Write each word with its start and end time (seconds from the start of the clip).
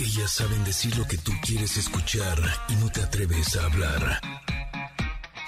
Ellas 0.00 0.30
saben 0.30 0.62
decir 0.62 0.96
lo 0.96 1.04
que 1.08 1.18
tú 1.18 1.32
quieres 1.44 1.76
escuchar 1.76 2.38
y 2.68 2.76
no 2.76 2.88
te 2.88 3.02
atreves 3.02 3.56
a 3.56 3.64
hablar. 3.64 4.20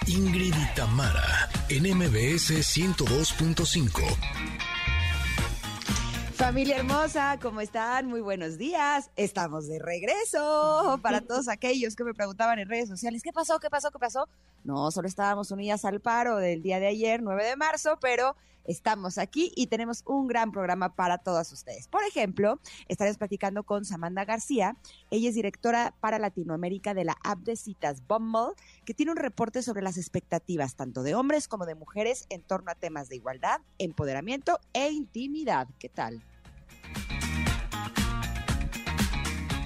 Ingrid 0.08 0.52
y 0.52 0.74
Tamara, 0.74 1.48
en 1.68 1.84
MBS 1.84 2.50
102.5. 2.50 4.00
Familia 6.34 6.78
hermosa, 6.78 7.38
¿cómo 7.40 7.60
están? 7.60 8.06
Muy 8.06 8.22
buenos 8.22 8.58
días. 8.58 9.12
Estamos 9.14 9.68
de 9.68 9.78
regreso. 9.78 10.98
Para 11.00 11.20
todos 11.20 11.46
aquellos 11.46 11.94
que 11.94 12.02
me 12.02 12.12
preguntaban 12.12 12.58
en 12.58 12.68
redes 12.68 12.88
sociales, 12.88 13.22
¿qué 13.22 13.32
pasó? 13.32 13.60
¿Qué 13.60 13.70
pasó? 13.70 13.92
¿Qué 13.92 14.00
pasó? 14.00 14.28
No, 14.64 14.90
solo 14.90 15.06
estábamos 15.06 15.52
unidas 15.52 15.84
al 15.84 16.00
paro 16.00 16.38
del 16.38 16.60
día 16.60 16.80
de 16.80 16.88
ayer, 16.88 17.22
9 17.22 17.44
de 17.44 17.56
marzo, 17.56 17.98
pero 18.00 18.34
estamos 18.70 19.18
aquí 19.18 19.52
y 19.56 19.66
tenemos 19.66 20.02
un 20.06 20.26
gran 20.26 20.52
programa 20.52 20.94
para 20.94 21.18
todas 21.18 21.52
ustedes. 21.52 21.88
Por 21.88 22.04
ejemplo, 22.04 22.60
estaremos 22.88 23.18
platicando 23.18 23.64
con 23.64 23.84
Samantha 23.84 24.24
García. 24.24 24.76
Ella 25.10 25.28
es 25.28 25.34
directora 25.34 25.94
para 26.00 26.18
Latinoamérica 26.18 26.94
de 26.94 27.04
la 27.04 27.16
app 27.24 27.40
de 27.40 27.56
citas 27.56 28.06
Bumble, 28.06 28.54
que 28.84 28.94
tiene 28.94 29.12
un 29.12 29.18
reporte 29.18 29.62
sobre 29.62 29.82
las 29.82 29.98
expectativas 29.98 30.76
tanto 30.76 31.02
de 31.02 31.14
hombres 31.14 31.48
como 31.48 31.66
de 31.66 31.74
mujeres 31.74 32.26
en 32.28 32.42
torno 32.42 32.70
a 32.70 32.74
temas 32.74 33.08
de 33.08 33.16
igualdad, 33.16 33.60
empoderamiento 33.78 34.58
e 34.72 34.90
intimidad. 34.90 35.68
¿Qué 35.78 35.88
tal? 35.88 36.22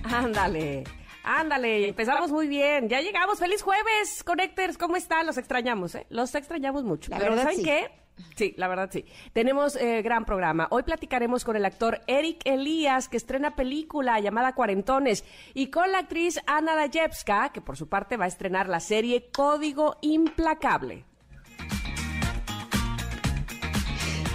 Ándale. 0.04 0.84
Ándale, 1.24 1.88
empezamos 1.88 2.30
muy 2.30 2.48
bien. 2.48 2.88
Ya 2.88 3.00
llegamos. 3.00 3.38
Feliz 3.38 3.62
jueves, 3.62 4.22
Connectors. 4.24 4.76
¿Cómo 4.76 4.96
están? 4.96 5.26
Los 5.26 5.38
extrañamos, 5.38 5.94
¿eh? 5.94 6.06
Los 6.10 6.34
extrañamos 6.34 6.84
mucho. 6.84 7.10
La 7.10 7.18
Pero 7.18 7.30
verdad, 7.30 7.44
¿saben 7.44 7.58
sí. 7.58 7.64
qué? 7.64 8.03
Sí, 8.36 8.54
la 8.56 8.68
verdad 8.68 8.90
sí. 8.92 9.04
Tenemos 9.32 9.76
eh, 9.76 10.02
gran 10.02 10.24
programa. 10.24 10.66
Hoy 10.70 10.82
platicaremos 10.82 11.44
con 11.44 11.56
el 11.56 11.64
actor 11.64 12.00
Eric 12.06 12.40
Elías, 12.44 13.08
que 13.08 13.16
estrena 13.16 13.54
película 13.54 14.18
llamada 14.20 14.54
Cuarentones, 14.54 15.24
y 15.52 15.68
con 15.68 15.92
la 15.92 15.98
actriz 15.98 16.40
Ana 16.46 16.74
Dajewska, 16.74 17.50
que 17.52 17.60
por 17.60 17.76
su 17.76 17.88
parte 17.88 18.16
va 18.16 18.24
a 18.24 18.28
estrenar 18.28 18.68
la 18.68 18.80
serie 18.80 19.30
Código 19.30 19.96
Implacable. 20.00 21.04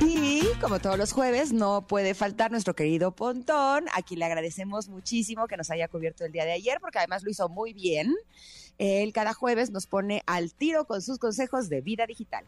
Y 0.02 0.44
como 0.62 0.80
todos 0.80 0.98
los 0.98 1.12
jueves, 1.12 1.52
no 1.52 1.86
puede 1.86 2.14
faltar 2.14 2.52
nuestro 2.52 2.74
querido 2.74 3.12
Pontón, 3.12 3.86
a 3.94 4.02
quien 4.02 4.20
le 4.20 4.26
agradecemos 4.26 4.88
muchísimo 4.88 5.48
que 5.48 5.58
nos 5.58 5.70
haya 5.72 5.90
cubierto 5.90 6.24
el 6.24 6.32
día 6.32 6.46
de 6.46 6.54
ayer, 6.54 6.80
porque 6.80 7.00
además 7.00 7.24
lo 7.24 7.32
hizo 7.32 7.50
muy 7.50 7.74
bien. 7.74 8.16
Él 8.78 9.12
cada 9.12 9.34
jueves 9.34 9.72
nos 9.72 9.88
pone 9.88 10.24
al 10.26 10.54
tiro 10.54 10.86
con 10.86 11.02
sus 11.02 11.20
consejos 11.20 11.68
de 11.68 11.82
vida 11.82 12.08
digital. 12.08 12.46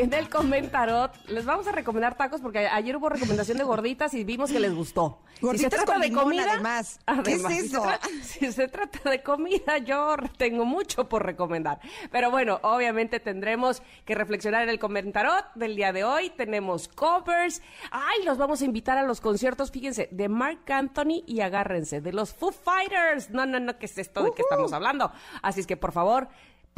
En 0.00 0.14
el 0.14 0.28
comentarot 0.28 1.12
les 1.26 1.44
vamos 1.44 1.66
a 1.66 1.72
recomendar 1.72 2.16
tacos 2.16 2.40
porque 2.40 2.68
ayer 2.68 2.96
hubo 2.96 3.08
recomendación 3.08 3.58
de 3.58 3.64
gorditas 3.64 4.14
y 4.14 4.22
vimos 4.22 4.52
que 4.52 4.60
les 4.60 4.72
gustó. 4.72 5.18
Gorditas 5.40 5.58
si 5.58 5.64
se 5.64 5.70
trata 5.70 5.92
con 5.94 6.00
de 6.02 6.08
limón, 6.08 6.24
comida, 6.24 6.52
además. 6.52 7.00
¿Qué 7.24 7.32
es 7.32 7.44
además, 7.44 7.52
si 7.52 7.58
se 7.60 7.66
eso? 7.66 7.82
trata- 7.82 8.08
Si 8.22 8.52
se 8.52 8.68
trata 8.68 9.10
de 9.10 9.22
comida, 9.24 9.78
yo 9.78 10.14
tengo 10.36 10.64
mucho 10.64 11.08
por 11.08 11.26
recomendar. 11.26 11.80
Pero 12.12 12.30
bueno, 12.30 12.60
obviamente 12.62 13.18
tendremos 13.18 13.82
que 14.04 14.14
reflexionar 14.14 14.62
en 14.62 14.68
el 14.68 14.78
comentarot 14.78 15.46
del 15.56 15.74
día 15.74 15.92
de 15.92 16.04
hoy. 16.04 16.30
Tenemos 16.30 16.86
covers. 16.86 17.60
Ay, 17.90 18.22
los 18.24 18.38
vamos 18.38 18.62
a 18.62 18.66
invitar 18.66 18.98
a 18.98 19.02
los 19.02 19.20
conciertos, 19.20 19.72
fíjense, 19.72 20.08
de 20.12 20.28
Mark 20.28 20.60
Anthony 20.70 21.24
y 21.26 21.40
agárrense, 21.40 22.00
de 22.00 22.12
los 22.12 22.32
Foo 22.34 22.52
Fighters. 22.52 23.30
No, 23.30 23.46
no, 23.46 23.58
no, 23.58 23.76
¿qué 23.78 23.86
es 23.86 23.98
esto 23.98 24.22
de 24.22 24.30
qué 24.32 24.42
estamos 24.42 24.72
hablando? 24.72 25.10
Así 25.42 25.58
es 25.60 25.66
que, 25.66 25.76
por 25.76 25.90
favor, 25.90 26.28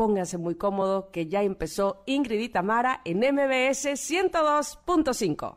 Pónganse 0.01 0.39
muy 0.39 0.55
cómodo 0.55 1.11
que 1.11 1.27
ya 1.27 1.43
empezó 1.43 2.05
Ingrid 2.07 2.41
y 2.41 2.49
Tamara 2.49 3.03
en 3.05 3.19
MBS 3.19 3.85
102.5. 3.85 5.57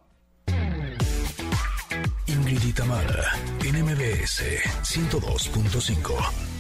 Ingrid 2.27 2.61
y 2.61 2.73
Tamara, 2.73 3.23
en 3.63 3.85
MBS 3.85 4.43
102.5. 4.83 6.52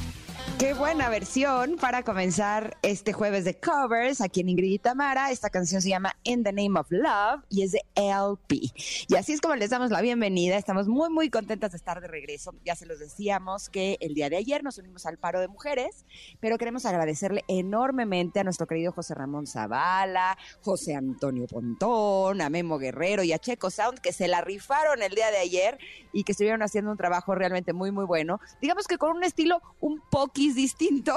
Qué 0.59 0.73
buena 0.73 1.09
versión 1.09 1.75
para 1.77 2.03
comenzar 2.03 2.77
este 2.83 3.11
jueves 3.11 3.43
de 3.43 3.59
covers 3.59 4.21
aquí 4.21 4.41
en 4.41 4.49
Ingrid 4.49 4.71
y 4.71 4.79
Tamara. 4.79 5.31
Esta 5.31 5.49
canción 5.49 5.81
se 5.81 5.89
llama 5.89 6.15
In 6.23 6.43
the 6.43 6.53
Name 6.53 6.79
of 6.79 6.87
Love 6.89 7.43
y 7.49 7.63
es 7.63 7.71
de 7.71 7.81
LP. 7.95 8.61
Y 9.07 9.15
así 9.15 9.33
es 9.33 9.41
como 9.41 9.55
les 9.55 9.71
damos 9.71 9.91
la 9.91 10.01
bienvenida. 10.01 10.57
Estamos 10.57 10.87
muy, 10.87 11.09
muy 11.09 11.29
contentas 11.29 11.71
de 11.71 11.77
estar 11.77 11.99
de 12.01 12.07
regreso. 12.07 12.53
Ya 12.63 12.75
se 12.75 12.85
los 12.85 12.99
decíamos 12.99 13.69
que 13.69 13.97
el 13.99 14.13
día 14.13 14.29
de 14.29 14.37
ayer 14.37 14.63
nos 14.63 14.77
unimos 14.77 15.05
al 15.05 15.17
paro 15.17 15.41
de 15.41 15.47
mujeres, 15.47 16.05
pero 16.39 16.57
queremos 16.57 16.85
agradecerle 16.85 17.43
enormemente 17.47 18.39
a 18.39 18.43
nuestro 18.43 18.67
querido 18.67 18.91
José 18.91 19.15
Ramón 19.15 19.47
Zavala, 19.47 20.37
José 20.61 20.95
Antonio 20.95 21.47
Pontón, 21.47 22.41
a 22.41 22.49
Memo 22.49 22.77
Guerrero 22.77 23.23
y 23.23 23.33
a 23.33 23.39
Checo 23.39 23.69
Sound 23.69 23.99
que 23.99 24.13
se 24.13 24.27
la 24.27 24.41
rifaron 24.41 25.01
el 25.01 25.15
día 25.15 25.31
de 25.31 25.37
ayer 25.37 25.77
y 26.13 26.23
que 26.23 26.31
estuvieron 26.31 26.61
haciendo 26.61 26.91
un 26.91 26.97
trabajo 26.97 27.35
realmente 27.35 27.73
muy, 27.73 27.91
muy 27.91 28.05
bueno. 28.05 28.39
Digamos 28.61 28.87
que 28.87 28.97
con 28.97 29.17
un 29.17 29.23
estilo 29.23 29.61
un 29.81 30.01
distinto. 30.51 31.15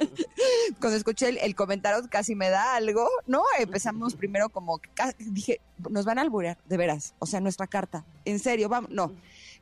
Cuando 0.80 0.96
escuché 0.96 1.28
el, 1.28 1.38
el 1.38 1.54
comentario 1.54 2.08
casi 2.08 2.34
me 2.34 2.50
da 2.50 2.74
algo, 2.74 3.08
¿no? 3.26 3.42
Empezamos 3.58 4.14
primero 4.14 4.48
como, 4.48 4.80
dije, 5.18 5.60
nos 5.90 6.04
van 6.04 6.18
a 6.18 6.22
alburear, 6.22 6.58
de 6.66 6.76
veras. 6.76 7.14
O 7.18 7.26
sea, 7.26 7.40
nuestra 7.40 7.66
carta. 7.66 8.04
En 8.24 8.38
serio, 8.38 8.68
vamos, 8.68 8.90
no. 8.90 9.12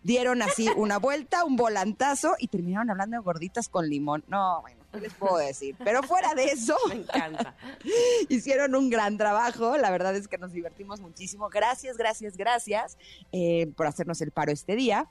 Dieron 0.02 0.40
así 0.42 0.68
una 0.76 0.98
vuelta, 0.98 1.44
un 1.44 1.56
volantazo 1.56 2.36
y 2.38 2.48
terminaron 2.48 2.90
hablando 2.90 3.16
de 3.16 3.22
gorditas 3.22 3.68
con 3.68 3.88
limón. 3.88 4.22
No, 4.28 4.60
bueno, 4.60 4.80
¿qué 4.92 5.00
les 5.00 5.14
puedo 5.14 5.36
decir? 5.36 5.74
Pero 5.82 6.02
fuera 6.02 6.32
de 6.34 6.44
eso, 6.44 6.76
Me 6.88 6.96
encanta. 6.96 7.56
hicieron 8.28 8.74
un 8.76 8.88
gran 8.88 9.18
trabajo. 9.18 9.76
La 9.76 9.90
verdad 9.90 10.14
es 10.14 10.28
que 10.28 10.38
nos 10.38 10.52
divertimos 10.52 11.00
muchísimo. 11.00 11.48
Gracias, 11.48 11.96
gracias, 11.96 12.36
gracias 12.36 12.96
eh, 13.32 13.66
por 13.76 13.86
hacernos 13.86 14.20
el 14.20 14.30
paro 14.30 14.52
este 14.52 14.76
día. 14.76 15.08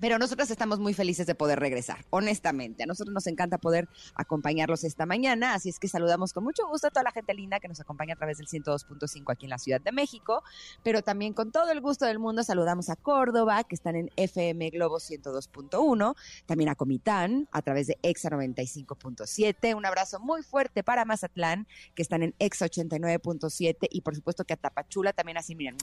Pero 0.00 0.18
nosotros 0.18 0.50
estamos 0.50 0.80
muy 0.80 0.94
felices 0.94 1.26
de 1.26 1.34
poder 1.34 1.60
regresar, 1.60 2.04
honestamente. 2.10 2.82
A 2.82 2.86
nosotros 2.86 3.14
nos 3.14 3.26
encanta 3.26 3.58
poder 3.58 3.88
acompañarlos 4.14 4.84
esta 4.84 5.06
mañana, 5.06 5.54
así 5.54 5.68
es 5.68 5.78
que 5.78 5.88
saludamos 5.88 6.32
con 6.32 6.44
mucho 6.44 6.66
gusto 6.68 6.88
a 6.88 6.90
toda 6.90 7.04
la 7.04 7.12
gente 7.12 7.32
linda 7.34 7.60
que 7.60 7.68
nos 7.68 7.80
acompaña 7.80 8.14
a 8.14 8.16
través 8.16 8.38
del 8.38 8.46
102.5 8.46 9.32
aquí 9.32 9.46
en 9.46 9.50
la 9.50 9.58
Ciudad 9.58 9.80
de 9.80 9.92
México, 9.92 10.42
pero 10.82 11.02
también 11.02 11.32
con 11.32 11.52
todo 11.52 11.70
el 11.70 11.80
gusto 11.80 12.06
del 12.06 12.18
mundo 12.18 12.42
saludamos 12.42 12.90
a 12.90 12.96
Córdoba, 12.96 13.64
que 13.64 13.74
están 13.74 13.96
en 13.96 14.10
FM 14.16 14.70
Globo 14.70 14.98
102.1, 14.98 16.16
también 16.46 16.70
a 16.70 16.74
Comitán 16.74 17.48
a 17.52 17.62
través 17.62 17.86
de 17.86 17.98
EXA 18.02 18.30
95.7. 18.30 19.76
Un 19.76 19.86
abrazo 19.86 20.20
muy 20.20 20.42
fuerte 20.42 20.82
para 20.82 21.04
Mazatlán, 21.04 21.66
que 21.94 22.02
están 22.02 22.22
en 22.22 22.34
EXA 22.38 22.66
89.7 22.66 23.88
y 23.90 24.00
por 24.00 24.14
supuesto 24.14 24.44
que 24.44 24.54
a 24.54 24.56
Tapachula 24.56 25.12
también 25.12 25.38
así, 25.38 25.54
miren, 25.54 25.76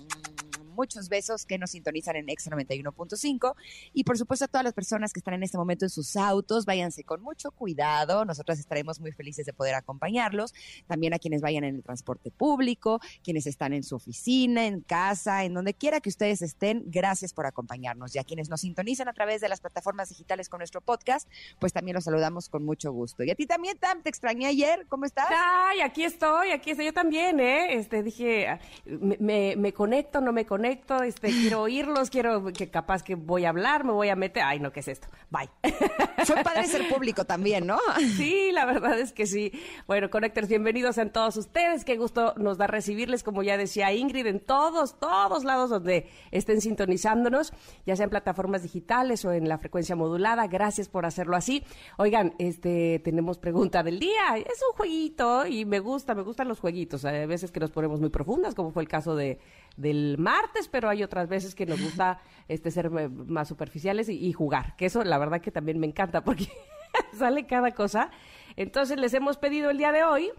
muchos 0.72 1.10
besos 1.10 1.46
que 1.46 1.58
nos 1.58 1.72
sintonizan 1.72 2.16
en 2.16 2.30
EXA 2.30 2.52
91.5 2.52 3.56
y 3.94 4.04
por 4.04 4.18
supuesto 4.18 4.46
a 4.46 4.48
todas 4.48 4.64
las 4.64 4.74
personas 4.74 5.14
que 5.14 5.20
están 5.20 5.34
en 5.34 5.44
este 5.44 5.58
momento 5.58 5.86
en 5.86 5.90
sus 5.90 6.16
autos, 6.16 6.66
váyanse 6.66 7.04
con 7.04 7.22
mucho 7.22 7.52
cuidado, 7.52 8.26
nosotras 8.26 8.60
estaremos 8.60 9.00
muy 9.00 9.12
felices 9.12 9.46
de 9.46 9.54
poder 9.54 9.76
acompañarlos, 9.76 10.54
también 10.88 11.14
a 11.14 11.20
quienes 11.20 11.42
vayan 11.42 11.64
en 11.64 11.76
el 11.76 11.84
transporte 11.84 12.32
público, 12.32 13.00
quienes 13.24 13.46
están 13.48 13.74
en 13.74 13.84
su 13.84 13.96
oficina, 13.96 14.66
en 14.66 14.82
casa, 14.82 15.44
en 15.44 15.54
donde 15.54 15.74
quiera 15.74 16.00
que 16.02 16.10
ustedes 16.10 16.42
estén, 16.42 16.84
gracias 16.88 17.34
por 17.34 17.46
acompañarnos 17.46 18.16
y 18.16 18.20
a 18.20 18.24
quienes 18.24 18.50
nos 18.50 18.62
sintonizan 18.62 19.08
a 19.08 19.14
través 19.14 19.42
de 19.42 19.50
las 19.50 19.62
plataformas 19.62 20.10
digitales 20.10 20.50
con 20.50 20.60
nuestro 20.60 20.82
podcast, 20.82 21.28
pues 21.60 21.74
también 21.74 21.96
los 21.96 22.04
saludamos 22.04 22.50
con 22.50 22.64
mucho 22.64 22.92
gusto. 22.92 23.24
Y 23.24 23.32
a 23.32 23.36
ti 23.36 23.46
también, 23.46 23.78
Tam, 23.78 24.02
te 24.02 24.10
extrañé 24.10 24.48
ayer, 24.48 24.86
¿cómo 24.88 25.06
estás? 25.06 25.28
Ay, 25.30 25.82
aquí 25.82 26.04
estoy, 26.04 26.52
aquí 26.52 26.72
estoy. 26.72 26.86
Yo 26.86 26.94
también, 26.94 27.40
¿eh? 27.40 27.76
Este, 27.76 28.04
dije, 28.04 28.60
me, 28.86 29.18
me, 29.20 29.56
me 29.56 29.74
conecto, 29.74 30.22
no 30.22 30.34
me 30.34 30.46
conecto, 30.46 30.61
este, 30.66 31.30
quiero 31.30 31.62
oírlos, 31.62 32.10
quiero 32.10 32.44
que 32.54 32.70
capaz 32.70 33.04
que 33.04 33.16
voy 33.16 33.46
a 33.46 33.50
hablar, 33.50 33.84
me 33.84 33.92
voy 33.92 34.10
a 34.10 34.16
meter. 34.16 34.44
Ay, 34.44 34.60
no, 34.60 34.72
¿qué 34.72 34.82
es 34.82 34.88
esto? 34.88 35.08
Bye. 35.30 35.50
Fue 36.26 36.44
padre 36.44 36.66
ser 36.66 36.88
público 36.90 37.26
también, 37.26 37.68
¿no? 37.68 37.78
Sí, 38.18 38.52
la 38.52 38.66
verdad 38.66 39.00
es 39.00 39.14
que 39.14 39.26
sí. 39.26 39.52
Bueno, 39.88 40.10
Connectors, 40.10 40.48
bienvenidos 40.48 40.98
a 40.98 41.06
todos 41.10 41.38
ustedes. 41.38 41.86
Qué 41.86 41.98
gusto 41.98 42.34
nos 42.38 42.58
da 42.58 42.68
recibirles, 42.68 43.24
como 43.24 43.44
ya 43.44 43.58
decía 43.58 43.92
Ingrid, 43.94 44.28
en 44.28 44.40
todos, 44.40 45.00
todos 45.00 45.44
lados 45.44 45.70
donde 45.70 46.10
estén 46.32 46.62
sintonizándonos, 46.62 47.54
ya 47.86 47.96
sea 47.96 48.04
en 48.04 48.10
plataformas 48.10 48.64
digitales 48.64 49.24
o 49.26 49.32
en 49.32 49.48
la 49.48 49.58
frecuencia 49.58 49.96
modulada. 49.96 50.48
Gracias 50.48 50.90
por 50.90 51.06
hacerlo 51.06 51.36
así. 51.36 51.64
Oigan, 51.98 52.34
este, 52.40 53.00
tenemos 53.00 53.38
pregunta 53.38 53.84
del 53.84 54.00
día. 54.00 54.38
Es 54.38 54.62
un 54.70 54.76
jueguito 54.76 55.46
y 55.46 55.66
me 55.66 55.80
gusta, 55.80 56.16
me 56.16 56.22
gustan 56.22 56.48
los 56.48 56.60
jueguitos. 56.60 57.06
Hay 57.06 57.26
veces 57.26 57.52
que 57.52 57.60
nos 57.60 57.72
ponemos 57.72 58.00
muy 58.00 58.10
profundas, 58.10 58.56
como 58.56 58.72
fue 58.72 58.84
el 58.84 58.90
caso 58.90 59.16
de 59.16 59.40
del 59.78 60.18
martes, 60.18 60.68
pero 60.68 60.90
hay 60.90 61.04
otras 61.04 61.30
veces 61.30 61.56
que 61.56 61.66
nos 61.66 61.82
gusta 61.82 62.22
este 62.48 62.72
ser 62.72 62.92
eh, 62.98 63.10
más 63.10 63.48
superficiales 63.48 64.10
y, 64.10 64.14
y 64.14 64.34
jugar, 64.34 64.76
que 64.76 64.86
eso 64.86 65.04
la 65.04 65.18
verdad 65.18 65.42
que 65.42 65.52
también 65.52 65.80
me 65.80 65.88
encanta 65.88 66.24
porque 66.24 66.48
sale 67.18 67.46
cada 67.46 67.72
cosa. 67.72 68.12
Entonces 68.56 69.00
les 69.00 69.14
hemos 69.14 69.38
pedido 69.38 69.70
el 69.70 69.78
día 69.78 69.92
de 69.92 70.04
hoy. 70.04 70.32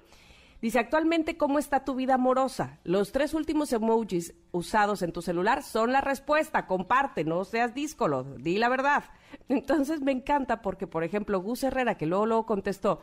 Dice, 0.63 0.79
actualmente, 0.79 1.37
¿cómo 1.37 1.59
está 1.59 1.85
tu 1.85 1.97
vida 1.97 2.15
amorosa? 2.15 2.79
Los 2.85 3.11
tres 3.11 3.35
últimos 3.35 3.73
emojis 3.73 4.33
usados 4.53 5.03
en 5.03 5.11
tu 5.11 5.21
celular 5.21 5.65
son 5.65 5.91
la 5.91 6.01
respuesta. 6.01 6.69
Comparte, 6.69 7.25
no 7.25 7.43
seas 7.43 7.75
díscolo, 7.75 8.23
di 8.23 8.59
la 8.59 8.69
verdad. 8.69 9.03
Entonces 9.49 10.01
me 10.03 10.13
encanta 10.13 10.63
porque, 10.63 10.87
por 10.87 11.03
ejemplo, 11.03 11.41
Gus 11.41 11.65
Herrera, 11.65 11.97
que 11.97 12.07
luego, 12.07 12.27
luego 12.27 12.47
contestó, 12.47 13.01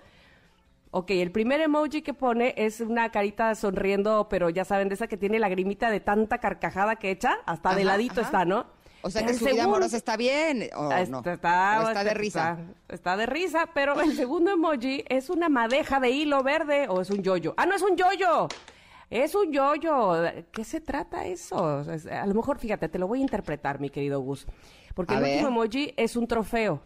Ok, 0.92 1.12
el 1.12 1.32
primer 1.32 1.62
emoji 1.62 2.02
que 2.02 2.14
pone 2.16 2.54
es 2.58 2.82
una 2.82 3.12
carita 3.12 3.54
sonriendo, 3.54 4.28
pero 4.28 4.50
ya 4.50 4.66
saben, 4.66 4.90
de 4.90 4.96
esa 4.96 5.08
que 5.08 5.18
tiene 5.18 5.38
lagrimita 5.38 5.92
de 5.92 6.00
tanta 6.00 6.40
carcajada 6.40 6.96
que 6.96 7.12
echa, 7.12 7.38
hasta 7.46 7.76
de 7.76 7.82
Ajá, 7.84 7.92
ladito 7.92 8.14
ajá. 8.22 8.22
está, 8.22 8.46
¿no? 8.46 8.66
O 9.02 9.10
sea 9.10 9.26
que 9.26 9.34
su 9.34 9.46
vida 9.46 9.52
segundo- 9.52 9.76
amorosa 9.76 9.96
está 9.98 10.18
bien. 10.18 10.68
O 10.76 10.90
no. 10.90 11.20
está, 11.24 11.82
O 11.84 11.88
está 11.90 12.04
de 12.04 12.14
risa. 12.16 12.58
Está, 12.60 12.94
está 12.96 13.18
de 13.18 13.26
risa, 13.28 13.70
pero 13.74 14.02
el 14.02 14.14
segundo 14.16 14.52
emoji 14.52 15.06
es 15.08 15.30
una 15.30 15.48
madeja 15.48 16.00
de 16.00 16.10
hilo 16.10 16.44
verde 16.44 16.88
o 16.90 17.00
es 17.02 17.10
un 17.12 17.22
yoyo. 17.24 17.54
Ah, 17.56 17.66
no, 17.66 17.76
es 17.76 17.82
un 17.84 17.96
yoyo. 17.96 18.48
Es 19.12 19.36
un 19.36 19.52
yoyo. 19.54 20.24
¿Qué 20.52 20.64
se 20.66 20.82
trata 20.82 21.26
eso? 21.26 21.84
A 22.12 22.26
lo 22.26 22.34
mejor, 22.34 22.58
fíjate, 22.60 22.90
te 22.90 23.00
lo 23.00 23.08
voy 23.08 23.20
a 23.20 23.22
interpretar, 23.22 23.80
mi 23.80 23.90
querido 23.90 24.20
Gus. 24.22 24.46
Porque 24.96 25.14
A 25.14 25.18
el 25.18 25.24
ver. 25.24 25.32
último 25.36 25.50
emoji 25.50 25.94
es 25.96 26.16
un 26.18 26.28
trofeo. 26.28 26.82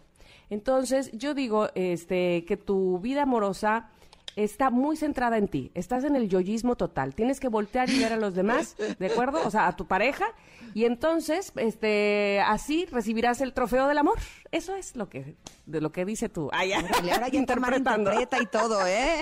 Entonces, 0.50 1.12
yo 1.14 1.34
digo 1.34 1.70
este, 1.76 2.46
que 2.46 2.58
tu 2.58 3.00
vida 3.00 3.24
amorosa 3.24 3.90
está 4.36 4.70
muy 4.72 4.98
centrada 4.98 5.38
en 5.38 5.48
ti. 5.48 5.72
Estás 5.76 6.04
en 6.04 6.16
el 6.16 6.28
yoyismo 6.30 6.76
total. 6.76 7.14
Tienes 7.14 7.40
que 7.40 7.50
voltear 7.50 7.90
y 7.90 8.00
ver 8.00 8.14
a 8.14 8.18
los 8.18 8.34
demás, 8.34 8.76
¿de 8.98 9.06
acuerdo? 9.06 9.40
O 9.46 9.52
sea, 9.52 9.68
a 9.68 9.76
tu 9.76 9.86
pareja. 9.86 10.26
Y 10.74 10.86
entonces, 10.86 11.52
este, 11.56 12.42
así 12.46 12.86
recibirás 12.92 13.42
el 13.42 13.54
trofeo 13.54 13.88
del 13.88 14.00
amor. 14.00 14.18
Eso 14.52 14.76
es 14.76 14.96
lo 14.96 15.08
que, 15.08 15.36
de 15.68 15.82
lo 15.82 15.92
que 15.92 16.04
dice 16.04 16.30
tú. 16.30 16.50
Ay, 16.52 16.70
ya. 16.70 16.80
Órale, 16.80 17.12
ahora 17.12 17.28
ya 17.28 17.38
Interpretando. 17.40 18.12
interpreta 18.12 18.42
y 18.42 18.48
todo, 18.48 18.88
¿eh? 18.88 19.22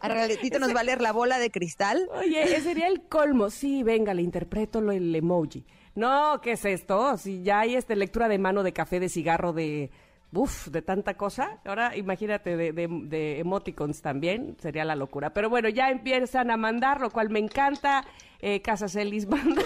A 0.00 0.08
ratito 0.08 0.58
nos 0.58 0.74
va 0.74 0.80
a 0.80 0.84
leer 0.84 1.00
la 1.00 1.12
bola 1.12 1.38
de 1.38 1.52
cristal. 1.52 2.08
Oye, 2.12 2.42
ese 2.42 2.62
sería 2.62 2.88
el 2.88 3.02
colmo. 3.02 3.50
Sí, 3.50 3.84
venga, 3.84 4.12
le 4.14 4.22
interpreto 4.22 4.80
lo, 4.80 4.90
el 4.90 5.14
emoji. 5.14 5.64
No, 5.94 6.40
¿qué 6.42 6.52
es 6.52 6.64
esto? 6.64 7.16
Si 7.16 7.44
ya 7.44 7.60
hay 7.60 7.76
este 7.76 7.94
lectura 7.94 8.26
de 8.26 8.38
mano 8.38 8.64
de 8.64 8.72
café, 8.72 8.98
de 8.98 9.08
cigarro, 9.08 9.52
de... 9.52 9.90
Uf, 10.34 10.68
de 10.68 10.80
tanta 10.80 11.14
cosa. 11.14 11.58
Ahora 11.64 11.94
imagínate 11.96 12.56
de, 12.56 12.72
de- 12.72 12.88
de 12.88 13.38
emoticons 13.40 14.00
también, 14.00 14.56
sería 14.60 14.84
la 14.84 14.96
locura. 14.96 15.32
Pero 15.34 15.50
bueno, 15.50 15.68
ya 15.68 15.90
empiezan 15.90 16.50
a 16.50 16.56
mandar, 16.56 17.00
lo 17.00 17.10
cual 17.10 17.28
me 17.30 17.38
encanta. 17.38 18.04
Eh, 18.40 18.60
Casas 18.60 18.96
manda 19.28 19.62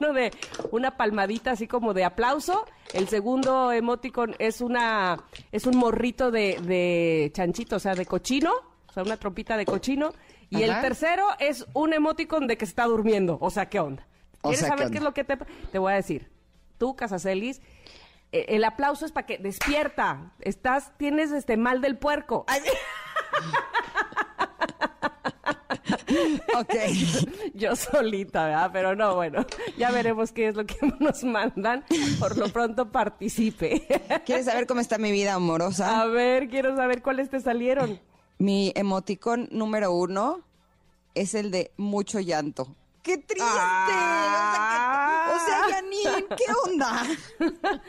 uno 0.00 0.12
de 0.12 0.32
una 0.72 0.96
palmadita 0.96 1.52
así 1.52 1.68
como 1.68 1.92
de 1.94 2.04
aplauso. 2.04 2.64
El 2.94 3.08
segundo 3.08 3.70
emoticon 3.72 4.34
es 4.38 4.60
una 4.60 5.22
es 5.52 5.66
un 5.66 5.76
morrito 5.76 6.30
de, 6.30 6.58
de 6.62 7.30
chanchito, 7.34 7.76
o 7.76 7.78
sea, 7.78 7.94
de 7.94 8.06
cochino, 8.06 8.52
o 8.88 8.92
sea, 8.92 9.02
una 9.02 9.16
trompita 9.16 9.56
de 9.56 9.64
cochino. 9.66 10.12
Y 10.48 10.62
el 10.62 10.80
tercero 10.80 11.24
es 11.38 11.64
un 11.74 11.92
emoticon 11.92 12.48
de 12.48 12.56
que 12.56 12.66
se 12.66 12.70
está 12.70 12.86
durmiendo. 12.86 13.38
O 13.40 13.50
sea, 13.50 13.68
¿qué 13.68 13.78
onda? 13.78 14.04
O 14.42 14.48
¿Quieres 14.48 14.60
sea, 14.60 14.70
¿qué 14.70 14.76
saber 14.78 14.90
qué 14.90 14.98
es 14.98 15.04
lo 15.04 15.14
que 15.14 15.22
te, 15.24 15.36
te 15.70 15.78
voy 15.78 15.92
a 15.92 15.96
decir? 15.96 16.28
Tú, 16.78 16.96
Casacelis, 16.96 17.60
el 18.32 18.64
aplauso 18.64 19.06
es 19.06 19.12
para 19.12 19.26
que 19.26 19.38
despierta. 19.38 20.32
Estás, 20.40 20.92
tienes 20.98 21.32
este 21.32 21.56
mal 21.56 21.80
del 21.80 21.98
puerco. 21.98 22.44
Ay, 22.48 22.60
Ok. 26.58 26.74
yo 27.54 27.76
solita, 27.76 28.46
¿verdad? 28.46 28.70
Pero 28.72 28.96
no, 28.96 29.14
bueno, 29.14 29.44
ya 29.76 29.90
veremos 29.90 30.32
qué 30.32 30.48
es 30.48 30.56
lo 30.56 30.66
que 30.66 30.76
nos 31.00 31.22
mandan. 31.24 31.84
Por 32.18 32.36
lo 32.36 32.48
pronto 32.48 32.90
participe. 32.90 33.86
¿Quieres 34.26 34.46
saber 34.46 34.66
cómo 34.66 34.80
está 34.80 34.98
mi 34.98 35.12
vida 35.12 35.34
amorosa? 35.34 36.00
A 36.00 36.06
ver, 36.06 36.48
quiero 36.48 36.76
saber 36.76 37.02
cuáles 37.02 37.30
te 37.30 37.40
salieron. 37.40 38.00
Mi 38.38 38.72
emoticón 38.74 39.48
número 39.52 39.92
uno 39.92 40.40
es 41.14 41.34
el 41.34 41.50
de 41.50 41.72
mucho 41.76 42.20
llanto. 42.20 42.74
¡Qué 43.02 43.18
triste! 43.18 43.44
Ah. 43.48 45.32
O 45.34 45.46
sea, 45.46 45.64
sea, 45.66 45.74
Janine, 45.76 46.26
¿qué 46.36 46.44
onda? 46.66 47.02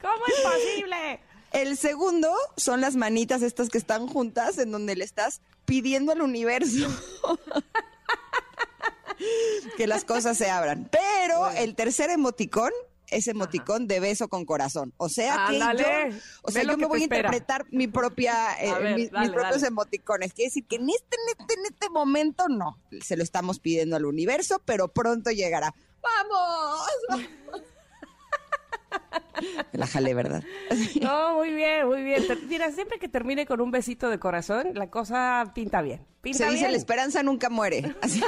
¿Cómo 0.00 0.24
es 0.26 0.40
posible? 0.42 1.20
El 1.52 1.76
segundo 1.76 2.34
son 2.56 2.80
las 2.80 2.96
manitas 2.96 3.42
estas 3.42 3.68
que 3.68 3.78
están 3.78 4.08
juntas 4.08 4.58
en 4.58 4.72
donde 4.72 4.96
le 4.96 5.04
estás 5.04 5.40
pidiendo 5.64 6.12
al 6.12 6.20
universo 6.20 6.88
que 9.76 9.86
las 9.86 10.04
cosas 10.04 10.36
se 10.36 10.50
abran. 10.50 10.88
Pero 10.90 11.50
el 11.50 11.74
tercer 11.74 12.10
emoticón 12.10 12.70
es 13.08 13.28
emoticón 13.28 13.86
de 13.86 14.00
beso 14.00 14.28
con 14.28 14.44
corazón. 14.44 14.92
O 14.96 15.08
sea 15.08 15.46
que 15.48 15.58
yo, 15.58 16.18
o 16.42 16.50
sea, 16.50 16.64
yo 16.64 16.70
que 16.70 16.76
me 16.76 16.86
voy 16.86 17.00
a 17.00 17.04
espera. 17.04 17.28
interpretar 17.28 17.66
mi 17.70 17.86
propia, 17.86 18.54
eh, 18.60 18.72
ver, 18.74 18.96
mis, 18.96 19.10
dale, 19.10 19.26
mis 19.26 19.34
propios 19.34 19.62
dale. 19.62 19.68
emoticones. 19.68 20.32
Quiere 20.34 20.48
decir 20.48 20.66
que 20.66 20.76
en 20.76 20.90
este, 20.90 21.16
en 21.16 21.40
este, 21.40 21.54
en 21.54 21.66
este 21.66 21.90
momento 21.90 22.48
no. 22.48 22.78
Se 23.02 23.16
lo 23.16 23.22
estamos 23.22 23.60
pidiendo 23.60 23.96
al 23.96 24.04
universo, 24.04 24.60
pero 24.64 24.88
pronto 24.88 25.30
llegará. 25.30 25.74
¡Vamos! 26.02 26.80
Me 29.72 29.78
la 29.78 29.86
jalé, 29.86 30.14
¿verdad? 30.14 30.42
No, 31.00 31.34
muy 31.34 31.52
bien, 31.52 31.86
muy 31.86 32.02
bien. 32.02 32.24
Mira, 32.48 32.70
siempre 32.72 32.98
que 32.98 33.08
termine 33.08 33.46
con 33.46 33.60
un 33.60 33.70
besito 33.70 34.08
de 34.08 34.18
corazón, 34.18 34.70
la 34.74 34.90
cosa 34.90 35.52
pinta 35.54 35.82
bien. 35.82 36.04
Pinta 36.22 36.38
Se 36.38 36.44
dice, 36.46 36.56
bien. 36.62 36.72
la 36.72 36.78
esperanza 36.78 37.22
nunca 37.22 37.48
muere. 37.50 37.94
Así. 38.02 38.22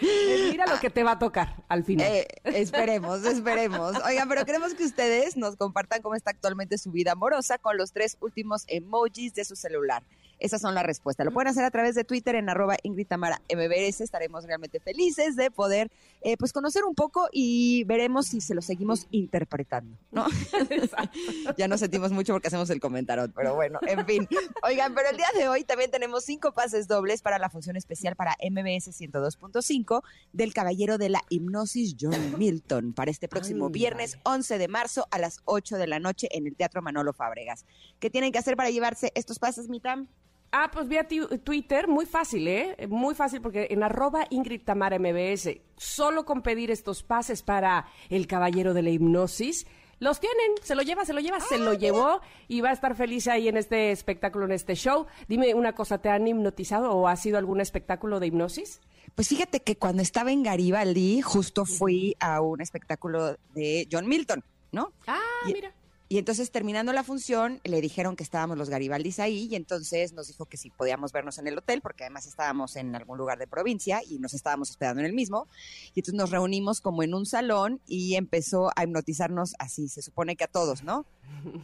Eh, 0.00 0.48
Mira 0.50 0.66
lo 0.66 0.80
que 0.80 0.90
te 0.90 1.04
va 1.04 1.12
a 1.12 1.18
tocar 1.18 1.54
al 1.68 1.84
final. 1.84 2.06
Eh, 2.10 2.26
esperemos, 2.44 3.24
esperemos. 3.24 3.94
Oigan, 4.04 4.28
pero 4.28 4.44
queremos 4.44 4.74
que 4.74 4.84
ustedes 4.84 5.36
nos 5.36 5.56
compartan 5.56 6.02
cómo 6.02 6.14
está 6.16 6.30
actualmente 6.30 6.78
su 6.78 6.90
vida 6.90 7.12
amorosa 7.12 7.58
con 7.58 7.76
los 7.76 7.92
tres 7.92 8.16
últimos 8.20 8.64
emojis 8.66 9.34
de 9.34 9.44
su 9.44 9.54
celular. 9.54 10.02
Esas 10.38 10.60
son 10.60 10.74
las 10.74 10.84
respuestas. 10.84 11.24
Lo 11.24 11.32
pueden 11.32 11.48
hacer 11.48 11.64
a 11.64 11.70
través 11.70 11.94
de 11.94 12.04
Twitter 12.04 12.34
en 12.34 12.48
arroba 12.48 12.76
Ingrid 12.82 13.06
Tamara 13.06 13.40
MBS. 13.52 14.00
Estaremos 14.00 14.44
realmente 14.44 14.80
felices 14.80 15.36
de 15.36 15.50
poder 15.50 15.90
eh, 16.20 16.36
pues 16.36 16.52
conocer 16.52 16.84
un 16.84 16.94
poco 16.94 17.28
y 17.32 17.84
veremos 17.84 18.26
si 18.26 18.40
se 18.40 18.54
lo 18.54 18.62
seguimos 18.62 19.06
interpretando, 19.10 19.96
¿no? 20.10 20.26
ya 21.56 21.68
nos 21.68 21.80
sentimos 21.80 22.12
mucho 22.12 22.32
porque 22.32 22.48
hacemos 22.48 22.70
el 22.70 22.80
comentario, 22.80 23.30
pero 23.34 23.54
bueno, 23.54 23.78
en 23.86 24.06
fin. 24.06 24.28
Oigan, 24.62 24.94
pero 24.94 25.10
el 25.10 25.16
día 25.16 25.28
de 25.36 25.48
hoy 25.48 25.64
también 25.64 25.90
tenemos 25.90 26.24
cinco 26.24 26.52
pases 26.52 26.88
dobles 26.88 27.22
para 27.22 27.38
la 27.38 27.48
función 27.48 27.76
especial 27.76 28.16
para 28.16 28.36
MBS 28.42 28.88
102.5 28.88 30.02
del 30.32 30.54
Caballero 30.54 30.98
de 30.98 31.08
la 31.08 31.22
Hipnosis 31.28 31.96
John 32.00 32.12
Milton 32.38 32.92
para 32.92 33.10
este 33.10 33.28
próximo 33.28 33.70
viernes 33.70 34.18
11 34.24 34.58
de 34.58 34.68
marzo 34.68 35.06
a 35.10 35.18
las 35.18 35.40
8 35.44 35.76
de 35.76 35.86
la 35.86 35.98
noche 35.98 36.28
en 36.32 36.46
el 36.46 36.56
Teatro 36.56 36.82
Manolo 36.82 37.12
Fábregas. 37.12 37.64
¿Qué 37.98 38.10
tienen 38.10 38.32
que 38.32 38.38
hacer 38.38 38.56
para 38.56 38.70
llevarse 38.70 39.12
estos 39.14 39.38
pases, 39.38 39.68
Mitam? 39.68 40.08
Ah, 40.54 40.70
pues 40.70 40.86
vía 40.86 41.06
Twitter, 41.08 41.88
muy 41.88 42.04
fácil, 42.04 42.46
¿eh? 42.46 42.76
Muy 42.88 43.14
fácil 43.14 43.40
porque 43.40 43.68
en 43.70 43.82
arroba 43.82 44.26
Ingrid 44.28 44.62
Tamara 44.62 44.98
MBS, 44.98 45.48
solo 45.78 46.26
con 46.26 46.42
pedir 46.42 46.70
estos 46.70 47.02
pases 47.02 47.42
para 47.42 47.86
el 48.10 48.26
caballero 48.26 48.74
de 48.74 48.82
la 48.82 48.90
hipnosis, 48.90 49.66
los 49.98 50.20
tienen, 50.20 50.52
se 50.62 50.74
lo 50.74 50.82
lleva, 50.82 51.04
se 51.06 51.14
lo 51.14 51.20
lleva, 51.20 51.40
se 51.40 51.56
lo 51.58 51.72
llevó 51.74 52.20
y 52.48 52.60
va 52.60 52.68
a 52.70 52.72
estar 52.72 52.94
feliz 52.96 53.28
ahí 53.28 53.48
en 53.48 53.56
este 53.56 53.92
espectáculo, 53.92 54.44
en 54.44 54.52
este 54.52 54.74
show. 54.74 55.06
Dime 55.26 55.54
una 55.54 55.74
cosa, 55.74 55.98
¿te 55.98 56.10
han 56.10 56.26
hipnotizado 56.28 56.92
o 56.92 57.08
ha 57.08 57.16
sido 57.16 57.38
algún 57.38 57.60
espectáculo 57.60 58.20
de 58.20 58.26
hipnosis? 58.26 58.80
Pues 59.14 59.28
fíjate 59.28 59.60
que 59.60 59.76
cuando 59.76 60.02
estaba 60.02 60.32
en 60.32 60.42
Garibaldi, 60.42 61.22
justo 61.22 61.64
fui 61.64 62.14
a 62.20 62.40
un 62.42 62.60
espectáculo 62.60 63.36
de 63.54 63.86
John 63.90 64.06
Milton, 64.08 64.44
¿no? 64.72 64.92
Ah, 65.06 65.18
Y- 65.48 65.52
mira. 65.54 65.72
Y 66.12 66.18
entonces, 66.18 66.50
terminando 66.50 66.92
la 66.92 67.04
función, 67.04 67.62
le 67.64 67.80
dijeron 67.80 68.16
que 68.16 68.22
estábamos 68.22 68.58
los 68.58 68.68
Garibaldis 68.68 69.18
ahí 69.18 69.48
y 69.50 69.56
entonces 69.56 70.12
nos 70.12 70.28
dijo 70.28 70.44
que 70.44 70.58
si 70.58 70.68
podíamos 70.68 71.10
vernos 71.10 71.38
en 71.38 71.46
el 71.46 71.56
hotel, 71.56 71.80
porque 71.80 72.04
además 72.04 72.26
estábamos 72.26 72.76
en 72.76 72.94
algún 72.94 73.16
lugar 73.16 73.38
de 73.38 73.46
provincia 73.46 74.02
y 74.06 74.18
nos 74.18 74.34
estábamos 74.34 74.68
hospedando 74.68 75.00
en 75.00 75.06
el 75.06 75.14
mismo. 75.14 75.48
Y 75.94 76.00
entonces 76.00 76.18
nos 76.18 76.28
reunimos 76.28 76.82
como 76.82 77.02
en 77.02 77.14
un 77.14 77.24
salón 77.24 77.80
y 77.86 78.16
empezó 78.16 78.70
a 78.76 78.84
hipnotizarnos 78.84 79.54
así, 79.58 79.88
se 79.88 80.02
supone 80.02 80.36
que 80.36 80.44
a 80.44 80.48
todos, 80.48 80.82
¿no? 80.82 81.06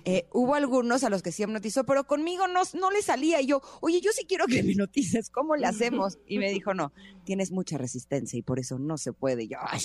Eh, 0.04 0.26
hubo 0.32 0.54
algunos 0.54 1.04
a 1.04 1.10
los 1.10 1.22
que 1.22 1.32
sí 1.32 1.42
hipnotizó, 1.42 1.84
pero 1.84 2.04
conmigo 2.06 2.48
no, 2.48 2.62
no 2.74 2.90
le 2.90 3.02
salía. 3.02 3.40
Y 3.40 3.46
yo, 3.46 3.62
oye, 3.80 4.00
yo 4.00 4.10
sí 4.12 4.24
quiero 4.26 4.46
que 4.46 4.62
me 4.62 4.72
hipnotices, 4.72 5.30
¿cómo 5.30 5.56
le 5.56 5.66
hacemos? 5.66 6.18
Y 6.26 6.38
me 6.38 6.50
dijo, 6.50 6.74
no, 6.74 6.92
tienes 7.24 7.50
mucha 7.52 7.78
resistencia 7.78 8.38
y 8.38 8.42
por 8.42 8.58
eso 8.58 8.78
no 8.78 8.98
se 8.98 9.12
puede. 9.12 9.44
Y 9.44 9.48
yo, 9.48 9.58
"Ay". 9.60 9.80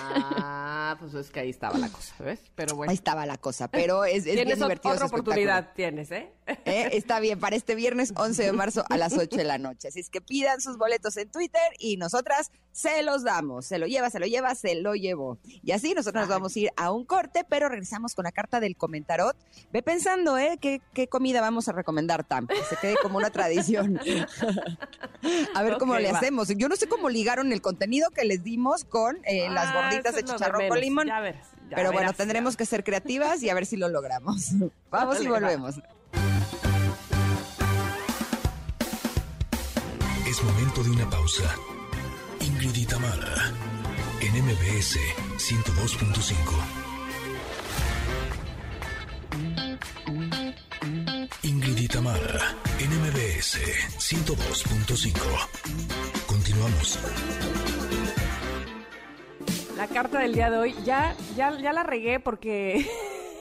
Ah, 0.00 0.96
pues 0.98 1.14
es 1.14 1.30
que 1.30 1.40
ahí 1.40 1.50
estaba 1.50 1.78
la 1.78 1.88
cosa, 1.90 2.14
¿ves? 2.22 2.40
Pero 2.54 2.76
bueno. 2.76 2.90
Ahí 2.90 2.96
estaba 2.96 3.26
la 3.26 3.38
cosa, 3.38 3.68
pero 3.70 4.04
es, 4.04 4.18
es 4.18 4.24
bien 4.24 4.36
Tienes 4.38 4.58
divertido. 4.58 4.94
otra 4.94 5.06
oportunidad, 5.06 5.72
tienes, 5.74 6.10
¿eh? 6.10 6.32
¿Eh? 6.64 6.88
Está 6.92 7.20
bien, 7.20 7.38
para 7.38 7.56
este 7.56 7.74
viernes 7.74 8.12
11 8.16 8.42
de 8.42 8.52
marzo 8.52 8.84
a 8.88 8.96
las 8.96 9.12
8 9.16 9.36
de 9.36 9.44
la 9.44 9.58
noche. 9.58 9.88
Así 9.88 10.00
es 10.00 10.08
que 10.10 10.20
pidan 10.20 10.60
sus 10.60 10.78
boletos 10.78 11.16
en 11.16 11.30
Twitter 11.30 11.60
y 11.78 11.96
nosotras 11.98 12.50
se 12.72 13.02
los 13.02 13.22
damos. 13.24 13.66
Se 13.66 13.78
lo 13.78 13.86
lleva, 13.86 14.08
se 14.10 14.18
lo 14.18 14.26
lleva, 14.26 14.54
se 14.54 14.74
lo 14.76 14.94
llevó. 14.94 15.38
Y 15.44 15.72
así 15.72 15.92
nosotros 15.94 16.22
nos 16.22 16.28
vamos 16.30 16.56
a 16.56 16.58
ir 16.58 16.70
a 16.76 16.90
un 16.90 17.04
corte, 17.04 17.44
pero 17.48 17.68
regresamos 17.68 18.14
con 18.14 18.24
la 18.24 18.32
carta 18.32 18.60
del 18.60 18.76
Ve 19.72 19.82
pensando, 19.82 20.38
¿eh? 20.38 20.58
¿Qué, 20.60 20.80
qué 20.94 21.08
comida 21.08 21.40
vamos 21.40 21.68
a 21.68 21.72
recomendar, 21.72 22.24
Tam? 22.24 22.46
Que 22.46 22.62
se 22.62 22.76
quede 22.76 22.96
como 23.02 23.18
una 23.18 23.30
tradición. 23.30 24.00
a 25.54 25.62
ver 25.62 25.76
cómo 25.78 25.96
le 25.98 26.10
va. 26.10 26.18
hacemos. 26.18 26.48
Yo 26.48 26.68
no 26.68 26.76
sé 26.76 26.88
cómo 26.88 27.08
ligaron 27.10 27.52
el 27.52 27.60
contenido 27.60 28.10
que 28.10 28.24
les 28.24 28.42
dimos 28.44 28.84
con 28.84 29.18
eh, 29.24 29.48
las 29.50 29.66
Ah, 29.68 29.82
gorditas 29.82 30.14
de 30.14 30.24
chicharrón 30.24 30.68
con 30.68 30.80
limón. 30.80 31.06
Ya 31.06 31.20
ya 31.70 31.76
pero 31.76 31.92
bueno, 31.92 32.12
tendremos 32.14 32.54
ya 32.54 32.58
que 32.58 32.64
ser 32.66 32.82
creativas 32.82 33.42
y 33.42 33.50
a 33.50 33.54
ver 33.54 33.66
si 33.66 33.76
lo 33.76 33.88
logramos. 33.88 34.52
Vamos 34.90 35.20
y 35.20 35.26
va. 35.26 35.38
volvemos. 35.38 35.74
Es 40.26 40.42
momento 40.42 40.82
de 40.84 40.90
una 40.90 41.08
pausa. 41.10 41.44
Ingrid 42.40 42.74
y 42.76 42.86
Tamara, 42.86 43.52
en 44.20 44.44
MBS 44.44 44.96
102.5. 45.36 46.87
y 51.88 51.90
Tamara, 51.90 52.54
en 52.80 52.90
MBS 52.90 52.90
MBS 52.90 53.58
102.5. 53.98 55.18
Continuamos. 56.26 56.98
La 59.76 59.86
carta 59.86 60.20
del 60.20 60.34
día 60.34 60.50
de 60.50 60.58
hoy, 60.58 60.74
ya, 60.84 61.16
ya, 61.36 61.58
ya 61.58 61.72
la 61.72 61.82
regué 61.82 62.20
porque 62.20 62.86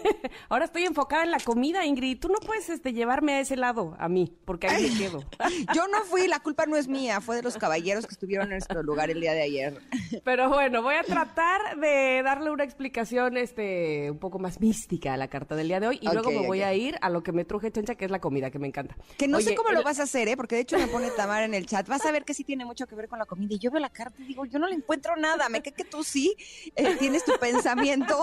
Ahora 0.49 0.65
estoy 0.65 0.83
enfocada 0.83 1.23
en 1.23 1.31
la 1.31 1.39
comida, 1.39 1.85
Ingrid. 1.85 2.19
Tú 2.19 2.29
no 2.29 2.39
puedes 2.39 2.69
este, 2.69 2.93
llevarme 2.93 3.33
a 3.33 3.39
ese 3.39 3.55
lado, 3.55 3.95
a 3.99 4.09
mí, 4.09 4.33
porque 4.45 4.67
ahí 4.67 4.89
me 4.89 4.97
quedo. 4.97 5.23
Yo 5.75 5.87
no 5.87 6.03
fui, 6.05 6.27
la 6.27 6.39
culpa 6.39 6.65
no 6.65 6.75
es 6.75 6.87
mía, 6.87 7.21
fue 7.21 7.35
de 7.35 7.43
los 7.43 7.57
caballeros 7.57 8.05
que 8.05 8.13
estuvieron 8.13 8.47
en 8.47 8.51
nuestro 8.51 8.83
lugar 8.83 9.09
el 9.09 9.21
día 9.21 9.33
de 9.33 9.41
ayer. 9.41 9.81
Pero 10.23 10.49
bueno, 10.49 10.81
voy 10.81 10.95
a 10.95 11.03
tratar 11.03 11.79
de 11.79 12.21
darle 12.23 12.51
una 12.51 12.63
explicación 12.63 13.37
este, 13.37 14.11
un 14.11 14.19
poco 14.19 14.39
más 14.39 14.59
mística 14.59 15.13
a 15.13 15.17
la 15.17 15.27
carta 15.27 15.55
del 15.55 15.67
día 15.67 15.79
de 15.79 15.87
hoy 15.87 15.99
y 16.01 16.07
luego 16.11 16.31
me 16.31 16.45
voy 16.45 16.61
a 16.61 16.73
ir 16.73 16.97
a 17.01 17.09
lo 17.09 17.23
que 17.23 17.31
me 17.31 17.45
truje 17.45 17.71
Chencha, 17.71 17.95
que 17.95 18.05
es 18.05 18.11
la 18.11 18.19
comida, 18.19 18.51
que 18.51 18.59
me 18.59 18.67
encanta. 18.67 18.95
Que 19.17 19.27
no 19.27 19.41
sé 19.41 19.55
cómo 19.55 19.71
lo 19.71 19.83
vas 19.83 19.99
a 19.99 20.03
hacer, 20.03 20.27
¿eh? 20.27 20.37
porque 20.37 20.55
de 20.55 20.61
hecho 20.61 20.77
me 20.77 20.87
pone 20.87 21.09
Tamar 21.11 21.43
en 21.43 21.53
el 21.53 21.65
chat. 21.65 21.87
Vas 21.87 22.05
a 22.05 22.11
ver 22.11 22.25
que 22.25 22.33
sí 22.33 22.43
tiene 22.43 22.65
mucho 22.65 22.87
que 22.87 22.95
ver 22.95 23.07
con 23.07 23.19
la 23.19 23.25
comida. 23.25 23.55
Y 23.55 23.59
yo 23.59 23.71
veo 23.71 23.79
la 23.79 23.89
carta 23.89 24.21
y 24.21 24.25
digo, 24.25 24.45
yo 24.45 24.59
no 24.59 24.67
le 24.67 24.75
encuentro 24.75 25.15
nada. 25.15 25.49
Me 25.49 25.61
cae 25.61 25.73
que 25.73 25.83
tú 25.83 26.03
sí 26.03 26.35
eh, 26.75 26.95
tienes 26.97 27.25
tu 27.25 27.33
pensamiento. 27.39 28.17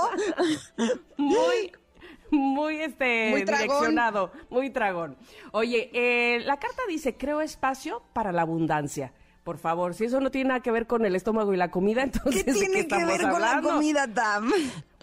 Muy 1.16 1.72
muy 2.34 2.80
este 2.80 3.30
muy 3.30 3.44
direccionado, 3.44 4.32
muy 4.50 4.70
tragón. 4.70 5.16
Oye, 5.52 5.90
eh, 5.92 6.40
la 6.40 6.58
carta 6.58 6.82
dice, 6.88 7.16
creo 7.16 7.40
espacio 7.40 8.02
para 8.12 8.32
la 8.32 8.42
abundancia. 8.42 9.12
Por 9.44 9.58
favor, 9.58 9.94
si 9.94 10.06
eso 10.06 10.20
no 10.20 10.30
tiene 10.30 10.48
nada 10.48 10.60
que 10.60 10.70
ver 10.70 10.86
con 10.86 11.04
el 11.04 11.14
estómago 11.14 11.52
y 11.52 11.56
la 11.56 11.70
comida, 11.70 12.02
entonces 12.04 12.44
¿qué 12.44 12.52
tiene 12.52 12.86
que 12.86 13.04
ver 13.04 13.22
con 13.22 13.40
la 13.40 13.60
comida, 13.60 14.06
Tam? 14.06 14.50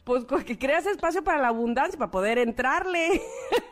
Pues 0.04 0.26
que 0.26 0.58
creas 0.58 0.88
espacio 0.88 1.24
para 1.24 1.40
la 1.40 1.50
abundancia, 1.50 1.98
para 1.98 2.10
poder 2.10 2.40
entrarle. 2.40 3.22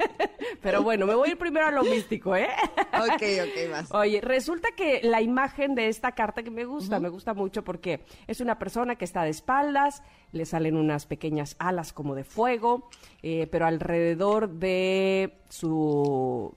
Pero 0.61 0.83
bueno, 0.83 1.07
me 1.07 1.15
voy 1.15 1.29
a 1.29 1.31
ir 1.31 1.37
primero 1.39 1.65
a 1.65 1.71
lo 1.71 1.83
místico, 1.83 2.35
¿eh? 2.35 2.49
Ok, 2.99 3.23
ok, 3.41 3.71
más. 3.71 3.91
Oye, 3.93 4.21
resulta 4.21 4.69
que 4.75 4.99
la 5.03 5.21
imagen 5.21 5.73
de 5.73 5.87
esta 5.87 6.11
carta 6.11 6.43
que 6.43 6.51
me 6.51 6.65
gusta, 6.65 6.99
me 6.99 7.09
gusta 7.09 7.33
mucho 7.33 7.63
porque 7.63 8.03
es 8.27 8.41
una 8.41 8.59
persona 8.59 8.95
que 8.95 9.05
está 9.05 9.23
de 9.23 9.29
espaldas, 9.29 10.03
le 10.31 10.45
salen 10.45 10.75
unas 10.75 11.05
pequeñas 11.05 11.55
alas 11.59 11.93
como 11.93 12.13
de 12.13 12.25
fuego, 12.25 12.89
eh, 13.23 13.47
pero 13.47 13.65
alrededor 13.65 14.49
de 14.49 15.37
su, 15.47 16.53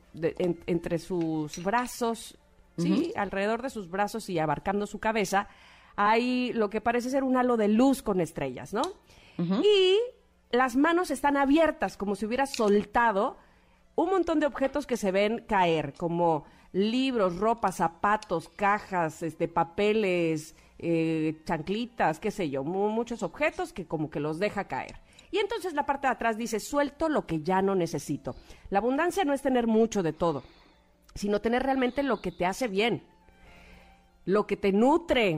entre 0.67 0.99
sus 0.99 1.63
brazos, 1.63 2.37
sí, 2.77 3.13
alrededor 3.17 3.63
de 3.63 3.71
sus 3.71 3.89
brazos 3.89 4.29
y 4.29 4.39
abarcando 4.39 4.87
su 4.87 4.99
cabeza, 4.99 5.49
hay 5.97 6.53
lo 6.53 6.71
que 6.71 6.81
parece 6.81 7.09
ser 7.09 7.23
un 7.23 7.37
halo 7.37 7.57
de 7.57 7.69
luz 7.69 8.03
con 8.03 8.21
estrellas, 8.21 8.75
¿no? 8.75 8.83
Y 9.39 9.99
las 10.51 10.77
manos 10.77 11.11
están 11.11 11.37
abiertas, 11.37 11.97
como 11.97 12.15
si 12.15 12.27
hubiera 12.27 12.47
soltado 12.47 13.37
un 13.95 14.11
montón 14.11 14.41
de 14.41 14.47
objetos 14.47 14.87
que 14.87 14.97
se 14.97 15.11
ven 15.13 15.45
caer, 15.49 15.95
como 15.95 16.45
libros, 16.73 17.37
ropa, 17.37 17.73
zapatos, 17.73 18.49
cajas, 18.49 19.23
este, 19.23 19.49
papeles, 19.49 20.55
eh, 20.79 21.41
chanclitas, 21.45 22.19
qué 22.19 22.31
sé 22.31 22.51
yo, 22.51 22.65
muchos 22.65 23.23
objetos 23.23 23.73
que 23.73 23.87
como 23.87 24.11
que 24.11 24.21
los 24.21 24.39
deja 24.39 24.65
caer. 24.65 24.97
Y 25.31 25.39
entonces 25.39 25.75
la 25.75 25.87
parte 25.87 26.07
de 26.07 26.13
atrás 26.13 26.37
dice, 26.37 26.61
suelto 26.61 27.09
lo 27.09 27.27
que 27.27 27.41
ya 27.43 27.63
no 27.63 27.75
necesito. 27.75 28.35
La 28.71 28.79
abundancia 28.79 29.25
no 29.25 29.33
es 29.33 29.43
tener 29.43 29.67
mucho 29.67 30.03
de 30.03 30.13
todo, 30.13 30.43
sino 31.15 31.41
tener 31.41 31.63
realmente 31.63 32.03
lo 32.03 32.21
que 32.21 32.33
te 32.33 32.47
hace 32.47 32.69
bien, 32.69 33.03
lo 34.25 34.47
que 34.47 34.57
te 34.57 34.73
nutre 34.73 35.37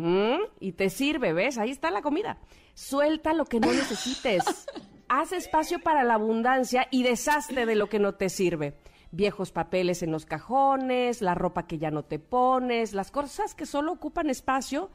y 0.60 0.72
te 0.72 0.90
sirve, 0.90 1.32
¿ves? 1.32 1.58
Ahí 1.58 1.70
está 1.70 1.90
la 1.90 2.02
comida. 2.02 2.38
Suelta 2.74 3.32
lo 3.32 3.44
que 3.44 3.60
no 3.60 3.72
necesites. 3.72 4.42
Haz 5.08 5.32
espacio 5.32 5.80
para 5.80 6.02
la 6.02 6.14
abundancia 6.14 6.88
y 6.90 7.02
deshazte 7.02 7.66
de 7.66 7.74
lo 7.76 7.88
que 7.88 7.98
no 7.98 8.14
te 8.14 8.28
sirve. 8.28 8.76
Viejos 9.10 9.52
papeles 9.52 10.02
en 10.02 10.10
los 10.10 10.26
cajones, 10.26 11.22
la 11.22 11.34
ropa 11.34 11.66
que 11.66 11.78
ya 11.78 11.90
no 11.90 12.04
te 12.04 12.18
pones, 12.18 12.94
las 12.94 13.10
cosas 13.10 13.54
que 13.54 13.66
solo 13.66 13.92
ocupan 13.92 14.28
espacio 14.28 14.90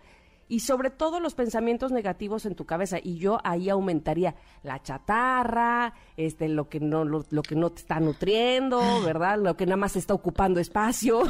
y 0.50 0.62
sobre 0.62 0.90
todo 0.90 1.20
los 1.20 1.36
pensamientos 1.36 1.92
negativos 1.92 2.46
en 2.48 2.56
tu 2.56 2.66
cabeza 2.66 2.98
y 3.02 3.20
yo 3.20 3.38
ahí 3.44 3.70
aumentaría 3.70 4.36
la 4.64 4.82
chatarra, 4.82 5.94
este 6.18 6.50
lo 6.50 6.68
que 6.68 6.80
no 6.80 7.06
lo, 7.06 7.24
que 7.44 7.56
no 7.56 7.70
te 7.70 7.82
está 7.82 8.00
nutriendo, 8.00 8.82
¿verdad? 9.06 9.38
Lo 9.38 9.56
que 9.56 9.68
nada 9.68 9.78
más 9.78 9.96
está 9.96 10.16
ocupando 10.16 10.60
espacio. 10.60 11.22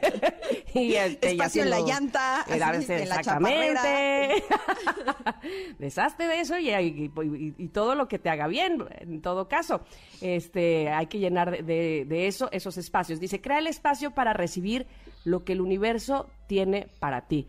y 0.74 0.94
este, 0.94 1.32
espacio 1.32 1.64
en 1.64 1.70
la 1.70 1.80
llanta, 1.80 2.40
así, 2.40 2.92
en 2.92 3.02
exactamente. 3.02 4.42
Deshazte 5.78 6.26
de 6.26 6.40
eso 6.40 6.58
y, 6.58 6.70
y, 7.58 7.68
todo 7.68 7.94
lo 7.94 8.08
que 8.08 8.18
te 8.18 8.30
haga 8.30 8.46
bien, 8.46 8.82
en 9.00 9.20
todo 9.20 9.48
caso. 9.48 9.82
Este, 10.22 10.88
hay 10.88 11.08
que 11.08 11.18
llenar 11.18 11.62
de, 11.62 12.06
de 12.06 12.26
eso 12.26 12.48
esos 12.52 12.78
espacios. 12.78 13.20
Dice, 13.20 13.42
crea 13.42 13.58
el 13.58 13.66
espacio 13.66 14.12
para 14.12 14.32
recibir 14.32 14.86
lo 15.24 15.44
que 15.44 15.52
el 15.52 15.60
universo 15.60 16.30
tiene 16.46 16.88
para 17.00 17.26
ti. 17.26 17.46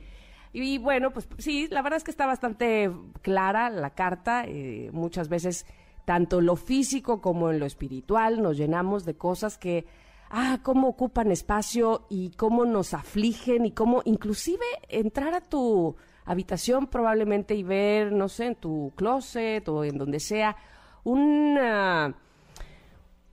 Y 0.54 0.78
bueno, 0.78 1.12
pues 1.12 1.28
sí, 1.38 1.68
la 1.70 1.82
verdad 1.82 1.98
es 1.98 2.04
que 2.04 2.12
está 2.12 2.26
bastante 2.26 2.92
clara 3.22 3.70
la 3.70 3.92
carta. 3.92 4.46
Eh, 4.46 4.90
muchas 4.94 5.30
veces, 5.30 5.66
tanto 6.06 6.40
en 6.40 6.46
lo 6.46 6.56
físico 6.56 7.22
como 7.22 7.52
en 7.52 7.60
lo 7.60 7.66
espiritual, 7.66 8.42
nos 8.42 8.58
llenamos 8.58 9.06
de 9.06 9.16
cosas 9.16 9.58
que, 9.58 9.86
ah, 10.30 10.60
cómo 10.64 10.88
ocupan 10.88 11.32
espacio 11.32 12.08
y 12.10 12.32
cómo 12.32 12.66
nos 12.66 12.94
afligen 12.94 13.66
y 13.66 13.72
cómo 13.72 14.02
inclusive 14.06 14.66
entrar 14.90 15.34
a 15.34 15.42
tu 15.42 15.96
habitación 16.26 16.88
probablemente 16.88 17.56
y 17.56 17.64
ver, 17.64 18.12
no 18.12 18.28
sé, 18.28 18.48
en 18.48 18.56
tu 18.56 18.92
closet 18.96 19.68
o 19.70 19.84
en 19.84 19.98
donde 19.98 20.20
sea, 20.20 20.58
una 21.04 22.16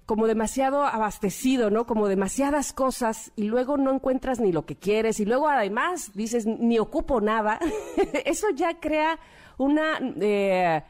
como 0.07 0.27
demasiado 0.27 0.85
abastecido, 0.85 1.71
¿no? 1.71 1.87
Como 1.87 2.09
demasiadas 2.09 2.73
cosas 2.73 3.33
y 3.37 3.45
luego 3.45 3.77
no 3.77 3.93
encuentras 3.93 4.39
ni 4.39 4.53
lo 4.53 4.67
que 4.67 4.77
quieres 4.77 5.19
y 5.21 5.25
luego 5.25 5.49
además 5.49 6.13
dices 6.15 6.47
ni 6.47 6.79
ocupo 6.79 7.21
nada. 7.21 7.59
Eso 8.25 8.49
ya 8.55 8.81
crea 8.81 9.19
una 9.57 9.99
eh, 10.21 10.83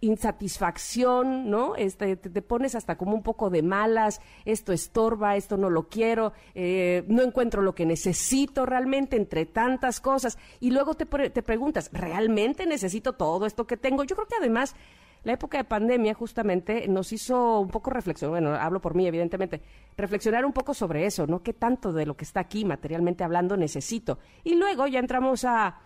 insatisfacción, 0.00 1.50
¿no? 1.50 1.74
Este, 1.74 2.16
te, 2.16 2.42
pones 2.42 2.76
hasta 2.76 2.96
como 2.96 3.14
un 3.14 3.24
poco 3.24 3.50
de 3.50 3.62
malas, 3.62 4.20
esto 4.44 4.72
estorba, 4.72 5.34
esto 5.36 5.56
no 5.56 5.70
lo 5.70 5.88
quiero, 5.88 6.32
eh, 6.54 7.04
no 7.08 7.22
encuentro 7.22 7.62
lo 7.62 7.74
que 7.74 7.86
necesito 7.86 8.66
realmente 8.66 9.16
entre 9.16 9.46
tantas 9.46 10.00
cosas 10.00 10.38
y 10.60 10.70
luego 10.70 10.94
te, 10.94 11.06
te 11.06 11.42
preguntas, 11.42 11.90
¿realmente 11.92 12.66
necesito 12.66 13.14
todo 13.14 13.46
esto 13.46 13.66
que 13.66 13.76
tengo? 13.76 14.04
Yo 14.04 14.14
creo 14.14 14.28
que 14.28 14.36
además 14.36 14.76
la 15.24 15.32
época 15.32 15.58
de 15.58 15.64
pandemia 15.64 16.14
justamente 16.14 16.86
nos 16.88 17.12
hizo 17.12 17.60
un 17.60 17.68
poco 17.68 17.90
reflexionar, 17.90 18.30
bueno, 18.30 18.54
hablo 18.54 18.80
por 18.80 18.94
mí 18.94 19.06
evidentemente, 19.06 19.60
reflexionar 19.96 20.44
un 20.44 20.52
poco 20.52 20.74
sobre 20.74 21.06
eso, 21.06 21.26
¿no? 21.26 21.42
¿Qué 21.42 21.52
tanto 21.52 21.92
de 21.92 22.06
lo 22.06 22.16
que 22.16 22.24
está 22.24 22.40
aquí 22.40 22.64
materialmente 22.64 23.24
hablando 23.24 23.56
necesito? 23.56 24.18
Y 24.44 24.54
luego 24.54 24.86
ya 24.86 25.00
entramos 25.00 25.44
a, 25.44 25.80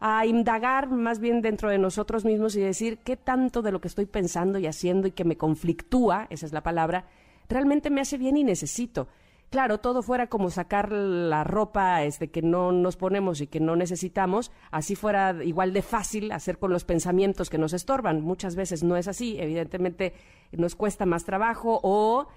a 0.00 0.26
indagar 0.26 0.88
más 0.88 1.20
bien 1.20 1.42
dentro 1.42 1.70
de 1.70 1.78
nosotros 1.78 2.24
mismos 2.24 2.56
y 2.56 2.60
decir 2.60 2.98
qué 2.98 3.16
tanto 3.16 3.62
de 3.62 3.72
lo 3.72 3.80
que 3.80 3.88
estoy 3.88 4.06
pensando 4.06 4.58
y 4.58 4.66
haciendo 4.66 5.06
y 5.06 5.12
que 5.12 5.24
me 5.24 5.36
conflictúa, 5.36 6.26
esa 6.30 6.46
es 6.46 6.52
la 6.52 6.62
palabra, 6.62 7.04
realmente 7.48 7.90
me 7.90 8.00
hace 8.00 8.16
bien 8.16 8.36
y 8.36 8.44
necesito 8.44 9.08
claro, 9.50 9.78
todo 9.78 10.02
fuera 10.02 10.28
como 10.28 10.50
sacar 10.50 10.90
la 10.92 11.44
ropa 11.44 12.04
este, 12.04 12.30
que 12.30 12.40
no 12.40 12.72
nos 12.72 12.96
ponemos 12.96 13.40
y 13.40 13.48
que 13.48 13.60
no 13.60 13.76
necesitamos, 13.76 14.52
así 14.70 14.94
fuera 14.94 15.44
igual 15.44 15.72
de 15.72 15.82
fácil 15.82 16.32
hacer 16.32 16.58
con 16.58 16.72
los 16.72 16.84
pensamientos 16.84 17.50
que 17.50 17.58
nos 17.58 17.72
estorban. 17.72 18.22
Muchas 18.22 18.54
veces 18.54 18.82
no 18.82 18.96
es 18.96 19.08
así, 19.08 19.36
evidentemente 19.38 20.14
nos 20.52 20.74
cuesta 20.76 21.04
más 21.04 21.24
trabajo 21.24 21.80
o 21.82 22.28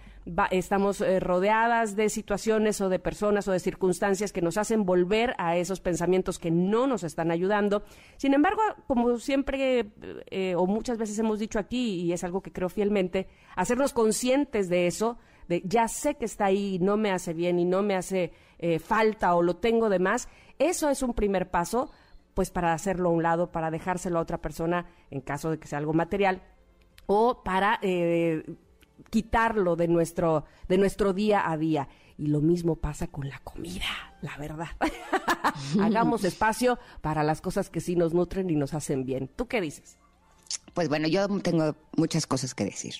estamos 0.51 1.01
eh, 1.01 1.19
rodeadas 1.19 1.95
de 1.95 2.09
situaciones 2.09 2.79
o 2.81 2.89
de 2.89 2.99
personas 2.99 3.47
o 3.47 3.51
de 3.51 3.59
circunstancias 3.59 4.31
que 4.31 4.41
nos 4.41 4.57
hacen 4.57 4.85
volver 4.85 5.35
a 5.37 5.57
esos 5.57 5.81
pensamientos 5.81 6.39
que 6.39 6.49
no 6.49 6.87
nos 6.87 7.03
están 7.03 7.29
ayudando. 7.29 7.83
Sin 8.17 8.33
embargo, 8.33 8.61
como 8.87 9.17
siempre 9.17 9.91
eh, 10.31 10.55
o 10.55 10.65
muchas 10.65 10.97
veces 10.97 11.19
hemos 11.19 11.39
dicho 11.39 11.59
aquí, 11.59 12.01
y 12.01 12.13
es 12.13 12.23
algo 12.23 12.41
que 12.41 12.51
creo 12.51 12.69
fielmente, 12.69 13.27
hacernos 13.55 13.93
conscientes 13.93 14.69
de 14.69 14.87
eso, 14.87 15.17
de 15.47 15.61
ya 15.65 15.87
sé 15.87 16.15
que 16.15 16.25
está 16.25 16.45
ahí 16.45 16.75
y 16.75 16.79
no 16.79 16.97
me 16.97 17.11
hace 17.11 17.33
bien 17.33 17.59
y 17.59 17.65
no 17.65 17.81
me 17.81 17.95
hace 17.95 18.31
eh, 18.59 18.79
falta 18.79 19.35
o 19.35 19.41
lo 19.41 19.57
tengo 19.57 19.89
de 19.89 19.99
más, 19.99 20.27
eso 20.59 20.89
es 20.89 21.01
un 21.01 21.13
primer 21.13 21.49
paso, 21.49 21.91
pues 22.33 22.49
para 22.49 22.73
hacerlo 22.73 23.09
a 23.09 23.11
un 23.11 23.23
lado, 23.23 23.51
para 23.51 23.71
dejárselo 23.71 24.19
a 24.19 24.21
otra 24.21 24.41
persona 24.41 24.85
en 25.11 25.21
caso 25.21 25.51
de 25.51 25.59
que 25.59 25.67
sea 25.67 25.79
algo 25.79 25.93
material 25.93 26.41
o 27.05 27.43
para 27.43 27.79
eh, 27.81 28.43
quitarlo 29.09 29.75
de 29.75 29.87
nuestro, 29.87 30.45
de 30.67 30.77
nuestro 30.77 31.13
día 31.13 31.49
a 31.49 31.57
día. 31.57 31.89
Y 32.17 32.27
lo 32.27 32.41
mismo 32.41 32.75
pasa 32.75 33.07
con 33.07 33.27
la 33.27 33.39
comida, 33.39 33.85
la 34.21 34.37
verdad. 34.37 34.69
Hagamos 35.81 36.23
espacio 36.25 36.79
para 37.01 37.23
las 37.23 37.41
cosas 37.41 37.69
que 37.69 37.81
sí 37.81 37.95
nos 37.95 38.13
nutren 38.13 38.49
y 38.49 38.55
nos 38.55 38.73
hacen 38.73 39.03
bien. 39.05 39.29
¿Tú 39.35 39.47
qué 39.47 39.61
dices? 39.61 39.97
Pues 40.73 40.89
bueno, 40.89 41.07
yo 41.07 41.27
tengo 41.39 41.75
muchas 41.95 42.25
cosas 42.25 42.55
que 42.55 42.65
decir. 42.65 42.95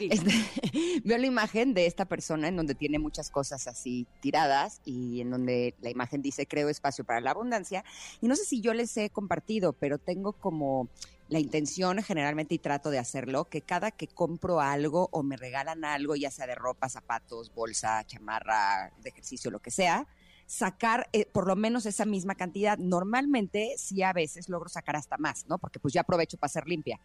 Este, 0.00 0.32
veo 1.04 1.18
la 1.18 1.26
imagen 1.26 1.74
de 1.74 1.86
esta 1.86 2.04
persona 2.04 2.48
en 2.48 2.56
donde 2.56 2.74
tiene 2.74 2.98
muchas 2.98 3.30
cosas 3.30 3.66
así 3.66 4.06
tiradas 4.20 4.80
y 4.84 5.20
en 5.20 5.30
donde 5.30 5.74
la 5.80 5.90
imagen 5.90 6.22
dice 6.22 6.46
creo 6.46 6.68
espacio 6.68 7.04
para 7.04 7.20
la 7.20 7.32
abundancia. 7.32 7.84
Y 8.20 8.28
no 8.28 8.36
sé 8.36 8.44
si 8.44 8.60
yo 8.60 8.72
les 8.74 8.96
he 8.96 9.10
compartido, 9.10 9.72
pero 9.72 9.98
tengo 9.98 10.32
como 10.32 10.88
la 11.28 11.38
intención 11.38 12.02
generalmente 12.02 12.54
y 12.54 12.58
trato 12.58 12.90
de 12.90 12.98
hacerlo, 12.98 13.44
que 13.44 13.60
cada 13.60 13.90
que 13.90 14.08
compro 14.08 14.60
algo 14.60 15.08
o 15.12 15.22
me 15.22 15.36
regalan 15.36 15.84
algo, 15.84 16.16
ya 16.16 16.30
sea 16.30 16.46
de 16.46 16.54
ropa, 16.54 16.88
zapatos, 16.88 17.52
bolsa, 17.54 18.04
chamarra, 18.06 18.92
de 19.02 19.10
ejercicio, 19.10 19.50
lo 19.50 19.60
que 19.60 19.70
sea, 19.70 20.06
sacar 20.48 21.10
eh, 21.12 21.26
por 21.26 21.46
lo 21.46 21.56
menos 21.56 21.84
esa 21.84 22.06
misma 22.06 22.34
cantidad. 22.34 22.78
Normalmente 22.78 23.74
sí 23.76 24.02
a 24.02 24.14
veces 24.14 24.48
logro 24.48 24.70
sacar 24.70 24.96
hasta 24.96 25.18
más, 25.18 25.44
¿no? 25.46 25.58
Porque 25.58 25.78
pues 25.78 25.92
ya 25.92 26.00
aprovecho 26.00 26.38
para 26.38 26.48
ser 26.48 26.66
limpia. 26.66 26.98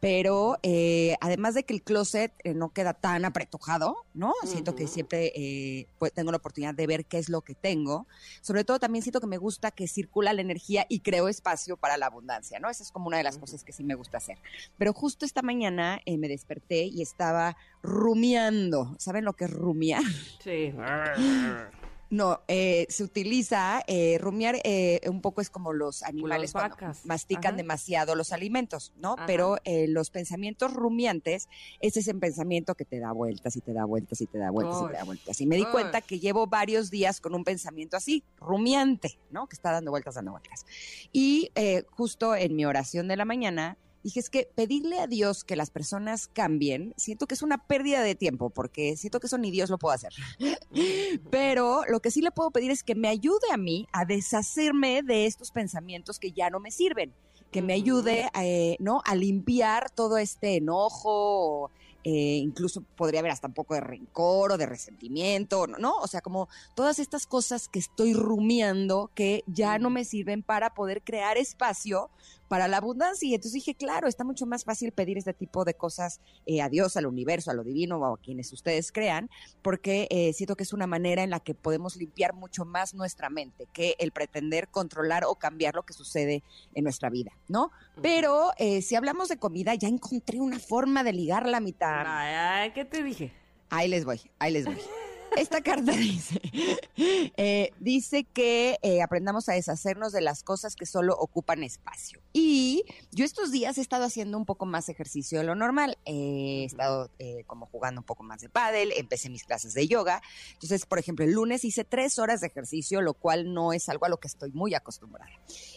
Pero 0.00 0.58
eh, 0.62 1.14
además 1.20 1.54
de 1.54 1.62
que 1.62 1.72
el 1.72 1.82
closet 1.82 2.32
eh, 2.42 2.52
no 2.52 2.70
queda 2.70 2.92
tan 2.94 3.24
apretujado, 3.24 3.94
¿no? 4.12 4.32
Siento 4.44 4.74
que 4.74 4.88
siempre 4.88 5.86
pues, 5.98 6.12
tengo 6.12 6.32
la 6.32 6.38
oportunidad 6.38 6.74
de 6.74 6.86
ver 6.88 7.04
qué 7.04 7.18
es 7.18 7.28
lo 7.28 7.42
que 7.42 7.54
tengo. 7.54 8.08
Sobre 8.40 8.64
todo 8.64 8.80
también 8.80 9.02
siento 9.02 9.20
que 9.20 9.28
me 9.28 9.38
gusta 9.38 9.70
que 9.70 9.86
circula 9.86 10.32
la 10.32 10.40
energía 10.40 10.84
y 10.88 11.00
creo 11.00 11.28
espacio 11.28 11.76
para 11.76 11.96
la 11.96 12.06
abundancia, 12.06 12.58
¿no? 12.58 12.68
Esa 12.68 12.82
es 12.82 12.90
como 12.90 13.06
una 13.06 13.18
de 13.18 13.22
las 13.22 13.38
cosas 13.38 13.62
que 13.62 13.72
sí 13.72 13.84
me 13.84 13.94
gusta 13.94 14.18
hacer. 14.18 14.38
Pero 14.78 14.92
justo 14.92 15.24
esta 15.24 15.42
mañana 15.42 16.00
me 16.06 16.26
desperté 16.26 16.86
y 16.86 17.02
estaba 17.02 17.56
rumiando. 17.84 18.96
¿Saben 18.98 19.24
lo 19.24 19.34
que 19.34 19.44
es 19.44 19.50
rumiar? 19.52 20.02
Sí. 20.42 20.74
No, 22.10 22.40
eh, 22.48 22.86
se 22.88 23.04
utiliza, 23.04 23.84
eh, 23.86 24.18
rumiar 24.18 24.56
eh, 24.64 25.00
un 25.08 25.20
poco 25.20 25.40
es 25.40 25.48
como 25.48 25.72
los 25.72 26.02
animales 26.02 26.50
cuando 26.50 26.76
mastican 27.04 27.56
demasiado 27.56 28.16
los 28.16 28.32
alimentos, 28.32 28.92
¿no? 28.96 29.14
Pero 29.28 29.58
eh, 29.64 29.86
los 29.86 30.10
pensamientos 30.10 30.74
rumiantes 30.74 31.48
es 31.78 31.96
ese 31.96 32.12
pensamiento 32.14 32.74
que 32.74 32.84
te 32.84 32.98
da 32.98 33.12
vueltas 33.12 33.54
y 33.54 33.60
te 33.60 33.72
da 33.72 33.84
vueltas 33.84 34.20
y 34.20 34.26
te 34.26 34.38
da 34.38 34.50
vueltas 34.50 34.82
y 34.82 34.86
te 34.88 34.92
da 34.94 35.04
vueltas. 35.04 35.40
Y 35.40 35.46
me 35.46 35.54
di 35.54 35.64
cuenta 35.66 36.00
que 36.00 36.18
llevo 36.18 36.48
varios 36.48 36.90
días 36.90 37.20
con 37.20 37.32
un 37.32 37.44
pensamiento 37.44 37.96
así, 37.96 38.24
rumiante, 38.38 39.16
¿no? 39.30 39.46
Que 39.46 39.54
está 39.54 39.70
dando 39.70 39.92
vueltas, 39.92 40.16
dando 40.16 40.32
vueltas. 40.32 40.66
Y 41.12 41.52
justo 41.90 42.34
en 42.34 42.56
mi 42.56 42.64
oración 42.64 43.06
de 43.06 43.16
la 43.16 43.24
mañana, 43.24 43.78
dije, 44.02 44.20
es 44.20 44.30
que 44.30 44.48
pedirle 44.54 44.98
a 44.98 45.06
Dios 45.06 45.44
que 45.44 45.56
las 45.56 45.70
personas 45.70 46.28
cambien, 46.28 46.94
siento 46.96 47.26
que 47.26 47.34
es 47.34 47.42
una 47.42 47.66
pérdida 47.66 48.02
de 48.02 48.14
tiempo, 48.14 48.50
porque 48.50 48.96
siento 48.96 49.20
que 49.20 49.26
eso 49.26 49.38
ni 49.38 49.50
Dios 49.50 49.70
lo 49.70 49.78
puede 49.78 49.96
hacer. 49.96 50.12
Pero 51.30 51.82
lo 51.88 52.00
que 52.00 52.10
sí 52.10 52.20
le 52.20 52.30
puedo 52.30 52.50
pedir 52.50 52.70
es 52.70 52.82
que 52.82 52.94
me 52.94 53.08
ayude 53.08 53.52
a 53.52 53.56
mí 53.56 53.86
a 53.92 54.04
deshacerme 54.04 55.02
de 55.02 55.26
estos 55.26 55.50
pensamientos 55.50 56.18
que 56.18 56.32
ya 56.32 56.50
no 56.50 56.60
me 56.60 56.70
sirven, 56.70 57.12
que 57.50 57.62
me 57.62 57.74
ayude 57.74 58.30
eh, 58.40 58.76
¿no? 58.78 59.02
a 59.04 59.14
limpiar 59.14 59.90
todo 59.90 60.18
este 60.18 60.56
enojo, 60.56 61.70
eh, 62.02 62.38
incluso 62.38 62.82
podría 62.96 63.20
haber 63.20 63.32
hasta 63.32 63.48
un 63.48 63.52
poco 63.52 63.74
de 63.74 63.82
rencor 63.82 64.52
o 64.52 64.56
de 64.56 64.64
resentimiento, 64.64 65.66
¿no? 65.66 65.98
O 65.98 66.06
sea, 66.06 66.22
como 66.22 66.48
todas 66.74 66.98
estas 66.98 67.26
cosas 67.26 67.68
que 67.68 67.78
estoy 67.78 68.14
rumiando 68.14 69.10
que 69.14 69.44
ya 69.46 69.78
no 69.78 69.90
me 69.90 70.06
sirven 70.06 70.42
para 70.42 70.72
poder 70.72 71.02
crear 71.02 71.36
espacio 71.36 72.08
para 72.50 72.66
la 72.66 72.78
abundancia. 72.78 73.28
Y 73.28 73.34
entonces 73.34 73.52
dije, 73.52 73.76
claro, 73.76 74.08
está 74.08 74.24
mucho 74.24 74.44
más 74.44 74.64
fácil 74.64 74.90
pedir 74.90 75.16
este 75.16 75.32
tipo 75.32 75.64
de 75.64 75.74
cosas 75.74 76.20
eh, 76.46 76.60
a 76.60 76.68
Dios, 76.68 76.96
al 76.96 77.06
universo, 77.06 77.52
a 77.52 77.54
lo 77.54 77.62
divino 77.62 77.98
o 77.98 78.14
a 78.14 78.18
quienes 78.18 78.52
ustedes 78.52 78.90
crean, 78.90 79.30
porque 79.62 80.08
eh, 80.10 80.32
siento 80.32 80.56
que 80.56 80.64
es 80.64 80.72
una 80.72 80.88
manera 80.88 81.22
en 81.22 81.30
la 81.30 81.38
que 81.38 81.54
podemos 81.54 81.94
limpiar 81.94 82.34
mucho 82.34 82.64
más 82.64 82.92
nuestra 82.92 83.30
mente 83.30 83.68
que 83.72 83.94
el 84.00 84.10
pretender 84.10 84.66
controlar 84.66 85.24
o 85.26 85.36
cambiar 85.36 85.76
lo 85.76 85.84
que 85.84 85.92
sucede 85.92 86.42
en 86.74 86.82
nuestra 86.82 87.08
vida, 87.08 87.30
¿no? 87.46 87.70
Pero 88.02 88.50
eh, 88.58 88.82
si 88.82 88.96
hablamos 88.96 89.28
de 89.28 89.36
comida, 89.36 89.76
ya 89.76 89.86
encontré 89.86 90.40
una 90.40 90.58
forma 90.58 91.04
de 91.04 91.12
ligar 91.12 91.48
la 91.48 91.60
mitad. 91.60 92.02
Ay, 92.04 92.72
¿qué 92.72 92.84
te 92.84 93.04
dije? 93.04 93.32
Ahí 93.68 93.86
les 93.86 94.04
voy, 94.04 94.20
ahí 94.40 94.52
les 94.52 94.64
voy. 94.64 94.78
Esta 95.36 95.60
carta 95.60 95.92
dice, 95.96 96.40
eh, 97.36 97.72
dice 97.78 98.24
que 98.24 98.78
eh, 98.82 99.02
aprendamos 99.02 99.48
a 99.48 99.52
deshacernos 99.52 100.12
de 100.12 100.20
las 100.20 100.42
cosas 100.42 100.76
que 100.76 100.86
solo 100.86 101.14
ocupan 101.14 101.62
espacio. 101.62 102.20
Y 102.32 102.84
yo 103.12 103.24
estos 103.24 103.50
días 103.50 103.78
he 103.78 103.80
estado 103.80 104.04
haciendo 104.04 104.36
un 104.38 104.46
poco 104.46 104.66
más 104.66 104.88
ejercicio 104.88 105.38
de 105.38 105.44
lo 105.44 105.54
normal. 105.54 105.98
he 106.04 106.64
estado 106.64 107.10
eh, 107.18 107.44
como 107.46 107.66
jugando 107.66 108.00
un 108.00 108.06
poco 108.06 108.22
más 108.22 108.40
de 108.40 108.48
pádel, 108.48 108.92
empecé 108.96 109.30
mis 109.30 109.44
clases 109.44 109.74
de 109.74 109.86
yoga. 109.86 110.22
Entonces, 110.52 110.86
por 110.86 110.98
ejemplo, 110.98 111.24
el 111.24 111.32
lunes 111.32 111.64
hice 111.64 111.84
tres 111.84 112.18
horas 112.18 112.40
de 112.40 112.48
ejercicio, 112.48 113.00
lo 113.00 113.14
cual 113.14 113.52
no 113.52 113.72
es 113.72 113.88
algo 113.88 114.06
a 114.06 114.08
lo 114.08 114.18
que 114.18 114.28
estoy 114.28 114.52
muy 114.52 114.74
acostumbrada. 114.74 115.30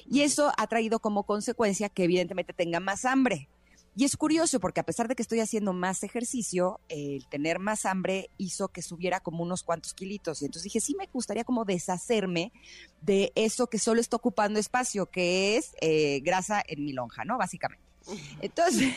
Y 0.09 0.21
eso 0.21 0.51
ha 0.57 0.67
traído 0.67 0.99
como 0.99 1.23
consecuencia 1.23 1.89
que 1.89 2.03
evidentemente 2.03 2.53
tenga 2.53 2.79
más 2.79 3.05
hambre. 3.05 3.49
Y 3.95 4.05
es 4.05 4.17
curioso 4.17 4.59
porque 4.59 4.79
a 4.79 4.83
pesar 4.83 5.07
de 5.07 5.15
que 5.15 5.21
estoy 5.21 5.39
haciendo 5.39 5.71
más 5.71 6.03
ejercicio, 6.03 6.79
el 6.89 7.27
tener 7.27 7.59
más 7.59 7.85
hambre 7.85 8.31
hizo 8.37 8.69
que 8.69 8.81
subiera 8.81 9.19
como 9.19 9.43
unos 9.43 9.61
cuantos 9.61 9.93
kilitos. 9.93 10.41
Y 10.41 10.45
entonces 10.45 10.63
dije, 10.63 10.79
sí 10.79 10.95
me 10.97 11.07
gustaría 11.13 11.43
como 11.43 11.63
deshacerme 11.63 12.51
de 13.01 13.31
eso 13.35 13.67
que 13.67 13.77
solo 13.77 14.01
está 14.01 14.15
ocupando 14.15 14.59
espacio, 14.59 15.05
que 15.05 15.57
es 15.57 15.75
eh, 15.79 16.21
grasa 16.21 16.63
en 16.67 16.83
mi 16.83 16.93
lonja, 16.93 17.23
¿no? 17.23 17.37
Básicamente. 17.37 17.92
Entonces, 18.41 18.93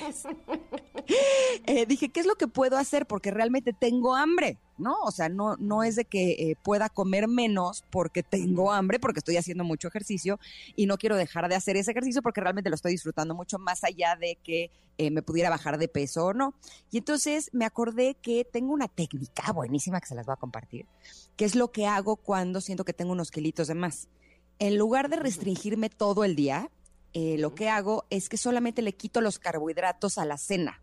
eh, 1.66 1.86
dije, 1.86 2.08
¿qué 2.08 2.20
es 2.20 2.26
lo 2.26 2.34
que 2.34 2.48
puedo 2.48 2.76
hacer? 2.76 3.06
Porque 3.06 3.30
realmente 3.30 3.72
tengo 3.72 4.16
hambre, 4.16 4.58
¿no? 4.78 4.96
O 5.04 5.10
sea, 5.10 5.28
no, 5.28 5.56
no 5.56 5.82
es 5.84 5.96
de 5.96 6.04
que 6.04 6.32
eh, 6.32 6.56
pueda 6.62 6.88
comer 6.88 7.28
menos 7.28 7.84
porque 7.90 8.22
tengo 8.22 8.72
hambre, 8.72 8.98
porque 8.98 9.20
estoy 9.20 9.36
haciendo 9.36 9.64
mucho 9.64 9.88
ejercicio 9.88 10.40
y 10.74 10.86
no 10.86 10.98
quiero 10.98 11.16
dejar 11.16 11.48
de 11.48 11.54
hacer 11.54 11.76
ese 11.76 11.92
ejercicio 11.92 12.22
porque 12.22 12.40
realmente 12.40 12.70
lo 12.70 12.76
estoy 12.76 12.92
disfrutando 12.92 13.34
mucho 13.34 13.58
más 13.58 13.84
allá 13.84 14.16
de 14.16 14.38
que 14.42 14.70
eh, 14.98 15.10
me 15.10 15.22
pudiera 15.22 15.50
bajar 15.50 15.78
de 15.78 15.88
peso 15.88 16.26
o 16.26 16.34
no. 16.34 16.54
Y 16.90 16.98
entonces 16.98 17.50
me 17.52 17.64
acordé 17.64 18.16
que 18.20 18.44
tengo 18.44 18.72
una 18.72 18.88
técnica 18.88 19.52
buenísima 19.52 20.00
que 20.00 20.08
se 20.08 20.14
las 20.14 20.26
voy 20.26 20.32
a 20.34 20.36
compartir, 20.36 20.86
que 21.36 21.44
es 21.44 21.54
lo 21.54 21.70
que 21.70 21.86
hago 21.86 22.16
cuando 22.16 22.60
siento 22.60 22.84
que 22.84 22.92
tengo 22.92 23.12
unos 23.12 23.30
kilitos 23.30 23.68
de 23.68 23.74
más. 23.74 24.08
En 24.58 24.78
lugar 24.78 25.10
de 25.10 25.16
restringirme 25.16 25.90
todo 25.90 26.24
el 26.24 26.34
día, 26.34 26.70
eh, 27.18 27.38
lo 27.38 27.54
que 27.54 27.70
hago 27.70 28.04
es 28.10 28.28
que 28.28 28.36
solamente 28.36 28.82
le 28.82 28.92
quito 28.92 29.22
los 29.22 29.38
carbohidratos 29.38 30.18
a 30.18 30.26
la 30.26 30.36
cena. 30.36 30.82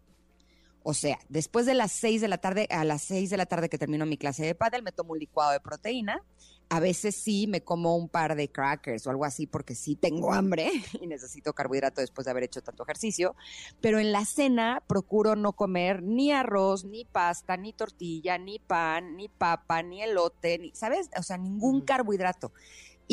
O 0.82 0.96
sea, 0.96 1.19
después 1.30 1.67
de 1.67 1.76
las 1.76 1.91
seis 1.91 2.22
de 2.22 2.28
la 2.28 2.39
tarde, 2.39 2.67
a 2.72 2.84
las 2.84 3.04
seis 3.04 3.30
de 3.30 3.38
la 3.38 3.46
tarde 3.46 3.69
que 3.69 3.78
termino 3.78 4.08
mi 4.08 4.17
clase 4.17 4.43
de 4.43 4.56
pádel, 4.56 4.82
me 4.82 4.91
tomo 4.91 5.12
un 5.12 5.19
licuado 5.19 5.52
de 5.52 5.60
proteína. 5.60 6.24
A 6.69 6.80
veces 6.80 7.13
sí 7.13 7.46
me 7.46 7.62
como 7.62 7.96
un 7.96 8.10
par 8.10 8.36
de 8.36 8.50
crackers 8.50 9.06
o 9.06 9.12
algo 9.12 9.26
así 9.26 9.46
porque 9.46 9.76
sí 9.76 9.96
tengo 9.96 10.34
hambre 10.34 10.72
y 11.00 11.06
necesito 11.06 11.54
carbohidrato 11.54 12.02
después 12.02 12.26
de 12.26 12.32
haber 12.32 12.46
hecho 12.46 12.63
tanto 12.63 12.82
ejercicio. 12.82 13.36
Pero 13.80 14.00
en 14.00 14.12
la 14.12 14.26
cena 14.26 14.82
procuro 14.88 15.36
no 15.36 15.54
comer 15.54 16.02
ni 16.02 16.32
arroz, 16.32 16.84
ni 16.84 17.06
pasta, 17.06 17.58
ni 17.58 17.74
tortilla, 17.74 18.39
ni 18.39 18.58
pan, 18.58 19.17
ni 19.17 19.30
papa, 19.30 19.84
ni 19.84 20.02
elote, 20.02 20.58
ni, 20.58 20.72
¿sabes? 20.74 21.12
O 21.15 21.22
sea, 21.22 21.38
ningún 21.38 21.82
carbohidrato. 21.82 22.52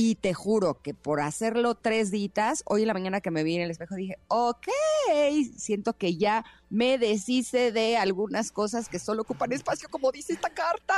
Y 0.02 0.14
te 0.14 0.32
juro 0.32 0.80
que 0.80 0.94
por 0.94 1.20
hacerlo 1.20 1.74
tres 1.74 2.10
ditas, 2.10 2.62
hoy 2.64 2.80
en 2.80 2.86
la 2.86 2.94
mañana 2.94 3.20
que 3.20 3.30
me 3.30 3.42
vi 3.42 3.56
en 3.56 3.60
el 3.60 3.70
espejo 3.70 3.96
dije, 3.96 4.16
ok, 4.28 4.66
siento 5.58 5.92
que 5.92 6.16
ya 6.16 6.42
me 6.70 6.96
deshice 6.96 7.70
de 7.70 7.98
algunas 7.98 8.50
cosas 8.50 8.88
que 8.88 8.98
solo 8.98 9.20
ocupan 9.20 9.52
espacio, 9.52 9.90
como 9.90 10.10
dice 10.10 10.32
esta 10.32 10.48
carta. 10.48 10.94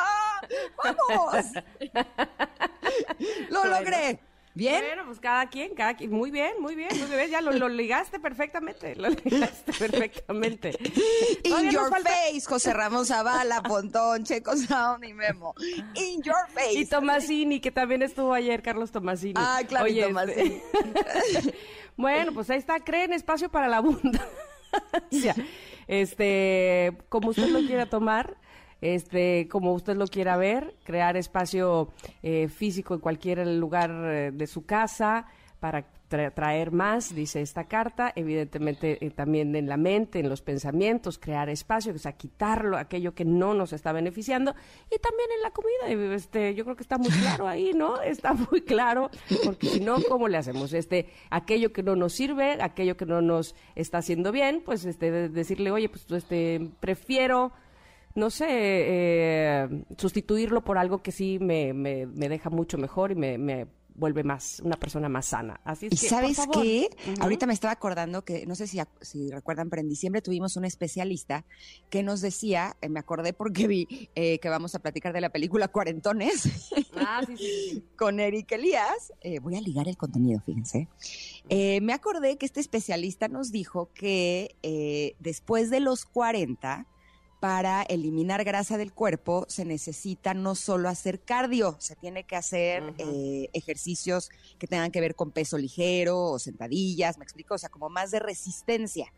¡Vamos! 0.84 1.46
¡Lo 3.50 3.64
logré! 3.64 4.20
¿Bien? 4.54 4.82
Bueno, 4.86 5.04
pues 5.06 5.18
cada 5.18 5.48
quien, 5.48 5.74
cada 5.74 5.96
quien. 5.96 6.10
Muy 6.10 6.30
bien, 6.30 6.52
muy 6.60 6.74
bien, 6.74 6.90
muy 6.98 7.08
bien. 7.08 7.30
Ya 7.30 7.40
lo, 7.40 7.68
ligaste 7.68 8.20
perfectamente. 8.20 8.94
Lo 8.96 9.08
ligaste 9.08 9.72
perfectamente. 9.72 10.70
In 11.44 11.70
your 11.70 11.90
face, 11.90 12.42
José 12.46 12.74
Ramón 12.74 13.06
Zavala, 13.06 13.62
Pontón, 13.62 14.24
Checo 14.24 14.54
Sound 14.56 15.04
y 15.04 15.14
Memo. 15.14 15.54
In 15.94 16.22
your 16.22 16.48
face. 16.52 16.74
Y 16.74 16.86
Tomasini, 16.86 17.60
que 17.60 17.70
también 17.70 18.02
estuvo 18.02 18.34
ayer, 18.34 18.62
Carlos 18.62 18.90
Tomasini. 18.90 19.34
Ah, 19.36 19.62
claro, 19.66 19.86
Oye, 19.86 20.00
este, 20.00 20.08
Tomasini. 20.08 20.62
bueno, 21.96 22.32
pues 22.32 22.50
ahí 22.50 22.58
está. 22.58 22.78
Creen 22.80 23.14
espacio 23.14 23.50
para 23.50 23.68
la 23.68 23.80
bunda. 23.80 24.28
este, 25.88 26.92
como 27.08 27.30
usted 27.30 27.48
lo 27.48 27.60
quiera 27.60 27.86
tomar 27.86 28.36
este, 28.82 29.48
como 29.48 29.72
usted 29.72 29.96
lo 29.96 30.06
quiera 30.06 30.36
ver, 30.36 30.74
crear 30.84 31.16
espacio 31.16 31.90
eh, 32.22 32.48
físico 32.48 32.92
en 32.92 33.00
cualquier 33.00 33.46
lugar 33.46 33.90
eh, 33.90 34.30
de 34.32 34.46
su 34.46 34.66
casa 34.66 35.26
para 35.60 35.86
traer 36.34 36.72
más, 36.72 37.14
dice 37.14 37.40
esta 37.40 37.64
carta, 37.64 38.12
evidentemente 38.14 38.98
eh, 39.04 39.10
también 39.10 39.56
en 39.56 39.66
la 39.66 39.76
mente, 39.78 40.18
en 40.18 40.28
los 40.28 40.42
pensamientos, 40.42 41.18
crear 41.18 41.48
espacio, 41.48 41.94
o 41.94 41.98
sea, 41.98 42.12
quitarlo, 42.12 42.76
aquello 42.76 43.14
que 43.14 43.24
no 43.24 43.54
nos 43.54 43.72
está 43.72 43.92
beneficiando, 43.92 44.54
y 44.90 44.98
también 44.98 45.30
en 45.36 45.42
la 45.42 45.50
comida, 45.52 46.14
este, 46.14 46.54
yo 46.54 46.64
creo 46.64 46.76
que 46.76 46.82
está 46.82 46.98
muy 46.98 47.08
claro 47.08 47.48
ahí, 47.48 47.72
¿no? 47.72 48.00
Está 48.02 48.34
muy 48.34 48.60
claro, 48.60 49.10
porque 49.44 49.68
si 49.68 49.80
no, 49.80 49.96
¿cómo 50.08 50.28
le 50.28 50.36
hacemos? 50.36 50.72
Este, 50.74 51.08
aquello 51.30 51.72
que 51.72 51.82
no 51.82 51.96
nos 51.96 52.12
sirve, 52.12 52.58
aquello 52.60 52.96
que 52.96 53.06
no 53.06 53.22
nos 53.22 53.54
está 53.74 53.98
haciendo 53.98 54.32
bien, 54.32 54.62
pues 54.64 54.84
este, 54.84 55.30
decirle, 55.30 55.70
oye, 55.70 55.88
pues 55.88 56.10
este, 56.10 56.70
prefiero 56.80 57.52
no 58.14 58.30
sé, 58.30 58.46
eh, 58.48 59.84
sustituirlo 59.96 60.64
por 60.64 60.78
algo 60.78 61.02
que 61.02 61.12
sí 61.12 61.38
me, 61.40 61.72
me, 61.72 62.06
deja 62.06 62.50
mucho 62.50 62.78
mejor 62.78 63.12
y 63.12 63.14
me, 63.14 63.38
me, 63.38 63.66
vuelve 63.94 64.22
más, 64.24 64.60
una 64.60 64.76
persona 64.76 65.08
más 65.08 65.26
sana. 65.26 65.60
Así 65.64 65.86
es 65.86 65.92
¿Y 65.92 65.96
que, 65.96 66.08
sabes 66.08 66.36
por 66.36 66.46
favor. 66.46 66.62
qué? 66.62 66.88
Ujú. 67.12 67.22
Ahorita 67.22 67.46
me 67.46 67.52
estaba 67.52 67.72
acordando 67.72 68.24
que, 68.24 68.46
no 68.46 68.54
sé 68.54 68.66
si, 68.66 68.78
si 69.00 69.30
recuerdan, 69.30 69.70
pero 69.70 69.82
en 69.82 69.88
diciembre 69.88 70.22
tuvimos 70.22 70.56
un 70.56 70.64
especialista 70.64 71.44
que 71.90 72.02
nos 72.02 72.20
decía, 72.20 72.76
eh, 72.80 72.88
me 72.88 73.00
acordé 73.00 73.32
porque 73.32 73.66
vi 73.66 74.08
eh, 74.14 74.38
que 74.38 74.48
vamos 74.48 74.74
a 74.74 74.78
platicar 74.80 75.12
de 75.12 75.20
la 75.20 75.30
película 75.30 75.68
Cuarentones 75.68 76.70
Ah, 76.96 77.22
sí, 77.26 77.36
sí, 77.36 77.44
sí. 77.70 77.84
con 77.96 78.20
Eric 78.20 78.52
Elías. 78.52 79.12
Eh, 79.20 79.40
voy 79.40 79.56
a 79.56 79.60
ligar 79.60 79.88
el 79.88 79.96
contenido, 79.96 80.40
fíjense. 80.40 80.88
Me 81.48 81.92
acordé 81.92 82.38
que 82.38 82.46
este 82.46 82.60
especialista 82.60 83.28
nos 83.28 83.50
dijo 83.50 83.90
que 83.92 84.56
después 85.18 85.70
de 85.70 85.80
los 85.80 86.04
40, 86.04 86.86
para 87.42 87.82
eliminar 87.82 88.44
grasa 88.44 88.78
del 88.78 88.92
cuerpo 88.92 89.46
se 89.48 89.64
necesita 89.64 90.32
no 90.32 90.54
solo 90.54 90.88
hacer 90.88 91.18
cardio, 91.18 91.74
se 91.80 91.96
tiene 91.96 92.22
que 92.22 92.36
hacer 92.36 92.94
eh, 92.98 93.48
ejercicios 93.52 94.30
que 94.60 94.68
tengan 94.68 94.92
que 94.92 95.00
ver 95.00 95.16
con 95.16 95.32
peso 95.32 95.58
ligero 95.58 96.20
o 96.20 96.38
sentadillas, 96.38 97.18
me 97.18 97.24
explico, 97.24 97.54
o 97.54 97.58
sea, 97.58 97.68
como 97.68 97.88
más 97.88 98.12
de 98.12 98.20
resistencia. 98.20 99.12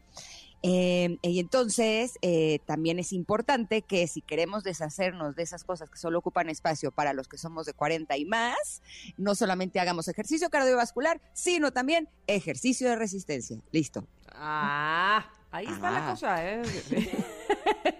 Eh, 0.62 1.18
y 1.20 1.38
entonces 1.38 2.18
eh, 2.22 2.60
también 2.64 2.98
es 2.98 3.12
importante 3.12 3.82
que 3.82 4.06
si 4.06 4.22
queremos 4.22 4.64
deshacernos 4.64 5.36
de 5.36 5.42
esas 5.42 5.62
cosas 5.62 5.90
que 5.90 5.98
solo 5.98 6.20
ocupan 6.20 6.48
espacio 6.48 6.92
para 6.92 7.12
los 7.12 7.28
que 7.28 7.36
somos 7.36 7.66
de 7.66 7.74
40 7.74 8.16
y 8.16 8.24
más, 8.24 8.80
no 9.18 9.34
solamente 9.34 9.80
hagamos 9.80 10.08
ejercicio 10.08 10.48
cardiovascular, 10.48 11.20
sino 11.34 11.74
también 11.74 12.08
ejercicio 12.26 12.88
de 12.88 12.96
resistencia. 12.96 13.60
Listo. 13.70 14.06
Ah, 14.32 15.30
ahí 15.54 15.66
está 15.66 15.90
la 15.90 16.10
cosa, 16.10 16.44
¿eh? 16.46 16.62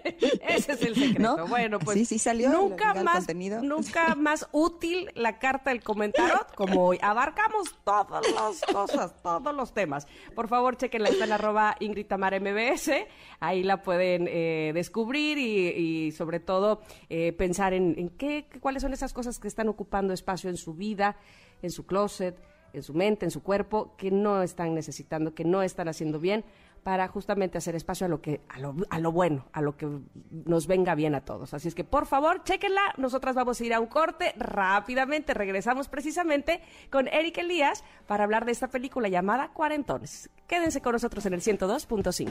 Ese 0.47 0.73
es 0.73 0.81
el 0.81 0.95
secreto. 0.95 1.37
¿No? 1.37 1.47
Bueno, 1.47 1.79
pues 1.79 1.97
Sí, 1.97 2.05
sí 2.05 2.19
salió, 2.19 2.49
nunca 2.49 2.93
el 2.95 3.03
más, 3.03 3.17
contenido. 3.17 3.61
nunca 3.61 4.15
más 4.15 4.47
útil 4.51 5.09
la 5.15 5.39
carta 5.39 5.69
del 5.71 5.83
comentario 5.83 6.45
como 6.55 6.85
hoy. 6.85 6.99
Abarcamos 7.01 7.75
todas 7.83 8.25
las 8.33 8.61
cosas, 8.61 9.21
todos 9.21 9.55
los 9.55 9.73
temas. 9.73 10.07
Por 10.35 10.47
favor, 10.47 10.77
chequenla, 10.77 11.09
está 11.09 11.25
en 11.25 11.31
arroba 11.31 11.75
Ingrid 11.79 12.07
MBS. 12.11 12.91
Ahí 13.39 13.63
la 13.63 13.81
pueden 13.81 14.27
eh, 14.29 14.71
descubrir 14.73 15.37
y, 15.37 16.07
y 16.07 16.11
sobre 16.11 16.39
todo 16.39 16.81
eh, 17.09 17.33
pensar 17.33 17.73
en, 17.73 17.95
en 17.97 18.09
qué, 18.09 18.47
cuáles 18.59 18.81
son 18.81 18.93
esas 18.93 19.13
cosas 19.13 19.39
que 19.39 19.47
están 19.47 19.67
ocupando 19.67 20.13
espacio 20.13 20.49
en 20.49 20.57
su 20.57 20.73
vida, 20.73 21.17
en 21.61 21.71
su 21.71 21.85
closet, 21.85 22.37
en 22.73 22.83
su 22.83 22.93
mente, 22.93 23.25
en 23.25 23.31
su 23.31 23.41
cuerpo, 23.41 23.95
que 23.97 24.11
no 24.11 24.41
están 24.41 24.73
necesitando, 24.75 25.33
que 25.33 25.45
no 25.45 25.61
están 25.61 25.87
haciendo 25.87 26.19
bien, 26.19 26.43
para 26.85 27.07
justamente 27.07 27.57
hacer 27.57 27.75
espacio 27.75 28.05
a 28.05 28.09
lo 28.09 28.21
que, 28.21 28.41
a 28.47 28.59
lo, 28.59 28.75
a 28.91 28.99
lo 28.99 29.11
bueno, 29.11 29.47
a 29.53 29.61
lo 29.61 29.75
que 29.75 29.87
nos 30.29 30.67
venga 30.67 30.93
bien 30.93 31.15
a 31.15 31.21
todos. 31.21 31.55
Así 31.55 31.67
es 31.67 31.73
que 31.73 31.83
por 31.83 32.05
favor, 32.05 32.43
chéquenla. 32.43 32.93
Nosotras 32.97 33.33
vamos 33.33 33.59
a 33.59 33.65
ir 33.65 33.73
a 33.73 33.79
un 33.79 33.87
corte 33.87 34.35
rápidamente. 34.37 35.33
Regresamos 35.33 35.87
precisamente 35.87 36.61
con 36.91 37.07
Eric 37.07 37.39
Elías 37.39 37.83
para 38.05 38.23
hablar 38.23 38.45
de 38.45 38.51
esta 38.51 38.67
película 38.67 39.09
llamada 39.09 39.49
Cuarentones. 39.51 40.29
Quédense 40.45 40.79
con 40.79 40.93
nosotros 40.93 41.25
en 41.25 41.33
el 41.33 41.41
102.5. 41.41 42.29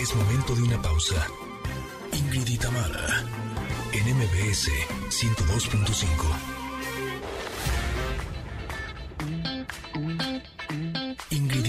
Es 0.00 0.16
momento 0.16 0.54
de 0.54 0.62
una 0.62 0.80
pausa. 0.80 1.26
Ingrid 2.14 2.48
y 2.48 2.56
Tamara, 2.56 3.22
en 3.92 4.16
MBS 4.16 4.70
102.5. 5.10 6.55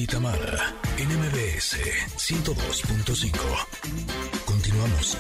Tamara, 0.08 0.74
en 0.98 1.08
MBS 1.10 1.76
102.5. 2.16 3.38
Continuamos. 4.46 5.18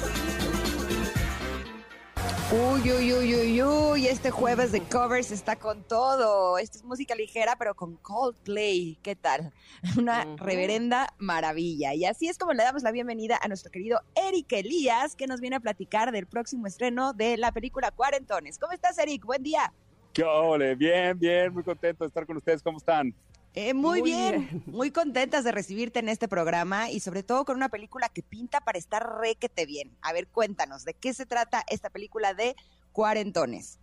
Uy, 2.51 2.91
uy, 2.91 3.13
uy, 3.13 3.35
uy, 3.35 3.61
uy, 3.63 4.07
este 4.07 4.31
jueves 4.31 4.71
de 4.71 4.81
covers 4.81 5.31
está 5.31 5.57
con 5.57 5.83
todo. 5.83 6.57
Esto 6.57 6.77
es 6.77 6.85
música 6.85 7.15
ligera, 7.15 7.57
pero 7.57 7.75
con 7.75 7.97
Coldplay. 7.97 8.97
¿Qué 9.01 9.17
tal? 9.17 9.51
Una 9.97 10.25
reverenda 10.37 11.13
maravilla. 11.17 11.93
Y 11.93 12.05
así 12.05 12.29
es 12.29 12.37
como 12.37 12.53
le 12.53 12.63
damos 12.63 12.83
la 12.83 12.91
bienvenida 12.91 13.37
a 13.41 13.49
nuestro 13.49 13.71
querido 13.71 13.99
Eric 14.15 14.53
Elías, 14.53 15.17
que 15.17 15.27
nos 15.27 15.41
viene 15.41 15.57
a 15.57 15.59
platicar 15.59 16.13
del 16.13 16.27
próximo 16.27 16.65
estreno 16.65 17.11
de 17.11 17.35
la 17.35 17.51
película 17.51 17.91
Cuarentones. 17.91 18.57
¿Cómo 18.57 18.71
estás, 18.71 18.97
Eric? 18.99 19.25
Buen 19.25 19.43
día. 19.43 19.73
¿Qué 20.13 20.23
ole? 20.23 20.75
Bien, 20.75 21.19
bien, 21.19 21.53
muy 21.53 21.63
contento 21.63 22.05
de 22.05 22.07
estar 22.07 22.25
con 22.25 22.37
ustedes. 22.37 22.63
¿Cómo 22.63 22.77
están? 22.77 23.13
Eh, 23.53 23.73
muy, 23.73 24.01
Muy 24.01 24.11
bien. 24.11 24.47
bien. 24.49 24.63
muy 24.67 24.91
contentas 24.91 25.43
de 25.43 25.51
recibirte 25.51 25.99
en 25.99 26.09
este 26.09 26.27
programa 26.27 26.91
y 26.91 26.99
sobre 26.99 27.23
todo 27.23 27.43
con 27.43 27.55
una 27.55 27.69
película 27.69 28.07
que 28.09 28.21
pinta 28.21 28.61
para 28.61 28.77
estar 28.77 29.19
requete 29.19 29.65
bien. 29.65 29.97
A 30.01 30.13
ver, 30.13 30.27
cuéntanos, 30.27 30.85
¿de 30.85 30.93
qué 30.93 31.13
se 31.13 31.25
trata 31.25 31.63
esta 31.67 31.89
película 31.89 32.33
de 32.35 32.55
Cuarentones? 32.91 33.79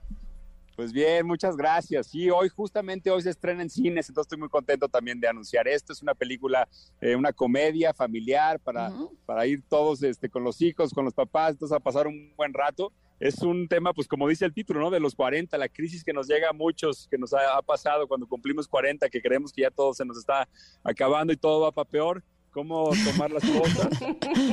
Pues 0.76 0.92
bien, 0.92 1.24
muchas 1.26 1.56
gracias. 1.56 2.08
Sí, 2.08 2.30
hoy 2.30 2.48
justamente 2.48 3.10
hoy 3.10 3.22
se 3.22 3.30
estrena 3.30 3.62
en 3.62 3.70
cines, 3.70 4.08
entonces 4.08 4.26
estoy 4.26 4.38
muy 4.38 4.48
contento 4.48 4.88
también 4.88 5.20
de 5.20 5.28
anunciar 5.28 5.68
esto. 5.68 5.92
Es 5.92 6.02
una 6.02 6.14
película, 6.14 6.68
eh, 7.00 7.14
una 7.14 7.32
comedia 7.32 7.94
familiar 7.94 8.58
para, 8.58 8.92
para 9.24 9.46
ir 9.46 9.62
todos 9.68 10.02
este, 10.02 10.28
con 10.28 10.42
los 10.42 10.60
hijos, 10.60 10.92
con 10.92 11.04
los 11.04 11.14
papás, 11.14 11.52
entonces 11.52 11.76
a 11.76 11.80
pasar 11.80 12.08
un 12.08 12.32
buen 12.36 12.52
rato. 12.52 12.92
Es 13.20 13.38
un 13.42 13.68
tema, 13.68 13.92
pues 13.92 14.08
como 14.08 14.28
dice 14.28 14.44
el 14.44 14.52
título, 14.52 14.80
¿no? 14.80 14.90
De 14.90 15.00
los 15.00 15.14
40, 15.14 15.56
la 15.56 15.68
crisis 15.68 16.02
que 16.02 16.12
nos 16.12 16.26
llega 16.26 16.50
a 16.50 16.52
muchos, 16.52 17.06
que 17.08 17.16
nos 17.16 17.32
ha, 17.32 17.56
ha 17.56 17.62
pasado 17.62 18.08
cuando 18.08 18.26
cumplimos 18.26 18.68
40, 18.68 19.08
que 19.08 19.22
creemos 19.22 19.52
que 19.52 19.62
ya 19.62 19.70
todo 19.70 19.94
se 19.94 20.04
nos 20.04 20.18
está 20.18 20.48
acabando 20.82 21.32
y 21.32 21.36
todo 21.36 21.60
va 21.60 21.72
para 21.72 21.88
peor. 21.88 22.22
Cómo 22.50 22.90
tomar 23.04 23.32
las 23.32 23.42
cosas. 23.44 23.88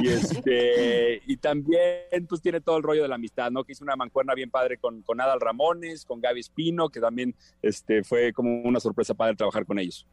Y, 0.01 0.07
este, 0.07 1.21
y 1.27 1.37
también 1.37 2.25
pues 2.27 2.41
tiene 2.41 2.59
todo 2.59 2.77
el 2.77 2.83
rollo 2.83 3.03
de 3.03 3.07
la 3.07 3.15
amistad, 3.15 3.51
¿no? 3.51 3.63
Que 3.63 3.73
hizo 3.73 3.83
una 3.83 3.95
mancuerna 3.95 4.33
bien 4.33 4.49
padre 4.49 4.77
con, 4.77 5.03
con 5.03 5.21
Adal 5.21 5.39
Ramones, 5.39 6.03
con 6.05 6.19
Gaby 6.19 6.39
Espino, 6.39 6.89
que 6.89 6.99
también 6.99 7.35
este, 7.61 8.03
fue 8.03 8.33
como 8.33 8.63
una 8.63 8.79
sorpresa 8.79 9.13
padre 9.13 9.35
trabajar 9.35 9.67
con 9.67 9.77
ellos. 9.77 10.07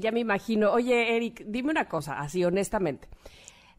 Ya 0.00 0.10
me 0.10 0.20
imagino. 0.20 0.72
Oye, 0.72 1.16
Eric, 1.16 1.44
dime 1.46 1.70
una 1.70 1.86
cosa, 1.86 2.18
así 2.18 2.42
honestamente. 2.44 3.08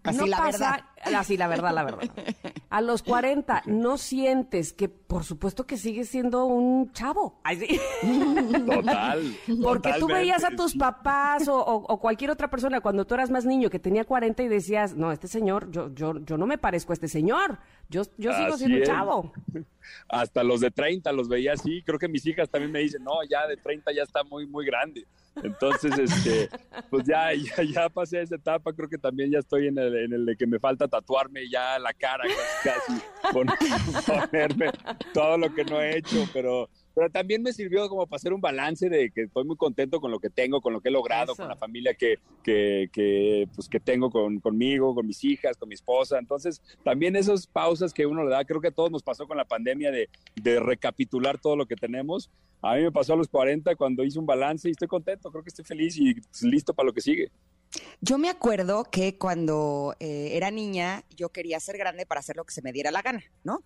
Así 0.04 0.20
no 0.20 0.28
la 0.28 0.38
pasa, 0.38 0.90
así 1.04 1.38
la 1.38 1.48
verdad, 1.48 1.74
la 1.74 1.84
verdad. 1.84 2.10
A 2.70 2.82
los 2.82 3.02
40, 3.04 3.64
¿no 3.68 3.98
sientes 3.98 4.74
que 4.74 4.90
por 4.90 5.24
supuesto 5.24 5.66
que 5.66 5.78
sigues 5.78 6.10
siendo 6.10 6.46
un 6.46 6.92
chavo? 6.92 7.40
Ay, 7.44 7.58
sí. 7.58 7.80
Total. 8.66 9.22
Porque 9.64 9.94
tú 10.00 10.08
veías 10.08 10.44
a 10.44 10.50
tus 10.52 10.76
papás 10.76 11.48
o, 11.48 11.56
o- 11.58 11.86
o 11.94 12.00
cualquier 12.00 12.32
otra 12.32 12.50
persona 12.50 12.82
cuando 12.82 13.06
tú 13.06 13.14
eras 13.16 13.30
más 13.30 13.46
niño 13.46 13.70
que 13.70 13.80
tenía 13.80 14.04
40 14.06 14.44
y 14.44 14.48
decías, 14.48 14.96
no, 14.96 15.12
este 15.12 15.28
señor, 15.28 15.72
yo, 15.72 15.94
yo, 15.94 16.20
yo 16.26 16.38
no 16.38 16.46
me 16.46 16.58
parezco 16.58 16.92
a 16.92 16.96
este 16.96 17.08
señor. 17.08 17.60
Yo, 17.90 18.02
yo 18.18 18.34
sigo 18.34 18.54
Así 18.56 18.66
siendo 18.66 18.78
un 18.80 18.84
chavo. 18.84 19.34
Hasta 20.10 20.44
los 20.44 20.60
de 20.60 20.72
30 20.72 21.12
los 21.14 21.30
veía 21.30 21.54
así. 21.54 21.82
Creo 21.84 21.98
que 21.98 22.10
mis 22.10 22.26
hijas 22.26 22.50
también 22.50 22.72
me 22.72 22.80
dicen, 22.80 23.04
no, 23.04 23.14
ya 23.30 23.48
de 23.48 23.56
30 23.56 23.94
ya 23.94 24.04
está 24.04 24.24
muy, 24.26 24.46
muy 24.46 24.66
grande. 24.66 25.06
Entonces, 25.42 25.98
este, 25.98 26.50
pues 26.90 27.06
ya, 27.06 27.30
ya, 27.34 27.64
ya 27.64 27.90
pasé 27.90 28.22
esa 28.22 28.36
etapa. 28.36 28.74
Creo 28.74 28.90
que 28.90 28.98
también 28.98 29.32
ya 29.32 29.40
estoy 29.40 29.68
en 29.68 29.78
el, 29.78 29.96
en 29.96 30.12
el 30.14 30.26
de 30.26 30.36
que 30.36 30.46
me 30.48 30.60
falta 30.60 30.87
tatuarme 30.88 31.50
ya 31.50 31.78
la 31.80 31.94
cara 31.94 32.24
casi, 32.64 32.70
casi 32.92 33.34
pon- 33.34 33.48
ponerme 34.06 34.68
todo 35.14 35.38
lo 35.38 35.54
que 35.54 35.64
no 35.66 35.82
he 35.82 35.98
hecho. 35.98 36.28
Pero, 36.34 36.70
pero 36.94 37.10
también 37.10 37.42
me 37.44 37.54
sirvió 37.54 37.88
como 37.90 38.08
para 38.08 38.18
hacer 38.18 38.34
un 38.34 38.42
balance 38.42 38.90
de 38.90 39.12
que 39.12 39.24
estoy 39.24 39.44
muy 39.46 39.56
contento 39.56 40.00
con 40.00 40.12
lo 40.12 40.20
que 40.20 40.30
tengo, 40.30 40.62
con 40.62 40.74
lo 40.74 40.82
que 40.82 40.90
he 40.90 40.92
logrado, 40.92 41.34
Eso. 41.34 41.42
con 41.44 41.50
la 41.50 41.56
familia 41.56 41.94
que, 41.94 42.16
que, 42.44 42.90
que, 42.92 43.48
pues, 43.56 43.68
que 43.70 43.80
tengo 43.80 44.10
con, 44.10 44.40
conmigo, 44.40 44.94
con 44.96 45.06
mis 45.06 45.24
hijas, 45.24 45.58
con 45.58 45.70
mi 45.70 45.76
esposa. 45.76 46.18
Entonces, 46.20 46.62
también 46.84 47.16
esas 47.16 47.48
pausas 47.48 47.94
que 47.94 48.06
uno 48.06 48.24
le 48.24 48.32
da, 48.32 48.46
creo 48.46 48.62
que 48.62 48.70
a 48.70 48.72
todos 48.72 48.92
nos 48.92 49.04
pasó 49.04 49.28
con 49.28 49.38
la 49.38 49.46
pandemia 49.46 49.92
de, 49.92 50.10
de 50.36 50.60
recapitular 50.60 51.38
todo 51.40 51.56
lo 51.56 51.66
que 51.66 51.76
tenemos. 51.76 52.30
A 52.62 52.76
mí 52.76 52.82
me 52.82 52.92
pasó 52.92 53.14
a 53.14 53.18
los 53.18 53.28
40 53.28 53.76
cuando 53.76 54.04
hice 54.04 54.18
un 54.18 54.26
balance 54.26 54.68
y 54.68 54.72
estoy 54.72 54.88
contento, 54.88 55.30
creo 55.32 55.44
que 55.44 55.50
estoy 55.50 55.64
feliz 55.64 55.96
y 55.98 56.16
pues, 56.16 56.42
listo 56.42 56.74
para 56.74 56.88
lo 56.88 56.94
que 56.94 57.02
sigue. 57.02 57.30
Yo 58.02 58.18
me 58.18 58.30
acuerdo 58.30 58.86
que 58.86 59.18
cuando 59.18 59.96
eh, 60.00 60.32
era 60.34 60.52
niña 60.52 61.04
yo 61.16 61.30
quería 61.30 61.60
ser 61.60 61.78
grande 61.78 62.06
para 62.06 62.20
hacer 62.20 62.36
lo 62.36 62.46
que 62.46 62.54
se 62.54 62.62
me 62.62 62.72
diera 62.72 62.92
la 62.92 63.02
gana, 63.02 63.24
¿no? 63.44 63.64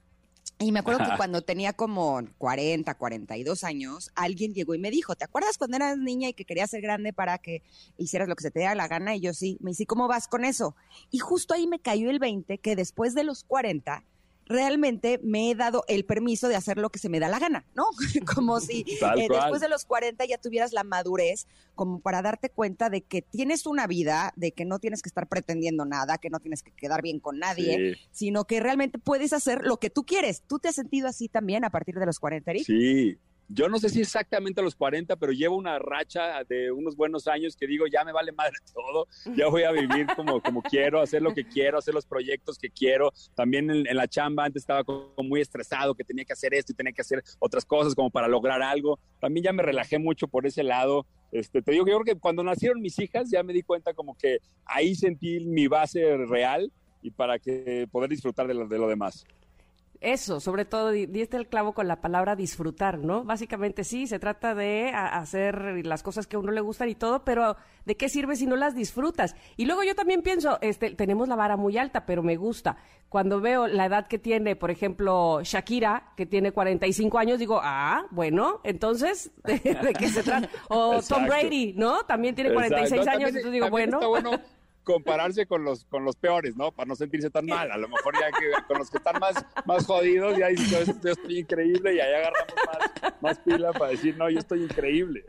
Y 0.59 0.71
me 0.71 0.79
acuerdo 0.79 1.03
que 1.03 1.17
cuando 1.17 1.41
tenía 1.41 1.73
como 1.73 2.21
40, 2.37 2.93
42 2.93 3.63
años, 3.63 4.11
alguien 4.13 4.53
llegó 4.53 4.75
y 4.75 4.79
me 4.79 4.91
dijo, 4.91 5.15
¿te 5.15 5.25
acuerdas 5.25 5.57
cuando 5.57 5.77
eras 5.77 5.97
niña 5.97 6.29
y 6.29 6.33
que 6.33 6.45
querías 6.45 6.69
ser 6.69 6.81
grande 6.81 7.13
para 7.13 7.39
que 7.39 7.63
hicieras 7.97 8.29
lo 8.29 8.35
que 8.35 8.43
se 8.43 8.51
te 8.51 8.59
diera 8.59 8.75
la 8.75 8.87
gana? 8.87 9.15
Y 9.15 9.21
yo 9.21 9.33
sí, 9.33 9.57
me 9.59 9.71
dice, 9.71 9.87
¿cómo 9.87 10.07
vas 10.07 10.27
con 10.27 10.45
eso? 10.45 10.75
Y 11.09 11.17
justo 11.17 11.55
ahí 11.55 11.65
me 11.65 11.79
cayó 11.79 12.11
el 12.11 12.19
20 12.19 12.59
que 12.59 12.75
después 12.75 13.15
de 13.15 13.23
los 13.23 13.43
40 13.43 14.03
realmente 14.51 15.19
me 15.23 15.49
he 15.49 15.55
dado 15.55 15.83
el 15.87 16.05
permiso 16.05 16.47
de 16.47 16.55
hacer 16.55 16.77
lo 16.77 16.89
que 16.89 16.99
se 16.99 17.09
me 17.09 17.19
da 17.19 17.29
la 17.29 17.39
gana, 17.39 17.65
¿no? 17.73 17.85
como 18.35 18.59
si 18.59 18.85
eh, 19.17 19.27
después 19.29 19.61
de 19.61 19.69
los 19.69 19.85
40 19.85 20.25
ya 20.25 20.37
tuvieras 20.37 20.73
la 20.73 20.83
madurez 20.83 21.47
como 21.75 21.99
para 21.99 22.21
darte 22.21 22.49
cuenta 22.49 22.89
de 22.89 23.01
que 23.01 23.21
tienes 23.21 23.65
una 23.65 23.87
vida, 23.87 24.33
de 24.35 24.51
que 24.51 24.65
no 24.65 24.79
tienes 24.79 25.01
que 25.01 25.09
estar 25.09 25.27
pretendiendo 25.27 25.85
nada, 25.85 26.17
que 26.17 26.29
no 26.29 26.39
tienes 26.39 26.61
que 26.61 26.71
quedar 26.71 27.01
bien 27.01 27.19
con 27.19 27.39
nadie, 27.39 27.95
Sí. 27.95 28.01
sino 28.11 28.45
que 28.45 28.59
realmente 28.59 28.99
puedes 28.99 29.33
hacer 29.33 29.65
lo 29.65 29.77
que 29.77 29.89
tú 29.89 30.05
quieres. 30.05 30.43
¿Tú 30.47 30.59
te 30.59 30.67
has 30.67 30.75
sentido 30.75 31.07
así 31.07 31.27
también 31.29 31.63
a 31.63 31.69
partir 31.69 31.95
de 31.95 32.05
los 32.05 32.19
40, 32.19 32.51
Eric? 32.51 32.65
Sí, 32.65 33.17
yo 33.53 33.67
no 33.67 33.79
sé 33.79 33.89
si 33.89 34.01
exactamente 34.01 34.61
a 34.61 34.63
los 34.63 34.75
40, 34.75 35.15
pero 35.17 35.33
llevo 35.33 35.57
una 35.57 35.77
racha 35.77 36.43
de 36.45 36.71
unos 36.71 36.95
buenos 36.95 37.27
años 37.27 37.55
que 37.55 37.67
digo, 37.67 37.85
ya 37.87 38.03
me 38.03 38.13
vale 38.13 38.31
madre 38.31 38.55
todo, 38.73 39.07
ya 39.35 39.47
voy 39.47 39.63
a 39.63 39.71
vivir 39.71 40.07
como, 40.15 40.41
como 40.41 40.61
quiero, 40.61 41.01
hacer 41.01 41.21
lo 41.21 41.33
que 41.33 41.43
quiero, 41.45 41.77
hacer 41.77 41.93
los 41.93 42.05
proyectos 42.05 42.57
que 42.57 42.69
quiero. 42.69 43.11
También 43.35 43.69
en, 43.69 43.95
la 43.95 44.07
chamba 44.07 44.45
antes 44.45 44.63
estaba 44.63 44.83
como 44.83 45.13
muy 45.17 45.41
estresado, 45.41 45.95
que 45.95 46.03
tenía 46.03 46.23
que 46.23 46.33
hacer 46.33 46.53
esto 46.53 46.71
y 46.71 46.75
tenía 46.75 46.93
que 46.93 47.01
hacer 47.01 47.23
otras 47.39 47.65
cosas 47.65 47.93
como 47.93 48.09
para 48.09 48.27
lograr 48.27 48.61
algo. 48.61 48.99
También 49.19 49.43
ya 49.43 49.53
me 49.53 49.63
relajé 49.63 49.99
mucho 49.99 50.27
por 50.27 50.45
ese 50.45 50.63
lado. 50.63 51.05
Este, 51.31 51.61
te 51.61 51.71
digo 51.71 51.85
que 51.85 51.91
yo 51.91 51.99
creo 51.99 52.15
que 52.15 52.21
cuando 52.21 52.43
nacieron 52.43 52.81
mis 52.81 52.97
hijas 52.99 53.29
ya 53.31 53.43
me 53.43 53.53
di 53.53 53.63
cuenta 53.63 53.93
como 53.93 54.17
que 54.17 54.39
ahí 54.65 54.95
sentí 54.95 55.39
mi 55.41 55.67
base 55.67 56.17
real 56.25 56.71
y 57.01 57.11
para 57.11 57.39
que 57.39 57.87
poder 57.91 58.09
disfrutar 58.09 58.47
de 58.47 58.53
de 58.53 58.77
lo 58.77 58.87
demás. 58.87 59.25
Eso, 60.01 60.39
sobre 60.39 60.65
todo, 60.65 60.89
diste 60.89 61.37
el 61.37 61.47
clavo 61.47 61.73
con 61.73 61.87
la 61.87 62.01
palabra 62.01 62.35
disfrutar, 62.35 62.97
¿no? 62.97 63.23
Básicamente 63.23 63.83
sí, 63.83 64.07
se 64.07 64.17
trata 64.17 64.55
de 64.55 64.89
hacer 64.89 65.85
las 65.85 66.01
cosas 66.01 66.25
que 66.25 66.37
a 66.37 66.39
uno 66.39 66.51
le 66.51 66.59
gustan 66.59 66.89
y 66.89 66.95
todo, 66.95 67.23
pero 67.23 67.55
¿de 67.85 67.95
qué 67.95 68.09
sirve 68.09 68.35
si 68.35 68.47
no 68.47 68.55
las 68.55 68.73
disfrutas? 68.73 69.35
Y 69.57 69.65
luego 69.65 69.83
yo 69.83 69.93
también 69.93 70.23
pienso, 70.23 70.57
este, 70.61 70.89
tenemos 70.95 71.27
la 71.27 71.35
vara 71.35 71.55
muy 71.55 71.77
alta, 71.77 72.07
pero 72.07 72.23
me 72.23 72.35
gusta. 72.35 72.77
Cuando 73.09 73.41
veo 73.41 73.67
la 73.67 73.85
edad 73.85 74.07
que 74.07 74.17
tiene, 74.17 74.55
por 74.55 74.71
ejemplo, 74.71 75.41
Shakira, 75.43 76.13
que 76.17 76.25
tiene 76.25 76.51
45 76.51 77.19
años, 77.19 77.37
digo, 77.37 77.61
ah, 77.61 78.07
bueno, 78.09 78.59
entonces, 78.63 79.29
¿de, 79.43 79.59
qué 79.99 80.09
se 80.09 80.23
trata? 80.23 80.49
O 80.69 80.99
Tom 81.07 81.27
Brady, 81.27 81.73
¿no? 81.77 82.05
También 82.05 82.33
tiene 82.33 82.51
46 82.51 83.07
años, 83.07 83.29
entonces 83.29 83.51
digo, 83.51 83.69
bueno 83.69 83.99
compararse 84.83 85.45
con 85.45 85.63
los, 85.63 85.85
con 85.85 86.03
los 86.05 86.15
peores, 86.15 86.55
¿no? 86.55 86.71
Para 86.71 86.87
no 86.87 86.95
sentirse 86.95 87.29
tan 87.29 87.45
mal. 87.45 87.71
A 87.71 87.77
lo 87.77 87.87
mejor 87.87 88.13
ya 88.19 88.31
que 88.31 88.51
con 88.67 88.77
los 88.77 88.89
que 88.89 88.97
están 88.97 89.19
más, 89.19 89.35
más 89.65 89.85
jodidos, 89.85 90.37
ya 90.37 90.47
dicen, 90.47 90.99
yo 91.01 91.11
estoy 91.11 91.39
increíble 91.39 91.95
y 91.95 91.99
ahí 91.99 92.13
agarramos 92.13 92.53
más, 92.65 93.13
más 93.21 93.39
pila 93.39 93.71
para 93.73 93.91
decir, 93.91 94.17
no, 94.17 94.29
yo 94.29 94.39
estoy 94.39 94.63
increíble. 94.63 95.23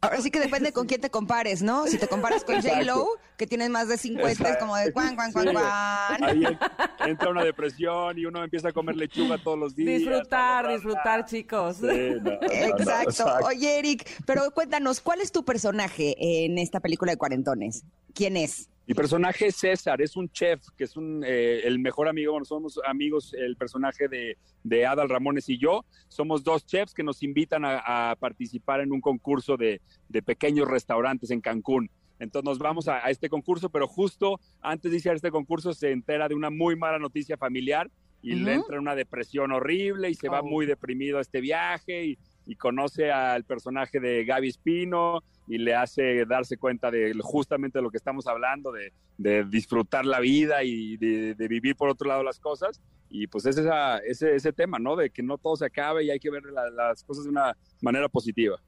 Ahora 0.00 0.20
sí 0.20 0.30
que 0.30 0.40
depende 0.40 0.72
con 0.72 0.86
quién 0.86 1.00
te 1.00 1.10
compares, 1.10 1.62
¿no? 1.62 1.86
Si 1.86 1.98
te 1.98 2.08
comparas 2.08 2.44
con 2.44 2.56
J-Lo, 2.62 3.06
que 3.36 3.46
tienes 3.46 3.70
más 3.70 3.88
de 3.88 3.96
50, 3.96 4.48
es 4.48 4.56
como 4.58 4.76
de 4.76 4.92
cuan, 4.92 5.14
cuan, 5.14 5.32
cuan, 5.32 5.52
cuan. 5.52 6.24
Ahí 6.24 6.42
entra 7.06 7.30
una 7.30 7.44
depresión 7.44 8.18
y 8.18 8.26
uno 8.26 8.42
empieza 8.42 8.68
a 8.68 8.72
comer 8.72 8.96
lechuga 8.96 9.38
todos 9.38 9.58
los 9.58 9.74
días. 9.74 10.00
Disfrutar, 10.00 10.68
disfrutar, 10.68 11.24
chicos. 11.24 11.78
exacto. 11.82 13.46
Oye, 13.46 13.78
Eric, 13.78 14.08
pero 14.26 14.50
cuéntanos, 14.50 15.00
¿cuál 15.00 15.20
es 15.20 15.32
tu 15.32 15.44
personaje 15.44 16.14
en 16.18 16.58
esta 16.58 16.80
película 16.80 17.12
de 17.12 17.18
Cuarentones? 17.18 17.84
¿Quién 18.14 18.36
es? 18.36 18.68
Mi 18.90 18.94
personaje 18.94 19.46
es 19.46 19.56
César, 19.56 20.02
es 20.02 20.16
un 20.16 20.28
chef, 20.32 20.60
que 20.76 20.82
es 20.82 20.96
un, 20.96 21.22
eh, 21.24 21.60
el 21.62 21.78
mejor 21.78 22.08
amigo, 22.08 22.32
bueno, 22.32 22.44
somos 22.44 22.80
amigos, 22.84 23.32
el 23.38 23.56
personaje 23.56 24.08
de, 24.08 24.36
de, 24.62 24.86
Adal 24.86 25.08
Ramones 25.08 25.48
y 25.48 25.58
yo, 25.58 25.84
somos 26.08 26.42
dos 26.44 26.66
chefs 26.66 26.94
que 26.94 27.02
nos 27.02 27.22
invitan 27.22 27.62
a, 27.64 28.16
participar 28.18 28.80
en 28.80 28.92
un 28.92 29.00
concurso 29.00 29.56
de, 29.56 29.80
de, 30.08 30.22
pequeños 30.22 30.68
restaurantes 30.68 31.30
en 31.30 31.40
Cancún. 31.40 31.90
Entonces 32.18 32.44
nos 32.44 32.58
vamos 32.58 32.86
a, 32.86 32.98
este 33.10 33.28
concurso, 33.28 33.70
pero 33.70 33.88
justo 33.88 34.38
antes 34.60 34.90
de 34.90 34.96
iniciar 34.96 35.16
este 35.16 35.30
concurso 35.30 35.72
se 35.72 35.90
entera 35.90 36.28
de 36.28 36.34
una 36.34 36.50
muy 36.50 36.76
mala 36.76 36.98
noticia 36.98 37.36
familiar 37.36 37.90
y 38.22 38.34
le 38.34 38.54
entra 38.54 38.76
en 38.76 38.82
una 38.82 38.94
depresión 38.94 39.50
horrible 39.50 40.10
y 40.10 40.14
se 40.14 40.28
va 40.28 40.40
oh. 40.40 40.46
muy 40.46 40.66
deprimido 40.66 41.18
a 41.18 41.22
este 41.22 41.40
viaje 41.40 42.04
y, 42.04 42.18
y 42.50 42.56
conoce 42.56 43.12
al 43.12 43.44
personaje 43.44 44.00
de 44.00 44.24
Gaby 44.24 44.48
Espino 44.48 45.22
y 45.46 45.58
le 45.58 45.76
hace 45.76 46.24
darse 46.26 46.56
cuenta 46.56 46.90
de 46.90 47.16
justamente 47.22 47.80
lo 47.80 47.92
que 47.92 47.96
estamos 47.96 48.26
hablando, 48.26 48.72
de, 48.72 49.44
disfrutar 49.44 50.04
la 50.04 50.18
vida 50.18 50.64
y 50.64 50.96
de, 50.96 51.46
vivir 51.48 51.76
por 51.76 51.88
otro 51.88 52.08
lado 52.08 52.24
las 52.24 52.40
cosas. 52.40 52.80
Y 53.08 53.28
pues 53.28 53.46
es 53.46 53.56
esa, 53.56 53.98
ese, 53.98 54.34
ese 54.34 54.52
tema, 54.52 54.80
¿no? 54.80 54.96
De 54.96 55.10
que 55.10 55.22
no 55.22 55.38
todo 55.38 55.54
se 55.54 55.66
acabe 55.66 56.02
y 56.02 56.10
hay 56.10 56.18
que 56.18 56.28
ver 56.28 56.42
las 56.74 57.04
cosas 57.04 57.22
de 57.22 57.30
una 57.30 57.56
manera 57.80 58.08
positiva. 58.08 58.60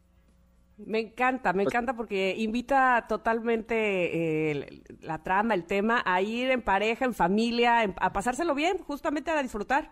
Me 0.78 1.00
encanta, 1.00 1.52
me 1.52 1.64
pues 1.64 1.74
encanta 1.74 1.96
porque 1.96 2.36
invita 2.38 3.06
totalmente 3.08 4.52
eh, 4.52 4.82
la 5.00 5.24
trama, 5.24 5.54
el 5.54 5.64
tema, 5.64 6.02
a 6.06 6.22
ir 6.22 6.52
en 6.52 6.62
pareja, 6.62 7.04
en 7.04 7.14
familia, 7.14 7.92
a 7.96 8.12
pasárselo 8.12 8.54
bien, 8.54 8.78
justamente 8.78 9.32
a 9.32 9.42
disfrutar. 9.42 9.90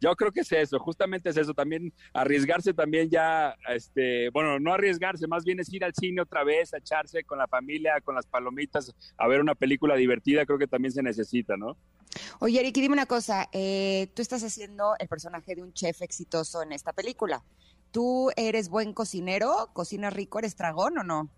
Yo 0.00 0.14
creo 0.14 0.30
que 0.30 0.40
es 0.40 0.52
eso, 0.52 0.78
justamente 0.78 1.30
es 1.30 1.36
eso, 1.36 1.54
también 1.54 1.92
arriesgarse 2.12 2.72
también 2.72 3.10
ya, 3.10 3.56
este, 3.68 4.30
bueno, 4.30 4.60
no 4.60 4.72
arriesgarse, 4.72 5.26
más 5.26 5.44
bien 5.44 5.58
es 5.60 5.72
ir 5.72 5.84
al 5.84 5.94
cine 5.94 6.22
otra 6.22 6.44
vez, 6.44 6.72
a 6.72 6.78
echarse 6.78 7.24
con 7.24 7.38
la 7.38 7.48
familia, 7.48 8.00
con 8.02 8.14
las 8.14 8.26
palomitas, 8.26 8.94
a 9.16 9.26
ver 9.26 9.40
una 9.40 9.54
película 9.54 9.96
divertida, 9.96 10.46
creo 10.46 10.58
que 10.58 10.68
también 10.68 10.92
se 10.92 11.02
necesita, 11.02 11.56
¿no? 11.56 11.76
Oye, 12.40 12.60
Eric, 12.60 12.74
dime 12.74 12.94
una 12.94 13.06
cosa, 13.06 13.48
eh, 13.52 14.08
tú 14.14 14.22
estás 14.22 14.42
haciendo 14.42 14.94
el 14.98 15.08
personaje 15.08 15.54
de 15.54 15.62
un 15.62 15.72
chef 15.72 16.02
exitoso 16.02 16.62
en 16.62 16.72
esta 16.72 16.92
película. 16.92 17.42
¿Tú 17.90 18.30
eres 18.36 18.68
buen 18.68 18.92
cocinero? 18.92 19.70
¿Cocinas 19.72 20.12
rico? 20.12 20.38
¿Eres 20.38 20.56
dragón 20.56 20.98
o 20.98 21.04
no? 21.04 21.30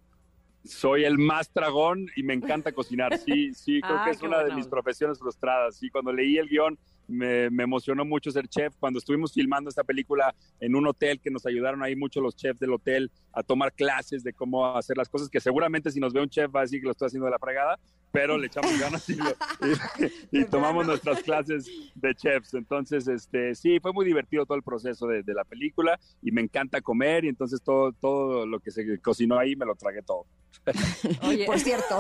Soy 0.64 1.04
el 1.04 1.16
más 1.16 1.48
tragón 1.50 2.06
y 2.16 2.22
me 2.22 2.34
encanta 2.34 2.72
cocinar. 2.72 3.16
Sí, 3.18 3.54
sí, 3.54 3.80
creo 3.86 4.04
que 4.04 4.10
es 4.10 4.22
una 4.22 4.42
de 4.42 4.54
mis 4.54 4.66
profesiones 4.66 5.18
frustradas. 5.18 5.76
Sí, 5.76 5.90
cuando 5.90 6.12
leí 6.12 6.38
el 6.38 6.48
guion 6.48 6.78
me, 7.10 7.46
emocionó 7.46 8.04
mucho 8.04 8.30
ser 8.30 8.48
chef. 8.48 8.74
Cuando 8.78 8.98
estuvimos 8.98 9.32
filmando 9.32 9.68
esta 9.68 9.84
película 9.84 10.34
en 10.60 10.74
un 10.74 10.86
hotel, 10.86 11.20
que 11.20 11.30
nos 11.30 11.46
ayudaron 11.46 11.82
ahí 11.82 11.96
mucho 11.96 12.20
los 12.20 12.36
chefs 12.36 12.60
del 12.60 12.72
hotel 12.72 13.10
a 13.32 13.42
tomar 13.42 13.72
clases 13.72 14.22
de 14.22 14.32
cómo 14.32 14.76
hacer 14.76 14.96
las 14.96 15.08
cosas, 15.08 15.28
que 15.28 15.40
seguramente 15.40 15.90
si 15.90 16.00
nos 16.00 16.12
ve 16.12 16.20
un 16.20 16.28
chef 16.28 16.50
va 16.54 16.60
a 16.60 16.62
decir 16.62 16.80
que 16.80 16.86
lo 16.86 16.92
estoy 16.92 17.06
haciendo 17.06 17.26
de 17.26 17.32
la 17.32 17.38
fregada, 17.38 17.78
pero 18.12 18.36
le 18.36 18.48
echamos 18.48 18.78
ganas 18.78 19.08
y, 19.08 20.44
tomamos 20.50 20.86
nuestras 20.86 21.22
clases 21.22 21.70
de 21.94 22.14
chefs. 22.14 22.54
Entonces, 22.54 23.06
este, 23.06 23.54
sí, 23.54 23.78
fue 23.80 23.92
muy 23.92 24.04
divertido 24.04 24.46
todo 24.46 24.56
el 24.56 24.62
proceso 24.62 25.06
de, 25.06 25.22
la 25.26 25.44
película 25.44 25.98
y 26.22 26.32
me 26.32 26.40
encanta 26.40 26.80
comer 26.80 27.24
y 27.24 27.28
entonces 27.28 27.62
todo, 27.62 27.92
todo 27.92 28.46
lo 28.46 28.58
que 28.58 28.72
se 28.72 28.98
cocinó 28.98 29.38
ahí 29.38 29.54
me 29.54 29.64
lo 29.64 29.76
tragué 29.76 30.02
todo. 30.02 30.26
Oye. 31.22 31.46
Por 31.46 31.60
cierto. 31.60 31.98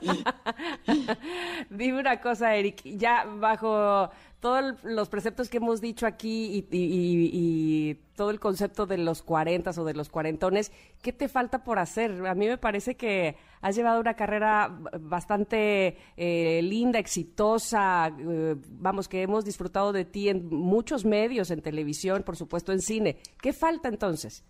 Dime 1.70 1.98
una 1.98 2.20
cosa, 2.20 2.54
Eric, 2.54 2.82
ya 2.84 3.24
bajo 3.24 4.10
todos 4.40 4.82
los 4.84 5.08
preceptos 5.08 5.48
que 5.48 5.58
hemos 5.58 5.80
dicho 5.80 6.06
aquí 6.06 6.66
y, 6.70 7.98
todo 8.20 8.30
el 8.30 8.38
concepto 8.38 8.84
de 8.84 8.98
los 8.98 9.22
cuarentas 9.22 9.78
o 9.78 9.84
de 9.86 9.94
los 9.94 10.10
cuarentones, 10.10 10.72
¿qué 11.00 11.10
te 11.10 11.26
falta 11.26 11.64
por 11.64 11.78
hacer? 11.78 12.26
A 12.26 12.34
mí 12.34 12.48
me 12.48 12.58
parece 12.58 12.94
que 12.94 13.36
has 13.62 13.74
llevado 13.74 13.98
una 13.98 14.12
carrera 14.12 14.78
bastante 15.00 15.96
eh, 16.18 16.60
linda, 16.60 16.98
exitosa, 16.98 18.08
eh, 18.08 18.56
vamos, 18.72 19.08
que 19.08 19.22
hemos 19.22 19.46
disfrutado 19.46 19.94
de 19.94 20.04
ti 20.04 20.28
en 20.28 20.50
muchos 20.50 21.06
medios, 21.06 21.50
en 21.50 21.62
televisión, 21.62 22.22
por 22.22 22.36
supuesto 22.36 22.72
en 22.72 22.82
cine. 22.82 23.16
¿Qué 23.40 23.54
falta 23.54 23.88
entonces? 23.88 24.44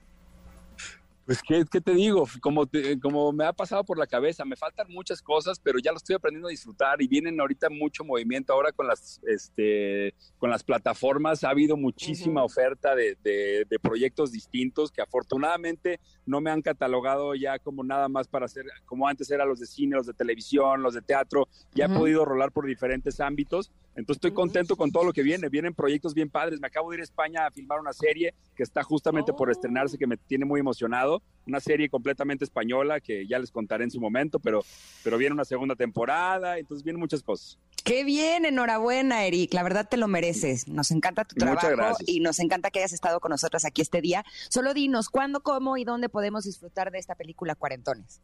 Pues, 1.31 1.43
¿qué, 1.47 1.81
te 1.81 1.95
digo? 1.95 2.27
Como, 2.41 2.69
como 3.01 3.33
me 3.33 3.45
ha 3.45 3.53
pasado 3.53 3.85
por 3.85 3.97
la 3.97 4.09
cabeza, 4.09 4.45
me 4.45 4.57
faltan 4.57 4.89
muchas 4.91 5.23
cosas, 5.23 5.61
pero 5.61 5.79
ya 5.79 5.93
lo 5.93 5.99
estoy 5.99 6.17
aprendiendo 6.17 6.49
a 6.49 6.51
disfrutar 6.51 7.01
y 7.01 7.07
vienen 7.07 7.41
ahorita 7.41 7.71
mucho 7.71 8.03
movimiento. 8.03 8.53
Ahora 8.53 8.73
con 8.73 8.89
las, 8.89 9.21
este, 9.23 10.13
con 10.39 10.51
las 10.51 10.65
plataformas 10.65 11.45
ha 11.45 11.51
habido 11.51 11.77
muchísima 11.77 12.43
oferta 12.43 12.97
de, 12.97 13.17
de, 13.23 13.79
proyectos 13.81 14.33
distintos 14.33 14.91
que 14.91 15.03
afortunadamente 15.03 16.01
no 16.27 16.41
me 16.41 16.51
han 16.51 16.63
catalogado 16.63 17.37
ya 17.37 17.61
como 17.61 17.85
nada 17.85 18.09
más 18.09 18.27
para 18.27 18.47
hacer, 18.47 18.65
como 18.85 19.07
antes 19.07 19.31
eran 19.31 19.49
los 19.49 19.61
de 19.61 19.67
cine, 19.67 19.95
los 19.95 20.07
de 20.07 20.15
televisión, 20.15 20.83
los 20.83 20.95
de 20.95 21.03
teatro. 21.03 21.47
Ya 21.77 21.85
he 21.85 21.89
podido 21.91 22.25
rolar 22.25 22.51
por 22.51 22.67
diferentes 22.67 23.21
ámbitos. 23.21 23.71
Entonces 24.01 24.19
estoy 24.19 24.33
contento 24.33 24.77
con 24.77 24.91
todo 24.91 25.05
lo 25.05 25.13
que 25.13 25.23
viene. 25.23 25.49
Vienen 25.49 25.75
proyectos 25.75 26.15
bien 26.15 26.31
padres. 26.31 26.61
Me 26.61 26.67
acabo 26.67 26.91
de 26.91 26.97
ir 26.97 27.01
a 27.01 27.05
España 27.05 27.47
a 27.47 27.51
filmar 27.51 27.81
una 27.81 27.93
serie 27.93 28.35
que 28.57 28.63
está 28.63 28.83
justamente 28.83 29.33
por 29.33 29.49
oh. 29.49 29.53
estrenarse, 29.53 29.99
que 29.99 30.07
me 30.07 30.17
tiene 30.17 30.45
muy 30.45 30.61
emocionado 30.61 31.23
una 31.47 31.61
serie 31.61 31.89
completamente 31.89 32.45
española 32.45 33.01
que 33.01 33.27
ya 33.27 33.39
les 33.39 33.51
contaré 33.51 33.85
en 33.85 33.91
su 33.91 34.01
momento, 34.01 34.39
pero, 34.39 34.63
pero 35.03 35.19
viene 35.19 35.35
una 35.35 35.45
segunda 35.45 35.75
temporada, 35.75 36.59
entonces 36.59 36.85
vienen 36.85 37.01
muchas 37.01 37.23
cosas. 37.23 37.59
Qué 37.85 38.05
bien, 38.05 38.45
enhorabuena, 38.45 39.25
Eric. 39.25 39.55
La 39.55 39.63
verdad 39.63 39.89
te 39.89 39.97
lo 39.97 40.07
mereces. 40.07 40.69
Nos 40.69 40.91
encanta 40.91 41.25
tu 41.25 41.35
trabajo 41.37 41.97
y 42.07 42.21
nos 42.21 42.39
encanta 42.39 42.71
que 42.71 42.79
hayas 42.79 42.93
estado 42.93 43.21
con 43.21 43.31
nosotras 43.31 43.65
aquí 43.65 43.81
este 43.83 44.01
día. 44.01 44.25
Solo 44.49 44.75
dinos 44.75 45.09
cuándo, 45.09 45.41
cómo 45.43 45.77
y 45.77 45.85
dónde 45.85 46.09
podemos 46.09 46.45
disfrutar 46.45 46.91
de 46.91 46.99
esta 46.99 47.15
película 47.15 47.55
Cuarentones. 47.55 48.21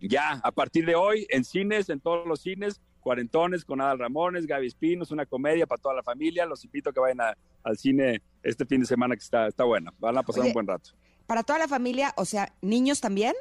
Ya, 0.00 0.40
a 0.42 0.50
partir 0.50 0.86
de 0.86 0.94
hoy, 0.94 1.26
en 1.28 1.44
cines, 1.44 1.90
en 1.90 2.00
todos 2.00 2.26
los 2.26 2.40
cines, 2.40 2.80
Cuarentones 3.00 3.64
con 3.64 3.80
Adal 3.80 3.98
Ramones, 3.98 4.46
Gaby 4.46 4.66
Espinos, 4.66 5.10
una 5.10 5.26
comedia 5.26 5.66
para 5.66 5.80
toda 5.80 5.94
la 5.94 6.02
familia. 6.02 6.46
Los 6.46 6.64
invito 6.64 6.90
a 6.90 6.92
que 6.92 7.00
vayan 7.00 7.20
al 7.62 7.78
cine 7.78 8.22
este 8.42 8.64
fin 8.64 8.80
de 8.80 8.86
semana 8.86 9.16
que 9.16 9.22
está, 9.22 9.48
está 9.48 9.64
buena. 9.64 9.92
Van 9.98 10.16
a 10.16 10.22
pasar 10.22 10.44
un 10.44 10.52
buen 10.52 10.66
rato 10.66 10.90
para 11.30 11.44
toda 11.44 11.60
la 11.60 11.68
familia, 11.68 12.12
o 12.16 12.24
sea, 12.24 12.52
niños 12.60 13.00
también. 13.00 13.36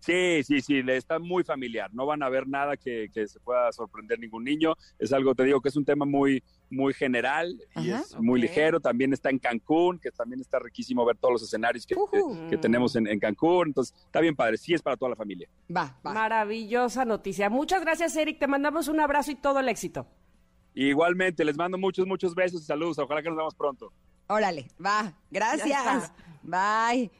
Sí, 0.00 0.42
sí, 0.44 0.62
sí, 0.62 0.82
le 0.82 0.96
está 0.96 1.18
muy 1.18 1.44
familiar. 1.44 1.92
No 1.92 2.06
van 2.06 2.22
a 2.22 2.28
ver 2.28 2.48
nada 2.48 2.76
que, 2.76 3.10
se 3.12 3.38
pueda 3.40 3.70
sorprender 3.70 4.18
ningún 4.18 4.44
niño. 4.44 4.74
Es 4.98 5.12
algo, 5.12 5.34
te 5.34 5.44
digo, 5.44 5.60
que 5.60 5.68
es 5.68 5.76
un 5.76 5.84
tema 5.84 6.06
muy, 6.06 6.42
muy 6.70 6.94
general 6.94 7.54
y 7.76 7.90
es 7.90 8.18
muy 8.18 8.40
ligero. 8.40 8.80
También 8.80 9.12
está 9.12 9.28
en 9.28 9.38
Cancún, 9.38 9.98
que 9.98 10.10
también 10.10 10.40
está 10.40 10.58
riquísimo 10.58 11.04
ver 11.04 11.16
todos 11.18 11.32
los 11.32 11.42
escenarios 11.42 11.86
que, 11.86 11.94
que, 12.48 12.56
tenemos 12.56 12.96
en, 12.96 13.06
en, 13.06 13.20
Cancún. 13.20 13.68
Entonces, 13.68 13.94
está 14.06 14.20
bien 14.20 14.34
padre. 14.34 14.56
Sí, 14.56 14.72
es 14.72 14.82
para 14.82 14.96
toda 14.96 15.10
la 15.10 15.16
familia. 15.16 15.48
Va, 15.74 15.98
va. 16.04 16.14
Maravillosa 16.14 17.04
noticia. 17.04 17.50
Muchas 17.50 17.82
gracias, 17.82 18.16
Eric. 18.16 18.38
Te 18.38 18.46
mandamos 18.46 18.88
un 18.88 19.00
abrazo 19.00 19.30
y 19.30 19.34
todo 19.34 19.60
el 19.60 19.68
éxito. 19.68 20.06
Igualmente, 20.74 21.44
les 21.44 21.56
mando 21.56 21.76
muchos, 21.76 22.06
muchos 22.06 22.34
besos 22.34 22.62
y 22.62 22.64
saludos. 22.64 22.98
Ojalá 22.98 23.22
que 23.22 23.28
nos 23.28 23.36
veamos 23.36 23.54
pronto. 23.54 23.92
Órale, 24.28 24.68
va. 24.84 25.12
Gracias. 25.30 26.12
Bye. 26.42 27.10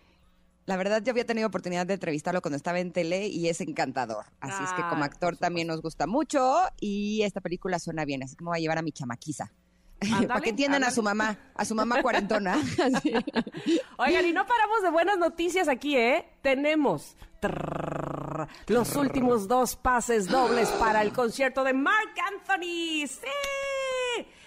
La 0.66 0.76
verdad, 0.76 1.02
yo 1.02 1.10
había 1.10 1.26
tenido 1.26 1.48
oportunidad 1.48 1.86
de 1.86 1.94
entrevistarlo 1.94 2.42
cuando 2.42 2.56
estaba 2.56 2.78
en 2.80 2.92
tele 2.92 3.26
y 3.26 3.48
es 3.48 3.60
encantador. 3.60 4.26
Así 4.40 4.62
es 4.62 4.72
que 4.72 4.82
como 4.88 5.04
actor 5.04 5.36
también 5.36 5.66
nos 5.66 5.80
gusta 5.80 6.06
mucho 6.06 6.56
y 6.80 7.22
esta 7.22 7.40
película 7.40 7.78
suena 7.78 8.04
bien, 8.04 8.22
así 8.22 8.36
que 8.36 8.44
me 8.44 8.50
voy 8.50 8.58
a 8.58 8.60
llevar 8.60 8.78
a 8.78 8.82
mi 8.82 8.92
chamaquiza. 8.92 9.52
Para 10.28 10.40
que 10.40 10.50
entiendan 10.50 10.84
a 10.84 10.90
su 10.90 11.02
mamá, 11.02 11.38
a 11.54 11.64
su 11.64 11.74
mamá 11.74 12.02
cuarentona. 12.02 12.56
Oigan, 13.98 14.26
y 14.26 14.32
no 14.32 14.46
paramos 14.46 14.82
de 14.82 14.90
buenas 14.90 15.18
noticias 15.18 15.68
aquí, 15.68 15.96
¿eh? 15.96 16.26
Tenemos 16.42 17.16
los 18.66 18.96
últimos 18.96 19.48
dos 19.48 19.76
pases 19.76 20.26
dobles 20.28 20.68
para 20.72 21.02
el 21.02 21.12
concierto 21.12 21.64
de 21.64 21.72
Mark 21.72 22.14
Anthony. 22.32 23.06
¡Sí! 23.06 23.26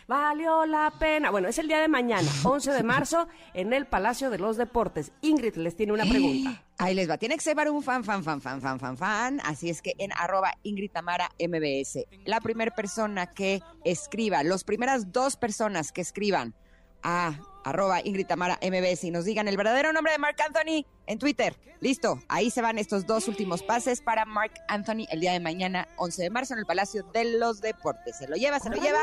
Valió 0.08 0.66
la 0.66 0.92
pena. 1.00 1.32
Bueno, 1.32 1.48
es 1.48 1.58
el 1.58 1.68
día 1.68 1.80
de 1.80 1.88
mañana, 1.88 2.30
11 2.44 2.72
de 2.72 2.84
marzo, 2.84 3.28
en 3.54 3.74
el 3.74 3.86
Palacio 3.86 4.30
de 4.30 4.38
los 4.38 4.58
Deportes. 4.58 5.12
Ingrid 5.22 5.56
les 5.56 5.76
tiene 5.76 5.94
una 5.94 6.06
pregunta. 6.06 6.64
Ahí 6.78 6.96
les 6.96 7.10
va. 7.10 7.18
Tiene 7.18 7.36
que 7.36 7.42
ser 7.42 7.58
un 7.70 7.84
fan, 7.84 8.04
fan, 8.04 8.24
fan, 8.24 8.42
fan, 8.42 8.62
fan, 8.62 8.80
fan, 8.80 8.98
fan. 8.98 9.42
Así 9.46 9.70
es 9.70 9.82
que 9.82 9.94
en 10.00 10.12
arroba 10.14 10.54
Ingrid 10.64 10.92
Tamara 10.92 11.30
MBS, 11.40 12.06
la 12.26 12.42
primera 12.42 12.74
persona 12.74 13.28
que 13.28 13.62
escriba, 13.86 14.44
las 14.44 14.64
primeras 14.64 15.12
dos 15.12 15.38
personas 15.38 15.92
que 15.92 16.02
escriban 16.02 16.56
a 17.04 17.40
arroba 17.64 18.02
Ingrid 18.04 18.28
Tamara 18.28 18.60
MBS 18.62 19.06
y 19.06 19.12
nos 19.12 19.26
digan 19.26 19.48
el 19.48 19.56
verdadero 19.58 19.94
nombre 19.94 20.12
de 20.12 20.20
Mark 20.20 20.36
Anthony 20.46 20.86
en 21.08 21.20
Twitter. 21.20 21.58
Listo, 21.80 22.22
ahí 22.28 22.50
se 22.50 22.62
van 22.62 22.78
estos 22.78 23.06
dos 23.06 23.28
últimos 23.28 23.64
pases 23.64 24.02
para 24.02 24.26
Mark 24.26 24.54
Anthony 24.68 25.06
el 25.12 25.20
día 25.20 25.34
de 25.34 25.40
mañana, 25.40 25.88
11 25.98 26.24
de 26.24 26.30
marzo, 26.30 26.54
en 26.54 26.60
el 26.60 26.66
Palacio 26.66 27.04
de 27.14 27.38
los 27.38 27.62
Deportes. 27.62 28.18
Se 28.18 28.28
lo 28.28 28.36
lleva, 28.36 28.60
se 28.60 28.70
lo 28.70 28.76
lleva. 28.78 29.00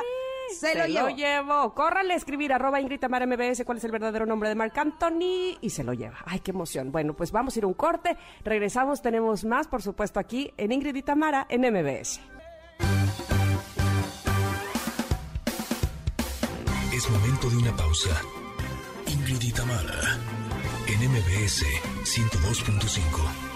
Se, 0.58 0.74
lo, 0.74 0.86
llevo. 0.86 1.08
llevo. 1.10 1.74
Córrale 1.74 2.14
a 2.14 2.16
escribir 2.16 2.52
arroba 2.52 2.80
Ingrid 2.80 3.00
Tamara 3.00 3.26
MBS 3.26 3.64
cuál 3.64 3.78
es 3.78 3.84
el 3.84 3.92
verdadero 3.92 4.26
nombre 4.26 4.48
de 4.48 4.54
Marc 4.54 4.76
Anthony 4.76 5.58
y 5.60 5.70
se 5.70 5.84
lo 5.84 5.92
lleva. 5.92 6.18
Ay, 6.24 6.40
qué 6.40 6.50
emoción. 6.50 6.92
Bueno, 6.92 7.14
pues 7.14 7.32
vamos 7.32 7.54
a 7.54 7.58
ir 7.58 7.64
a 7.64 7.66
un 7.66 7.74
corte. 7.74 8.16
Regresamos, 8.44 9.02
tenemos 9.02 9.44
más, 9.44 9.68
por 9.68 9.82
supuesto, 9.82 10.20
aquí 10.20 10.52
en 10.56 10.72
Ingrid 10.72 10.94
y 10.94 11.02
Tamara 11.02 11.46
en 11.48 11.62
MBS. 11.62 12.20
Es 16.92 17.10
momento 17.10 17.48
de 17.48 17.56
una 17.56 17.76
pausa. 17.76 18.10
Ingrid 19.06 19.42
y 19.42 19.52
Tamara 19.52 20.18
en 20.86 21.10
MBS 21.10 21.64
102.5. 22.04 23.49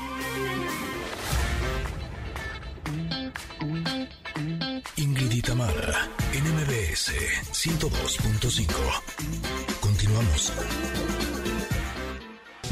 y 5.34 5.42
Tamara, 5.42 6.08
NMBS 6.32 7.10
102.5. 7.50 8.72
Continuamos. 9.80 10.52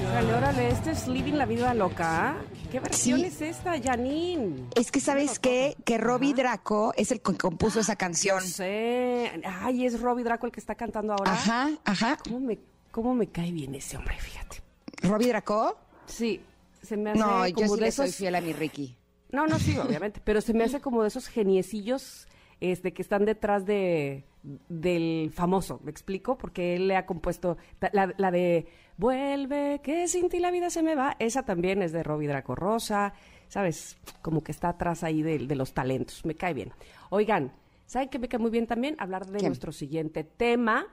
Órale, 0.00 0.34
órale, 0.34 0.68
este 0.68 0.92
es 0.92 1.08
Living 1.08 1.32
la 1.32 1.46
Vida 1.46 1.74
Loca. 1.74 2.36
¿Qué 2.70 2.78
versión 2.78 3.24
es 3.24 3.40
esta, 3.40 3.82
Janine? 3.82 4.68
Es 4.76 4.92
que, 4.92 5.00
¿sabes 5.00 5.40
qué? 5.40 5.76
Que 5.84 5.98
Robbie 5.98 6.34
Draco 6.34 6.94
es 6.96 7.10
el 7.10 7.20
que 7.20 7.36
compuso 7.36 7.80
esa 7.80 7.96
canción. 7.96 8.38
No 8.38 8.48
sé. 8.48 9.42
Ay, 9.44 9.84
es 9.84 10.00
Robbie 10.00 10.22
Draco 10.22 10.46
el 10.46 10.52
que 10.52 10.60
está 10.60 10.76
cantando 10.76 11.14
ahora. 11.14 11.32
Ajá, 11.32 11.70
ajá. 11.84 12.18
¿Cómo 12.22 12.38
me, 12.38 12.60
cómo 12.92 13.12
me 13.12 13.26
cae 13.26 13.50
bien 13.50 13.74
ese 13.74 13.96
hombre, 13.96 14.16
fíjate? 14.20 14.62
¿Robbie 15.02 15.26
Draco? 15.26 15.78
Sí, 16.06 16.40
se 16.80 16.96
me 16.96 17.10
hace 17.10 17.18
No, 17.18 17.48
yo 17.48 17.66
sí 17.66 17.80
le 17.80 17.90
soy 17.90 18.12
fiel 18.12 18.36
a 18.36 18.40
mi 18.40 18.52
Ricky. 18.52 18.96
No, 19.32 19.48
no, 19.48 19.58
sí, 19.58 19.76
obviamente, 19.78 20.20
pero 20.22 20.40
se 20.40 20.54
me 20.54 20.62
hace 20.62 20.80
como 20.80 21.02
de 21.02 21.08
esos 21.08 21.26
geniecillos 21.26 22.28
este, 22.62 22.92
que 22.92 23.02
están 23.02 23.24
detrás 23.24 23.66
de 23.66 24.24
del 24.68 25.30
famoso, 25.32 25.80
¿me 25.84 25.90
explico? 25.90 26.38
Porque 26.38 26.74
él 26.74 26.88
le 26.88 26.96
ha 26.96 27.06
compuesto 27.06 27.56
la, 27.92 28.12
la 28.16 28.30
de 28.30 28.66
Vuelve, 28.96 29.80
que 29.82 30.06
sin 30.08 30.28
ti 30.28 30.38
la 30.38 30.50
vida 30.50 30.70
se 30.70 30.82
me 30.82 30.94
va, 30.94 31.16
esa 31.18 31.44
también 31.44 31.82
es 31.82 31.92
de 31.92 32.02
Robbie 32.02 32.28
Draco 32.28 32.54
Rosa, 32.54 33.14
¿sabes? 33.48 33.98
Como 34.20 34.42
que 34.42 34.52
está 34.52 34.70
atrás 34.70 35.02
ahí 35.02 35.22
de, 35.22 35.38
de 35.38 35.54
los 35.56 35.74
talentos, 35.74 36.24
me 36.24 36.34
cae 36.34 36.54
bien. 36.54 36.72
Oigan, 37.10 37.52
¿saben 37.86 38.08
qué 38.08 38.18
me 38.18 38.28
cae 38.28 38.40
muy 38.40 38.50
bien 38.50 38.66
también? 38.66 38.96
Hablar 38.98 39.26
de 39.26 39.46
nuestro 39.46 39.72
siguiente 39.72 40.24
tema, 40.24 40.86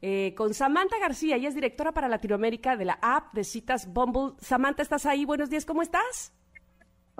eh, 0.00 0.34
con 0.34 0.52
Samantha 0.54 0.98
García, 0.98 1.36
ella 1.36 1.48
es 1.48 1.54
directora 1.54 1.92
para 1.92 2.08
Latinoamérica 2.08 2.76
de 2.76 2.84
la 2.84 2.98
app 3.00 3.34
de 3.34 3.44
citas 3.44 3.92
Bumble. 3.92 4.34
Samantha, 4.40 4.82
¿estás 4.82 5.06
ahí? 5.06 5.24
Buenos 5.24 5.50
días, 5.50 5.64
¿cómo 5.64 5.82
estás? 5.82 6.32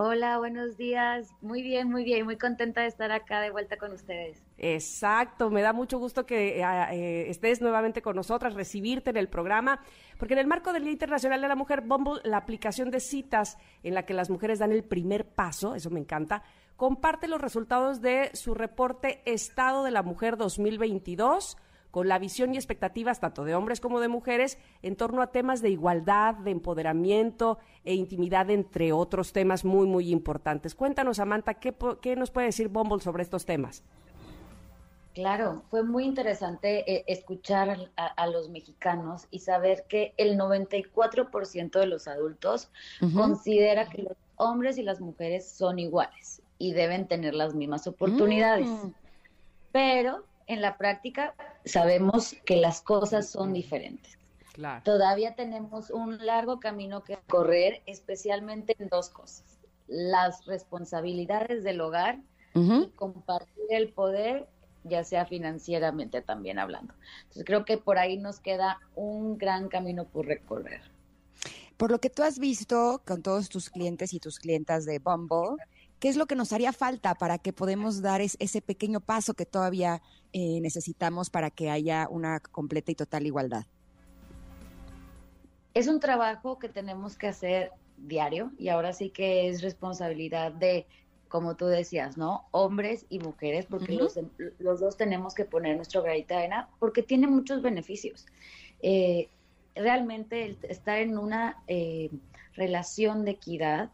Hola, 0.01 0.39
buenos 0.39 0.77
días. 0.77 1.35
Muy 1.41 1.61
bien, 1.61 1.91
muy 1.91 2.05
bien. 2.05 2.25
Muy 2.25 2.37
contenta 2.37 2.83
de 2.83 2.87
estar 2.87 3.11
acá 3.11 3.41
de 3.41 3.51
vuelta 3.51 3.79
con 3.79 3.91
ustedes. 3.91 4.41
Exacto, 4.57 5.51
me 5.51 5.61
da 5.61 5.73
mucho 5.73 5.99
gusto 5.99 6.25
que 6.25 6.61
eh, 6.61 6.65
eh, 6.93 7.25
estés 7.29 7.61
nuevamente 7.61 8.01
con 8.01 8.15
nosotras, 8.15 8.55
recibirte 8.55 9.11
en 9.11 9.17
el 9.17 9.29
programa, 9.29 9.81
porque 10.17 10.35
en 10.35 10.39
el 10.39 10.47
marco 10.47 10.73
del 10.73 10.85
Día 10.85 10.93
Internacional 10.93 11.41
de 11.41 11.49
la 11.49 11.57
Mujer, 11.57 11.81
Bumble, 11.81 12.21
la 12.23 12.37
aplicación 12.37 12.93
de 12.93 13.01
citas 13.01 13.59
en 13.83 13.93
la 13.93 14.05
que 14.05 14.15
las 14.15 14.31
mujeres 14.31 14.61
dan 14.61 14.71
el 14.71 14.85
primer 14.85 15.27
paso, 15.27 15.75
eso 15.75 15.91
me 15.91 15.99
encanta, 15.99 16.45
comparte 16.77 17.27
los 17.27 17.41
resultados 17.41 18.01
de 18.01 18.31
su 18.35 18.55
reporte 18.55 19.21
Estado 19.25 19.83
de 19.83 19.91
la 19.91 20.05
Mujer 20.05 20.37
2022 20.37 21.57
con 21.99 22.07
la 22.07 22.21
visión 22.21 22.55
y 22.55 22.57
expectativas 22.57 23.19
tanto 23.19 23.43
de 23.43 23.57
hombres 23.57 23.81
como 23.81 23.99
de 23.99 24.07
mujeres 24.07 24.57
en 24.83 24.95
torno 24.95 25.21
a 25.21 25.33
temas 25.33 25.63
de 25.63 25.71
igualdad, 25.71 26.37
de 26.37 26.53
empoderamiento 26.53 27.59
e 27.85 27.93
intimidad, 27.93 28.51
entre 28.51 28.93
otros 28.93 29.33
temas 29.33 29.65
muy, 29.65 29.89
muy 29.89 30.13
importantes. 30.13 30.77
Cuéntanos, 30.77 31.17
Samantha, 31.17 31.55
¿qué, 31.55 31.75
qué 32.01 32.15
nos 32.15 32.31
puede 32.31 32.47
decir 32.47 32.69
Bumble 32.69 33.01
sobre 33.01 33.25
estos 33.25 33.45
temas? 33.45 33.83
Claro, 35.13 35.65
fue 35.71 35.83
muy 35.83 36.05
interesante 36.05 36.89
eh, 36.89 37.03
escuchar 37.09 37.91
a, 37.97 38.27
los 38.29 38.49
mexicanos 38.49 39.27
y 39.33 39.41
saber 39.41 39.85
que 39.89 40.15
el 40.19 40.39
94% 40.39 41.81
de 41.81 41.87
los 41.87 42.07
adultos 42.07 42.71
considera 43.13 43.89
que 43.89 44.03
los 44.03 44.17
hombres 44.37 44.79
y 44.79 44.85
las 44.85 45.01
mujeres 45.01 45.49
son 45.49 45.81
iguales 45.81 46.43
y 46.59 46.75
deben 46.75 47.09
tener 47.09 47.35
las 47.35 47.57
mismas 47.57 47.89
oportunidades. 47.89 48.69
Mm. 48.69 48.93
Pero 49.73 50.23
en 50.49 50.63
la 50.63 50.77
práctica 50.77 51.35
sabemos 51.65 52.35
que 52.45 52.57
las 52.57 52.83
cosas 52.83 53.29
son 53.29 53.53
diferentes. 53.53 54.19
Todavía 54.83 55.37
tenemos 55.37 55.91
un 55.91 56.19
largo 56.27 56.59
camino 56.59 57.05
que 57.05 57.17
correr, 57.29 57.81
especialmente 57.87 58.75
en 58.81 58.89
dos 58.89 59.09
cosas. 59.09 59.45
Las 59.87 60.47
responsabilidades 60.47 61.63
del 61.63 61.81
hogar 61.81 62.19
y 62.55 62.89
compartir 62.97 63.67
el 63.71 63.93
poder, 63.93 64.49
ya 64.83 65.05
sea 65.05 65.27
financieramente 65.27 66.23
también 66.23 66.59
hablando. 66.59 66.93
Entonces 67.23 67.45
creo 67.45 67.65
que 67.65 67.79
por 67.79 67.99
ahí 67.99 68.19
nos 68.19 68.41
queda 68.41 68.81
un 68.97 69.39
gran 69.39 69.69
camino 69.69 70.07
por 70.07 70.27
recorrer. 70.27 70.81
Por 71.77 71.93
lo 71.93 72.01
que 72.01 72.11
tú 72.11 72.25
has 72.25 72.41
visto 72.41 73.01
con 73.07 73.23
todos 73.23 73.49
tus 73.49 73.71
clientes 73.71 74.13
y 74.13 74.19
tus 74.19 74.41
clientas 74.41 74.85
de 74.85 74.99
Bumble, 74.99 75.63
¿qué 75.99 76.09
es 76.09 76.17
lo 76.17 76.27
que 76.27 76.37
nos 76.37 76.53
haría 76.53 76.73
falta 76.73 77.15
para 77.15 77.39
que 77.39 77.53
podamos 77.53 78.03
dar 78.03 78.21
ese 78.21 78.63
pequeño 78.63 79.01
paso 79.01 79.35
que 79.35 79.47
todavía 79.47 80.03
eh, 80.33 80.61
necesitamos 80.61 81.31
para 81.31 81.51
que 81.51 81.71
haya 81.71 82.09
una 82.11 82.41
completa 82.41 82.93
y 82.93 82.95
total 82.95 83.27
igualdad? 83.27 83.65
Es 85.75 85.87
un 85.87 86.01
trabajo 86.01 86.59
que 86.59 86.69
tenemos 86.69 87.17
que 87.17 87.29
hacer 87.29 87.73
diario 87.97 88.53
y 88.59 88.69
ahora 88.69 88.93
sí 88.93 89.11
que 89.11 89.49
es 89.49 89.63
responsabilidad 89.63 90.53
de, 90.53 90.87
como 91.29 91.57
tú 91.57 91.67
decías, 91.67 92.17
¿no? 92.17 92.47
Hombres 92.51 93.07
y 93.09 93.19
mujeres, 93.19 93.67
porque 93.67 93.93
los, 93.93 94.19
los, 94.59 94.81
dos 94.81 94.97
tenemos 94.97 95.35
que 95.35 95.45
poner 95.45 95.77
nuestro 95.77 96.03
granito 96.03 96.35
de 96.35 96.41
arena 96.41 96.69
porque 96.79 97.03
tiene 97.03 97.27
muchos 97.27 97.63
beneficios. 97.63 98.27
Eh, 98.83 99.29
realmente 99.75 100.57
estar 100.63 100.99
en 100.99 101.19
una 101.19 101.63
eh, 101.67 102.11
relación 102.55 103.25
de 103.25 103.33
equidad 103.33 103.91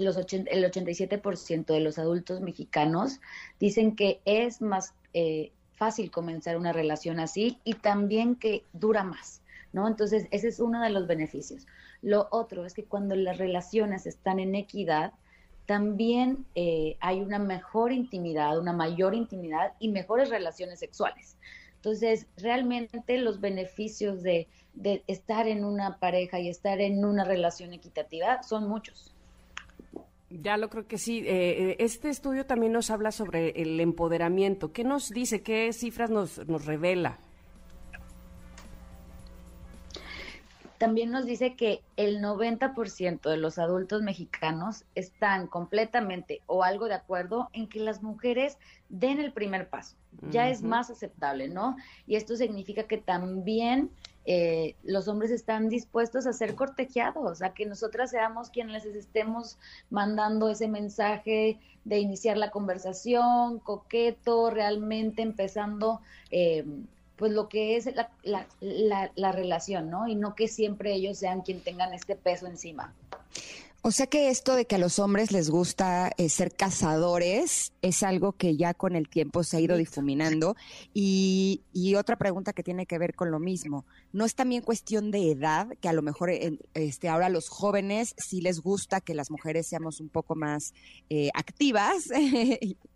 los 0.00 0.16
el 0.16 0.64
87% 0.64 1.66
de 1.66 1.80
los 1.80 1.98
adultos 1.98 2.40
mexicanos 2.40 3.20
dicen 3.58 3.96
que 3.96 4.20
es 4.24 4.60
más 4.60 4.94
eh, 5.14 5.52
fácil 5.72 6.10
comenzar 6.10 6.56
una 6.56 6.72
relación 6.72 7.20
así 7.20 7.58
y 7.64 7.74
también 7.74 8.36
que 8.36 8.64
dura 8.72 9.02
más, 9.02 9.40
¿no? 9.72 9.88
Entonces, 9.88 10.26
ese 10.30 10.48
es 10.48 10.60
uno 10.60 10.82
de 10.82 10.90
los 10.90 11.06
beneficios. 11.06 11.66
Lo 12.02 12.28
otro 12.30 12.66
es 12.66 12.74
que 12.74 12.84
cuando 12.84 13.14
las 13.14 13.38
relaciones 13.38 14.06
están 14.06 14.38
en 14.40 14.54
equidad, 14.54 15.12
también 15.66 16.44
eh, 16.54 16.96
hay 17.00 17.20
una 17.20 17.38
mejor 17.38 17.92
intimidad, 17.92 18.58
una 18.58 18.72
mayor 18.72 19.14
intimidad 19.14 19.72
y 19.78 19.88
mejores 19.88 20.28
relaciones 20.28 20.80
sexuales. 20.80 21.36
Entonces, 21.76 22.26
realmente 22.36 23.16
los 23.16 23.40
beneficios 23.40 24.22
de, 24.22 24.48
de 24.74 25.02
estar 25.06 25.48
en 25.48 25.64
una 25.64 25.98
pareja 25.98 26.40
y 26.40 26.48
estar 26.48 26.80
en 26.80 27.04
una 27.04 27.24
relación 27.24 27.72
equitativa 27.72 28.42
son 28.42 28.68
muchos. 28.68 29.14
Ya 30.30 30.56
lo 30.56 30.70
creo 30.70 30.86
que 30.86 30.96
sí. 30.96 31.18
Eh, 31.18 31.70
eh, 31.70 31.76
este 31.80 32.08
estudio 32.08 32.46
también 32.46 32.72
nos 32.72 32.90
habla 32.90 33.10
sobre 33.10 33.50
el 33.60 33.80
empoderamiento. 33.80 34.72
¿Qué 34.72 34.84
nos 34.84 35.10
dice? 35.10 35.42
¿Qué 35.42 35.72
cifras 35.72 36.10
nos, 36.10 36.46
nos 36.46 36.64
revela? 36.66 37.18
también 40.80 41.10
nos 41.10 41.26
dice 41.26 41.56
que 41.56 41.82
el 41.98 42.22
90% 42.22 43.28
de 43.28 43.36
los 43.36 43.58
adultos 43.58 44.00
mexicanos 44.00 44.86
están 44.94 45.46
completamente 45.46 46.40
o 46.46 46.64
algo 46.64 46.86
de 46.86 46.94
acuerdo 46.94 47.50
en 47.52 47.68
que 47.68 47.80
las 47.80 48.02
mujeres 48.02 48.56
den 48.88 49.20
el 49.20 49.30
primer 49.30 49.68
paso. 49.68 49.96
Ya 50.30 50.48
es 50.48 50.62
más 50.62 50.88
aceptable, 50.88 51.48
¿no? 51.48 51.76
Y 52.06 52.16
esto 52.16 52.34
significa 52.34 52.84
que 52.84 52.96
también 52.96 53.90
eh, 54.26 54.74
los 54.82 55.08
hombres 55.08 55.30
están 55.30 55.68
dispuestos 55.68 56.26
a 56.26 56.32
ser 56.32 56.54
cortejados, 56.54 57.42
a 57.42 57.54
que 57.54 57.66
nosotras 57.66 58.10
seamos 58.10 58.50
quienes 58.50 58.84
les 58.84 58.96
estemos 58.96 59.58
mandando 59.88 60.50
ese 60.50 60.68
mensaje 60.68 61.58
de 61.84 61.98
iniciar 61.98 62.36
la 62.36 62.50
conversación, 62.50 63.58
coqueto, 63.58 64.50
realmente 64.50 65.22
empezando 65.22 66.00
eh, 66.30 66.64
pues 67.16 67.32
lo 67.32 67.48
que 67.48 67.76
es 67.76 67.86
la, 67.94 68.10
la, 68.22 69.10
la, 69.14 69.32
relación, 69.32 69.90
¿no? 69.90 70.08
Y 70.08 70.14
no 70.14 70.34
que 70.34 70.48
siempre 70.48 70.94
ellos 70.94 71.18
sean 71.18 71.42
quien 71.42 71.60
tengan 71.60 71.92
este 71.92 72.16
peso 72.16 72.46
encima. 72.46 72.94
O 73.82 73.92
sea 73.92 74.06
que 74.06 74.28
esto 74.28 74.56
de 74.56 74.66
que 74.66 74.74
a 74.74 74.78
los 74.78 74.98
hombres 74.98 75.32
les 75.32 75.48
gusta 75.48 76.12
eh, 76.18 76.28
ser 76.28 76.54
cazadores 76.54 77.72
es 77.80 78.02
algo 78.02 78.32
que 78.32 78.54
ya 78.58 78.74
con 78.74 78.94
el 78.94 79.08
tiempo 79.08 79.42
se 79.42 79.56
ha 79.56 79.60
ido 79.60 79.78
difuminando. 79.78 80.54
Y, 80.92 81.62
y, 81.72 81.94
otra 81.94 82.16
pregunta 82.16 82.52
que 82.52 82.62
tiene 82.62 82.84
que 82.84 82.98
ver 82.98 83.14
con 83.14 83.30
lo 83.30 83.38
mismo, 83.38 83.86
¿no 84.12 84.26
es 84.26 84.34
también 84.34 84.60
cuestión 84.60 85.10
de 85.10 85.30
edad? 85.30 85.66
Que 85.80 85.88
a 85.88 85.94
lo 85.94 86.02
mejor 86.02 86.30
este, 86.74 87.08
ahora 87.08 87.26
a 87.26 87.30
los 87.30 87.48
jóvenes 87.48 88.14
sí 88.18 88.42
les 88.42 88.60
gusta 88.60 89.00
que 89.00 89.14
las 89.14 89.30
mujeres 89.30 89.66
seamos 89.66 90.00
un 90.00 90.10
poco 90.10 90.34
más 90.34 90.74
eh, 91.08 91.30
activas 91.32 92.04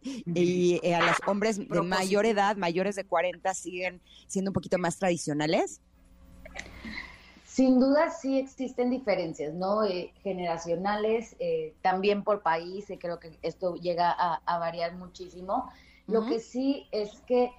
y 0.02 0.80
eh, 0.82 0.94
a 0.94 1.06
los 1.06 1.16
hombres 1.26 1.56
de 1.66 1.82
mayor 1.82 2.26
edad, 2.26 2.56
mayores 2.56 2.94
de 2.94 3.04
40, 3.04 3.54
siguen 3.54 4.02
siendo 4.26 4.50
un 4.50 4.54
poquito 4.54 4.76
más 4.76 4.98
tradicionales. 4.98 5.80
Sin 7.54 7.78
duda 7.78 8.10
sí 8.10 8.36
existen 8.36 8.90
diferencias, 8.90 9.54
¿no? 9.54 9.84
Eh, 9.84 10.12
generacionales, 10.24 11.36
eh, 11.38 11.72
también 11.82 12.24
por 12.24 12.42
país, 12.42 12.90
y 12.90 12.98
creo 12.98 13.20
que 13.20 13.38
esto 13.42 13.76
llega 13.76 14.10
a, 14.10 14.58
variar 14.58 14.96
muchísimo. 14.96 15.70
Lo 16.08 16.26
que 16.26 16.40
sí 16.40 16.88
es 16.90 17.20
que 17.28 17.52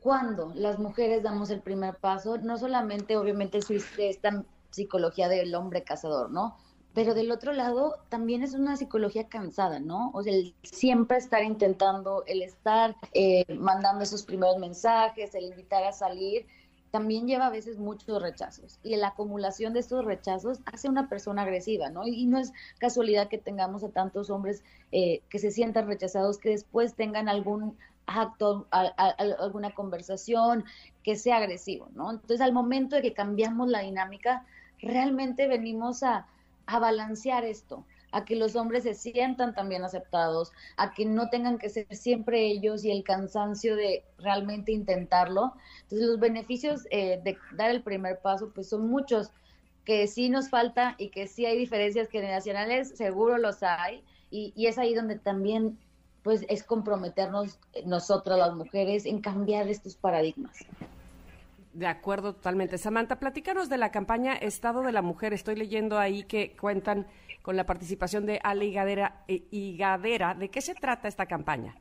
cuando 0.00 0.50
las 0.54 0.78
mujeres 0.78 1.22
damos 1.22 1.50
el 1.50 1.60
primer 1.60 1.96
paso, 1.96 2.38
no 2.38 2.56
solamente 2.56 3.18
obviamente 3.18 3.58
existe 3.58 4.08
esta 4.08 4.42
psicología 4.70 5.28
del 5.28 5.54
hombre 5.54 5.84
cazador, 5.84 6.30
¿no? 6.30 6.56
Pero 6.94 7.12
del 7.12 7.30
otro 7.30 7.52
lado 7.52 7.96
también 8.08 8.42
es 8.42 8.54
una 8.54 8.78
psicología 8.78 9.28
cansada, 9.28 9.78
¿no? 9.78 10.10
O 10.14 10.22
sea, 10.22 10.32
el 10.32 10.54
siempre 10.62 11.18
estar 11.18 11.44
intentando, 11.44 12.24
el 12.24 12.40
estar 12.40 12.96
eh, 13.12 13.44
mandando 13.58 14.04
esos 14.04 14.22
primeros 14.22 14.56
mensajes, 14.56 15.34
el 15.34 15.44
invitar 15.44 15.84
a 15.84 15.92
salir, 15.92 16.46
también 16.90 17.26
lleva 17.26 17.46
a 17.46 17.50
veces 17.50 17.78
muchos 17.78 18.22
rechazos 18.22 18.78
y 18.82 18.96
la 18.96 19.08
acumulación 19.08 19.72
de 19.72 19.80
estos 19.80 20.04
rechazos 20.04 20.60
hace 20.64 20.88
una 20.88 21.08
persona 21.08 21.42
agresiva, 21.42 21.90
¿no? 21.90 22.06
Y 22.06 22.26
no 22.26 22.38
es 22.38 22.52
casualidad 22.78 23.28
que 23.28 23.38
tengamos 23.38 23.84
a 23.84 23.90
tantos 23.90 24.30
hombres 24.30 24.62
eh, 24.92 25.22
que 25.28 25.38
se 25.38 25.50
sientan 25.50 25.86
rechazados, 25.86 26.38
que 26.38 26.50
después 26.50 26.94
tengan 26.94 27.28
algún 27.28 27.76
acto, 28.06 28.66
alguna 28.70 29.74
conversación 29.74 30.64
que 31.02 31.16
sea 31.16 31.36
agresivo, 31.36 31.88
¿no? 31.94 32.10
Entonces, 32.10 32.40
al 32.40 32.52
momento 32.52 32.96
de 32.96 33.02
que 33.02 33.12
cambiamos 33.12 33.68
la 33.68 33.80
dinámica, 33.80 34.46
realmente 34.80 35.46
venimos 35.46 36.02
a, 36.02 36.26
a 36.66 36.78
balancear 36.78 37.44
esto, 37.44 37.84
a 38.12 38.24
que 38.24 38.36
los 38.36 38.56
hombres 38.56 38.84
se 38.84 38.94
sientan 38.94 39.54
también 39.54 39.84
aceptados, 39.84 40.52
a 40.76 40.92
que 40.92 41.04
no 41.04 41.28
tengan 41.28 41.58
que 41.58 41.68
ser 41.68 41.86
siempre 41.94 42.46
ellos 42.46 42.84
y 42.84 42.90
el 42.90 43.04
cansancio 43.04 43.76
de 43.76 44.04
realmente 44.18 44.72
intentarlo. 44.72 45.54
Entonces 45.82 46.08
los 46.08 46.20
beneficios 46.20 46.86
eh, 46.90 47.20
de 47.22 47.36
dar 47.52 47.70
el 47.70 47.82
primer 47.82 48.20
paso 48.20 48.50
pues 48.54 48.68
son 48.68 48.88
muchos, 48.88 49.30
que 49.84 50.06
sí 50.06 50.28
nos 50.28 50.50
falta 50.50 50.94
y 50.98 51.08
que 51.08 51.26
sí 51.26 51.46
hay 51.46 51.56
diferencias 51.56 52.08
generacionales, 52.10 52.90
seguro 52.96 53.38
los 53.38 53.62
hay, 53.62 54.04
y, 54.30 54.52
y 54.54 54.66
es 54.66 54.76
ahí 54.78 54.94
donde 54.94 55.18
también 55.18 55.78
pues 56.22 56.44
es 56.48 56.62
comprometernos 56.62 57.58
nosotras 57.86 58.38
las 58.38 58.54
mujeres 58.54 59.06
en 59.06 59.20
cambiar 59.20 59.68
estos 59.68 59.96
paradigmas. 59.96 60.58
De 61.78 61.86
acuerdo, 61.86 62.34
totalmente. 62.34 62.76
Samantha, 62.76 63.20
platícanos 63.20 63.68
de 63.68 63.78
la 63.78 63.92
campaña 63.92 64.34
Estado 64.34 64.82
de 64.82 64.90
la 64.90 65.00
Mujer. 65.00 65.32
Estoy 65.32 65.54
leyendo 65.54 65.96
ahí 65.96 66.24
que 66.24 66.56
cuentan 66.56 67.06
con 67.40 67.54
la 67.54 67.66
participación 67.66 68.26
de 68.26 68.40
Ale 68.42 68.64
Higadera. 68.64 69.22
Higadera. 69.28 70.34
¿De 70.34 70.50
qué 70.50 70.60
se 70.60 70.74
trata 70.74 71.06
esta 71.06 71.26
campaña? 71.26 71.76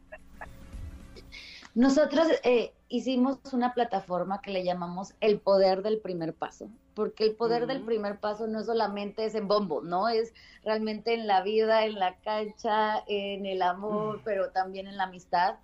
Nosotros 1.73 2.27
eh, 2.43 2.75
hicimos 2.89 3.39
una 3.53 3.73
plataforma 3.73 4.39
que 4.39 4.51
le 4.51 4.63
llamamos 4.63 5.15
el 5.19 5.39
poder 5.39 5.81
del 5.81 5.97
primer 5.97 6.35
paso, 6.35 6.69
porque 6.93 7.23
el 7.23 7.35
poder 7.35 7.65
del 7.65 7.81
primer 7.81 8.19
paso 8.19 8.45
no 8.45 8.63
solamente 8.63 9.25
es 9.25 9.33
en 9.33 9.47
bombo, 9.47 9.81
¿no? 9.81 10.09
Es 10.09 10.31
realmente 10.63 11.15
en 11.15 11.25
la 11.25 11.41
vida, 11.41 11.85
en 11.85 11.95
la 11.95 12.17
cancha, 12.17 13.03
en 13.07 13.47
el 13.47 13.63
amor, 13.63 14.21
pero 14.23 14.51
también 14.51 14.85
en 14.85 14.97
la 14.97 15.05
amistad. 15.05 15.55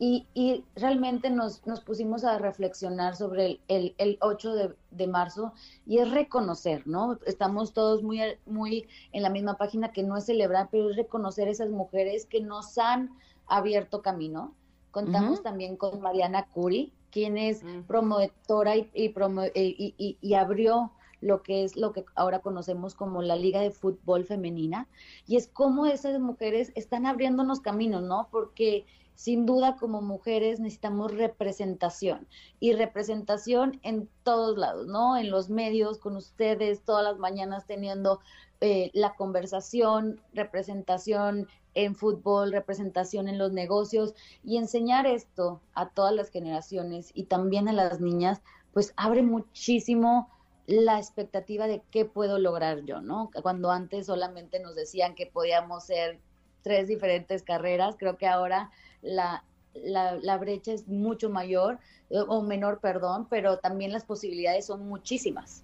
Y, 0.00 0.64
realmente 0.76 1.28
nos, 1.28 1.66
nos, 1.66 1.80
pusimos 1.80 2.22
a 2.22 2.38
reflexionar 2.38 3.16
sobre 3.16 3.60
el, 3.66 3.94
el, 3.98 4.16
8 4.20 4.54
de, 4.54 4.74
de, 4.92 5.06
marzo 5.08 5.52
y 5.86 5.98
es 5.98 6.10
reconocer, 6.12 6.86
¿no? 6.86 7.18
Estamos 7.26 7.72
todos 7.72 8.04
muy, 8.04 8.20
muy 8.46 8.86
en 9.10 9.24
la 9.24 9.30
misma 9.30 9.56
página 9.56 9.90
que 9.92 10.04
no 10.04 10.16
es 10.16 10.26
celebrar, 10.26 10.68
pero 10.70 10.90
es 10.90 10.96
reconocer 10.96 11.48
esas 11.48 11.70
mujeres 11.70 12.26
que 12.26 12.40
nos 12.40 12.78
han 12.78 13.10
abierto 13.48 14.00
camino. 14.00 14.54
Contamos 14.92 15.42
también 15.42 15.76
con 15.76 16.00
Mariana 16.00 16.46
Curi, 16.46 16.92
quien 17.10 17.36
es 17.36 17.62
mm. 17.64 17.82
promotora 17.82 18.76
y, 18.76 18.90
y, 18.94 20.16
y, 20.20 20.34
abrió 20.34 20.92
lo 21.20 21.42
que 21.42 21.64
es 21.64 21.76
lo 21.76 21.92
que 21.92 22.04
ahora 22.14 22.38
conocemos 22.40 22.94
como 22.94 23.22
la 23.22 23.36
Liga 23.36 23.60
de 23.60 23.70
Fútbol 23.70 24.24
Femenina. 24.24 24.86
Y 25.26 25.36
es 25.36 25.48
como 25.48 25.86
esas 25.86 26.20
mujeres 26.20 26.72
están 26.74 27.06
abriéndonos 27.06 27.60
caminos, 27.60 28.02
¿no? 28.02 28.28
Porque 28.30 28.86
sin 29.18 29.46
duda 29.46 29.74
como 29.74 30.00
mujeres 30.00 30.60
necesitamos 30.60 31.12
representación 31.12 32.28
y 32.60 32.72
representación 32.74 33.80
en 33.82 34.08
todos 34.22 34.56
lados, 34.56 34.86
¿no? 34.86 35.16
En 35.16 35.28
los 35.28 35.50
medios, 35.50 35.98
con 35.98 36.14
ustedes, 36.14 36.84
todas 36.84 37.02
las 37.02 37.18
mañanas 37.18 37.66
teniendo 37.66 38.20
eh, 38.60 38.92
la 38.94 39.16
conversación, 39.16 40.20
representación 40.34 41.48
en 41.74 41.96
fútbol, 41.96 42.52
representación 42.52 43.26
en 43.26 43.38
los 43.38 43.50
negocios 43.50 44.14
y 44.44 44.56
enseñar 44.56 45.04
esto 45.08 45.60
a 45.74 45.88
todas 45.88 46.14
las 46.14 46.30
generaciones 46.30 47.10
y 47.12 47.24
también 47.24 47.68
a 47.68 47.72
las 47.72 48.00
niñas, 48.00 48.40
pues 48.72 48.94
abre 48.96 49.22
muchísimo 49.22 50.30
la 50.68 50.96
expectativa 50.96 51.66
de 51.66 51.82
qué 51.90 52.04
puedo 52.04 52.38
lograr 52.38 52.84
yo, 52.84 53.00
¿no? 53.00 53.32
Cuando 53.42 53.72
antes 53.72 54.06
solamente 54.06 54.60
nos 54.60 54.76
decían 54.76 55.16
que 55.16 55.26
podíamos 55.26 55.86
ser 55.86 56.20
tres 56.62 56.86
diferentes 56.86 57.42
carreras, 57.42 57.96
creo 57.98 58.16
que 58.16 58.28
ahora 58.28 58.70
la, 59.02 59.44
la, 59.84 60.38
brecha 60.38 60.72
es 60.72 60.88
mucho 60.88 61.30
mayor 61.30 61.78
eh, 62.10 62.18
o 62.26 62.42
menor, 62.42 62.80
perdón, 62.80 63.26
pero 63.28 63.58
también 63.58 63.92
las 63.92 64.04
posibilidades 64.04 64.66
son 64.66 64.86
muchísimas. 64.88 65.62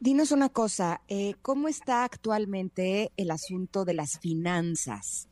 Dinos 0.00 0.32
una 0.32 0.48
cosa, 0.48 1.02
eh, 1.08 1.34
¿cómo 1.42 1.68
está 1.68 2.04
actualmente 2.04 3.12
el 3.16 3.30
asunto 3.30 3.84
de 3.84 3.94
las 3.94 4.18
finanzas? 4.18 5.28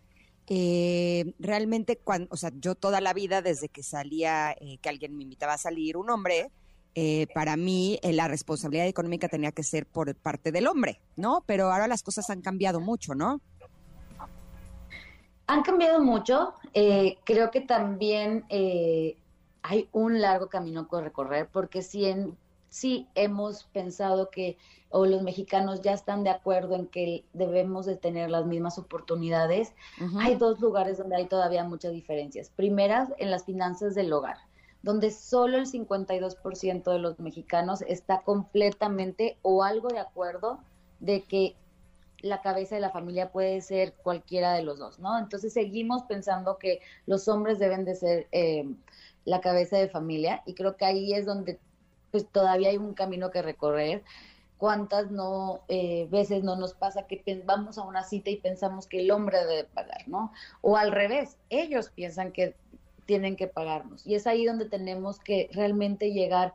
Eh, 0.47 1.35
realmente, 1.39 1.97
cuando, 1.97 2.29
o 2.31 2.37
sea, 2.37 2.53
yo 2.59 2.75
toda 2.75 3.01
la 3.01 3.15
vida, 3.15 3.43
desde 3.43 3.69
que 3.69 3.83
salía, 3.83 4.55
que 4.81 4.89
alguien 4.89 5.17
me 5.17 5.23
invitaba 5.23 5.55
a 5.55 5.59
salir, 5.59 5.97
un 5.97 6.11
hombre, 6.11 6.51
para 7.33 7.57
mí 7.57 8.01
la 8.03 8.27
responsabilidad 8.27 8.89
económica 8.89 9.29
tenía 9.29 9.53
que 9.53 9.63
ser 9.63 9.87
por 9.87 10.13
parte 10.17 10.51
del 10.51 10.67
hombre, 10.67 11.01
¿no? 11.15 11.45
Pero 11.47 11.71
ahora 11.71 11.87
las 11.87 12.03
cosas 12.03 12.29
han 12.29 12.43
cambiado 12.43 12.81
mucho, 12.81 13.15
¿no? 13.15 13.41
Han 15.49 15.63
cambiado 15.63 16.01
mucho. 16.01 16.55
Eh, 16.75 17.19
creo 17.25 17.51
que 17.51 17.61
también 17.61 18.45
eh, 18.51 19.17
hay 19.63 19.89
un 19.93 20.21
largo 20.21 20.49
camino 20.49 20.87
por 20.87 21.03
recorrer, 21.03 21.49
porque 21.51 21.83
si 21.83 22.05
en, 22.05 22.37
sí 22.69 23.09
hemos 23.15 23.65
pensado 23.65 24.31
que, 24.31 24.59
o 24.91 25.07
los 25.07 25.23
mexicanos 25.23 25.81
ya 25.83 25.93
están 25.93 26.23
de 26.23 26.31
acuerdo 26.31 26.77
en 26.77 26.87
que 26.87 27.25
debemos 27.33 27.87
de 27.87 27.97
tener 27.97 28.31
las 28.31 28.47
mismas 28.47 28.79
oportunidades, 28.79 29.73
hay 30.19 30.37
dos 30.37 30.61
lugares 30.61 30.99
donde 30.99 31.17
hay 31.17 31.27
todavía 31.27 31.65
muchas 31.65 31.93
diferencias. 31.93 32.51
Primeras, 32.55 33.09
en 33.19 33.31
las 33.31 33.45
finanzas 33.45 33.95
del 33.95 34.13
hogar 34.13 34.37
donde 34.83 35.11
solo 35.11 35.59
el 35.59 35.67
52% 35.67 36.93
de 36.93 36.99
los 36.99 37.19
mexicanos 37.19 37.83
está 37.83 38.23
completamente 38.23 39.37
o 39.43 39.65
algo 39.65 39.89
de 39.89 39.99
acuerdo 39.99 40.61
de 41.01 41.25
que 41.25 41.57
la 42.21 42.41
cabeza 42.43 42.75
de 42.75 42.81
la 42.81 42.91
familia 42.91 43.31
puede 43.31 43.61
ser 43.61 43.95
cualquiera 43.95 44.53
de 44.55 44.63
los 44.63 44.79
dos, 44.79 44.99
¿no? 44.99 45.19
Entonces 45.19 45.53
seguimos 45.53 46.03
pensando 46.05 46.59
que 46.59 46.81
los 47.07 47.29
hombres 47.29 47.59
deben 47.59 47.85
de 47.85 47.95
ser 47.95 48.29
eh, 48.33 48.67
la 49.25 49.41
cabeza 49.41 49.77
de 49.77 49.89
familia 49.89 50.43
y 50.47 50.55
creo 50.55 50.77
que 50.77 50.85
ahí 50.85 51.13
es 51.15 51.27
donde 51.27 51.59
pues 52.11 52.27
todavía 52.31 52.71
hay 52.71 52.79
un 52.79 52.95
camino 52.95 53.31
que 53.31 53.43
recorrer. 53.43 54.03
¿Cuántas 54.57 55.11
no 55.13 55.61
eh, 55.69 56.09
veces 56.11 56.43
no 56.43 56.57
nos 56.57 56.75
pasa 56.75 57.07
que 57.07 57.23
vamos 57.45 57.79
a 57.79 57.83
una 57.83 58.03
cita 58.03 58.31
y 58.31 58.37
pensamos 58.39 58.89
que 58.89 59.01
el 59.01 59.11
hombre 59.13 59.39
debe 59.45 59.65
pagar, 59.65 60.09
¿no? 60.09 60.33
O 60.63 60.77
al 60.77 60.91
revés, 60.91 61.37
ellos 61.49 61.91
piensan 61.91 62.33
que 62.33 62.57
tienen 63.07 63.37
que 63.37 63.47
pagarnos. 63.47 64.05
Y 64.07 64.17
es 64.17 64.27
ahí 64.27 64.45
donde 64.45 64.69
tenemos 64.69 65.21
que 65.21 65.49
realmente 65.53 66.13
llegar 66.13 66.49
a 66.49 66.53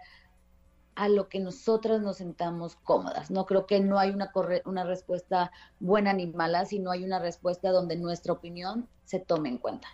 lo 1.09 1.27
que 1.27 1.39
nosotras 1.39 2.01
nos 2.01 2.17
sentamos 2.17 2.75
cómodas. 2.75 3.31
No 3.31 3.45
creo 3.45 3.65
que 3.65 3.79
no 3.79 3.99
hay 3.99 4.11
una, 4.11 4.31
una 4.65 4.83
respuesta 4.83 5.51
buena 5.79 6.13
ni 6.13 6.27
mala, 6.27 6.65
sino 6.65 6.91
hay 6.91 7.03
una 7.03 7.19
respuesta 7.19 7.71
donde 7.71 7.95
nuestra 7.95 8.33
opinión 8.33 8.87
se 9.05 9.19
tome 9.19 9.49
en 9.49 9.57
cuenta. 9.57 9.87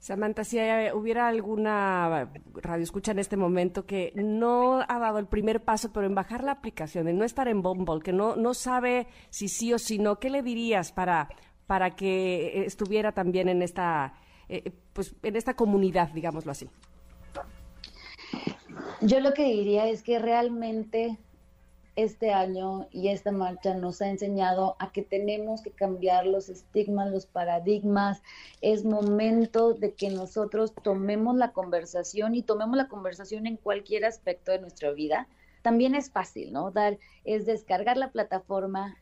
Samantha, 0.00 0.44
si 0.44 0.58
hubiera 0.94 1.28
alguna 1.28 2.30
radio 2.54 2.82
escucha 2.82 3.12
en 3.12 3.18
este 3.18 3.36
momento 3.36 3.84
que 3.84 4.12
no 4.16 4.80
ha 4.80 4.98
dado 4.98 5.18
el 5.18 5.26
primer 5.26 5.62
paso, 5.62 5.92
pero 5.92 6.06
en 6.06 6.14
bajar 6.14 6.42
la 6.42 6.52
aplicación, 6.52 7.06
en 7.06 7.18
no 7.18 7.24
estar 7.24 7.48
en 7.48 7.60
Bumble, 7.60 8.00
que 8.02 8.14
no, 8.14 8.34
no 8.34 8.54
sabe 8.54 9.08
si 9.28 9.48
sí 9.48 9.74
o 9.74 9.78
si 9.78 9.98
no, 9.98 10.18
¿qué 10.18 10.30
le 10.30 10.42
dirías 10.42 10.90
para, 10.90 11.28
para 11.66 11.96
que 11.96 12.64
estuviera 12.64 13.12
también 13.12 13.50
en 13.50 13.60
esta, 13.60 14.14
eh, 14.48 14.72
pues, 14.94 15.14
en 15.22 15.36
esta 15.36 15.54
comunidad, 15.54 16.08
digámoslo 16.08 16.50
así? 16.50 16.70
Yo 19.02 19.20
lo 19.20 19.32
que 19.32 19.44
diría 19.44 19.88
es 19.88 20.02
que 20.02 20.18
realmente 20.18 21.16
este 21.96 22.34
año 22.34 22.86
y 22.90 23.08
esta 23.08 23.32
marcha 23.32 23.74
nos 23.74 24.02
ha 24.02 24.10
enseñado 24.10 24.76
a 24.78 24.92
que 24.92 25.00
tenemos 25.00 25.62
que 25.62 25.70
cambiar 25.70 26.26
los 26.26 26.50
estigmas, 26.50 27.10
los 27.10 27.24
paradigmas. 27.24 28.22
Es 28.60 28.84
momento 28.84 29.72
de 29.72 29.94
que 29.94 30.10
nosotros 30.10 30.74
tomemos 30.82 31.34
la 31.36 31.52
conversación 31.52 32.34
y 32.34 32.42
tomemos 32.42 32.76
la 32.76 32.88
conversación 32.88 33.46
en 33.46 33.56
cualquier 33.56 34.04
aspecto 34.04 34.52
de 34.52 34.60
nuestra 34.60 34.90
vida. 34.90 35.28
También 35.62 35.94
es 35.94 36.10
fácil, 36.10 36.52
¿no? 36.52 36.70
Dar 36.70 36.98
es 37.24 37.46
descargar 37.46 37.96
la 37.96 38.12
plataforma, 38.12 38.98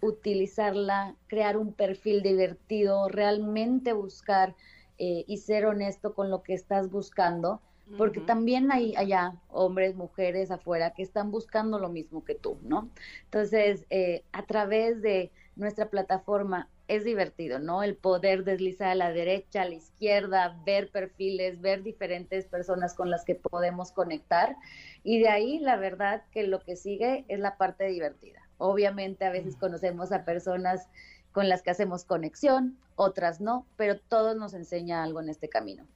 utilizarla, 0.00 1.14
crear 1.28 1.56
un 1.56 1.72
perfil 1.72 2.22
divertido, 2.22 3.08
realmente 3.08 3.92
buscar 3.92 4.56
eh, 4.98 5.24
y 5.28 5.36
ser 5.36 5.66
honesto 5.66 6.14
con 6.14 6.30
lo 6.30 6.42
que 6.42 6.54
estás 6.54 6.90
buscando 6.90 7.60
porque 7.96 8.20
también 8.20 8.70
hay 8.72 8.94
allá 8.96 9.34
hombres, 9.48 9.94
mujeres 9.94 10.50
afuera 10.50 10.92
que 10.92 11.02
están 11.02 11.30
buscando 11.30 11.78
lo 11.78 11.88
mismo 11.88 12.24
que 12.24 12.34
tú, 12.34 12.58
¿no? 12.62 12.90
Entonces, 13.24 13.84
eh, 13.90 14.24
a 14.32 14.44
través 14.44 15.02
de 15.02 15.30
nuestra 15.56 15.90
plataforma 15.90 16.68
es 16.88 17.04
divertido, 17.04 17.60
¿no? 17.60 17.82
El 17.82 17.96
poder 17.96 18.42
deslizar 18.44 18.88
a 18.88 18.94
la 18.96 19.12
derecha, 19.12 19.62
a 19.62 19.68
la 19.68 19.76
izquierda, 19.76 20.60
ver 20.66 20.90
perfiles, 20.90 21.60
ver 21.60 21.84
diferentes 21.84 22.46
personas 22.46 22.94
con 22.94 23.10
las 23.10 23.24
que 23.24 23.36
podemos 23.36 23.92
conectar. 23.92 24.56
Y 25.04 25.20
de 25.20 25.28
ahí, 25.28 25.58
la 25.60 25.76
verdad 25.76 26.24
que 26.32 26.46
lo 26.46 26.60
que 26.60 26.74
sigue 26.74 27.24
es 27.28 27.38
la 27.38 27.56
parte 27.56 27.84
divertida. 27.84 28.40
Obviamente, 28.58 29.24
a 29.24 29.30
veces 29.30 29.56
conocemos 29.56 30.10
a 30.10 30.24
personas 30.24 30.88
con 31.32 31.48
las 31.48 31.62
que 31.62 31.70
hacemos 31.70 32.04
conexión, 32.04 32.76
otras 32.96 33.40
no, 33.40 33.66
pero 33.76 33.98
todo 33.98 34.34
nos 34.34 34.52
enseña 34.52 35.04
algo 35.04 35.20
en 35.20 35.28
este 35.28 35.48
camino. 35.48 35.86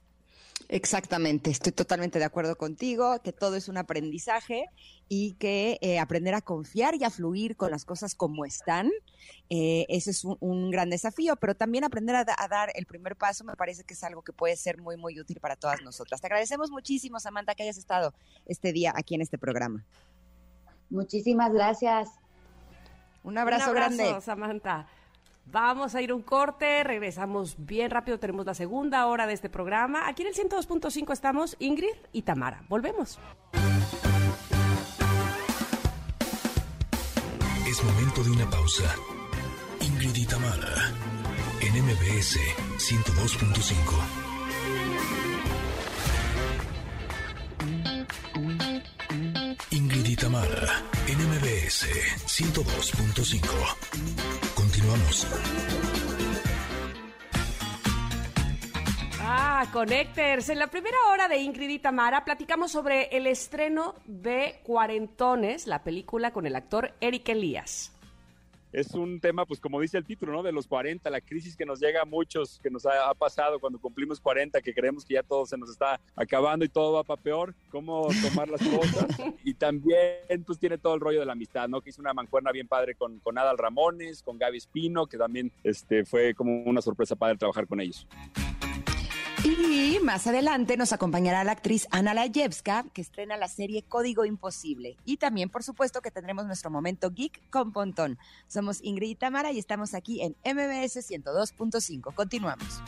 Exactamente, 0.67 1.51
estoy 1.51 1.71
totalmente 1.71 2.17
de 2.17 2.25
acuerdo 2.25 2.57
contigo, 2.57 3.21
que 3.23 3.31
todo 3.31 3.55
es 3.55 3.67
un 3.67 3.77
aprendizaje 3.77 4.65
y 5.07 5.33
que 5.33 5.77
eh, 5.81 5.99
aprender 5.99 6.33
a 6.33 6.41
confiar 6.41 6.95
y 6.95 7.03
a 7.03 7.11
fluir 7.11 7.55
con 7.55 7.69
las 7.69 7.85
cosas 7.85 8.15
como 8.15 8.45
están, 8.45 8.89
eh, 9.51 9.85
ese 9.89 10.09
es 10.09 10.25
un, 10.25 10.71
gran 10.71 10.89
desafío, 10.89 11.35
pero 11.35 11.53
también 11.53 11.83
aprender 11.83 12.15
a, 12.15 12.25
a, 12.35 12.47
dar 12.47 12.71
el 12.73 12.87
primer 12.87 13.15
paso 13.15 13.43
me 13.43 13.55
parece 13.55 13.83
que 13.83 13.93
es 13.93 14.03
algo 14.03 14.23
que 14.23 14.33
puede 14.33 14.55
ser 14.55 14.81
muy, 14.81 14.97
muy 14.97 15.19
útil 15.19 15.39
para 15.39 15.55
todas 15.55 15.83
nosotras. 15.83 16.19
Te 16.19 16.27
agradecemos 16.27 16.71
muchísimo, 16.71 17.19
Samantha, 17.19 17.53
que 17.53 17.61
hayas 17.61 17.77
estado 17.77 18.15
este 18.47 18.73
día 18.73 18.91
aquí 18.95 19.13
en 19.13 19.21
este 19.21 19.37
programa. 19.37 19.85
Muchísimas 20.89 21.53
gracias. 21.53 22.09
Un 23.23 23.37
abrazo, 23.37 23.71
un 23.71 23.77
abrazo 23.77 23.97
grande. 23.97 24.21
Samantha. 24.21 24.87
Vamos 25.45 25.95
a 25.95 26.01
ir 26.01 26.11
un 26.11 26.23
corte, 26.23 26.83
regresamos 26.83 27.55
bien 27.57 27.89
rápido, 27.91 28.19
tenemos 28.19 28.45
la 28.45 28.53
segunda 28.53 29.07
hora 29.07 29.27
de 29.27 29.33
este 29.33 29.49
programa. 29.49 30.07
Aquí 30.07 30.23
en 30.23 30.29
el 30.29 30.33
102.5 30.33 31.13
estamos 31.13 31.55
Ingrid 31.59 31.95
y 32.11 32.23
Tamara. 32.23 32.63
Volvemos. 32.67 33.19
Es 37.67 37.83
momento 37.83 38.23
de 38.23 38.31
una 38.31 38.49
pausa. 38.49 38.95
Ingrid 39.81 40.15
y 40.15 40.25
Tamara, 40.25 40.91
en 41.61 41.83
MBS 41.83 42.39
102.5. 42.77 44.25
Ingrid 49.71 50.05
y 50.05 50.15
Tamara, 50.15 50.83
en 51.07 51.17
MBS 51.19 51.87
102.5. 52.25 54.44
Ah, 59.21 59.65
Connectors. 59.71 60.49
En 60.49 60.59
la 60.59 60.67
primera 60.67 60.97
hora 61.09 61.27
de 61.27 61.37
Ingrid 61.37 61.69
y 61.69 61.79
Tamara 61.79 62.25
platicamos 62.25 62.71
sobre 62.71 63.05
el 63.15 63.27
estreno 63.27 63.95
de 64.05 64.59
Cuarentones, 64.63 65.67
la 65.67 65.83
película 65.83 66.31
con 66.31 66.45
el 66.45 66.55
actor 66.55 66.93
Eric 66.99 67.29
Elías 67.29 67.94
es 68.71 68.93
un 68.93 69.19
tema, 69.19 69.45
pues 69.45 69.59
como 69.59 69.79
dice 69.79 69.97
el 69.97 70.05
título, 70.05 70.33
¿no? 70.33 70.43
De 70.43 70.51
los 70.51 70.67
40, 70.67 71.09
la 71.09 71.21
crisis 71.21 71.55
que 71.55 71.65
nos 71.65 71.79
llega 71.79 72.01
a 72.01 72.05
muchos, 72.05 72.59
que 72.61 72.69
nos 72.69 72.85
ha, 72.85 73.13
pasado 73.13 73.59
cuando 73.59 73.79
cumplimos 73.79 74.19
40, 74.19 74.61
que 74.61 74.73
creemos 74.73 75.05
que 75.05 75.13
ya 75.13 75.23
todo 75.23 75.45
se 75.45 75.57
nos 75.57 75.69
está 75.69 75.99
acabando 76.15 76.65
y 76.65 76.69
todo 76.69 76.93
va 76.93 77.03
para 77.03 77.21
peor, 77.21 77.55
cómo 77.69 78.07
tomar 78.21 78.49
las 78.49 78.61
cosas. 78.61 79.05
Y 79.43 79.53
también, 79.53 80.43
pues 80.45 80.59
tiene 80.59 80.77
todo 80.77 80.95
el 80.95 80.99
rollo 80.99 81.19
de 81.19 81.25
la 81.25 81.33
amistad, 81.33 81.67
¿no? 81.69 81.81
Que 81.81 81.91
hizo 81.91 82.01
una 82.01 82.13
mancuerna 82.13 82.51
bien 82.51 82.67
padre 82.67 82.95
con, 82.95 83.19
con 83.19 83.37
Adal 83.37 83.57
Ramones, 83.57 84.21
con 84.21 84.37
Gaby 84.37 84.57
Espino, 84.57 85.07
que 85.07 85.17
también 85.17 85.51
este, 85.63 86.03
fue 86.03 86.33
como 86.33 86.63
una 86.63 86.81
sorpresa 86.81 87.15
padre 87.15 87.37
trabajar 87.37 87.67
con 87.67 87.79
ellos. 87.79 88.07
Y 89.45 89.99
más 90.01 90.25
adelante 90.25 90.75
nos 90.75 90.91
acompañará 90.91 91.43
la 91.43 91.51
actriz 91.51 91.87
Ana 91.91 92.15
Layevska, 92.15 92.83
que 92.93 93.01
estrena 93.01 93.37
la 93.37 93.47
serie 93.47 93.83
Código 93.83 94.25
Imposible. 94.25 94.97
Y 95.05 95.17
también, 95.17 95.49
por 95.49 95.61
supuesto, 95.61 96.01
que 96.01 96.09
tendremos 96.09 96.47
nuestro 96.47 96.71
momento 96.71 97.11
geek 97.11 97.47
con 97.51 97.71
Pontón. 97.71 98.17
Somos 98.47 98.79
Ingrid 98.81 99.09
y 99.09 99.15
Tamara 99.15 99.51
y 99.51 99.59
estamos 99.59 99.93
aquí 99.93 100.23
en 100.23 100.35
MBS 100.43 101.07
102.5. 101.07 102.15
Continuamos. 102.15 102.81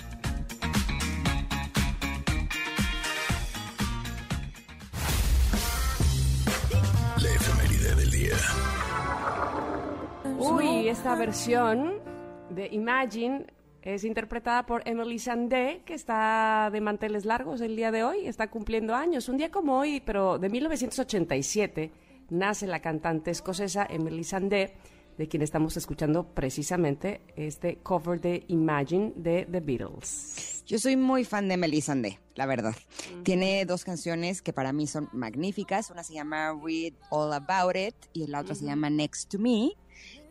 La 7.21 7.29
efeméride 7.35 7.95
del 7.95 8.09
día. 8.09 8.35
Uy, 10.39 10.89
esta 10.89 11.13
versión 11.13 11.99
de 12.49 12.67
Imagine 12.71 13.45
es 13.82 14.03
interpretada 14.03 14.65
por 14.65 14.88
Emily 14.88 15.19
Sandé, 15.19 15.82
que 15.86 15.93
está 15.93 16.69
de 16.71 16.82
manteles 16.82 17.25
largos 17.25 17.61
el 17.61 17.75
día 17.75 17.91
de 17.91 18.03
hoy, 18.03 18.28
está 18.28 18.49
cumpliendo 18.49 18.95
años. 18.95 19.30
Un 19.30 19.38
día 19.38 19.51
como 19.51 19.78
hoy, 19.80 20.01
pero 20.05 20.39
de 20.39 20.49
1987, 20.49 21.91
nace 22.30 22.67
la 22.67 22.82
cantante 22.82 23.32
escocesa 23.32 23.88
Emily 23.89 24.23
Sandé, 24.23 24.73
de 25.17 25.28
quien 25.28 25.41
estamos 25.41 25.78
escuchando 25.78 26.28
precisamente 26.28 27.21
este 27.36 27.78
cover 27.78 28.21
de 28.21 28.43
Imagine 28.49 29.13
de 29.15 29.47
The 29.49 29.59
Beatles. 29.61 30.63
Yo 30.67 30.78
soy 30.78 30.95
muy 30.95 31.23
fan 31.23 31.47
de 31.47 31.55
Emily 31.55 31.82
Sandé, 31.82 32.19
la 32.36 32.45
verdad. 32.45 32.75
Tiene 33.23 33.65
dos 33.65 33.84
canciones 33.84 34.41
que 34.41 34.53
para 34.53 34.73
mí 34.73 34.86
son 34.86 35.09
magníficas. 35.13 35.89
Una 35.89 36.03
se 36.03 36.13
llama 36.13 36.53
Read 36.61 36.93
All 37.09 37.34
About 37.34 37.75
It 37.75 37.95
y 38.13 38.28
la 38.28 38.41
otra 38.41 38.53
se 38.53 38.65
llama 38.65 38.89
Next 38.89 39.32
to 39.32 39.39
Me. 39.39 39.71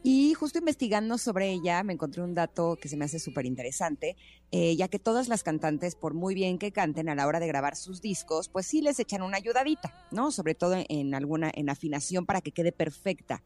Y 0.03 0.35
justo 0.35 0.59
investigando 0.59 1.19
sobre 1.19 1.51
ella 1.51 1.83
me 1.83 1.93
encontré 1.93 2.23
un 2.23 2.35
dato 2.35 2.77
que 2.81 2.89
se 2.89 2.97
me 2.97 3.05
hace 3.05 3.19
súper 3.19 3.45
interesante, 3.45 4.17
eh, 4.53 4.77
ya 4.77 4.87
que 4.87 5.01
todas 5.01 5.27
las 5.29 5.43
cantantes, 5.43 5.97
por 5.97 6.15
muy 6.15 6.35
bien 6.35 6.59
que 6.59 6.71
canten 6.71 7.09
a 7.09 7.15
la 7.17 7.27
hora 7.27 7.41
de 7.41 7.49
grabar 7.49 7.75
sus 7.75 8.01
discos, 8.01 8.49
pues 8.49 8.67
sí 8.67 8.81
les 8.81 9.01
echan 9.01 9.23
una 9.23 9.39
ayudadita, 9.39 10.07
¿no? 10.13 10.31
Sobre 10.31 10.55
todo 10.55 10.77
en 10.89 11.15
alguna, 11.15 11.51
en 11.53 11.71
afinación 11.71 12.25
para 12.25 12.41
que 12.41 12.53
quede 12.53 12.71
perfecta. 12.71 13.43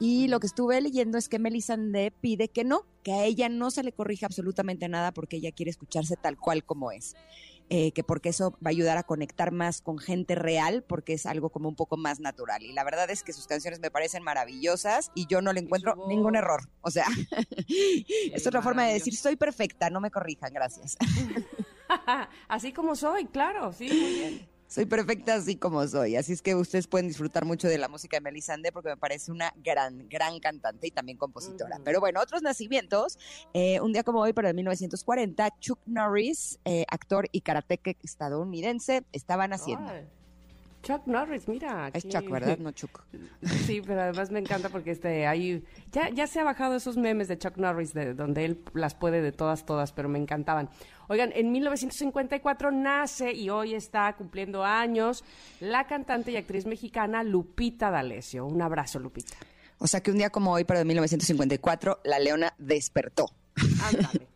Y 0.00 0.28
lo 0.28 0.40
que 0.40 0.46
estuve 0.46 0.80
leyendo 0.80 1.18
es 1.18 1.28
que 1.28 1.38
Melisande 1.38 2.10
pide 2.10 2.48
que 2.48 2.64
no, 2.64 2.86
que 3.02 3.12
a 3.12 3.24
ella 3.24 3.48
no 3.48 3.70
se 3.70 3.82
le 3.82 3.92
corrija 3.92 4.26
absolutamente 4.26 4.88
nada 4.88 5.12
porque 5.12 5.36
ella 5.36 5.52
quiere 5.52 5.70
escucharse 5.70 6.16
tal 6.16 6.38
cual 6.38 6.64
como 6.64 6.90
es. 6.90 7.16
Eh, 7.70 7.92
que 7.92 8.02
porque 8.02 8.30
eso 8.30 8.52
va 8.64 8.68
a 8.68 8.70
ayudar 8.70 8.96
a 8.96 9.02
conectar 9.02 9.52
más 9.52 9.82
con 9.82 9.98
gente 9.98 10.34
real, 10.34 10.84
porque 10.88 11.12
es 11.12 11.26
algo 11.26 11.50
como 11.50 11.68
un 11.68 11.76
poco 11.76 11.98
más 11.98 12.18
natural. 12.18 12.62
Y 12.62 12.72
la 12.72 12.82
verdad 12.82 13.10
es 13.10 13.22
que 13.22 13.34
sus 13.34 13.46
canciones 13.46 13.78
me 13.80 13.90
parecen 13.90 14.22
maravillosas 14.22 15.10
y 15.14 15.26
yo 15.26 15.42
no 15.42 15.52
le 15.52 15.60
encuentro 15.60 15.94
ningún 16.08 16.34
error. 16.34 16.70
O 16.80 16.90
sea, 16.90 17.06
es 18.32 18.46
otra 18.46 18.62
forma 18.62 18.86
de 18.86 18.94
decir, 18.94 19.14
soy 19.14 19.36
perfecta, 19.36 19.90
no 19.90 20.00
me 20.00 20.10
corrijan, 20.10 20.52
gracias. 20.52 20.96
Así 22.48 22.72
como 22.72 22.96
soy, 22.96 23.26
claro, 23.26 23.72
sí, 23.72 23.88
muy 23.88 24.14
bien. 24.14 24.57
Soy 24.68 24.84
perfecta 24.84 25.34
así 25.34 25.56
como 25.56 25.86
soy. 25.88 26.16
Así 26.16 26.34
es 26.34 26.42
que 26.42 26.54
ustedes 26.54 26.86
pueden 26.86 27.08
disfrutar 27.08 27.46
mucho 27.46 27.68
de 27.68 27.78
la 27.78 27.88
música 27.88 28.18
de 28.18 28.20
Melisande 28.20 28.70
porque 28.70 28.90
me 28.90 28.98
parece 28.98 29.32
una 29.32 29.50
gran, 29.56 30.06
gran 30.10 30.38
cantante 30.40 30.86
y 30.86 30.90
también 30.90 31.16
compositora. 31.16 31.80
Pero 31.82 32.00
bueno, 32.00 32.20
otros 32.20 32.42
nacimientos. 32.42 33.18
Eh, 33.54 33.80
un 33.80 33.94
día 33.94 34.02
como 34.04 34.20
hoy, 34.20 34.34
pero 34.34 34.48
en 34.48 34.56
1940, 34.56 35.58
Chuck 35.58 35.80
Norris, 35.86 36.58
eh, 36.66 36.84
actor 36.90 37.28
y 37.32 37.40
karateca 37.40 37.92
estadounidense, 38.02 39.04
estaba 39.12 39.48
naciendo. 39.48 39.90
Chuck 40.82 41.06
Norris, 41.06 41.48
mira. 41.48 41.90
Es 41.92 42.08
Chuck, 42.08 42.28
¿verdad? 42.30 42.58
No 42.58 42.72
Chuck. 42.72 43.04
Sí, 43.66 43.82
pero 43.84 44.02
además 44.02 44.30
me 44.30 44.38
encanta 44.38 44.68
porque 44.68 44.92
este 44.92 45.26
ahí 45.26 45.64
ya, 45.92 46.08
ya 46.10 46.26
se 46.26 46.40
ha 46.40 46.44
bajado 46.44 46.76
esos 46.76 46.96
memes 46.96 47.28
de 47.28 47.38
Chuck 47.38 47.56
Norris 47.56 47.92
de 47.92 48.14
donde 48.14 48.44
él 48.44 48.64
las 48.74 48.94
puede 48.94 49.20
de 49.20 49.32
todas, 49.32 49.66
todas, 49.66 49.92
pero 49.92 50.08
me 50.08 50.18
encantaban. 50.18 50.70
Oigan, 51.08 51.32
en 51.34 51.52
1954 51.52 52.70
nace 52.70 53.32
y 53.32 53.50
hoy 53.50 53.74
está 53.74 54.14
cumpliendo 54.16 54.64
años 54.64 55.24
la 55.60 55.86
cantante 55.86 56.30
y 56.32 56.36
actriz 56.36 56.66
mexicana 56.66 57.22
Lupita 57.22 57.90
D'Alessio. 57.90 58.46
Un 58.46 58.60
abrazo, 58.62 58.98
Lupita. 58.98 59.36
O 59.78 59.86
sea 59.86 60.02
que 60.02 60.10
un 60.10 60.18
día 60.18 60.30
como 60.30 60.52
hoy, 60.52 60.64
pero 60.64 60.80
de 60.80 60.84
1954, 60.84 62.00
la 62.04 62.18
leona 62.18 62.52
despertó. 62.58 63.30
Ándale. 63.82 64.28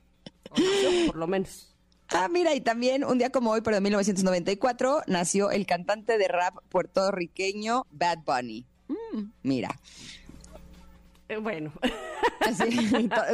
O 0.50 0.60
nació, 0.60 1.06
por 1.06 1.16
lo 1.16 1.26
menos. 1.26 1.71
Ah, 2.14 2.28
mira, 2.28 2.54
y 2.54 2.60
también 2.60 3.04
un 3.04 3.18
día 3.18 3.30
como 3.30 3.50
hoy, 3.50 3.60
pero 3.62 3.76
de 3.76 3.80
1994, 3.80 5.02
nació 5.06 5.50
el 5.50 5.66
cantante 5.66 6.18
de 6.18 6.28
rap 6.28 6.56
puertorriqueño 6.68 7.86
Bad 7.90 8.18
Bunny. 8.24 8.66
Mm, 8.88 9.22
mira, 9.42 9.70
Eh, 11.28 11.36
bueno, 11.38 11.72
así, 12.40 12.68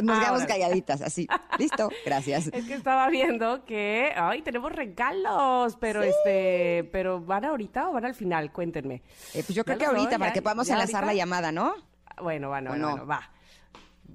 nos 0.03 0.19
quedamos 0.19 0.45
calladitas, 0.45 1.01
así. 1.01 1.27
Listo, 1.57 1.89
gracias. 2.05 2.47
es 2.53 2.65
que 2.65 2.73
estaba 2.75 3.09
viendo 3.09 3.65
que 3.65 4.13
ay 4.15 4.41
tenemos 4.41 4.71
regalos, 4.71 5.75
pero 5.81 6.01
este, 6.01 6.87
pero 6.93 7.19
van 7.19 7.43
ahorita 7.43 7.89
o 7.89 7.93
van 7.93 8.05
al 8.05 8.13
final, 8.15 8.51
cuéntenme. 8.53 9.01
Eh, 9.33 9.43
pues 9.45 9.49
yo 9.49 9.65
creo 9.65 9.77
que 9.77 9.85
doy, 9.85 9.95
ahorita, 9.97 10.17
para 10.17 10.29
ya- 10.29 10.33
que 10.33 10.41
podamos 10.41 10.69
enlazar 10.69 11.05
la 11.05 11.13
llamada, 11.13 11.51
¿no? 11.51 11.73
Bueno, 12.21 12.47
bueno, 12.49 12.69
¿O 12.69 12.73
bueno, 12.73 12.85
no? 12.87 12.91
bueno, 12.91 13.05
va. 13.07 13.29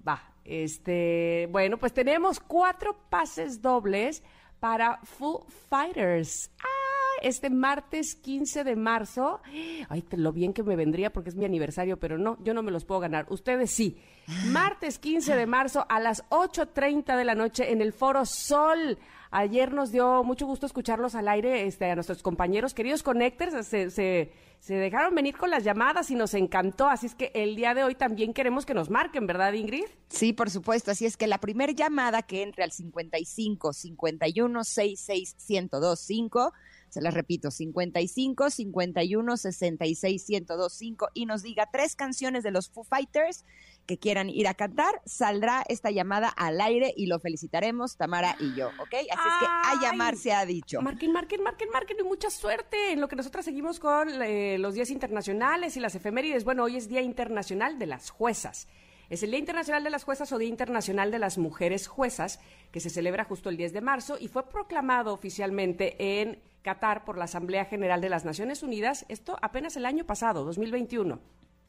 Va. 0.07 0.23
Este, 0.47 1.49
bueno, 1.51 1.79
pues 1.79 1.93
tenemos 1.93 2.39
cuatro 2.41 2.97
pases 3.11 3.61
dobles 3.63 4.23
para 4.65 4.97
Foo 5.03 5.45
Fighters. 5.69 6.51
Ah, 6.59 7.19
este 7.21 7.51
martes 7.51 8.15
15 8.15 8.65
de 8.65 8.77
marzo. 8.77 9.43
Ay, 9.91 10.03
lo 10.13 10.33
bien 10.33 10.55
que 10.55 10.63
me 10.63 10.75
vendría 10.75 11.13
porque 11.13 11.29
es 11.29 11.37
mi 11.37 11.45
aniversario, 11.45 11.99
pero 11.99 12.17
no, 12.17 12.43
yo 12.43 12.55
no 12.55 12.63
me 12.63 12.71
los 12.71 12.87
puedo 12.87 12.99
ganar. 12.99 13.27
Ustedes 13.29 13.71
sí. 13.71 14.01
Martes 14.47 14.99
15 14.99 15.37
de 15.37 15.45
marzo 15.45 15.85
a 15.91 16.01
las 16.01 16.27
8.30 16.31 17.15
de 17.15 17.25
la 17.27 17.35
noche 17.35 17.73
en 17.73 17.83
el 17.83 17.93
Foro 17.93 18.25
Sol. 18.25 18.97
Ayer 19.31 19.71
nos 19.75 19.93
dio 19.93 20.25
mucho 20.25 20.47
gusto 20.47 20.65
escucharlos 20.65 21.15
al 21.15 21.29
aire, 21.29 21.67
este, 21.67 21.91
a 21.91 21.95
nuestros 21.95 22.23
compañeros, 22.23 22.73
queridos 22.73 23.03
Connectors, 23.03 23.67
se, 23.67 23.91
se, 23.91 24.33
se 24.65 24.73
dejaron 24.77 25.15
venir 25.15 25.37
con 25.37 25.51
las 25.51 25.63
llamadas 25.63 26.11
y 26.11 26.15
nos 26.15 26.33
encantó, 26.33 26.89
así 26.89 27.05
es 27.05 27.15
que 27.15 27.31
el 27.35 27.55
día 27.55 27.75
de 27.75 27.85
hoy 27.85 27.95
también 27.95 28.33
queremos 28.33 28.65
que 28.65 28.73
nos 28.73 28.89
marquen, 28.89 29.27
¿verdad, 29.27 29.53
Ingrid? 29.53 29.85
Sí, 30.09 30.33
por 30.33 30.49
supuesto. 30.49 30.91
Así 30.91 31.05
es 31.05 31.19
que 31.19 31.27
la 31.27 31.37
primera 31.37 31.71
llamada 31.71 32.23
que 32.23 32.43
entre 32.43 32.65
al 32.65 32.73
55 32.73 33.75
51 33.75 34.65
66 34.65 35.37
1025, 35.47 36.53
se 36.89 37.03
las 37.03 37.13
repito, 37.13 37.51
55 37.51 38.49
51 38.49 39.37
66 39.37 40.29
1025 40.31 41.09
y 41.13 41.27
nos 41.27 41.43
diga 41.43 41.69
tres 41.71 41.95
canciones 41.95 42.43
de 42.43 42.51
los 42.51 42.71
Foo 42.71 42.85
Fighters 42.85 43.45
que 43.87 43.99
quieran 43.99 44.31
ir 44.31 44.49
a 44.49 44.55
cantar, 44.55 45.01
saldrá 45.05 45.65
esta 45.69 45.91
llamada 45.91 46.29
al 46.29 46.61
aire 46.61 46.93
y 46.97 47.07
lo 47.07 47.19
felicitaremos 47.19 47.97
Tamara 47.97 48.37
y 48.41 48.55
yo, 48.55 48.69
¿ok? 48.69 48.95
Así 48.95 49.09
es 49.09 49.39
que 49.41 49.47
a 49.47 49.81
llamar 49.83 50.17
se 50.17 50.33
ha 50.33 50.47
dicho. 50.47 50.81
Marquen, 50.81 51.13
marquen, 51.13 51.43
marquen, 51.43 51.69
marquen 51.71 51.97
y 52.01 52.03
mucha 52.03 52.31
suerte 52.31 52.93
en 52.93 53.01
lo 53.01 53.09
que 53.09 53.17
nosotras 53.17 53.45
seguimos 53.45 53.81
con 53.81 54.23
eh, 54.23 54.59
los 54.59 54.75
días 54.75 54.91
internacionales 54.91 55.77
y 55.77 55.81
las 55.81 55.95
efemérides. 55.95 56.45
Bueno, 56.45 56.65
hoy 56.65 56.77
es 56.77 56.89
Día 56.89 57.03
Internacional 57.03 57.79
de 57.79 57.87
las 57.87 58.11
Juezas. 58.11 58.69
Es 59.11 59.23
el 59.23 59.31
Día 59.31 59.39
Internacional 59.39 59.85
de 59.85 59.91
las 59.91 60.05
Juezas 60.05 60.33
o 60.33 60.39
Día 60.39 60.49
Internacional 60.49 61.11
de 61.11 61.19
las 61.19 61.37
Mujeres 61.37 61.87
Juezas, 61.89 62.41
que 62.73 62.81
se 62.81 62.91
celebra 62.91 63.25
justo 63.25 63.51
el 63.51 63.57
10 63.57 63.75
de 63.75 63.81
marzo 63.83 64.17
y 64.19 64.29
fue 64.29 64.49
proclamado 64.49 65.13
oficialmente 65.13 66.21
en 66.21 66.41
Qatar 66.63 67.05
por 67.05 67.19
la 67.19 67.25
Asamblea 67.25 67.67
General 67.67 68.01
de 68.01 68.09
las 68.09 68.25
Naciones 68.25 68.63
Unidas, 68.63 69.05
esto 69.09 69.37
apenas 69.43 69.77
el 69.77 69.85
año 69.85 70.05
pasado, 70.05 70.45
2021. 70.45 71.21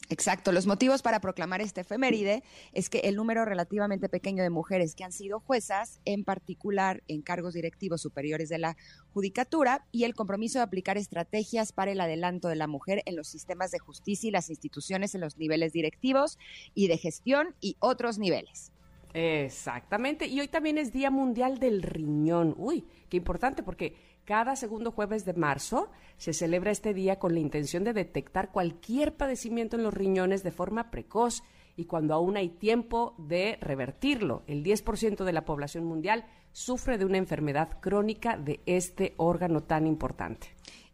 Exacto, 0.10 0.52
los 0.52 0.68
motivos 0.68 1.02
para 1.02 1.20
proclamar 1.20 1.62
este 1.62 1.82
efeméride 1.82 2.44
es 2.74 2.90
que 2.90 3.00
el 3.00 3.16
número 3.16 3.44
relativamente 3.44 4.08
pequeño 4.08 4.44
de 4.44 4.52
mujeres 4.52 4.94
que 4.94 5.04
han 5.04 5.12
sido 5.12 5.40
juezas, 5.40 6.00
en 6.06 6.24
particular 6.24 7.02
en 7.08 7.24
cargos 7.24 7.56
directivos 7.56 8.02
superiores 8.02 8.50
de 8.50 8.60
la 8.60 8.78
judicatura, 9.14 9.84
y 9.92 10.04
el 10.04 10.14
compromiso 10.14 10.60
de 10.60 10.64
aplicar 10.64 10.98
estrategias 10.98 11.72
para 11.72 11.92
el 11.92 12.00
adelanto 12.00 12.50
de 12.50 12.56
la 12.56 12.68
mujer 12.68 13.02
en 13.06 13.16
los 13.16 13.28
sistemas 13.28 13.72
de 13.72 13.80
justicia 13.80 14.28
y 14.28 14.32
las 14.32 14.52
instituciones 14.52 15.16
en 15.16 15.22
los 15.22 15.38
niveles 15.38 15.74
directivos 15.74 16.38
y 16.76 16.88
de 16.88 17.00
gestión 17.00 17.56
y 17.60 17.76
otros 17.80 18.20
niveles. 18.20 18.75
Exactamente. 19.16 20.28
Y 20.28 20.42
hoy 20.42 20.50
también 20.50 20.78
es 20.78 20.92
Día 20.92 21.10
Mundial 21.10 21.58
del 21.58 21.82
Riñón. 21.82 22.54
Uy, 22.58 22.84
qué 23.10 23.16
importante 23.16 23.64
porque 23.64 23.96
cada 24.26 24.58
segundo 24.58 24.92
jueves 24.92 25.24
de 25.24 25.34
marzo 25.34 25.90
se 26.18 26.34
celebra 26.34 26.72
este 26.72 26.94
día 26.94 27.18
con 27.18 27.34
la 27.34 27.40
intención 27.40 27.86
de 27.86 27.94
detectar 27.94 28.52
cualquier 28.52 29.16
padecimiento 29.16 29.78
en 29.78 29.84
los 29.84 29.94
riñones 29.94 30.44
de 30.44 30.52
forma 30.52 30.92
precoz 30.92 31.44
y 31.78 31.86
cuando 31.86 32.14
aún 32.14 32.36
hay 32.36 32.50
tiempo 32.50 33.16
de 33.18 33.58
revertirlo. 33.62 34.44
El 34.48 34.66
10% 34.66 35.24
de 35.24 35.34
la 35.34 35.46
población 35.46 35.86
mundial 35.86 36.26
sufre 36.52 36.98
de 36.98 37.06
una 37.06 37.18
enfermedad 37.18 37.80
crónica 37.80 38.36
de 38.36 38.60
este 38.66 39.14
órgano 39.16 39.64
tan 39.64 39.88
importante. 39.88 40.48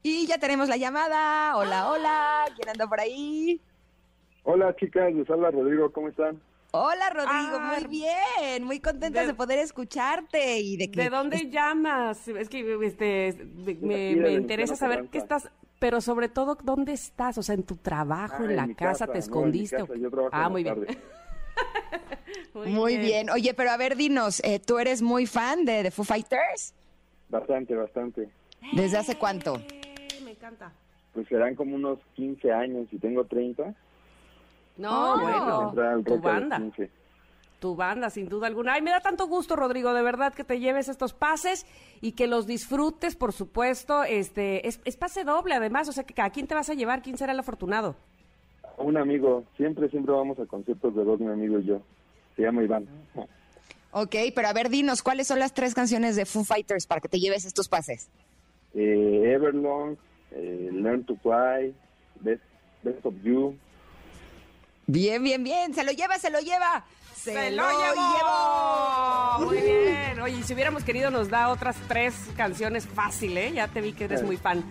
Y 0.04 0.28
ya 0.28 0.38
tenemos 0.38 0.70
la 0.70 0.78
llamada. 0.78 1.58
Hola, 1.58 1.90
hola. 1.90 2.46
¿Quién 2.56 2.70
anda 2.70 2.86
por 2.86 3.00
ahí? 3.00 3.60
Hola 4.44 4.76
chicas, 4.76 5.12
les 5.12 5.28
habla 5.28 5.50
Rodrigo, 5.50 5.92
¿cómo 5.92 6.10
están? 6.10 6.40
Hola, 6.72 7.10
Rodrigo. 7.10 7.58
Ah, 7.60 7.78
muy 7.78 7.90
bien. 7.90 8.64
Muy 8.64 8.80
contentas 8.80 9.24
de- 9.24 9.28
de, 9.28 9.34
poder 9.34 9.60
escucharte 9.60 10.60
y 10.60 10.78
de 10.78 10.90
que 10.90 11.02
¿De 11.02 11.10
dónde 11.10 11.50
llamas? 11.50 12.28
Es 12.30 12.48
que 12.48 12.78
este, 12.84 13.36
me, 13.82 14.32
interesa 14.32 14.76
saber 14.78 15.08
qué 15.12 15.18
estás, 15.18 15.50
pero 15.80 16.00
sobre 16.00 16.30
todo, 16.30 16.58
¿dónde 16.64 16.94
estás? 16.94 17.38
O 17.38 17.44
sea, 17.44 17.56
en 17.56 17.64
tu 17.64 17.76
trabajo, 17.76 18.38
Ah, 18.40 18.46
en 18.46 18.56
la 18.56 18.68
casa, 18.74 19.06
casa, 19.06 19.08
te 19.08 19.08
no, 19.08 19.14
en 19.14 19.20
mi 19.20 19.20
escondiste. 19.20 19.76
casa, 19.78 19.92
o 19.92 19.94
qué? 19.94 20.00
yo 20.00 20.10
trabajo 20.10 20.36
en 20.36 20.42
ah, 20.42 20.50
muy 20.50 20.64
bien. 20.64 20.86
Muy 22.54 22.98
bien. 22.98 23.30
Oye, 23.30 23.54
pero 23.54 23.72
a 23.72 23.78
ver, 23.78 23.96
dinos, 23.96 24.42
eh, 24.44 24.60
¿tú 24.60 24.78
eres 24.80 25.02
muy 25.02 25.26
fan 25.26 25.64
de, 25.66 25.84
de 25.84 25.92
Foo 25.92 26.04
Fighters? 26.04 26.74
Bastante, 27.30 27.76
bastante. 27.76 28.30
¿Desde 28.74 28.98
hace 28.98 29.18
cuánto? 29.18 29.56
Eh, 29.58 30.20
me 30.24 30.32
encanta. 30.32 30.72
Pues 31.14 31.28
serán 31.28 31.56
como 31.56 31.76
unos 31.76 32.00
15 32.16 32.52
años 32.52 32.88
y 32.92 32.98
tengo 33.00 33.26
30. 33.26 33.74
No, 34.82 35.14
Oh. 35.14 35.20
bueno, 35.72 36.04
tu 36.04 36.18
banda, 36.20 36.58
15. 36.58 36.90
tu 37.60 37.76
banda, 37.76 38.10
sin 38.10 38.28
duda 38.28 38.48
alguna. 38.48 38.74
Ay, 38.74 38.82
me 38.82 38.90
da 38.92 39.00
tanto 39.02 39.28
gusto, 39.28 39.56
Rodrigo, 39.56 39.94
de 39.94 40.02
verdad, 40.02 40.34
que 40.34 40.44
te 40.44 40.60
lleves 40.60 40.90
estos 40.90 41.14
pases 41.14 41.66
y 42.02 42.14
que 42.14 42.26
los 42.28 42.48
disfrutes, 42.48 43.16
por 43.16 43.34
supuesto. 43.34 44.04
Este, 44.04 44.68
es, 44.68 44.82
es 44.86 44.98
pase 44.98 45.24
doble, 45.24 45.54
además, 45.56 45.88
o 45.88 45.92
sea, 45.92 46.04
que 46.04 46.20
¿a 46.22 46.30
quién 46.32 46.48
te 46.48 46.56
vas 46.56 46.70
a 46.70 46.74
llevar? 46.74 47.02
¿Quién 47.02 47.18
será 47.18 47.34
el 47.34 47.40
afortunado? 47.40 47.96
Un 48.78 48.98
amigo, 48.98 49.44
siempre, 49.58 49.90
siempre 49.90 50.14
vamos 50.14 50.40
a 50.40 50.46
conciertos 50.48 50.96
de 50.96 51.04
rock, 51.04 51.20
mi 51.20 51.32
amigo 51.32 51.60
y 51.60 51.66
yo. 51.66 51.82
Se 52.36 52.42
llama 52.42 52.64
Iván. 52.64 52.88
Ok, 53.92 54.16
pero 54.34 54.48
a 54.48 54.54
ver, 54.54 54.70
dinos, 54.70 55.04
¿cuáles 55.04 55.28
son 55.28 55.38
las 55.40 55.54
tres 55.54 55.76
canciones 55.76 56.16
de 56.16 56.26
Foo 56.26 56.44
Fighters 56.46 56.88
para 56.88 57.02
que 57.02 57.10
te 57.10 57.20
lleves 57.20 57.46
estos 57.46 57.68
pases? 57.68 58.10
Eh, 58.74 59.34
Everlong, 59.36 59.98
eh, 60.32 60.70
Learn 60.72 61.04
to 61.04 61.16
Fly, 61.18 61.76
Best, 62.22 62.42
Best 62.84 63.06
of 63.06 63.14
You. 63.22 63.56
Bien, 64.88 65.24
bien, 65.24 65.44
bien. 65.44 65.74
Se 65.74 65.84
lo 65.84 65.92
lleva, 65.92 66.18
se 66.18 66.30
lo 66.30 66.40
lleva. 66.40 66.86
Se, 67.16 67.52
lo, 67.52 67.64
llevó. 67.70 69.46
Muy 69.46 69.62
bien. 69.62 70.20
Oye, 70.22 70.42
si 70.44 70.54
hubiéramos 70.54 70.84
querido 70.84 71.12
nos 71.12 71.30
da 71.30 71.50
otras 71.50 71.78
tres 71.88 72.16
canciones 72.36 72.88
fácil, 72.88 73.38
¿eh? 73.38 73.52
Ya 73.54 73.68
te 73.68 73.80
vi 73.80 73.94
que 73.94 74.06
eres 74.06 74.24
muy 74.24 74.38
fan. 74.38 74.64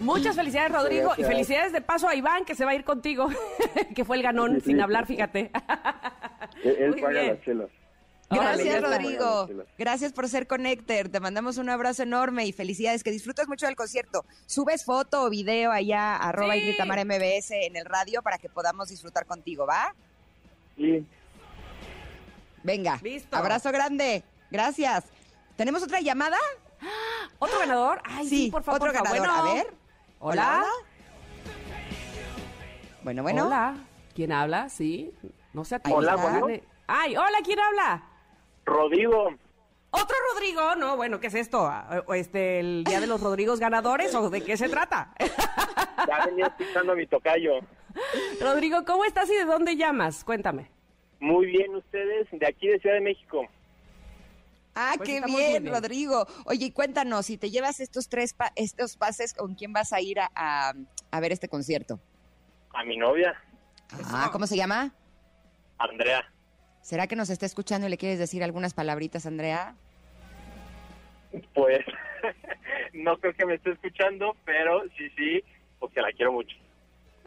Muchas 0.00 0.34
felicidades, 0.34 0.72
Rodrigo, 0.72 1.12
y 1.18 1.22
felicidades 1.22 1.72
de 1.72 1.80
paso 1.80 2.08
a 2.08 2.14
Iván, 2.14 2.44
que 2.44 2.54
se 2.54 2.64
va 2.64 2.72
a 2.72 2.74
ir 2.74 2.82
contigo, 2.82 3.28
que 3.94 4.04
fue 4.04 4.16
el 4.16 4.22
ganón, 4.22 4.60
sin 4.62 4.80
hablar, 4.80 5.06
fíjate. 5.06 5.50
Él, 6.64 6.76
él 6.78 6.94
paga 6.94 7.08
bien. 7.20 7.28
las 7.28 7.40
chelas. 7.42 7.68
Órale, 8.38 8.64
Gracias. 8.64 8.82
Rodrigo. 8.82 9.48
Gracias 9.78 10.12
por 10.12 10.28
ser 10.28 10.46
Connector. 10.46 11.08
Te 11.08 11.20
mandamos 11.20 11.58
un 11.58 11.68
abrazo 11.70 12.02
enorme 12.02 12.46
y 12.46 12.52
felicidades. 12.52 13.02
Que 13.04 13.10
disfrutes 13.10 13.48
mucho 13.48 13.66
del 13.66 13.76
concierto. 13.76 14.24
Subes 14.46 14.84
foto 14.84 15.24
o 15.24 15.30
video 15.30 15.70
allá, 15.72 16.16
arroba 16.16 16.54
Sí. 16.54 16.74
Tamara 16.76 17.04
MBS 17.04 17.50
en 17.66 17.76
el 17.76 17.84
radio 17.84 18.22
para 18.22 18.38
que 18.38 18.48
podamos 18.48 18.88
disfrutar 18.88 19.26
contigo, 19.26 19.66
¿va? 19.66 19.94
Sí, 20.76 21.06
Venga. 22.62 22.98
Listo. 23.02 23.36
Abrazo 23.36 23.72
grande. 23.72 24.22
Gracias. 24.50 25.04
¿Tenemos 25.56 25.82
otra 25.82 26.00
llamada? 26.00 26.38
¿Otro 27.38 27.58
ganador? 27.58 28.00
Ay, 28.04 28.28
sí, 28.28 28.50
por 28.50 28.62
favor. 28.62 28.80
otro 28.88 28.92
ganador. 28.92 29.18
Bueno. 29.18 29.34
A 29.34 29.54
ver. 29.54 29.66
Hola. 30.20 30.64
Bueno, 33.02 33.22
bueno. 33.22 33.46
Hola. 33.46 33.74
¿Quién 34.14 34.32
habla? 34.32 34.68
Sí. 34.68 35.12
No 35.52 35.64
se 35.64 35.80
Hola, 35.90 36.12
atreva. 36.12 36.30
bueno. 36.30 36.46
Gane. 36.46 36.62
Ay, 36.86 37.16
hola, 37.16 37.38
¿quién 37.44 37.58
habla? 37.58 38.02
Rodrigo, 38.64 39.28
¿Otro 39.94 40.16
Rodrigo? 40.32 40.74
No, 40.76 40.96
bueno, 40.96 41.20
¿qué 41.20 41.26
es 41.26 41.34
esto? 41.34 41.66
Ah, 41.66 42.02
Este, 42.14 42.60
¿El 42.60 42.82
Día 42.84 42.98
de 43.00 43.06
los 43.06 43.20
Rodrigos 43.20 43.60
ganadores 43.60 44.14
o 44.14 44.30
de 44.30 44.42
qué 44.42 44.56
se 44.56 44.68
trata? 44.70 45.12
ya 46.08 46.24
venía 46.26 46.46
escuchando 46.46 46.92
a 46.92 46.94
mi 46.96 47.06
tocayo. 47.06 47.52
Rodrigo, 48.40 48.84
¿cómo 48.86 49.04
estás 49.04 49.28
y 49.28 49.34
de 49.34 49.44
dónde 49.44 49.76
llamas? 49.76 50.24
Cuéntame. 50.24 50.70
Muy 51.20 51.46
bien, 51.46 51.74
ustedes, 51.76 52.26
de 52.32 52.46
aquí 52.46 52.68
de 52.68 52.78
Ciudad 52.80 52.94
de 52.96 53.02
México. 53.02 53.46
Ah, 54.74 54.94
Pues 54.96 55.06
qué 55.10 55.20
bien, 55.26 55.62
bien. 55.64 55.74
Rodrigo. 55.74 56.26
Oye, 56.46 56.66
y 56.66 56.70
cuéntanos, 56.72 57.26
si 57.26 57.36
te 57.36 57.50
llevas 57.50 57.78
estos 57.80 58.08
tres 58.08 58.32
pa- 58.32 58.52
estos 58.56 58.96
pases, 58.96 59.34
¿con 59.34 59.54
quién 59.54 59.74
vas 59.74 59.92
a 59.92 60.00
ir 60.00 60.18
a, 60.20 60.30
a- 60.34 60.72
a 61.10 61.20
ver 61.20 61.32
este 61.32 61.48
concierto? 61.48 62.00
A 62.72 62.82
mi 62.84 62.96
novia, 62.96 63.34
Ah, 64.06 64.30
¿cómo 64.32 64.46
se 64.46 64.56
llama? 64.56 64.94
Andrea. 65.76 66.24
¿Será 66.82 67.06
que 67.06 67.16
nos 67.16 67.30
está 67.30 67.46
escuchando 67.46 67.86
y 67.86 67.90
le 67.90 67.96
quieres 67.96 68.18
decir 68.18 68.42
algunas 68.42 68.74
palabritas, 68.74 69.24
Andrea? 69.24 69.74
Pues 71.54 71.80
no 72.92 73.16
creo 73.18 73.32
que 73.34 73.46
me 73.46 73.54
esté 73.54 73.70
escuchando, 73.70 74.36
pero 74.44 74.82
sí, 74.96 75.08
sí, 75.16 75.42
porque 75.78 76.00
la 76.00 76.12
quiero 76.12 76.32
mucho. 76.32 76.56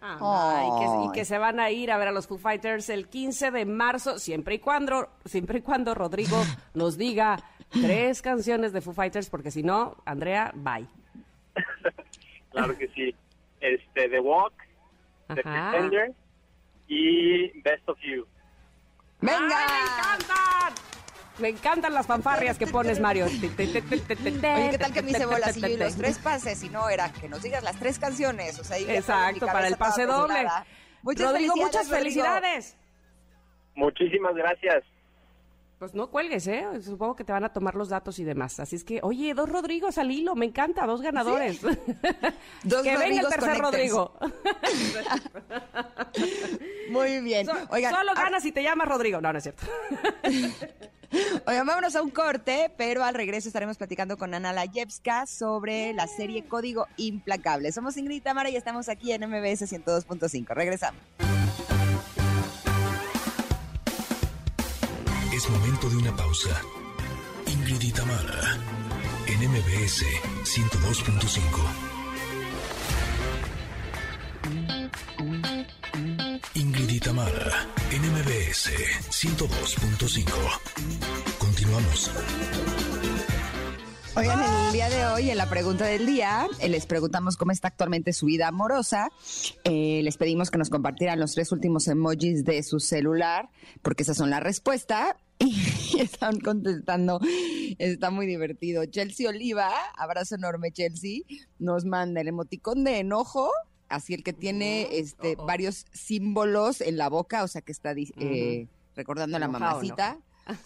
Ah, 0.02 0.62
y, 0.68 0.80
que, 0.80 0.86
y 0.86 1.08
Ay. 1.08 1.12
que 1.14 1.26
se 1.26 1.38
van 1.38 1.60
a 1.60 1.72
ir 1.72 1.90
a 1.90 1.98
ver 1.98 2.10
a 2.10 2.12
los 2.12 2.28
Foo 2.28 2.38
Fighters 2.38 2.90
el 2.90 3.08
15 3.08 3.50
de 3.50 3.66
marzo, 3.66 4.20
siempre 4.20 4.56
y 4.56 4.60
cuando, 4.60 5.10
siempre 5.24 5.60
y 5.60 5.62
cuando 5.62 5.96
Rodrigo 5.96 6.38
nos 6.76 6.98
diga 6.98 7.38
tres 7.70 8.22
canciones 8.22 8.72
de 8.74 8.82
Foo 8.82 8.94
Fighters, 8.94 9.30
porque 9.30 9.52
si 9.52 9.64
no, 9.64 9.98
Andrea, 10.06 10.52
bye. 10.54 10.86
Claro 12.52 12.78
que 12.78 12.88
sí. 12.90 13.14
Este, 13.60 14.08
The 14.08 14.20
Walk, 14.22 14.54
The. 15.28 15.42
Pretender 15.42 16.14
y 16.88 17.60
Best 17.62 17.90
of 17.90 17.98
You. 18.02 18.26
¡Venga! 19.26 19.58
¡Ay, 19.58 19.66
me 19.68 19.84
encantan! 19.92 20.74
Me 21.38 21.50
encantan 21.50 21.94
las 21.94 22.08
fanfarrias 22.08 22.58
que 22.58 22.66
pones, 22.68 23.00
Mario. 23.00 23.26
Oye, 23.28 24.70
¿qué 24.72 24.78
tal 24.80 24.94
que 24.94 25.02
me 25.02 25.12
hice 25.12 25.26
bolas 25.26 25.58
y 25.58 25.62
yo 25.62 25.68
y 25.68 25.78
los 25.78 25.96
tres 25.98 26.18
pases? 26.20 26.64
Y 26.64 26.70
no, 26.70 26.88
era 26.90 27.12
que 27.12 27.28
nos 27.28 27.42
digas 27.42 27.62
las 27.64 27.78
tres 27.78 28.00
canciones. 28.00 28.58
O 28.60 28.64
sea, 28.64 28.78
Exacto, 28.78 29.46
para 29.46 29.68
el 29.68 29.76
pase 29.76 30.06
doble. 30.06 30.48
Muchas 31.02 31.32
Rodrigo, 31.32 31.54
felicidades, 31.54 31.58
muchas 31.58 31.90
Rodrigo. 31.90 31.98
felicidades. 31.98 32.78
Muchísimas 33.76 34.34
gracias. 34.36 34.84
Pues 35.80 35.94
no 35.94 36.10
cuelgues, 36.10 36.48
¿eh? 36.48 36.66
Supongo 36.82 37.18
que 37.18 37.26
te 37.26 37.34
van 37.34 37.44
a 37.44 37.52
tomar 37.52 37.76
los 37.76 37.90
datos 37.90 38.18
y 38.20 38.24
demás. 38.24 38.62
Así 38.62 38.78
es 38.78 38.86
que, 38.86 39.02
oye, 39.04 39.34
dos 39.34 39.50
Rodrigos 39.50 39.98
al 39.98 40.10
hilo, 40.10 40.34
me 40.34 40.46
encanta, 40.46 40.86
dos 40.86 41.02
ganadores. 41.02 41.60
Dos 42.64 42.82
que 42.82 42.98
venga 42.98 43.22
el 43.22 43.28
tercer. 43.28 43.58
Rodrigo. 43.58 44.14
Muy 46.90 47.20
bien. 47.22 47.46
So- 47.46 47.54
Oigan, 47.70 47.94
solo 47.94 48.12
ah, 48.16 48.24
ganas 48.24 48.44
si 48.44 48.52
te 48.52 48.64
llamas 48.64 48.88
Rodrigo. 48.88 49.20
No, 49.20 49.32
no 49.34 49.38
es 49.38 49.44
cierto. 49.44 49.66
Oigan, 51.46 51.68
vámonos 51.68 51.96
a 51.96 52.02
un 52.02 52.10
corte, 52.10 52.72
pero 52.78 53.04
al 53.04 53.14
regreso 53.14 53.50
estaremos 53.50 53.78
platicando 53.78 54.18
con 54.18 54.34
Ana 54.34 54.54
Layevska 54.54 55.26
sobre 55.28 55.94
la 55.94 56.08
serie 56.08 56.46
Código 56.46 56.88
Implacable. 56.98 57.72
Somos 57.72 57.98
Ingrid 57.98 58.18
y 58.18 58.22
Tamara 58.22 58.50
y 58.50 58.56
estamos 58.56 58.90
aquí 58.90 59.12
en 59.12 59.30
MBS 59.30 59.72
102.5. 59.72 60.48
Regresamos. 60.54 61.02
Es 65.36 65.50
momento 65.50 65.90
de 65.90 65.98
una 65.98 66.16
pausa. 66.16 66.62
Ingrid 67.46 67.82
y 67.82 67.92
Tamara, 67.92 68.58
en 69.28 69.50
MBS 69.50 70.06
102.5. 70.46 71.40
Ingrid 76.54 76.90
y 76.90 77.00
Tamara, 77.02 77.68
en 77.92 78.02
MBS 78.14 78.72
102.5. 79.10 80.32
Continuamos. 81.38 82.12
Oigan, 84.18 84.40
el 84.68 84.72
día 84.72 84.90
de 84.90 85.06
hoy, 85.08 85.30
en 85.30 85.38
la 85.38 85.50
pregunta 85.50 85.86
del 85.86 86.06
día, 86.06 86.48
eh, 86.62 86.70
les 86.70 86.86
preguntamos 86.86 87.36
cómo 87.36 87.52
está 87.52 87.68
actualmente 87.68 88.14
su 88.14 88.28
vida 88.28 88.48
amorosa. 88.48 89.10
Eh, 89.66 90.00
les 90.04 90.16
pedimos 90.16 90.52
que 90.52 90.58
nos 90.58 90.70
compartieran 90.70 91.20
los 91.20 91.34
tres 91.34 91.52
últimos 91.52 91.86
emojis 91.90 92.46
de 92.46 92.64
su 92.64 92.80
celular, 92.80 93.50
porque 93.82 94.04
esas 94.04 94.16
son 94.16 94.30
la 94.30 94.40
respuesta. 94.40 95.18
Y 95.38 96.00
están 96.00 96.40
contestando. 96.40 97.20
Está 97.78 98.10
muy 98.10 98.26
divertido. 98.26 98.86
Chelsea 98.86 99.30
Oliva, 99.30 99.70
abrazo 99.98 100.36
enorme, 100.36 100.72
Chelsea, 100.72 101.22
nos 101.60 101.86
manda 101.86 102.22
el 102.22 102.30
emoticón 102.30 102.84
de 102.84 103.00
enojo. 103.00 103.52
Así 103.90 104.14
el 104.14 104.24
que 104.24 104.34
tiene 104.34 104.88
este 104.98 105.36
varios 105.36 105.86
símbolos 105.94 106.82
en 106.82 106.98
la 106.98 107.10
boca, 107.10 107.44
o 107.44 107.48
sea 107.48 107.62
que 107.62 107.72
está 107.72 107.94
eh, 107.98 108.68
recordando 108.96 109.38
a 109.38 109.40
la 109.40 109.48
mamacita. 109.48 110.20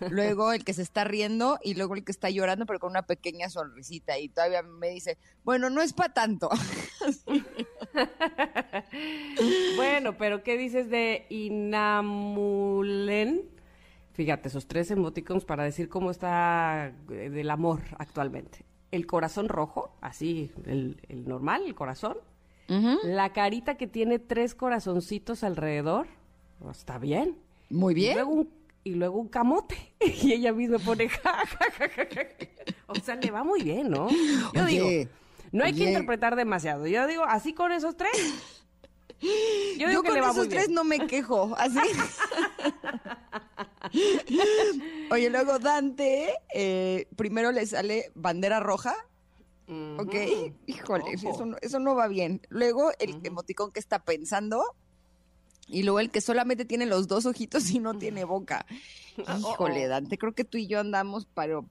Luego 0.10 0.52
el 0.54 0.64
que 0.66 0.74
se 0.74 0.82
está 0.82 1.04
riendo 1.06 1.58
y 1.64 1.74
luego 1.76 1.96
el 1.96 2.04
que 2.04 2.12
está 2.12 2.30
llorando, 2.30 2.66
pero 2.66 2.80
con 2.80 2.90
una 2.92 3.04
pequeña 3.04 3.50
sonrisita. 3.50 4.18
Y 4.20 4.28
todavía 4.30 4.62
me 4.62 4.90
dice, 4.90 5.18
bueno, 5.44 5.70
no 5.70 5.82
es 5.82 5.94
para 5.94 6.14
tanto. 6.14 6.50
bueno, 9.76 10.18
pero 10.18 10.44
¿qué 10.44 10.58
dices 10.58 10.90
de 10.90 11.26
Inamulen? 12.20 13.42
Fíjate, 14.14 14.50
esos 14.50 14.68
tres 14.68 14.92
emoticons 14.92 15.46
para 15.46 15.64
decir 15.64 15.88
cómo 15.88 16.12
está 16.12 16.92
eh, 17.10 17.30
del 17.30 17.50
amor 17.50 17.82
actualmente. 17.98 18.66
El 18.92 19.06
corazón 19.06 19.48
rojo, 19.50 19.96
así, 20.02 20.52
el, 20.66 21.00
el 21.08 21.28
normal, 21.28 21.64
el 21.66 21.76
corazón. 21.76 22.18
La 23.04 23.34
carita 23.34 23.78
que 23.78 23.88
tiene 23.88 24.20
tres 24.20 24.54
corazoncitos 24.54 25.44
alrededor. 25.44 26.06
oh, 26.64 26.70
Está 26.70 27.00
bien. 27.00 27.36
Muy 27.72 27.94
Y 27.94 27.96
bien. 27.96 28.14
luego 28.16 28.32
un, 28.32 28.50
y 28.84 28.96
luego 28.96 29.20
un 29.20 29.28
camote. 29.28 29.76
Y 30.22 30.34
ella 30.34 30.54
misma 30.54 30.80
pone 30.80 31.10
ja. 31.10 31.44
O 32.88 32.96
sea, 32.96 33.16
le 33.16 33.32
va 33.32 33.44
muy 33.44 33.62
bien, 33.64 33.90
¿no? 33.90 34.10
Yo 34.54 34.64
Oye, 34.64 34.80
digo, 35.00 35.12
no 35.52 35.64
hay 35.64 35.74
que 35.74 35.86
interpretar 35.86 36.36
demasiado. 36.36 36.88
Yo 36.88 37.06
digo, 37.08 37.24
así 37.26 37.54
con 37.54 37.72
esos 37.72 37.96
tres. 37.98 38.12
Yo 39.22 39.88
digo 39.88 39.92
Yo 39.92 40.02
que 40.02 40.08
con 40.10 40.16
le 40.16 40.22
va 40.22 40.28
esos 40.28 40.38
muy 40.38 40.50
tres 40.50 40.68
bien. 40.68 40.76
no 40.76 40.84
me 40.84 41.06
quejo, 41.08 41.54
así. 41.58 41.80
Oye, 45.12 45.30
luego 45.30 45.60
Dante, 45.60 46.34
eh, 46.54 47.08
primero 47.16 47.52
le 47.52 47.66
sale 47.66 48.12
bandera 48.16 48.60
roja, 48.60 48.96
¿ok? 49.98 50.16
Híjole, 50.68 51.04
eso 51.14 51.46
no, 51.46 51.58
eso 51.62 51.80
no 51.80 51.96
va 51.96 52.08
bien. 52.08 52.42
Luego 52.50 52.92
el 53.00 53.20
emoticón 53.26 53.72
que 53.72 53.80
está 53.80 54.00
pensando 54.00 54.64
y 55.70 55.84
luego 55.84 56.00
el 56.00 56.10
que 56.10 56.22
solamente 56.22 56.66
tiene 56.66 56.86
los 56.86 57.08
dos 57.08 57.26
ojitos 57.26 57.70
y 57.72 57.80
no 57.80 57.94
tiene 57.94 58.24
boca. 58.24 58.66
Híjole, 59.18 59.88
Dante, 59.88 60.18
creo 60.18 60.34
que 60.34 60.44
tú 60.44 60.58
y 60.58 60.68
yo 60.68 60.80
andamos 60.80 61.28
pero 61.34 61.66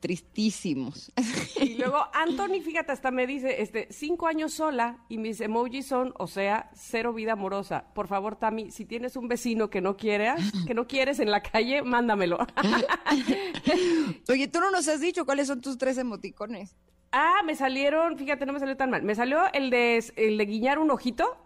tristísimos. 0.00 1.12
Y 1.60 1.76
luego 1.76 1.98
Anthony, 2.12 2.60
fíjate, 2.64 2.92
hasta 2.92 3.10
me 3.10 3.26
dice, 3.26 3.62
este, 3.62 3.88
cinco 3.90 4.26
años 4.26 4.52
sola 4.54 5.04
y 5.08 5.18
mis 5.18 5.40
emojis 5.40 5.86
son, 5.86 6.14
o 6.18 6.26
sea, 6.26 6.70
cero 6.74 7.12
vida 7.12 7.32
amorosa. 7.32 7.86
Por 7.94 8.06
favor, 8.06 8.36
Tami, 8.36 8.70
si 8.70 8.84
tienes 8.84 9.16
un 9.16 9.28
vecino 9.28 9.70
que 9.70 9.80
no 9.80 9.96
quieras, 9.96 10.40
que 10.66 10.74
no 10.74 10.86
quieres 10.86 11.18
en 11.18 11.30
la 11.30 11.42
calle, 11.42 11.82
mándamelo. 11.82 12.38
Oye, 14.28 14.48
tú 14.48 14.60
no 14.60 14.70
nos 14.70 14.86
has 14.88 15.00
dicho 15.00 15.24
cuáles 15.24 15.48
son 15.48 15.60
tus 15.60 15.78
tres 15.78 15.98
emoticones. 15.98 16.76
ah, 17.12 17.42
me 17.44 17.54
salieron, 17.54 18.16
fíjate, 18.16 18.46
no 18.46 18.52
me 18.52 18.60
salió 18.60 18.76
tan 18.76 18.90
mal. 18.90 19.02
Me 19.02 19.14
salió 19.14 19.52
el 19.52 19.70
de, 19.70 20.04
el 20.16 20.38
de 20.38 20.46
guiñar 20.46 20.78
un 20.78 20.90
ojito, 20.90 21.36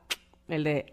el 0.48 0.64
de 0.64 0.92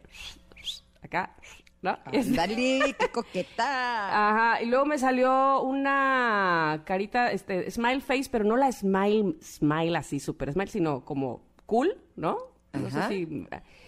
acá, 1.10 1.36
¿no? 1.82 1.97
Dale, 2.36 2.95
qué 2.99 3.07
coqueta. 3.12 4.30
Ajá, 4.30 4.62
y 4.62 4.68
luego 4.68 4.86
me 4.86 4.97
salió 4.99 5.62
una 5.64 6.84
carita, 6.86 7.32
este, 7.32 7.70
smile 7.72 8.01
face, 8.01 8.30
pero 8.32 8.45
no 8.45 8.55
la 8.55 8.72
smile, 8.72 9.36
smile 9.41 9.97
así, 9.97 10.20
super 10.20 10.51
smile, 10.53 10.70
sino 10.70 11.03
como 11.03 11.41
cool, 11.66 11.97
¿no? 12.16 12.38
No 12.74 12.88
Ajá. 12.88 13.07
sé 13.07 13.16
si... 13.26 13.47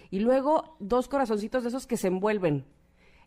Y 0.10 0.20
luego 0.20 0.76
dos 0.80 1.08
corazoncitos 1.08 1.64
de 1.64 1.70
esos 1.70 1.86
que 1.88 1.96
se 1.98 2.08
envuelven. 2.08 2.66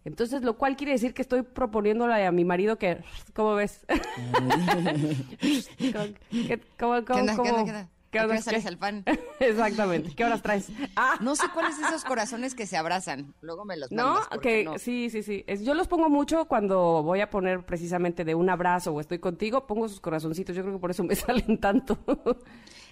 Entonces, 0.04 0.42
lo 0.42 0.58
cual 0.58 0.76
quiere 0.76 0.92
decir 0.92 1.14
que 1.14 1.22
estoy 1.22 1.42
proponiéndole 1.42 2.26
a 2.26 2.30
mi 2.32 2.44
marido 2.44 2.76
que, 2.76 3.02
¿cómo 3.32 3.54
ves? 3.54 3.86
¿Qué, 5.78 6.60
cómo, 6.78 7.04
¿Qué 7.04 7.12
onda, 7.12 7.36
cómo- 7.36 7.64
cómo- 7.64 7.88
qué 8.14 8.20
onda? 8.20 8.20
qué 8.20 8.20
¿A 8.20 8.20
qué 8.20 8.20
onda, 8.20 8.32
hora 8.32 8.42
sales 8.42 8.62
qué? 8.62 8.68
al 8.68 8.78
fan? 8.78 9.04
Exactamente. 9.40 10.14
¿Qué 10.14 10.24
horas 10.24 10.42
traes? 10.42 10.68
Ah, 10.96 11.16
No 11.20 11.36
sé 11.36 11.44
cuáles 11.52 11.78
esos 11.78 12.04
corazones 12.04 12.54
que 12.54 12.66
se 12.66 12.76
abrazan. 12.76 13.34
Luego 13.40 13.64
me 13.64 13.76
los 13.76 13.90
No, 13.92 14.04
mandas, 14.14 14.28
porque 14.28 14.58
que 14.60 14.64
no. 14.64 14.78
sí, 14.78 15.10
sí, 15.10 15.22
sí. 15.22 15.44
Es- 15.46 15.62
yo 15.64 15.74
los 15.74 15.88
pongo 15.88 16.08
mucho 16.08 16.46
cuando 16.46 17.02
voy 17.02 17.20
a 17.20 17.30
poner 17.30 17.64
precisamente 17.66 18.24
de 18.24 18.34
un 18.34 18.48
abrazo 18.48 18.92
o 18.92 19.00
estoy 19.00 19.18
contigo, 19.18 19.66
pongo 19.66 19.88
sus 19.88 20.00
corazoncitos. 20.00 20.54
Yo 20.56 20.62
creo 20.62 20.74
que 20.74 20.80
por 20.80 20.90
eso 20.90 21.04
me 21.04 21.14
salen 21.16 21.58
tanto. 21.60 21.98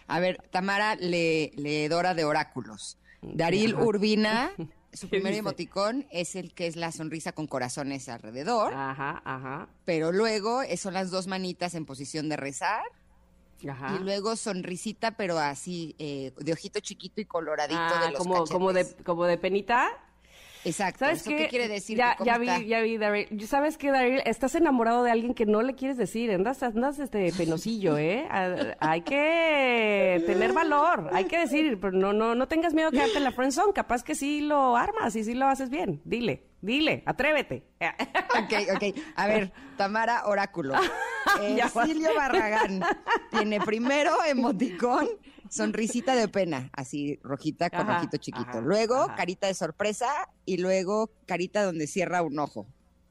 A 0.09 0.21
ver, 0.21 0.39
Tamara 0.51 0.97
le, 0.97 1.53
leedora 1.57 2.15
de 2.15 2.25
oráculos. 2.25 2.99
Daril 3.23 3.77
Urbina, 3.77 4.51
su 4.93 5.09
¿Qué 5.09 5.17
primer 5.21 5.35
emoticón 5.35 6.07
es 6.11 6.35
el 6.35 6.53
que 6.53 6.67
es 6.67 6.75
la 6.75 6.91
sonrisa 6.91 7.31
con 7.33 7.47
corazones 7.47 8.09
alrededor, 8.09 8.75
Ajá, 8.75 9.23
ajá, 9.25 9.69
pero 9.85 10.11
luego 10.11 10.63
eh, 10.63 10.77
son 10.77 10.95
las 10.95 11.13
dos 11.13 11.29
manitas 11.29 11.75
en 11.77 11.87
posición 11.87 12.29
de 12.29 12.37
rezar 12.37 12.83
ajá. 13.71 13.97
y 13.99 14.03
luego 14.05 14.37
sonrisita, 14.37 15.17
pero 15.17 15.39
así 15.39 15.95
eh, 15.99 16.33
de 16.39 16.53
ojito 16.53 16.81
chiquito 16.81 17.21
y 17.21 17.25
coloradito 17.25 17.81
Ah, 17.81 18.03
de 18.07 18.11
los 18.13 18.19
como, 18.19 18.45
como 18.45 18.73
de, 18.73 18.87
como 19.05 19.25
de 19.25 19.39
penita. 19.39 19.89
Exacto. 20.65 21.01
¿Sabes 21.01 21.23
¿Eso 21.23 21.31
qué? 21.31 21.37
qué 21.39 21.49
quiere 21.49 21.67
decir? 21.67 21.99
Ya, 21.99 22.13
¿Que 22.13 22.19
cómo 22.19 22.27
ya 22.27 22.33
está? 22.37 22.59
vi, 22.61 22.67
ya 22.69 22.81
vi, 22.83 22.97
Daryl. 22.97 23.49
¿Sabes 23.49 23.77
qué, 23.77 23.91
Daryl? 23.91 24.23
Estás 24.25 24.55
enamorado 24.55 25.03
de 25.03 25.11
alguien 25.11 25.35
que 25.35 25.45
no 25.45 25.61
le 25.61 25.75
quieres 25.75 25.97
decir. 25.97 26.31
Andas, 26.31 26.63
andas 26.63 27.01
este 27.01 27.33
penosillo, 27.37 27.99
¿eh? 27.99 28.29
Hay 28.79 29.01
que 29.03 30.23
tener 30.25 30.53
valor. 30.53 31.11
Hay 31.13 31.25
que 31.25 31.39
decir, 31.39 31.81
pero 31.81 31.93
no, 31.93 32.13
no, 32.13 32.37
no 32.37 32.47
tengas 32.47 32.75
miedo 32.75 32.91
de 32.93 32.99
quedarte 32.99 33.19
en 33.19 33.25
la 33.25 33.33
friendzone. 33.33 33.73
Capaz 33.73 34.05
que 34.05 34.15
sí 34.15 34.41
lo 34.41 34.77
armas 34.77 35.17
y 35.17 35.25
sí 35.25 35.35
lo 35.35 35.47
haces 35.49 35.69
bien. 35.69 36.01
Dile, 36.05 36.45
dile, 36.63 37.03
atrévete. 37.05 37.65
ok, 37.81 38.53
ok. 38.77 38.99
A 39.17 39.27
ver, 39.27 39.53
Tamara 39.77 40.25
Oráculo. 40.27 40.75
Silvio 41.85 42.15
Barragán 42.17 42.83
tiene 43.31 43.61
primero 43.61 44.13
emoticón, 44.27 45.09
sonrisita 45.49 46.15
de 46.17 46.29
pena, 46.29 46.71
así 46.73 47.19
rojita 47.23 47.71
con 47.71 47.81
Ajá, 47.81 47.99
ojito 47.99 48.17
chiquito. 48.17 48.49
ajá, 48.51 48.61
luego 48.61 48.97
ajá. 49.03 49.15
carita 49.15 49.47
de 49.47 49.55
sorpresa 49.55 50.09
y 50.45 50.57
luego 50.57 51.11
carita 51.27 51.65
donde 51.65 51.87
cierra 51.87 52.23
un 52.23 52.39
ojo. 52.39 52.67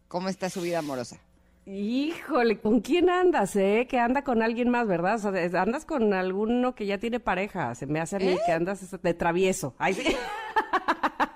¿Cómo 0.08 0.28
está 0.28 0.50
su 0.50 0.62
vida 0.62 0.80
amorosa? 0.80 1.20
Híjole, 1.66 2.60
¿con 2.60 2.82
quién 2.82 3.10
andas, 3.10 3.56
eh? 3.56 3.88
Que 3.90 4.00
anda 4.00 4.24
con 4.24 4.42
alguien 4.42 4.70
más, 4.70 4.88
¿verdad? 4.88 5.16
O 5.16 5.32
sea, 5.32 5.62
andas 5.62 5.86
con 5.86 6.14
alguno 6.14 6.74
que 6.76 6.86
ya 6.88 6.98
tiene 6.98 7.20
pareja. 7.20 7.76
Se 7.76 7.86
me 7.86 8.00
hace 8.02 8.16
a 8.16 8.20
mí 8.20 8.36
que 8.46 8.52
andas 8.52 9.00
de 9.02 9.14
travieso. 9.14 9.76
Ay, 9.78 9.94
sí. 9.94 10.16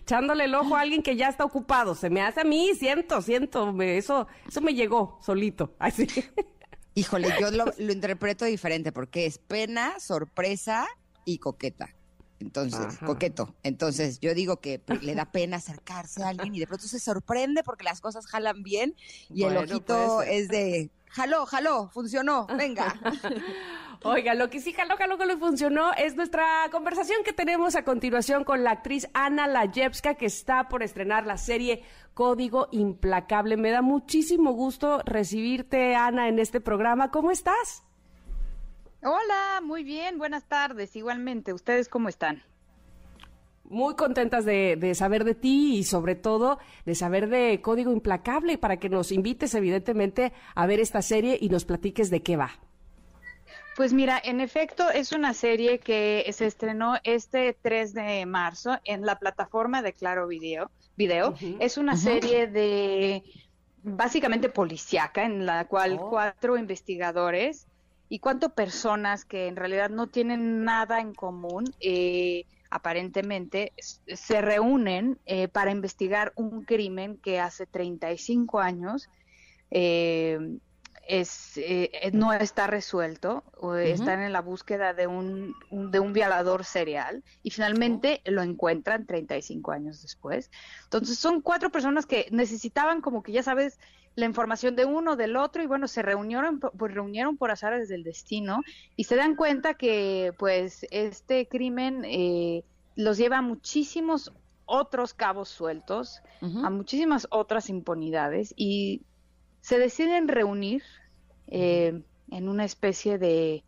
Echándole 0.00 0.44
el 0.44 0.54
ojo 0.54 0.76
a 0.76 0.80
alguien 0.80 1.02
que 1.02 1.16
ya 1.16 1.28
está 1.28 1.44
ocupado. 1.44 1.94
Se 1.94 2.10
me 2.10 2.20
hace 2.22 2.40
a 2.40 2.44
mí, 2.44 2.74
siento, 2.74 3.20
siento. 3.22 3.72
me- 3.72 3.96
eso, 3.96 4.26
eso 4.48 4.60
me 4.60 4.74
llegó 4.74 5.18
solito. 5.22 5.74
Ay, 5.78 5.92
sí. 5.92 6.06
Híjole, 6.94 7.28
yo 7.40 7.50
lo, 7.50 7.64
lo 7.76 7.92
interpreto 7.92 8.44
diferente 8.44 8.92
porque 8.92 9.26
es 9.26 9.38
pena, 9.38 9.98
sorpresa 9.98 10.86
y 11.24 11.38
coqueta. 11.38 11.88
Entonces, 12.40 12.80
Ajá. 12.80 13.06
coqueto. 13.06 13.54
Entonces, 13.62 14.20
yo 14.20 14.34
digo 14.34 14.60
que 14.60 14.78
pues, 14.78 15.02
le 15.02 15.14
da 15.14 15.26
pena 15.26 15.58
acercarse 15.58 16.22
a 16.22 16.28
alguien 16.28 16.54
y 16.54 16.60
de 16.60 16.66
pronto 16.66 16.86
se 16.86 16.98
sorprende 16.98 17.62
porque 17.62 17.84
las 17.84 18.00
cosas 18.00 18.26
jalan 18.26 18.62
bien 18.62 18.94
y 19.30 19.44
el 19.44 19.56
ojito 19.56 20.22
es 20.22 20.48
de, 20.48 20.90
jaló, 21.14 21.46
jaló, 21.46 21.88
funcionó, 21.90 22.46
venga. 22.46 22.94
Oiga, 24.02 24.34
lo 24.34 24.50
que 24.50 24.60
sí, 24.60 24.72
jaló, 24.72 24.96
jaló, 24.96 25.16
que 25.16 25.26
le 25.26 25.36
funcionó 25.36 25.92
es 25.94 26.16
nuestra 26.16 26.68
conversación 26.70 27.22
que 27.24 27.32
tenemos 27.32 27.76
a 27.76 27.84
continuación 27.84 28.44
con 28.44 28.64
la 28.64 28.72
actriz 28.72 29.08
Ana 29.14 29.46
Layevska, 29.46 30.16
que 30.16 30.26
está 30.26 30.68
por 30.68 30.82
estrenar 30.82 31.24
la 31.24 31.38
serie 31.38 31.82
Código 32.12 32.68
Implacable. 32.72 33.56
Me 33.56 33.70
da 33.70 33.80
muchísimo 33.80 34.52
gusto 34.52 35.00
recibirte, 35.06 35.94
Ana, 35.94 36.28
en 36.28 36.38
este 36.38 36.60
programa. 36.60 37.10
¿Cómo 37.10 37.30
estás? 37.30 37.83
Hola, 39.06 39.60
muy 39.62 39.84
bien, 39.84 40.16
buenas 40.16 40.44
tardes. 40.44 40.96
Igualmente, 40.96 41.52
¿ustedes 41.52 41.90
cómo 41.90 42.08
están? 42.08 42.42
Muy 43.64 43.96
contentas 43.96 44.46
de, 44.46 44.76
de 44.76 44.94
saber 44.94 45.24
de 45.24 45.34
ti 45.34 45.76
y 45.76 45.84
sobre 45.84 46.14
todo 46.14 46.58
de 46.86 46.94
saber 46.94 47.28
de 47.28 47.60
Código 47.60 47.92
Implacable 47.92 48.56
para 48.56 48.78
que 48.78 48.88
nos 48.88 49.12
invites 49.12 49.54
evidentemente 49.54 50.32
a 50.54 50.66
ver 50.66 50.80
esta 50.80 51.02
serie 51.02 51.36
y 51.38 51.50
nos 51.50 51.66
platiques 51.66 52.08
de 52.10 52.22
qué 52.22 52.38
va. 52.38 52.52
Pues 53.76 53.92
mira, 53.92 54.18
en 54.24 54.40
efecto 54.40 54.88
es 54.90 55.12
una 55.12 55.34
serie 55.34 55.80
que 55.80 56.24
se 56.32 56.46
estrenó 56.46 56.94
este 57.04 57.56
3 57.60 57.92
de 57.92 58.24
marzo 58.24 58.78
en 58.84 59.04
la 59.04 59.18
plataforma 59.18 59.82
de 59.82 59.92
Claro 59.92 60.28
Video. 60.28 60.70
Video. 60.96 61.34
Es 61.58 61.76
una 61.76 61.96
serie 61.96 62.46
de 62.46 63.22
básicamente 63.82 64.48
policíaca 64.48 65.24
en 65.24 65.44
la 65.44 65.66
cual 65.66 65.98
Oh. 66.00 66.08
cuatro 66.08 66.56
investigadores 66.56 67.66
y 68.14 68.20
cuatro 68.20 68.54
personas 68.54 69.24
que 69.24 69.48
en 69.48 69.56
realidad 69.56 69.90
no 69.90 70.08
tienen 70.08 70.64
nada 70.64 71.00
en 71.00 71.14
común 71.14 71.74
eh, 71.80 72.44
aparentemente 72.70 73.74
se 73.78 74.40
reúnen 74.40 75.20
eh, 75.26 75.48
para 75.48 75.72
investigar 75.72 76.32
un 76.36 76.64
crimen 76.64 77.18
que 77.20 77.40
hace 77.40 77.66
35 77.66 78.60
años 78.60 79.10
eh, 79.70 80.38
es, 81.06 81.52
eh, 81.56 82.10
no 82.14 82.32
está 82.32 82.66
resuelto, 82.66 83.44
o 83.56 83.74
están 83.74 84.22
en 84.22 84.32
la 84.32 84.40
búsqueda 84.40 84.94
de 84.94 85.06
un, 85.06 85.56
un- 85.68 85.90
de 85.90 86.00
un 86.00 86.12
violador 86.12 86.64
serial 86.64 87.22
y 87.42 87.50
finalmente 87.50 88.22
lo 88.24 88.42
encuentran 88.42 89.06
35 89.06 89.72
años 89.72 90.00
después. 90.02 90.50
Entonces 90.84 91.18
son 91.18 91.42
cuatro 91.42 91.70
personas 91.70 92.06
que 92.06 92.28
necesitaban 92.30 93.00
como 93.02 93.22
que 93.22 93.32
ya 93.32 93.42
sabes 93.42 93.78
la 94.16 94.26
información 94.26 94.76
de 94.76 94.84
uno, 94.84 95.16
del 95.16 95.36
otro 95.36 95.62
y 95.62 95.66
bueno, 95.66 95.88
se 95.88 96.02
reunieron, 96.02 96.60
pues 96.60 96.94
reunieron 96.94 97.36
por 97.36 97.50
azares 97.50 97.88
del 97.88 98.04
destino 98.04 98.60
y 98.96 99.04
se 99.04 99.16
dan 99.16 99.34
cuenta 99.34 99.74
que 99.74 100.32
pues 100.38 100.86
este 100.90 101.48
crimen 101.48 102.04
eh, 102.04 102.64
los 102.94 103.18
lleva 103.18 103.38
a 103.38 103.42
muchísimos 103.42 104.32
otros 104.66 105.14
cabos 105.14 105.48
sueltos, 105.48 106.22
a 106.40 106.70
muchísimas 106.70 107.26
otras 107.30 107.68
impunidades 107.68 108.54
y 108.56 109.02
se 109.60 109.78
deciden 109.78 110.28
reunir 110.28 110.82
eh, 111.48 112.02
en 112.30 112.48
una 112.48 112.64
especie 112.64 113.18
de 113.18 113.64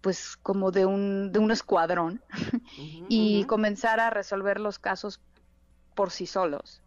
pues 0.00 0.36
como 0.36 0.70
de 0.70 0.86
un 0.86 1.32
de 1.32 1.40
un 1.40 1.50
escuadrón 1.50 2.22
y 3.08 3.44
comenzar 3.44 3.98
a 3.98 4.10
resolver 4.10 4.60
los 4.60 4.78
casos 4.78 5.20
por 5.94 6.10
sí 6.10 6.26
solos 6.26 6.80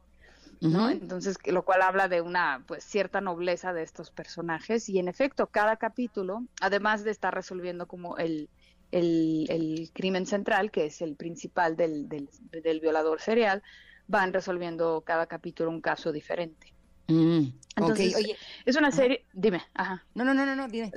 ¿no? 0.61 0.89
Entonces, 0.89 1.37
lo 1.45 1.63
cual 1.63 1.81
habla 1.81 2.07
de 2.07 2.21
una 2.21 2.63
pues 2.67 2.83
cierta 2.83 3.21
nobleza 3.21 3.73
de 3.73 3.83
estos 3.83 4.11
personajes 4.11 4.89
y 4.89 4.99
en 4.99 5.07
efecto 5.07 5.47
cada 5.47 5.77
capítulo, 5.77 6.43
además 6.61 7.03
de 7.03 7.11
estar 7.11 7.33
resolviendo 7.33 7.87
como 7.87 8.17
el 8.17 8.49
el, 8.91 9.45
el 9.49 9.91
crimen 9.93 10.25
central, 10.25 10.71
que 10.71 10.85
es 10.85 11.01
el 11.01 11.15
principal 11.15 11.75
del, 11.75 12.09
del, 12.09 12.29
del 12.51 12.79
violador 12.79 13.21
serial, 13.21 13.61
van 14.07 14.33
resolviendo 14.33 15.01
cada 15.01 15.27
capítulo 15.27 15.69
un 15.69 15.81
caso 15.81 16.11
diferente. 16.11 16.73
Mm, 17.07 17.49
Entonces, 17.77 18.15
oye, 18.15 18.35
Es 18.65 18.75
una 18.75 18.91
serie, 18.91 19.25
dime, 19.33 19.61
ajá. 19.73 20.05
no, 20.15 20.23
no, 20.23 20.33
no, 20.33 20.45
no, 20.45 20.55
no, 20.55 20.67
dime. 20.67 20.91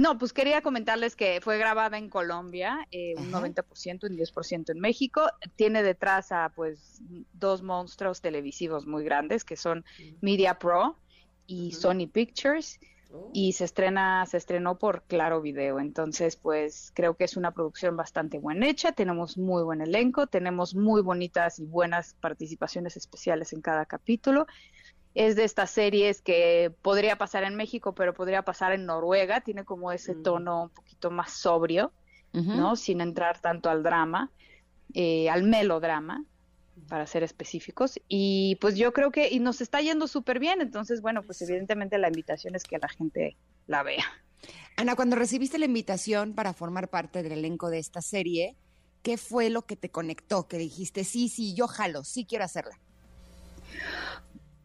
No, 0.00 0.18
pues 0.18 0.32
quería 0.32 0.60
comentarles 0.60 1.14
que 1.14 1.40
fue 1.40 1.58
grabada 1.58 1.98
en 1.98 2.08
Colombia, 2.08 2.86
eh, 2.90 3.14
un 3.16 3.34
Ajá. 3.34 3.46
90%, 3.46 4.04
un 4.08 4.16
10% 4.16 4.72
en 4.72 4.80
México. 4.80 5.22
Tiene 5.56 5.82
detrás 5.82 6.32
a 6.32 6.52
pues 6.54 7.00
dos 7.32 7.62
monstruos 7.62 8.20
televisivos 8.20 8.86
muy 8.86 9.04
grandes 9.04 9.44
que 9.44 9.56
son 9.56 9.84
Media 10.20 10.58
Pro 10.58 10.98
y 11.46 11.72
Sony 11.72 12.08
Pictures 12.12 12.80
y 13.32 13.52
se 13.52 13.64
estrena 13.64 14.26
se 14.26 14.36
estrenó 14.36 14.78
por 14.78 15.02
Claro 15.04 15.40
Video. 15.40 15.78
Entonces, 15.78 16.36
pues 16.36 16.90
creo 16.94 17.16
que 17.16 17.24
es 17.24 17.36
una 17.36 17.52
producción 17.52 17.96
bastante 17.96 18.38
buena 18.38 18.68
hecha, 18.68 18.92
tenemos 18.92 19.38
muy 19.38 19.62
buen 19.62 19.80
elenco, 19.80 20.26
tenemos 20.26 20.74
muy 20.74 21.02
bonitas 21.02 21.58
y 21.58 21.64
buenas 21.64 22.14
participaciones 22.14 22.96
especiales 22.96 23.52
en 23.52 23.60
cada 23.60 23.86
capítulo. 23.86 24.46
Es 25.14 25.36
de 25.36 25.44
estas 25.44 25.70
series 25.70 26.20
que 26.20 26.72
podría 26.82 27.16
pasar 27.16 27.44
en 27.44 27.54
México, 27.54 27.94
pero 27.94 28.14
podría 28.14 28.42
pasar 28.42 28.72
en 28.72 28.84
Noruega. 28.86 29.40
Tiene 29.40 29.64
como 29.64 29.92
ese 29.92 30.14
tono 30.14 30.64
un 30.64 30.70
poquito 30.70 31.10
más 31.10 31.32
sobrio. 31.32 31.92
¿no? 32.42 32.76
Sin 32.76 33.00
entrar 33.00 33.40
tanto 33.40 33.70
al 33.70 33.82
drama, 33.82 34.30
eh, 34.92 35.30
al 35.30 35.44
melodrama, 35.44 36.24
para 36.88 37.06
ser 37.06 37.22
específicos. 37.22 38.00
Y 38.08 38.56
pues 38.60 38.76
yo 38.76 38.92
creo 38.92 39.10
que, 39.10 39.30
y 39.30 39.38
nos 39.38 39.60
está 39.60 39.80
yendo 39.80 40.08
súper 40.08 40.38
bien. 40.38 40.60
Entonces, 40.60 41.00
bueno, 41.00 41.22
pues 41.22 41.40
evidentemente 41.42 41.98
la 41.98 42.08
invitación 42.08 42.54
es 42.54 42.64
que 42.64 42.78
la 42.78 42.88
gente 42.88 43.36
la 43.66 43.82
vea. 43.82 44.04
Ana, 44.76 44.96
cuando 44.96 45.16
recibiste 45.16 45.58
la 45.58 45.66
invitación 45.66 46.34
para 46.34 46.52
formar 46.52 46.88
parte 46.88 47.22
del 47.22 47.32
elenco 47.32 47.70
de 47.70 47.78
esta 47.78 48.02
serie, 48.02 48.56
¿qué 49.02 49.16
fue 49.16 49.48
lo 49.48 49.62
que 49.62 49.76
te 49.76 49.90
conectó? 49.90 50.48
Que 50.48 50.58
dijiste, 50.58 51.04
sí, 51.04 51.28
sí, 51.28 51.54
yo 51.54 51.68
jalo, 51.68 52.04
sí 52.04 52.24
quiero 52.24 52.44
hacerla. 52.44 52.78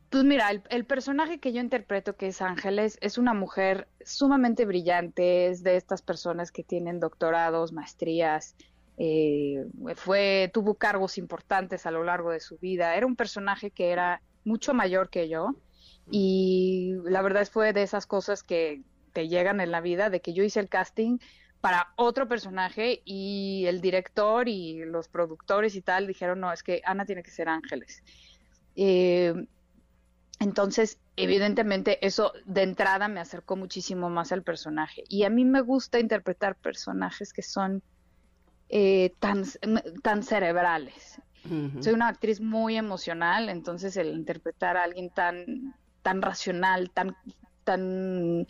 Pues 0.09 0.23
mira, 0.23 0.49
el, 0.49 0.63
el 0.69 0.85
personaje 0.85 1.39
que 1.39 1.53
yo 1.53 1.61
interpreto, 1.61 2.15
que 2.15 2.27
es 2.27 2.41
Ángeles, 2.41 2.97
es 3.01 3.17
una 3.17 3.33
mujer 3.33 3.87
sumamente 4.03 4.65
brillante, 4.65 5.47
es 5.47 5.61
de 5.61 5.75
estas 5.75 6.01
personas 6.01 6.51
que 6.51 6.63
tienen 6.63 6.99
doctorados, 6.99 7.73
maestrías, 7.73 8.55
eh, 9.01 9.65
fue, 9.95 10.51
tuvo 10.53 10.75
cargos 10.75 11.17
importantes 11.17 11.85
a 11.85 11.91
lo 11.91 12.03
largo 12.03 12.31
de 12.31 12.41
su 12.41 12.57
vida. 12.57 12.95
Era 12.95 13.05
un 13.05 13.15
personaje 13.15 13.71
que 13.71 13.91
era 13.91 14.21
mucho 14.43 14.73
mayor 14.73 15.09
que 15.09 15.29
yo 15.29 15.55
y 16.11 16.95
la 17.05 17.21
verdad 17.21 17.47
fue 17.49 17.71
de 17.71 17.83
esas 17.83 18.05
cosas 18.05 18.43
que 18.43 18.81
te 19.13 19.29
llegan 19.29 19.61
en 19.61 19.71
la 19.71 19.79
vida, 19.79 20.09
de 20.09 20.19
que 20.19 20.33
yo 20.33 20.43
hice 20.43 20.59
el 20.59 20.67
casting 20.67 21.17
para 21.61 21.93
otro 21.95 22.27
personaje 22.27 23.01
y 23.05 23.65
el 23.67 23.79
director 23.79 24.49
y 24.49 24.83
los 24.85 25.07
productores 25.07 25.75
y 25.75 25.81
tal 25.81 26.05
dijeron, 26.05 26.41
no, 26.41 26.51
es 26.51 26.61
que 26.61 26.81
Ana 26.83 27.05
tiene 27.05 27.23
que 27.23 27.31
ser 27.31 27.47
Ángeles. 27.47 28.03
Eh, 28.75 29.33
entonces, 30.39 30.99
evidentemente, 31.17 32.05
eso 32.05 32.31
de 32.45 32.63
entrada 32.63 33.09
me 33.09 33.19
acercó 33.19 33.57
muchísimo 33.57 34.09
más 34.09 34.31
al 34.31 34.43
personaje. 34.43 35.03
Y 35.09 35.23
a 35.23 35.29
mí 35.29 35.43
me 35.43 35.61
gusta 35.61 35.99
interpretar 35.99 36.55
personajes 36.55 37.33
que 37.33 37.41
son 37.41 37.83
eh, 38.69 39.13
tan, 39.19 39.43
tan 40.01 40.23
cerebrales. 40.23 41.21
Soy 41.79 41.93
una 41.93 42.09
actriz 42.09 42.41
muy 42.41 42.75
emocional, 42.75 43.49
entonces 43.49 43.95
el 43.97 44.09
interpretar 44.09 44.77
a 44.77 44.83
alguien 44.83 45.09
tan, 45.09 45.73
tan 46.01 46.21
racional, 46.21 46.91
tan, 46.91 47.15
tan 47.63 48.45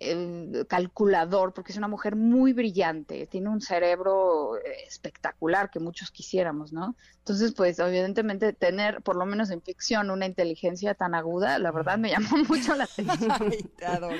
eh, 0.00 0.64
calculador, 0.68 1.52
porque 1.52 1.72
es 1.72 1.78
una 1.78 1.88
mujer 1.88 2.16
muy 2.16 2.52
brillante, 2.52 3.26
tiene 3.26 3.48
un 3.48 3.60
cerebro 3.60 4.56
eh, 4.56 4.84
espectacular 4.86 5.70
que 5.70 5.80
muchos 5.80 6.10
quisiéramos, 6.10 6.72
¿no? 6.72 6.96
Entonces, 7.18 7.54
pues, 7.54 7.78
evidentemente, 7.80 8.52
tener, 8.52 9.02
por 9.02 9.16
lo 9.16 9.26
menos 9.26 9.50
en 9.50 9.60
ficción, 9.60 10.10
una 10.10 10.26
inteligencia 10.26 10.94
tan 10.94 11.14
aguda, 11.14 11.58
la 11.58 11.72
verdad 11.72 11.98
me 11.98 12.10
llamó 12.10 12.36
mucho 12.48 12.76
la 12.76 12.84
atención. 12.92 13.32
Ay, 13.40 13.62
te 13.76 13.84
adoro. 13.84 14.16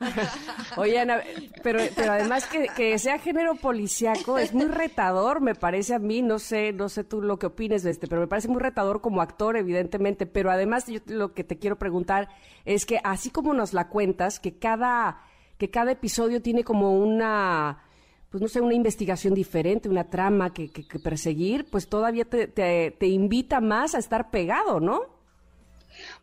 Oye, 0.76 0.98
Ana, 0.98 1.20
pero, 1.62 1.80
pero 1.94 2.12
además 2.12 2.46
que, 2.46 2.66
que 2.76 2.98
sea 2.98 3.18
género 3.18 3.54
policiaco 3.54 4.38
es 4.38 4.52
muy 4.52 4.66
retador, 4.66 5.40
me 5.40 5.54
parece 5.54 5.94
a 5.94 5.98
mí, 5.98 6.20
no 6.20 6.38
sé, 6.38 6.72
no 6.72 6.88
sé 6.88 7.04
tú 7.04 7.22
lo 7.22 7.38
que 7.38 7.46
opines 7.46 7.82
de 7.82 7.90
este, 7.90 8.08
pero 8.08 8.20
me 8.20 8.26
parece 8.26 8.48
muy 8.48 8.60
retador 8.60 9.00
como 9.00 9.22
actor, 9.22 9.56
evidentemente, 9.56 10.26
pero 10.26 10.50
además 10.50 10.86
yo 10.86 11.00
lo 11.06 11.32
que 11.34 11.44
te 11.44 11.58
quiero 11.58 11.78
preguntar 11.78 12.28
es 12.64 12.86
que 12.86 13.00
así 13.04 13.30
como 13.30 13.54
nos 13.54 13.72
la 13.72 13.88
cuentas, 13.88 14.40
que 14.40 14.58
cada 14.58 15.17
que 15.58 15.70
cada 15.70 15.92
episodio 15.92 16.40
tiene 16.40 16.62
como 16.64 16.96
una, 16.96 17.82
pues 18.30 18.40
no 18.40 18.48
sé, 18.48 18.60
una 18.60 18.74
investigación 18.74 19.34
diferente, 19.34 19.88
una 19.88 20.08
trama 20.08 20.54
que, 20.54 20.70
que, 20.70 20.98
perseguir, 20.98 21.68
pues 21.68 21.88
todavía 21.88 22.24
te, 22.24 22.46
te, 22.46 23.06
invita 23.06 23.60
más 23.60 23.94
a 23.94 23.98
estar 23.98 24.30
pegado, 24.30 24.78
¿no? 24.80 25.18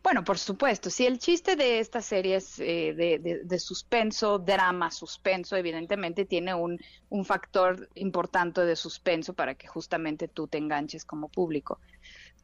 Bueno, 0.02 0.24
por 0.24 0.38
supuesto. 0.38 0.88
Si 0.88 1.04
el 1.04 1.18
chiste 1.18 1.54
de 1.54 1.80
esta 1.80 2.00
serie 2.00 2.36
es 2.36 2.58
eh, 2.60 2.94
de, 2.94 3.42
de, 3.44 3.58
suspenso, 3.58 4.38
drama, 4.38 4.90
suspenso, 4.90 5.54
evidentemente 5.54 6.24
tiene 6.24 6.54
un, 6.54 6.80
un, 7.10 7.24
factor 7.26 7.90
importante 7.94 8.64
de 8.64 8.74
suspenso 8.74 9.34
para 9.34 9.54
que 9.54 9.66
justamente 9.66 10.28
tú 10.28 10.46
te 10.46 10.56
enganches 10.56 11.04
como 11.04 11.28
público. 11.28 11.78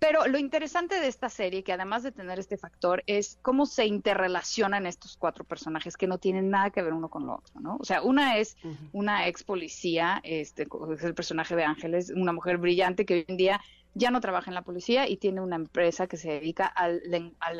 Pero 0.02 0.26
lo 0.26 0.36
interesante 0.36 0.98
de 0.98 1.06
esta 1.06 1.28
serie, 1.28 1.62
que 1.62 1.72
además 1.72 2.02
de 2.02 2.10
tener 2.10 2.40
este 2.40 2.56
factor, 2.56 3.04
es 3.06 3.38
cómo 3.40 3.66
se 3.66 3.86
interrelacionan 3.86 4.84
estos 4.84 5.16
cuatro 5.16 5.44
personajes 5.44 5.96
que 5.96 6.08
no 6.08 6.18
tienen 6.18 6.50
nada 6.50 6.70
que 6.70 6.82
ver 6.82 6.92
uno 6.92 7.08
con 7.08 7.24
lo 7.24 7.36
otro, 7.36 7.60
¿no? 7.60 7.76
O 7.78 7.84
sea, 7.84 8.02
una 8.02 8.36
es 8.38 8.56
una 8.92 9.28
ex 9.28 9.44
policía, 9.44 10.20
este, 10.24 10.66
es 10.92 11.04
el 11.04 11.14
personaje 11.14 11.54
de 11.54 11.62
Ángeles, 11.62 12.10
una 12.10 12.32
mujer 12.32 12.58
brillante 12.58 13.06
que 13.06 13.14
hoy 13.14 13.24
en 13.28 13.36
día 13.36 13.60
ya 13.94 14.10
no 14.10 14.20
trabaja 14.20 14.50
en 14.50 14.56
la 14.56 14.62
policía 14.62 15.08
y 15.08 15.18
tiene 15.18 15.40
una 15.40 15.54
empresa 15.54 16.08
que 16.08 16.16
se 16.16 16.32
dedica 16.32 16.66
al, 16.66 17.00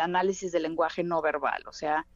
análisis 0.00 0.50
del 0.50 0.64
lenguaje 0.64 1.04
no 1.04 1.22
verbal. 1.22 1.62
O 1.68 1.72
sea, 1.72 2.08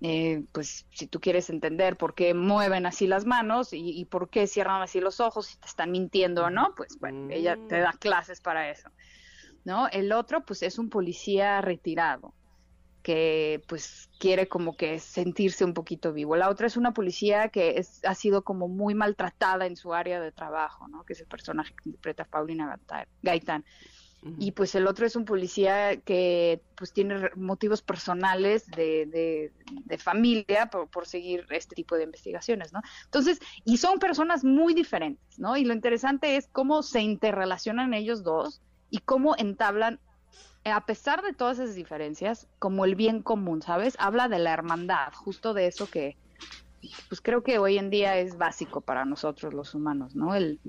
eh, 0.00 0.42
pues 0.50 0.86
si 0.90 1.06
tú 1.06 1.20
quieres 1.20 1.50
entender 1.50 1.96
por 1.96 2.14
qué 2.14 2.34
mueven 2.34 2.84
así 2.84 3.06
las 3.06 3.26
manos 3.26 3.68
y, 3.70 4.04
por 4.06 4.28
qué 4.28 4.48
cierran 4.48 4.82
así 4.82 4.98
los 4.98 5.20
ojos, 5.20 5.46
si 5.46 5.56
te 5.58 5.68
están 5.68 5.92
mintiendo 5.92 6.46
o 6.46 6.50
no, 6.50 6.74
pues 6.76 6.98
bueno, 6.98 7.28
ella 7.30 7.56
te 7.68 7.78
da 7.78 7.92
clases 7.92 8.40
para 8.40 8.70
eso. 8.70 8.90
¿No? 9.64 9.88
El 9.88 10.12
otro, 10.12 10.44
pues, 10.44 10.62
es 10.62 10.78
un 10.78 10.90
policía 10.90 11.60
retirado 11.60 12.34
que 13.02 13.62
pues 13.68 14.10
quiere 14.18 14.48
como 14.48 14.76
que 14.76 14.98
sentirse 14.98 15.64
un 15.64 15.72
poquito 15.72 16.12
vivo. 16.12 16.36
La 16.36 16.50
otra 16.50 16.66
es 16.66 16.76
una 16.76 16.92
policía 16.92 17.48
que 17.48 17.78
es, 17.78 18.04
ha 18.04 18.14
sido 18.14 18.42
como 18.42 18.68
muy 18.68 18.94
maltratada 18.94 19.64
en 19.64 19.76
su 19.76 19.94
área 19.94 20.20
de 20.20 20.30
trabajo, 20.30 20.88
¿no? 20.88 21.04
Que 21.04 21.14
es 21.14 21.20
el 21.20 21.26
personaje 21.26 21.74
que 21.74 21.88
interpreta 21.88 22.24
Paulina 22.26 22.78
Gaitán. 23.22 23.64
Y 24.38 24.50
pues 24.50 24.74
el 24.74 24.88
otro 24.88 25.06
es 25.06 25.14
un 25.14 25.24
policía 25.24 25.96
que 26.00 26.60
pues 26.74 26.92
tiene 26.92 27.30
motivos 27.36 27.82
personales 27.82 28.66
de, 28.66 29.50
de, 29.86 29.98
familia 29.98 30.66
por, 30.66 30.88
por, 30.88 31.06
seguir 31.06 31.46
este 31.50 31.76
tipo 31.76 31.94
de 31.94 32.02
investigaciones, 32.02 32.72
¿no? 32.72 32.82
Entonces, 33.04 33.38
y 33.64 33.76
son 33.76 34.00
personas 34.00 34.42
muy 34.42 34.74
diferentes, 34.74 35.38
¿no? 35.38 35.56
Y 35.56 35.64
lo 35.64 35.72
interesante 35.72 36.36
es 36.36 36.48
cómo 36.48 36.82
se 36.82 37.00
interrelacionan 37.00 37.94
ellos 37.94 38.24
dos 38.24 38.60
y 38.90 38.98
cómo 38.98 39.34
entablan, 39.36 40.00
eh, 40.64 40.70
a 40.70 40.80
pesar 40.86 41.22
de 41.22 41.32
todas 41.32 41.58
esas 41.58 41.74
diferencias, 41.74 42.46
como 42.58 42.84
el 42.84 42.94
bien 42.94 43.22
común, 43.22 43.62
¿sabes? 43.62 43.96
Habla 43.98 44.28
de 44.28 44.38
la 44.38 44.52
hermandad, 44.52 45.12
justo 45.14 45.54
de 45.54 45.66
eso 45.66 45.88
que, 45.90 46.16
pues 47.08 47.20
creo 47.20 47.42
que 47.42 47.58
hoy 47.58 47.78
en 47.78 47.90
día 47.90 48.16
es 48.18 48.36
básico 48.36 48.80
para 48.80 49.04
nosotros 49.04 49.54
los 49.54 49.74
humanos, 49.74 50.14
¿no? 50.14 50.34
El, 50.34 50.60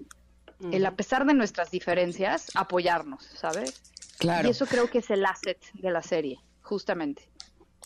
el 0.72 0.86
a 0.86 0.95
pesar 0.95 1.26
de 1.26 1.34
nuestras 1.34 1.72
diferencias, 1.72 2.51
apoyarnos, 2.55 3.24
¿sabes? 3.24 3.82
Claro. 4.17 4.47
Y 4.47 4.51
eso 4.51 4.65
creo 4.65 4.89
que 4.89 4.99
es 4.99 5.09
el 5.09 5.26
asset 5.26 5.59
de 5.74 5.91
la 5.91 6.01
serie, 6.01 6.39
justamente. 6.61 7.30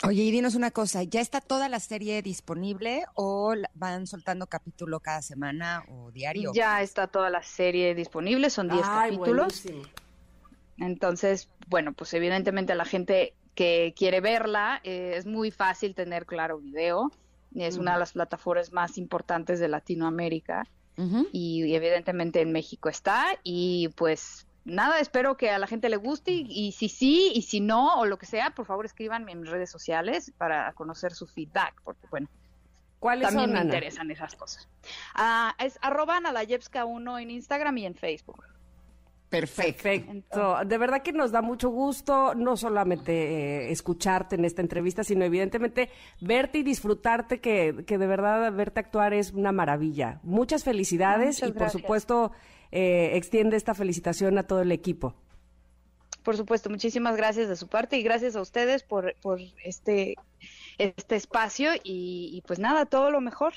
Oye, 0.06 0.24
y 0.24 0.32
dinos 0.32 0.56
una 0.56 0.72
cosa, 0.72 1.04
¿ya 1.04 1.22
está 1.22 1.40
toda 1.40 1.70
la 1.70 1.80
serie 1.80 2.22
disponible 2.22 3.06
o 3.14 3.54
van 3.74 4.06
soltando 4.06 4.48
capítulo 4.48 5.00
cada 5.00 5.22
semana 5.22 5.86
o 5.88 6.12
diario? 6.12 6.52
Ya 6.54 6.82
está 6.82 7.08
toda 7.08 7.30
la 7.30 7.42
serie 7.42 7.96
disponible, 7.96 8.50
son 8.50 8.68
10 8.68 8.82
capítulos. 8.82 9.64
Entonces, 10.78 11.50
bueno, 11.68 11.94
pues 11.94 12.14
evidentemente 12.14 12.76
la 12.76 12.86
gente 12.86 13.34
que 13.56 13.94
quiere 13.96 14.22
verla 14.22 14.82
eh, 14.84 15.14
es 15.16 15.26
muy 15.26 15.52
fácil 15.52 15.96
tener 15.96 16.26
Claro 16.26 16.60
Video. 16.60 17.12
Es 17.56 17.78
una 17.78 17.94
de 17.94 18.00
las 18.00 18.14
plataformas 18.14 18.72
más 18.72 18.98
importantes 18.98 19.60
de 19.60 19.68
Latinoamérica 19.68 20.66
y, 21.32 21.76
evidentemente 21.76 22.42
en 22.42 22.52
México 22.52 22.90
está 22.90 23.26
y 23.44 23.90
pues 23.96 24.48
nada, 24.66 25.00
espero 25.00 25.38
que 25.38 25.52
a 25.52 25.60
la 25.60 25.68
gente 25.68 25.90
le 25.90 25.98
guste 25.98 26.32
y, 26.32 26.72
si 26.72 26.90
sí 26.90 27.32
y 27.34 27.44
si 27.44 27.60
no 27.60 28.00
o 28.00 28.06
lo 28.06 28.18
que 28.18 28.26
sea, 28.26 28.52
por 28.52 28.66
favor 28.66 28.86
escríbanme 28.86 29.32
en 29.34 29.42
mis 29.42 29.52
redes 29.52 29.70
sociales 29.70 30.32
para 30.38 30.72
conocer 30.74 31.14
su 31.14 31.28
feedback 31.28 31.80
porque 31.84 32.08
bueno, 32.10 32.28
¿Cuáles 33.00 33.28
también 33.28 33.54
me 33.54 33.62
interesan 33.62 34.10
esas 34.12 34.34
cosas. 34.36 34.68
Ah, 35.14 35.54
es 35.60 35.78
arroba 35.82 36.20
1 36.20 37.20
en 37.20 37.32
Instagram 37.32 37.78
y 37.78 37.86
en 37.86 37.96
Facebook. 37.96 38.44
Perfecto. 39.34 40.60
De 40.64 40.78
verdad 40.78 41.02
que 41.02 41.12
nos 41.12 41.32
da 41.32 41.42
mucho 41.42 41.70
gusto 41.70 42.36
no 42.36 42.56
solamente 42.56 43.12
eh, 43.14 43.72
escucharte 43.72 44.36
en 44.36 44.46
esta 44.46 44.62
entrevista, 44.62 45.04
sino 45.04 45.26
evidentemente 45.26 45.90
verte 46.22 46.60
y 46.60 46.64
disfrutarte, 46.64 47.40
que, 47.40 47.84
que 47.88 47.98
de 47.98 48.06
verdad 48.06 48.54
verte 48.54 48.82
actuar 48.82 49.12
es 49.16 49.32
una 49.34 49.52
maravilla. 49.52 50.20
Muchas 50.22 50.64
felicidades 50.64 51.42
y 51.42 51.52
por 51.52 51.72
supuesto 51.72 52.32
eh, 52.72 53.14
extiende 53.16 53.58
esta 53.58 53.74
felicitación 53.74 54.38
a 54.38 54.44
todo 54.44 54.62
el 54.62 54.72
equipo. 54.72 55.16
Por 56.22 56.38
supuesto, 56.38 56.70
muchísimas 56.70 57.18
gracias 57.18 57.50
de 57.50 57.56
su 57.56 57.68
parte 57.68 57.98
y 57.98 58.04
gracias 58.04 58.36
a 58.36 58.42
ustedes 58.42 58.84
por, 58.84 59.16
por 59.20 59.40
este, 59.64 60.16
este 60.78 61.16
espacio 61.16 61.72
y, 61.84 62.30
y 62.34 62.44
pues 62.46 62.60
nada, 62.60 62.86
todo 62.86 63.10
lo 63.10 63.20
mejor. 63.20 63.54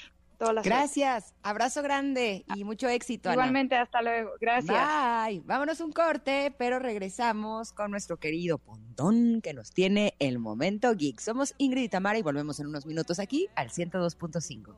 Gracias, 0.62 1.34
abrazo 1.42 1.82
grande 1.82 2.44
y 2.54 2.64
mucho 2.64 2.88
éxito. 2.88 3.32
Igualmente, 3.32 3.76
hasta 3.76 4.02
luego. 4.02 4.32
Gracias. 4.40 5.26
Bye. 5.26 5.42
Vámonos 5.44 5.80
un 5.80 5.92
corte, 5.92 6.54
pero 6.58 6.78
regresamos 6.78 7.72
con 7.72 7.90
nuestro 7.90 8.18
querido 8.18 8.58
Pontón 8.58 9.40
que 9.42 9.54
nos 9.54 9.70
tiene 9.70 10.14
el 10.18 10.38
momento 10.38 10.94
geek. 10.94 11.20
Somos 11.20 11.54
Ingrid 11.58 11.84
y 11.84 11.88
Tamara 11.88 12.18
y 12.18 12.22
volvemos 12.22 12.60
en 12.60 12.66
unos 12.66 12.86
minutos 12.86 13.18
aquí 13.18 13.48
al 13.54 13.70
102.5. 13.70 14.76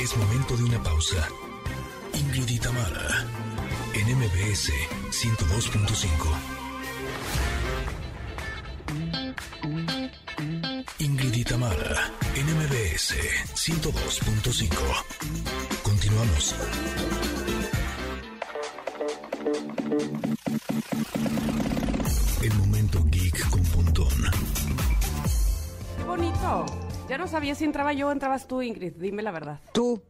Es 0.00 0.16
momento 0.16 0.56
de 0.56 0.64
una 0.64 0.82
pausa. 0.82 1.28
Ingrid 2.14 2.48
y 2.48 2.58
Tamara 2.58 3.24
en 3.94 4.18
MBS 4.18 4.70
102.5. 5.10 6.53
y 11.44 11.48
Tamara, 11.48 12.10
NMBS 12.36 13.14
102.5. 13.54 14.76
Continuamos. 15.82 16.54
El 22.42 22.54
momento 22.54 23.04
geek 23.10 23.50
con 23.50 23.62
Pontón. 23.64 24.08
Qué 25.96 26.04
bonito. 26.04 26.66
Ya 27.08 27.18
no 27.18 27.26
sabía 27.26 27.54
si 27.54 27.64
entraba 27.64 27.92
yo 27.92 28.08
o 28.08 28.12
entrabas 28.12 28.46
tú, 28.46 28.62
Ingrid. 28.62 28.94
Dime 28.96 29.22
la 29.22 29.30
verdad. 29.30 29.60
Tú. 29.72 30.02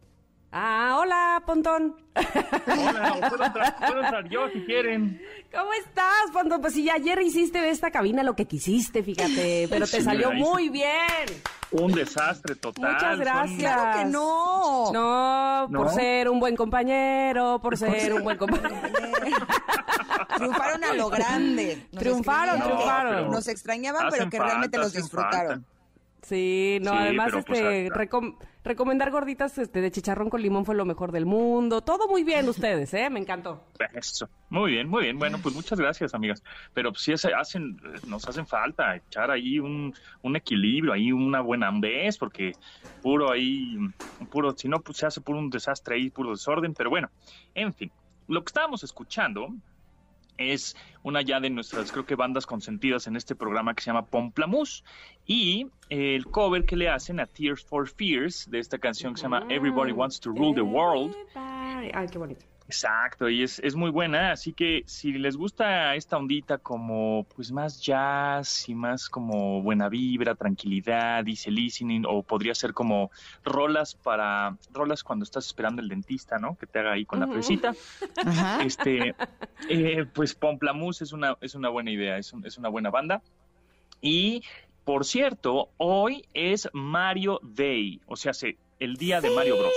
Ah, 0.56 0.98
hola, 1.00 1.42
Pontón. 1.44 1.96
Hola, 2.14 3.28
puedo 3.28 3.44
entrar, 3.44 4.28
yo 4.28 4.48
si 4.50 4.60
quieren. 4.64 5.20
¿Cómo 5.52 5.72
estás, 5.72 6.30
Pontón? 6.32 6.60
Pues 6.60 6.74
si 6.74 6.88
ayer 6.88 7.20
hiciste 7.22 7.58
de 7.60 7.70
esta 7.70 7.90
cabina 7.90 8.22
lo 8.22 8.36
que 8.36 8.44
quisiste, 8.44 9.02
fíjate, 9.02 9.66
pero 9.68 9.84
te 9.84 10.00
salió 10.00 10.30
muy 10.30 10.68
bien. 10.68 10.94
Un 11.72 11.90
desastre 11.90 12.54
total. 12.54 12.92
Muchas 12.92 13.18
gracias. 13.18 13.58
Claro 13.58 13.98
que 13.98 14.04
no. 14.04 14.92
no. 14.92 15.68
por 15.76 15.90
ser 15.90 16.28
un 16.28 16.38
buen 16.38 16.54
compañero, 16.54 17.58
por 17.60 17.76
ser 17.76 18.14
un 18.14 18.22
buen 18.22 18.38
compañero. 18.38 18.76
triunfaron 20.36 20.84
a 20.84 20.92
lo 20.94 21.10
grande. 21.10 21.88
triunfaron, 21.98 22.62
triunfaron. 22.62 23.30
Nos 23.32 23.48
extrañaban, 23.48 24.06
pero 24.08 24.30
que 24.30 24.38
realmente 24.38 24.78
los 24.78 24.92
disfrutaron. 24.92 25.66
Sí, 26.24 26.78
no, 26.80 26.92
además 26.92 27.32
pues, 27.46 27.60
este 27.60 27.90
recomendar 28.64 29.10
gorditas 29.10 29.58
este 29.58 29.82
de 29.82 29.90
chicharrón 29.90 30.30
con 30.30 30.40
limón 30.40 30.64
fue 30.64 30.74
lo 30.74 30.86
mejor 30.86 31.12
del 31.12 31.26
mundo. 31.26 31.82
Todo 31.82 32.08
muy 32.08 32.24
bien 32.24 32.48
ustedes, 32.48 32.94
¿eh? 32.94 33.10
Me 33.10 33.20
encantó. 33.20 33.62
Eso. 33.92 34.28
Muy 34.48 34.72
bien, 34.72 34.88
muy 34.88 35.02
bien. 35.02 35.18
Bueno, 35.18 35.38
pues 35.42 35.54
muchas 35.54 35.78
gracias, 35.78 36.14
amigas. 36.14 36.42
Pero 36.72 36.94
sí 36.94 37.12
hacen 37.12 37.76
nos 38.06 38.26
hacen 38.26 38.46
falta 38.46 38.96
echar 38.96 39.30
ahí 39.30 39.58
un, 39.58 39.94
un 40.22 40.36
equilibrio, 40.36 40.94
ahí 40.94 41.12
una 41.12 41.42
buena 41.42 41.70
vez, 41.72 42.16
porque 42.16 42.52
puro 43.02 43.30
ahí 43.30 43.76
puro 44.30 44.56
si 44.56 44.66
no 44.66 44.80
pues 44.80 44.98
se 44.98 45.06
hace 45.06 45.20
puro 45.20 45.38
un 45.38 45.50
desastre 45.50 45.96
ahí, 45.96 46.08
puro 46.08 46.30
desorden, 46.30 46.72
pero 46.72 46.88
bueno, 46.88 47.10
en 47.54 47.74
fin. 47.74 47.92
Lo 48.28 48.42
que 48.42 48.48
estábamos 48.48 48.82
escuchando 48.82 49.48
es 50.38 50.76
una 51.02 51.22
ya 51.22 51.40
de 51.40 51.50
nuestras, 51.50 51.92
creo 51.92 52.06
que 52.06 52.14
bandas 52.14 52.46
consentidas 52.46 53.06
en 53.06 53.16
este 53.16 53.34
programa 53.34 53.74
que 53.74 53.82
se 53.82 53.90
llama 53.90 54.06
Pomplamoose. 54.06 54.82
Y 55.26 55.66
el 55.88 56.26
cover 56.26 56.64
que 56.64 56.76
le 56.76 56.88
hacen 56.88 57.20
a 57.20 57.26
Tears 57.26 57.64
for 57.64 57.88
Fears 57.88 58.50
de 58.50 58.58
esta 58.58 58.78
canción 58.78 59.14
que 59.14 59.18
se 59.18 59.24
llama 59.24 59.46
Everybody 59.48 59.92
Wants 59.92 60.20
to 60.20 60.30
Rule 60.30 60.54
the 60.54 60.62
World. 60.62 61.14
Ay, 61.34 62.06
qué 62.10 62.18
bonito. 62.18 62.44
Exacto, 62.66 63.28
y 63.28 63.42
es, 63.42 63.58
es 63.58 63.74
muy 63.76 63.90
buena, 63.90 64.32
así 64.32 64.54
que 64.54 64.84
si 64.86 65.12
les 65.12 65.36
gusta 65.36 65.94
esta 65.96 66.16
ondita 66.16 66.56
como 66.56 67.26
pues 67.36 67.52
más 67.52 67.78
jazz 67.82 68.66
y 68.68 68.74
más 68.74 69.10
como 69.10 69.60
buena 69.60 69.90
vibra, 69.90 70.34
tranquilidad, 70.34 71.22
dice 71.24 71.50
listening, 71.50 72.04
o 72.08 72.22
podría 72.22 72.54
ser 72.54 72.72
como 72.72 73.10
rolas 73.44 73.94
para, 73.94 74.56
rolas 74.72 75.02
cuando 75.04 75.24
estás 75.24 75.44
esperando 75.46 75.82
el 75.82 75.88
dentista, 75.88 76.38
¿no? 76.38 76.56
Que 76.56 76.66
te 76.66 76.78
haga 76.78 76.92
ahí 76.92 77.04
con 77.04 77.20
la 77.20 77.26
fresita. 77.34 77.74
Este, 78.64 79.14
eh, 79.68 80.06
pues 80.14 80.34
Pomplamoose 80.34 81.04
es 81.04 81.12
una, 81.12 81.36
es 81.42 81.54
una 81.54 81.68
buena 81.68 81.90
idea, 81.90 82.16
es, 82.16 82.32
un- 82.32 82.46
es 82.46 82.56
una 82.56 82.70
buena 82.70 82.88
banda. 82.90 83.22
Y 84.00 84.42
por 84.84 85.04
cierto, 85.04 85.68
hoy 85.76 86.24
es 86.32 86.68
Mario 86.72 87.40
Day, 87.42 88.00
o 88.06 88.16
sea, 88.16 88.32
se- 88.32 88.56
el 88.80 88.96
día 88.96 89.20
de 89.20 89.30
Mario 89.30 89.56
Bros. 89.58 89.72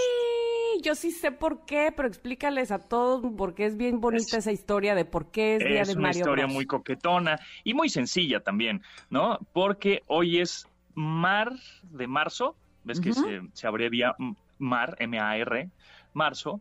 Yo 0.82 0.95
sí 0.95 1.11
sé 1.11 1.32
por 1.32 1.65
qué, 1.65 1.91
pero 1.95 2.07
explícales 2.07 2.71
a 2.71 2.80
todos 2.80 3.25
porque 3.38 3.65
es 3.65 3.78
bien 3.78 3.99
bonita 3.99 4.38
esa 4.38 4.51
historia 4.51 4.95
de 4.95 5.05
por 5.05 5.32
qué 5.32 5.55
es 5.55 5.63
día 5.63 5.82
es 5.82 5.88
de 5.89 5.93
una 5.93 6.03
Mario 6.03 6.19
historia 6.19 6.45
Bros. 6.45 6.55
muy 6.55 6.65
coquetona 6.65 7.39
y 7.63 7.73
muy 7.73 7.89
sencilla 7.89 8.39
también, 8.39 8.82
¿no? 9.09 9.39
Porque 9.53 10.03
hoy 10.07 10.39
es 10.39 10.67
Mar 10.95 11.53
de 11.84 12.07
marzo, 12.07 12.55
ves 12.84 12.99
que 12.99 13.13
se, 13.13 13.41
se 13.53 13.67
abrevia 13.67 14.15
Mar, 14.57 14.95
M-A-R, 14.99 15.69
marzo, 16.13 16.59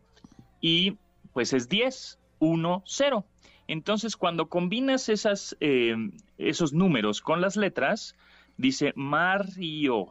y 0.61 0.99
pues 1.33 1.53
es 1.53 1.69
10, 1.69 2.19
1, 2.39 2.83
0. 2.87 3.25
Entonces, 3.69 4.17
cuando 4.17 4.49
combinas 4.49 5.09
esas, 5.09 5.57
eh, 5.61 5.97
esos 6.39 6.73
números 6.73 7.21
con 7.21 7.41
las 7.41 7.57
letras, 7.57 8.15
dice 8.57 8.93
Mario. 8.95 10.09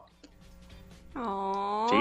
Oh. 1.14 1.86
sí, 1.88 1.96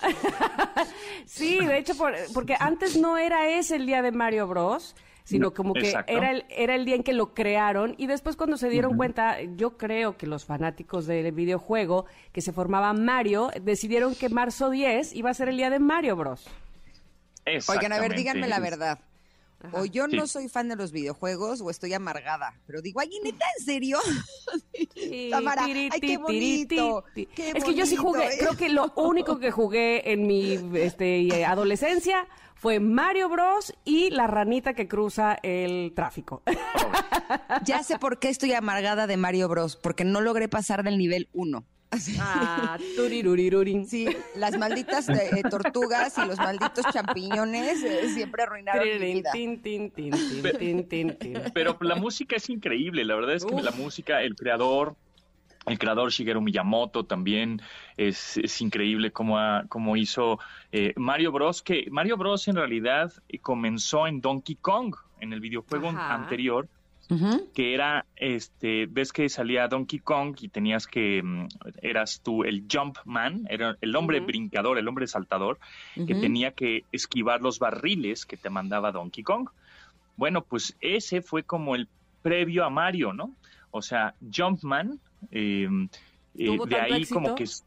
de 1.38 1.78
hecho, 1.78 1.94
por- 1.96 2.14
porque 2.34 2.56
antes 2.58 2.96
no 2.96 3.18
era 3.18 3.48
ese 3.48 3.76
el 3.76 3.86
día 3.86 4.02
de 4.02 4.12
Mario 4.12 4.46
Bros, 4.46 4.94
sino 5.24 5.46
No, 5.46 5.54
como 5.54 5.74
que 5.74 5.80
exacto. 5.80 6.12
era 6.12 6.30
el, 6.30 6.44
era 6.48 6.74
el 6.74 6.84
día 6.84 6.96
en 6.96 7.02
que 7.02 7.12
lo 7.12 7.34
crearon 7.34 7.94
y 7.98 8.06
después 8.06 8.36
cuando 8.36 8.56
se 8.56 8.68
dieron 8.68 8.96
cuenta, 8.96 9.40
yo 9.42 9.76
creo 9.76 10.16
que 10.16 10.26
los 10.26 10.44
fanáticos 10.44 11.06
del 11.06 11.30
videojuego 11.32 12.06
que 12.32 12.40
se 12.40 12.52
formaba 12.52 12.92
Mario 12.92 13.50
decidieron 13.62 14.14
que 14.14 14.28
marzo 14.28 14.70
10 14.70 15.14
iba 15.14 15.30
a 15.30 15.34
ser 15.34 15.48
el 15.48 15.56
día 15.56 15.70
de 15.70 15.78
Mario 15.78 16.16
Bros. 16.16 16.48
Oigan, 17.68 17.92
a 17.92 18.00
ver, 18.00 18.14
díganme 18.14 18.48
la 18.48 18.60
verdad. 18.60 18.98
O 19.72 19.84
yo 19.84 20.06
Sí. 20.08 20.16
no 20.16 20.26
soy 20.26 20.48
fan 20.48 20.68
de 20.68 20.76
los 20.76 20.90
videojuegos 20.92 21.60
o 21.60 21.70
estoy 21.70 21.92
amargada. 21.92 22.54
Pero 22.66 22.80
digo, 22.82 23.00
ay, 23.00 23.10
neta, 23.22 23.44
¿en 23.58 23.64
serio? 23.64 23.98
Tamara, 25.30 25.64
ay, 25.64 26.00
qué 26.00 26.16
bonito. 26.16 27.04
qué 27.14 27.28
es 27.54 27.64
que 27.64 27.74
yo 27.74 27.86
sí 27.86 27.96
jugué, 27.96 28.26
¿eh? 28.26 28.36
creo 28.38 28.56
que 28.56 28.68
lo 28.68 28.92
único 28.96 29.38
que 29.38 29.50
jugué 29.50 30.12
en 30.12 30.26
mi 30.26 30.58
este, 30.74 31.44
adolescencia 31.44 32.26
fue 32.54 32.80
Mario 32.80 33.28
Bros 33.28 33.72
y 33.84 34.10
la 34.10 34.26
ranita 34.26 34.74
que 34.74 34.88
cruza 34.88 35.36
el 35.42 35.92
tráfico. 35.94 36.42
Ya 37.64 37.82
sé 37.84 37.96
por 37.98 38.18
qué 38.18 38.28
estoy 38.28 38.52
amargada 38.54 39.06
de 39.06 39.16
Mario 39.16 39.48
Bros. 39.48 39.76
Porque 39.76 40.04
no 40.04 40.20
logré 40.20 40.48
pasar 40.48 40.82
del 40.82 40.98
nivel 40.98 41.28
1. 41.32 41.64
Ah, 42.18 42.78
turirurirurin. 42.94 43.86
Sí, 43.86 44.08
las 44.34 44.56
malditas 44.56 45.08
eh, 45.08 45.42
tortugas 45.48 46.16
y 46.18 46.24
los 46.26 46.38
malditos 46.38 46.86
champiñones 46.92 47.82
eh, 47.82 48.08
siempre 48.08 48.42
arruinaron 48.44 48.86
mi 49.00 49.14
vida. 49.14 49.32
tin, 49.32 49.60
tin, 49.62 49.90
tin, 49.90 50.12
tin, 50.12 50.42
tin, 50.58 50.88
tin, 50.88 51.18
tin. 51.18 51.42
Pero 51.52 51.76
la 51.80 51.96
música 51.96 52.36
es 52.36 52.48
increíble, 52.48 53.04
la 53.04 53.16
verdad 53.16 53.34
es 53.34 53.44
que 53.44 53.54
Uf. 53.54 53.62
la 53.64 53.72
música, 53.72 54.22
el 54.22 54.34
creador, 54.36 54.94
el 55.66 55.78
creador 55.78 56.10
Shigeru 56.10 56.40
Miyamoto 56.40 57.04
también 57.06 57.60
es, 57.96 58.36
es 58.38 58.60
increíble 58.60 59.12
cómo, 59.12 59.38
ha- 59.38 59.64
cómo 59.68 59.96
hizo 59.96 60.38
eh, 60.72 60.92
Mario 60.96 61.32
Bros. 61.32 61.62
Que 61.62 61.86
Mario 61.90 62.16
Bros. 62.16 62.46
en 62.48 62.56
realidad 62.56 63.12
eh, 63.28 63.40
comenzó 63.40 64.06
en 64.06 64.20
Donkey 64.20 64.56
Kong, 64.56 64.94
en 65.18 65.32
el 65.32 65.40
videojuego 65.40 65.88
Ajá. 65.88 66.14
anterior, 66.14 66.68
Que 67.54 67.74
era, 67.74 68.06
este, 68.16 68.86
ves 68.86 69.12
que 69.12 69.28
salía 69.28 69.66
Donkey 69.66 69.98
Kong 69.98 70.36
y 70.40 70.48
tenías 70.48 70.86
que, 70.86 71.22
mm, 71.22 71.48
eras 71.82 72.20
tú 72.22 72.44
el 72.44 72.66
Jumpman, 72.70 73.46
era 73.48 73.76
el 73.80 73.96
hombre 73.96 74.20
brincador, 74.20 74.78
el 74.78 74.86
hombre 74.86 75.06
saltador, 75.06 75.58
que 75.94 76.14
tenía 76.14 76.52
que 76.52 76.84
esquivar 76.92 77.40
los 77.40 77.58
barriles 77.58 78.26
que 78.26 78.36
te 78.36 78.50
mandaba 78.50 78.92
Donkey 78.92 79.24
Kong. 79.24 79.48
Bueno, 80.16 80.42
pues 80.42 80.76
ese 80.80 81.22
fue 81.22 81.42
como 81.42 81.74
el 81.74 81.88
previo 82.22 82.64
a 82.64 82.70
Mario, 82.70 83.12
¿no? 83.12 83.34
O 83.70 83.82
sea, 83.82 84.14
Jumpman, 84.32 85.00
eh, 85.30 85.68
eh, 86.36 86.46
¿Tuvo 86.46 86.66
de 86.66 86.76
ahí 86.76 87.06
como 87.06 87.34
que 87.34 87.44
es 87.44 87.64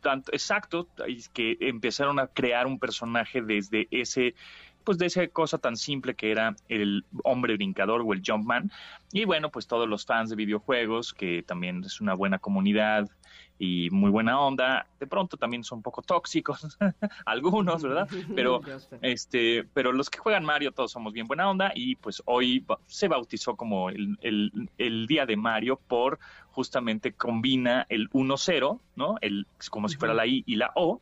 tanto, 0.00 0.32
exacto, 0.32 0.86
es 1.06 1.28
que 1.28 1.56
empezaron 1.60 2.20
a 2.20 2.28
crear 2.28 2.66
un 2.66 2.78
personaje 2.78 3.42
desde 3.42 3.88
ese, 3.90 4.34
pues 4.86 4.96
de 4.98 5.06
esa 5.06 5.26
cosa 5.26 5.58
tan 5.58 5.76
simple 5.76 6.14
que 6.14 6.30
era 6.30 6.54
el 6.68 7.04
hombre 7.24 7.54
brincador 7.56 8.00
o 8.06 8.12
el 8.12 8.22
Jumpman. 8.24 8.70
Y 9.12 9.24
bueno, 9.26 9.50
pues 9.50 9.66
todos 9.66 9.88
los 9.88 10.06
fans 10.06 10.30
de 10.30 10.36
videojuegos, 10.36 11.12
que 11.12 11.42
también 11.42 11.82
es 11.84 12.00
una 12.00 12.14
buena 12.14 12.38
comunidad 12.38 13.08
y 13.58 13.88
muy 13.90 14.10
buena 14.10 14.38
onda, 14.38 14.86
de 15.00 15.06
pronto 15.06 15.36
también 15.38 15.64
son 15.64 15.78
un 15.78 15.82
poco 15.82 16.02
tóxicos, 16.02 16.78
algunos, 17.26 17.82
¿verdad? 17.82 18.08
Pero 18.36 18.60
este, 19.02 19.64
pero 19.74 19.92
los 19.92 20.08
que 20.10 20.18
juegan 20.18 20.44
Mario 20.44 20.72
todos 20.72 20.92
somos 20.92 21.12
bien 21.12 21.26
buena 21.26 21.48
onda 21.50 21.72
y 21.74 21.96
pues 21.96 22.22
hoy 22.26 22.64
se 22.86 23.08
bautizó 23.08 23.56
como 23.56 23.88
el, 23.90 24.16
el- 24.20 24.70
el 24.78 25.06
día 25.06 25.26
de 25.26 25.36
Mario 25.36 25.80
por 25.88 26.18
justamente 26.50 27.12
combina 27.12 27.86
el 27.88 28.08
1-0, 28.10 28.78
¿no? 28.94 29.16
El, 29.20 29.46
como 29.70 29.88
si 29.88 29.96
fuera 29.96 30.14
la 30.14 30.26
I 30.26 30.44
y 30.46 30.56
la 30.56 30.70
O 30.76 31.00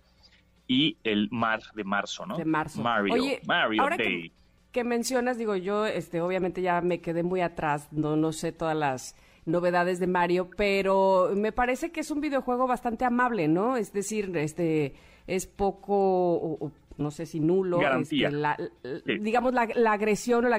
y 0.66 0.96
el 1.04 1.28
mar 1.30 1.60
de 1.74 1.84
marzo, 1.84 2.26
¿no? 2.26 2.36
De 2.36 2.44
marzo. 2.44 2.82
Mario, 2.82 3.14
Oye, 3.14 3.40
Mario 3.46 3.82
ahora 3.82 3.96
que- 3.96 4.02
Day. 4.04 4.32
que 4.72 4.84
mencionas, 4.84 5.38
digo 5.38 5.54
yo, 5.56 5.86
este, 5.86 6.20
obviamente 6.20 6.62
ya 6.62 6.80
me 6.80 7.00
quedé 7.00 7.22
muy 7.22 7.40
atrás, 7.42 7.88
no, 7.92 8.16
no 8.16 8.32
sé 8.32 8.50
todas 8.52 8.76
las 8.76 9.14
novedades 9.46 9.98
de 10.00 10.06
Mario, 10.06 10.48
pero 10.56 11.30
me 11.36 11.52
parece 11.52 11.92
que 11.92 12.00
es 12.00 12.10
un 12.10 12.20
videojuego 12.20 12.66
bastante 12.66 13.04
amable, 13.04 13.46
¿no? 13.46 13.76
Es 13.76 13.92
decir, 13.92 14.34
este, 14.36 14.94
es 15.26 15.46
poco, 15.46 15.94
o- 15.94 16.64
o 16.66 16.72
no 16.96 17.10
sé 17.10 17.26
si 17.26 17.40
nulo, 17.40 17.78
Garantía. 17.78 18.28
este, 18.28 18.38
la- 18.40 18.56
Sí. 19.04 19.18
digamos 19.20 19.52
la, 19.52 19.68
la 19.74 19.92
agresión 19.92 20.44
o 20.46 20.48
la, 20.48 20.58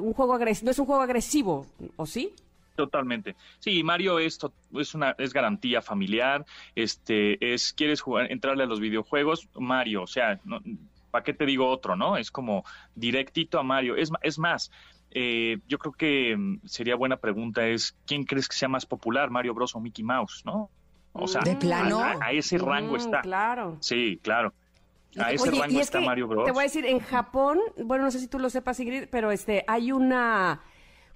un 0.00 0.12
juego 0.12 0.34
agresivo, 0.34 0.66
no 0.66 0.70
es 0.70 0.78
un 0.78 0.86
juego 0.86 1.02
agresivo, 1.02 1.66
¿o 1.96 2.06
sí? 2.06 2.32
Totalmente. 2.74 3.36
Sí, 3.58 3.82
Mario 3.82 4.18
es, 4.18 4.38
es 4.74 4.94
una 4.94 5.14
es 5.18 5.32
garantía 5.32 5.82
familiar. 5.82 6.44
Este 6.74 7.52
es 7.54 7.72
quieres 7.72 8.00
jugar, 8.00 8.30
entrarle 8.32 8.62
a 8.64 8.66
los 8.66 8.80
videojuegos, 8.80 9.48
Mario. 9.54 10.02
O 10.02 10.06
sea, 10.06 10.40
¿para 11.10 11.22
qué 11.24 11.34
te 11.34 11.44
digo 11.46 11.68
otro, 11.68 11.96
no? 11.96 12.16
Es 12.16 12.30
como 12.30 12.64
directito 12.94 13.58
a 13.58 13.62
Mario. 13.62 13.96
Es 13.96 14.10
es 14.22 14.38
más. 14.38 14.70
eh, 15.10 15.58
yo 15.68 15.76
creo 15.78 15.92
que 15.92 16.34
mm, 16.36 16.60
sería 16.64 16.96
buena 16.96 17.18
pregunta 17.18 17.66
es 17.66 17.94
quién 18.06 18.24
crees 18.24 18.48
que 18.48 18.56
sea 18.56 18.68
más 18.68 18.86
popular, 18.86 19.28
Mario 19.30 19.52
Bros 19.52 19.74
o 19.76 19.80
Mickey 19.80 20.02
Mouse, 20.04 20.42
¿no? 20.46 20.70
O 21.12 21.28
sea, 21.28 21.42
¿De 21.42 21.54
plano? 21.56 22.00
a, 22.00 22.16
a 22.24 22.32
ese 22.32 22.56
rango 22.56 22.94
Mm, 22.94 22.96
está. 22.96 23.20
Claro. 23.20 23.76
Sí, 23.80 24.18
claro. 24.22 24.54
A 25.18 25.30
ese 25.30 25.50
Oye, 25.50 25.60
rango 25.60 25.74
y 25.74 25.76
es 25.76 25.82
está 25.88 25.98
que 25.98 26.06
Mario 26.06 26.26
Bros. 26.26 26.46
Te 26.46 26.52
voy 26.52 26.60
a 26.60 26.62
decir, 26.62 26.86
en 26.86 27.00
Japón, 27.00 27.58
bueno, 27.84 28.04
no 28.04 28.10
sé 28.10 28.18
si 28.18 28.28
tú 28.28 28.38
lo 28.38 28.48
sepas, 28.48 28.80
Ingrid, 28.80 29.08
pero 29.10 29.30
este, 29.30 29.62
hay 29.68 29.92
una 29.92 30.62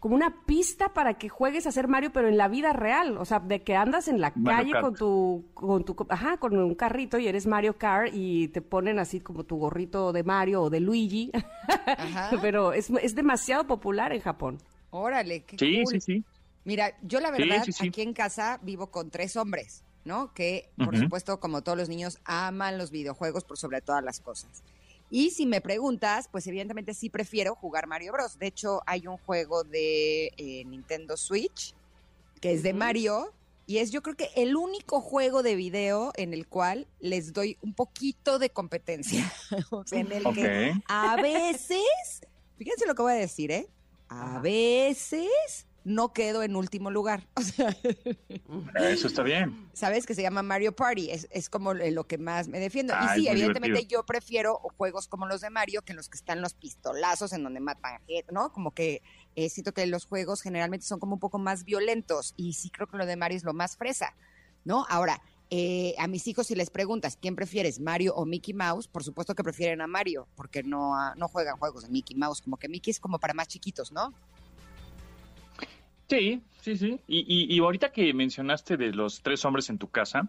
como 0.06 0.14
una 0.14 0.44
pista 0.46 0.94
para 0.94 1.14
que 1.14 1.28
juegues 1.28 1.66
a 1.66 1.72
ser 1.72 1.88
Mario, 1.88 2.12
pero 2.12 2.28
en 2.28 2.36
la 2.36 2.46
vida 2.46 2.72
real, 2.72 3.18
o 3.18 3.24
sea, 3.24 3.40
de 3.40 3.64
que 3.64 3.74
andas 3.74 4.06
en 4.06 4.20
la 4.20 4.32
Mario 4.36 4.56
calle 4.58 4.70
Kart. 4.70 4.84
con 4.84 4.94
tu, 4.94 5.44
con 5.52 5.84
tu, 5.84 5.96
ajá, 6.08 6.36
con 6.36 6.56
un 6.56 6.76
carrito 6.76 7.18
y 7.18 7.26
eres 7.26 7.48
Mario 7.48 7.76
Kart 7.76 8.12
y 8.14 8.46
te 8.46 8.62
ponen 8.62 9.00
así 9.00 9.18
como 9.18 9.42
tu 9.42 9.56
gorrito 9.56 10.12
de 10.12 10.22
Mario 10.22 10.62
o 10.62 10.70
de 10.70 10.78
Luigi, 10.78 11.32
Ajá. 11.84 12.30
pero 12.40 12.72
es, 12.72 12.88
es 13.02 13.16
demasiado 13.16 13.66
popular 13.66 14.12
en 14.12 14.20
Japón. 14.20 14.58
Órale, 14.90 15.42
qué 15.42 15.56
Sí, 15.58 15.82
cool. 15.82 15.92
sí, 15.94 16.00
sí. 16.00 16.24
Mira, 16.64 16.92
yo 17.02 17.18
la 17.18 17.32
verdad 17.32 17.64
sí, 17.64 17.72
sí. 17.72 17.88
aquí 17.88 18.02
en 18.02 18.12
casa 18.12 18.60
vivo 18.62 18.86
con 18.92 19.10
tres 19.10 19.36
hombres, 19.36 19.82
¿no? 20.04 20.32
Que 20.34 20.70
por 20.76 20.96
supuesto, 20.96 21.40
como 21.40 21.62
todos 21.62 21.76
los 21.76 21.88
niños, 21.88 22.20
aman 22.24 22.78
los 22.78 22.92
videojuegos 22.92 23.42
por 23.42 23.58
sobre 23.58 23.80
todas 23.80 24.04
las 24.04 24.20
cosas. 24.20 24.62
Y 25.10 25.30
si 25.30 25.46
me 25.46 25.60
preguntas, 25.60 26.28
pues 26.30 26.46
evidentemente 26.46 26.94
sí 26.94 27.10
prefiero 27.10 27.54
jugar 27.54 27.86
Mario 27.86 28.12
Bros. 28.12 28.38
De 28.38 28.48
hecho, 28.48 28.82
hay 28.86 29.06
un 29.06 29.18
juego 29.18 29.62
de 29.62 30.32
eh, 30.36 30.64
Nintendo 30.66 31.16
Switch 31.16 31.74
que 32.40 32.52
es 32.52 32.62
de. 32.62 32.72
Mario 32.72 33.32
y 33.66 33.78
es 33.78 33.90
yo 33.90 34.02
creo 34.02 34.16
que 34.16 34.30
el 34.36 34.56
único 34.56 35.00
juego 35.00 35.42
de 35.42 35.56
video 35.56 36.12
en 36.16 36.32
el 36.32 36.46
cual 36.46 36.86
les 37.00 37.32
doy 37.32 37.58
un 37.62 37.74
poquito 37.74 38.38
de 38.38 38.50
competencia. 38.50 39.32
o 39.70 39.84
sea, 39.86 40.00
en 40.00 40.12
el 40.12 40.24
que 40.34 40.74
a 40.86 41.16
veces, 41.16 42.20
fíjense 42.56 42.86
lo 42.86 42.94
que 42.94 43.02
voy 43.02 43.12
a 43.12 43.16
decir, 43.16 43.50
¿eh? 43.50 43.68
A 44.08 44.38
veces 44.38 45.65
no 45.86 46.12
quedo 46.12 46.42
en 46.42 46.56
último 46.56 46.90
lugar. 46.90 47.28
O 47.36 47.42
sea, 47.42 47.76
Eso 48.90 49.06
está 49.06 49.22
bien. 49.22 49.68
¿sabes? 49.72 50.04
Que 50.04 50.14
se 50.14 50.22
llama 50.22 50.42
Mario 50.42 50.74
Party. 50.74 51.10
Es, 51.10 51.28
es 51.30 51.48
como 51.48 51.74
lo 51.74 52.06
que 52.08 52.18
más 52.18 52.48
me 52.48 52.58
defiendo. 52.58 52.92
Ah, 52.96 53.16
y 53.16 53.20
sí, 53.20 53.28
evidentemente 53.28 53.78
divertido. 53.78 54.00
yo 54.00 54.06
prefiero 54.06 54.58
juegos 54.76 55.06
como 55.06 55.26
los 55.26 55.42
de 55.42 55.50
Mario 55.50 55.82
que 55.82 55.94
los 55.94 56.08
que 56.08 56.16
están 56.16 56.42
los 56.42 56.54
pistolazos 56.54 57.32
en 57.32 57.44
donde 57.44 57.60
matan 57.60 58.00
gente, 58.06 58.32
¿no? 58.32 58.52
Como 58.52 58.72
que 58.72 59.00
eh, 59.36 59.48
siento 59.48 59.72
que 59.72 59.86
los 59.86 60.06
juegos 60.06 60.42
generalmente 60.42 60.84
son 60.84 60.98
como 60.98 61.14
un 61.14 61.20
poco 61.20 61.38
más 61.38 61.64
violentos 61.64 62.34
y 62.36 62.54
sí 62.54 62.68
creo 62.70 62.88
que 62.88 62.96
lo 62.96 63.06
de 63.06 63.14
Mario 63.14 63.36
es 63.36 63.44
lo 63.44 63.54
más 63.54 63.76
fresa, 63.76 64.16
¿no? 64.64 64.86
Ahora, 64.88 65.22
eh, 65.50 65.94
a 65.98 66.08
mis 66.08 66.26
hijos 66.26 66.48
si 66.48 66.56
les 66.56 66.70
preguntas 66.70 67.16
quién 67.20 67.36
prefieres, 67.36 67.78
Mario 67.78 68.12
o 68.16 68.26
Mickey 68.26 68.54
Mouse, 68.54 68.88
por 68.88 69.04
supuesto 69.04 69.36
que 69.36 69.44
prefieren 69.44 69.80
a 69.80 69.86
Mario 69.86 70.26
porque 70.34 70.64
no, 70.64 70.96
ah, 70.96 71.14
no 71.16 71.28
juegan 71.28 71.58
juegos 71.58 71.84
de 71.84 71.90
Mickey 71.90 72.16
Mouse, 72.16 72.42
como 72.42 72.56
que 72.56 72.68
Mickey 72.68 72.90
es 72.90 72.98
como 72.98 73.20
para 73.20 73.34
más 73.34 73.46
chiquitos, 73.46 73.92
¿no? 73.92 74.12
Sí, 76.08 76.40
sí, 76.60 76.76
sí. 76.76 77.00
Y, 77.08 77.18
y, 77.26 77.54
y 77.54 77.58
ahorita 77.58 77.90
que 77.90 78.12
mencionaste 78.14 78.76
de 78.76 78.92
los 78.92 79.22
tres 79.22 79.44
hombres 79.44 79.70
en 79.70 79.78
tu 79.78 79.88
casa 79.88 80.28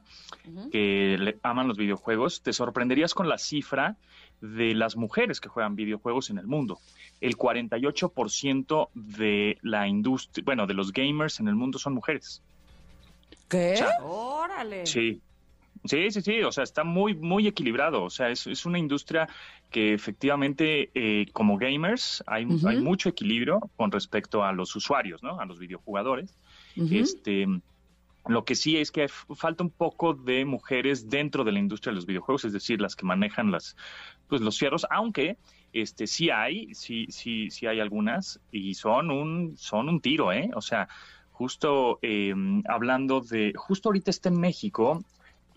que 0.72 1.18
le 1.20 1.38
aman 1.44 1.68
los 1.68 1.78
videojuegos, 1.78 2.42
te 2.42 2.54
sorprenderías 2.54 3.14
con 3.14 3.30
la 3.30 3.38
cifra 3.38 3.96
de 4.42 4.74
las 4.76 4.96
mujeres 4.96 5.40
que 5.40 5.50
juegan 5.50 5.76
videojuegos 5.76 6.30
en 6.30 6.38
el 6.38 6.48
mundo. 6.48 6.80
El 7.22 7.38
48% 7.38 8.90
de 8.94 9.58
la 9.62 9.88
industria, 9.88 10.44
bueno, 10.46 10.68
de 10.68 10.74
los 10.74 10.94
gamers 10.94 11.40
en 11.40 11.48
el 11.48 11.56
mundo 11.56 11.80
son 11.80 11.94
mujeres. 11.94 12.42
¿Qué? 13.50 13.84
Órale. 14.04 14.86
Sí. 14.86 15.22
Sí, 15.86 16.12
sí, 16.12 16.22
sí, 16.22 16.44
o 16.44 16.52
sea, 16.52 16.64
está 16.64 16.84
muy, 16.84 17.14
muy 17.14 17.48
equilibrado. 17.48 18.04
O 18.04 18.10
sea, 18.10 18.30
es, 18.30 18.48
es 18.48 18.66
una 18.66 18.80
industria 18.80 19.28
que 19.70 19.94
efectivamente, 19.94 20.90
eh, 20.94 21.28
como 21.34 21.58
gamers, 21.58 22.24
hay, 22.28 22.46
mucho 22.46 23.10
equilibrio 23.10 23.60
con 23.76 23.92
respecto 23.92 24.44
a 24.44 24.52
los 24.54 24.76
usuarios, 24.76 25.24
¿no? 25.24 25.40
A 25.40 25.46
los 25.46 25.60
videojugadores. 25.60 26.36
Este, 26.92 27.48
lo 28.28 28.46
que 28.46 28.56
sí 28.56 28.78
es 28.78 28.92
que 28.92 29.08
falta 29.08 29.64
un 29.64 29.72
poco 29.72 30.14
de 30.14 30.46
mujeres 30.46 31.10
dentro 31.10 31.44
de 31.44 31.52
la 31.52 31.60
industria 31.60 31.92
de 31.92 31.96
los 31.96 32.06
videojuegos, 32.06 32.46
es 32.46 32.54
decir, 32.54 32.80
las 32.80 32.96
que 32.96 33.06
manejan 33.06 33.52
las, 33.52 33.76
pues, 34.28 34.42
los 34.42 34.60
fierros, 34.60 34.86
aunque 34.90 35.38
este, 35.74 36.08
sí 36.08 36.30
hay, 36.30 36.74
sí, 36.74 37.08
sí, 37.10 37.50
sí 37.50 37.68
hay 37.68 37.80
algunas 37.80 38.40
y 38.52 38.76
son 38.76 39.12
un, 39.12 39.58
son 39.58 39.90
un 39.90 40.02
tiro, 40.02 40.32
¿eh? 40.32 40.52
O 40.56 40.62
sea, 40.62 40.88
justo 41.32 42.00
eh, 42.02 42.34
hablando 42.68 43.22
de, 43.22 43.54
justo 43.56 43.90
ahorita 43.90 44.12
está 44.12 44.30
en 44.30 44.40
México. 44.40 45.04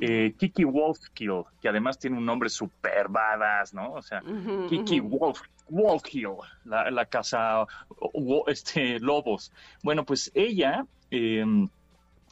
Eh, 0.01 0.35
Kiki 0.39 0.65
Wolfkill, 0.65 1.45
que 1.61 1.69
además 1.69 1.99
tiene 1.99 2.17
un 2.17 2.25
nombre 2.25 2.49
super 2.49 3.09
badass, 3.09 3.75
¿no? 3.75 3.93
O 3.93 4.03
sea, 4.03 4.21
Kiki. 4.69 5.01
Wolf, 5.01 5.41
Wolfkill, 5.69 6.29
la, 6.65 6.91
la 6.91 7.05
casa 7.07 7.67
wo- 8.15 8.45
este, 8.49 8.99
lobos. 9.01 9.53
Bueno, 9.83 10.05
pues 10.05 10.31
ella 10.35 10.85
eh, 11.11 11.45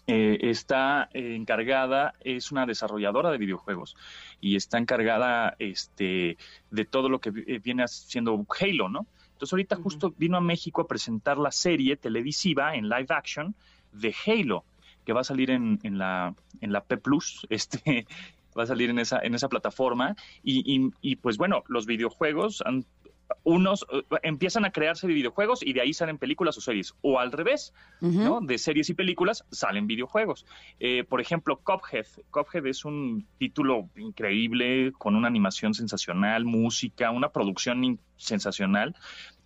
eh, 0.07 0.39
está 0.41 1.09
encargada, 1.13 2.15
es 2.21 2.51
una 2.51 2.65
desarrolladora 2.67 3.31
de 3.31 3.39
videojuegos 3.39 3.95
y 4.41 4.57
está 4.57 4.79
encargada 4.79 5.55
este, 5.59 6.39
de 6.71 6.85
todo 6.87 7.09
lo 7.09 7.21
que 7.21 7.31
eh, 7.47 7.59
viene 7.63 7.87
siendo 7.89 8.45
Halo, 8.61 8.89
¿no? 8.89 9.07
Entonces 9.33 9.53
ahorita 9.53 9.77
justo 9.77 10.13
vino 10.17 10.37
a 10.37 10.41
México 10.41 10.81
a 10.81 10.87
presentar 10.89 11.39
la 11.39 11.53
serie 11.53 11.97
televisiva 11.97 12.75
en 12.75 12.89
live 12.89 13.07
action 13.11 13.55
de 13.93 14.13
Halo, 14.27 14.65
que 15.09 15.15
va 15.15 15.23
a 15.23 15.25
salir 15.25 15.51
en, 15.51 15.79
en 15.85 15.97
la, 15.97 16.35
en 16.61 16.71
la 16.71 16.83
P 16.85 16.99
Plus, 16.99 17.47
este, 17.49 18.07
va 18.57 18.65
a 18.65 18.67
salir 18.67 18.91
en 18.91 18.99
esa, 18.99 19.19
en 19.23 19.35
esa 19.35 19.49
plataforma. 19.49 20.15
Y, 20.43 20.61
y- 20.71 20.91
y, 21.01 21.17
pues 21.17 21.39
bueno, 21.39 21.65
los 21.69 21.87
videojuegos 21.87 22.63
han- 22.67 22.85
unos 23.45 23.87
eh, 23.91 24.03
empiezan 24.23 24.67
a 24.67 24.71
crearse 24.71 25.07
de 25.07 25.15
videojuegos 25.15 25.63
y 25.63 25.73
de 25.73 25.81
ahí 25.81 25.95
salen 25.95 26.19
películas 26.19 26.59
o 26.59 26.61
series. 26.61 26.93
O 27.01 27.19
al 27.21 27.33
revés. 27.33 27.73
¿no? 28.25 28.41
De 28.43 28.59
series 28.59 28.91
y 28.91 28.95
películas 28.95 29.47
salen 29.51 29.87
videojuegos. 29.87 30.45
Eh, 30.79 31.05
por 31.05 31.23
ejemplo, 31.23 31.57
Cuphead. 31.57 32.05
Cuphead 32.31 32.67
es 32.67 32.85
un 32.85 33.27
título 33.39 33.89
increíble, 33.97 34.93
con 34.99 35.17
una 35.17 35.29
animación 35.29 35.73
sensacional, 35.73 36.45
música, 36.45 37.11
una 37.13 37.31
producción 37.31 37.99
sensacional, 38.19 38.95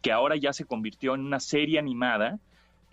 que 0.00 0.10
ahora 0.10 0.34
ya 0.34 0.52
se 0.52 0.64
convirtió 0.64 1.14
en 1.14 1.20
una 1.20 1.38
serie 1.38 1.78
animada 1.78 2.40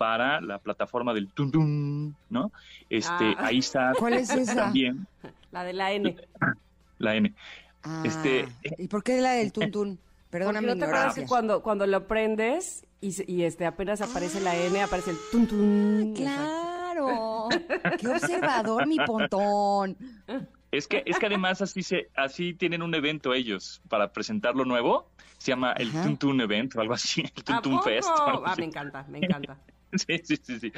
para 0.00 0.40
la 0.40 0.58
plataforma 0.58 1.12
del 1.12 1.28
Tun 1.28 1.52
Tun, 1.52 2.16
¿no? 2.30 2.50
Este, 2.88 3.34
Ah. 3.36 3.44
ahí 3.48 3.58
está 3.58 3.92
¿Cuál 3.98 4.14
es 4.14 4.30
esa? 4.30 4.54
también 4.54 5.06
La 5.52 5.62
de 5.62 5.74
la 5.74 5.92
N. 5.92 6.16
la 6.96 7.16
N. 7.16 7.34
Ah, 7.82 8.02
Este- 8.06 8.48
¿Y 8.78 8.88
por 8.88 9.02
qué 9.02 9.20
la 9.20 9.32
del 9.32 9.52
tuntún? 9.52 9.98
Perdona 10.30 10.60
Porque 10.60 10.66
mi 10.66 10.72
no 10.72 10.78
te 10.78 10.84
acuerdas 10.90 11.14
que 11.14 11.26
cuando, 11.26 11.60
cuando 11.62 11.86
lo 11.86 12.06
prendes 12.06 12.86
y, 13.02 13.12
se- 13.12 13.26
y, 13.28 13.42
este 13.42 13.66
apenas 13.66 14.00
aparece 14.00 14.40
la 14.40 14.56
N, 14.56 14.80
aparece 14.80 15.10
el 15.10 15.16
tun 15.30 15.46
tun. 15.46 16.14
Claro. 16.16 17.48
Qué 18.00 18.08
observador, 18.08 18.86
mi 18.86 18.96
pontón. 19.04 19.98
Es 20.72 20.88
que, 20.88 21.02
es 21.04 21.18
que 21.18 21.26
además 21.26 21.60
así 21.60 21.82
se, 21.82 22.08
así 22.16 22.54
tienen 22.54 22.80
un 22.80 22.94
evento 22.94 23.34
ellos 23.34 23.82
para 23.90 24.12
presentar 24.14 24.54
lo 24.54 24.64
nuevo. 24.64 25.10
Se 25.38 25.52
llama 25.52 25.72
el. 25.72 25.90
Tuntun 25.90 26.40
Event 26.40 26.74
o 26.76 26.80
algo 26.80 26.94
así, 26.94 27.20
el 27.22 27.32
¿A 27.54 27.60
Tuntun 27.60 27.82
Fest. 27.82 28.08
Ah, 28.10 28.54
me 28.56 28.64
encanta, 28.64 29.04
me 29.10 29.18
encanta. 29.18 29.56
Sí, 30.06 30.20
sí, 30.24 30.36
sí, 30.42 30.60
sí. 30.60 30.72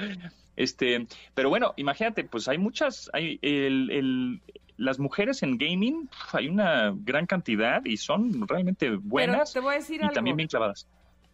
Este, 0.57 1.07
pero 1.35 1.49
bueno, 1.49 1.75
imagínate, 1.77 2.25
pues 2.25 2.49
hay 2.49 2.59
muchas, 2.59 3.11
hay 3.13 3.39
el, 3.43 3.91
el- 3.91 4.41
las 4.79 4.99
mujeres 4.99 5.43
en 5.43 5.59
gaming, 5.59 6.09
hay 6.33 6.49
una 6.49 6.93
gran 6.97 7.27
cantidad 7.27 7.85
y 7.85 7.99
son 7.99 8.49
realmente 8.49 8.91
buenas 8.97 9.53
te 9.53 9.61
voy 9.61 9.75
a 9.75 9.79
decir 9.79 10.01
y 10.01 10.03
algo. 10.05 10.15
también 10.15 10.37
bien 10.37 10.49
clavadas. 10.49 10.87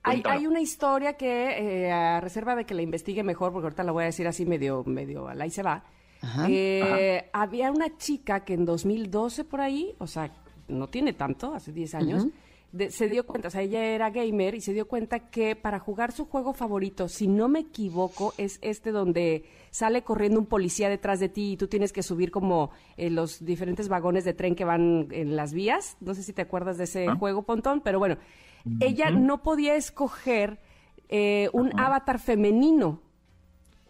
Hay, 0.03 0.23
hay 0.27 0.47
una 0.47 0.61
historia 0.61 1.15
que, 1.15 1.87
eh, 1.87 1.93
a 1.93 2.21
reserva 2.21 2.57
de 2.57 2.65
que 2.67 2.75
la 2.75 2.83
investigue 2.83 3.23
mejor, 3.23 3.53
porque 3.53 3.67
ahorita 3.67 3.85
la 3.85 3.93
voy 3.93 4.03
a 4.03 4.07
decir 4.07 4.27
así 4.27 4.45
medio, 4.45 4.85
medio 4.85 5.29
al 5.29 5.41
ahí 5.41 5.51
se 5.51 5.63
va. 5.63 5.85
Ajá. 6.21 6.47
Eh, 6.49 7.31
Había 7.33 7.71
una 7.71 7.97
chica 7.97 8.45
que 8.45 8.55
en 8.55 8.65
2012 8.65 9.45
por 9.45 9.61
ahí, 9.61 9.95
o 9.99 10.07
sea, 10.07 10.31
no 10.69 10.89
tiene 10.89 11.13
tanto, 11.13 11.55
hace 11.55 11.73
10 11.73 11.95
años, 11.95 12.27
de- 12.73 12.91
se 12.91 13.09
dio 13.09 13.25
cuenta, 13.27 13.49
o 13.49 13.51
sea, 13.51 13.63
ella 13.63 13.83
era 13.85 14.11
gamer 14.11 14.55
y 14.55 14.61
se 14.61 14.73
dio 14.75 14.87
cuenta 14.87 15.31
que 15.31 15.57
para 15.57 15.79
jugar 15.79 16.13
su 16.13 16.27
juego 16.27 16.53
favorito, 16.53 17.09
si 17.09 17.27
no 17.27 17.49
me 17.49 17.61
equivoco, 17.61 18.35
es 18.37 18.59
este 18.63 18.91
donde 18.93 19.45
sale 19.71 20.03
corriendo 20.03 20.39
un 20.39 20.47
policía 20.47 20.89
detrás 20.89 21.19
de 21.21 21.29
ti 21.29 21.53
y 21.53 21.57
tú 21.57 21.67
tienes 21.69 21.93
que 21.93 22.03
subir 22.03 22.31
como 22.31 22.71
eh, 22.97 23.09
los 23.11 23.45
diferentes 23.45 23.89
vagones 23.89 24.25
de 24.25 24.35
tren 24.35 24.55
que 24.55 24.65
van 24.65 25.09
en 25.13 25.35
las 25.37 25.53
vías. 25.55 25.97
No 26.01 26.15
sé 26.15 26.23
si 26.23 26.33
te 26.33 26.43
acuerdas 26.43 26.77
de 26.79 26.85
ese 26.85 27.07
Ah. 27.09 27.17
juego, 27.17 27.43
Pontón, 27.43 27.81
pero 27.81 27.99
bueno, 27.99 28.17
ella 28.81 29.11
no 29.11 29.43
podía 29.43 29.75
escoger 29.75 30.61
eh, 31.09 31.49
un 31.55 31.71
avatar 31.81 32.19
femenino 32.19 33.01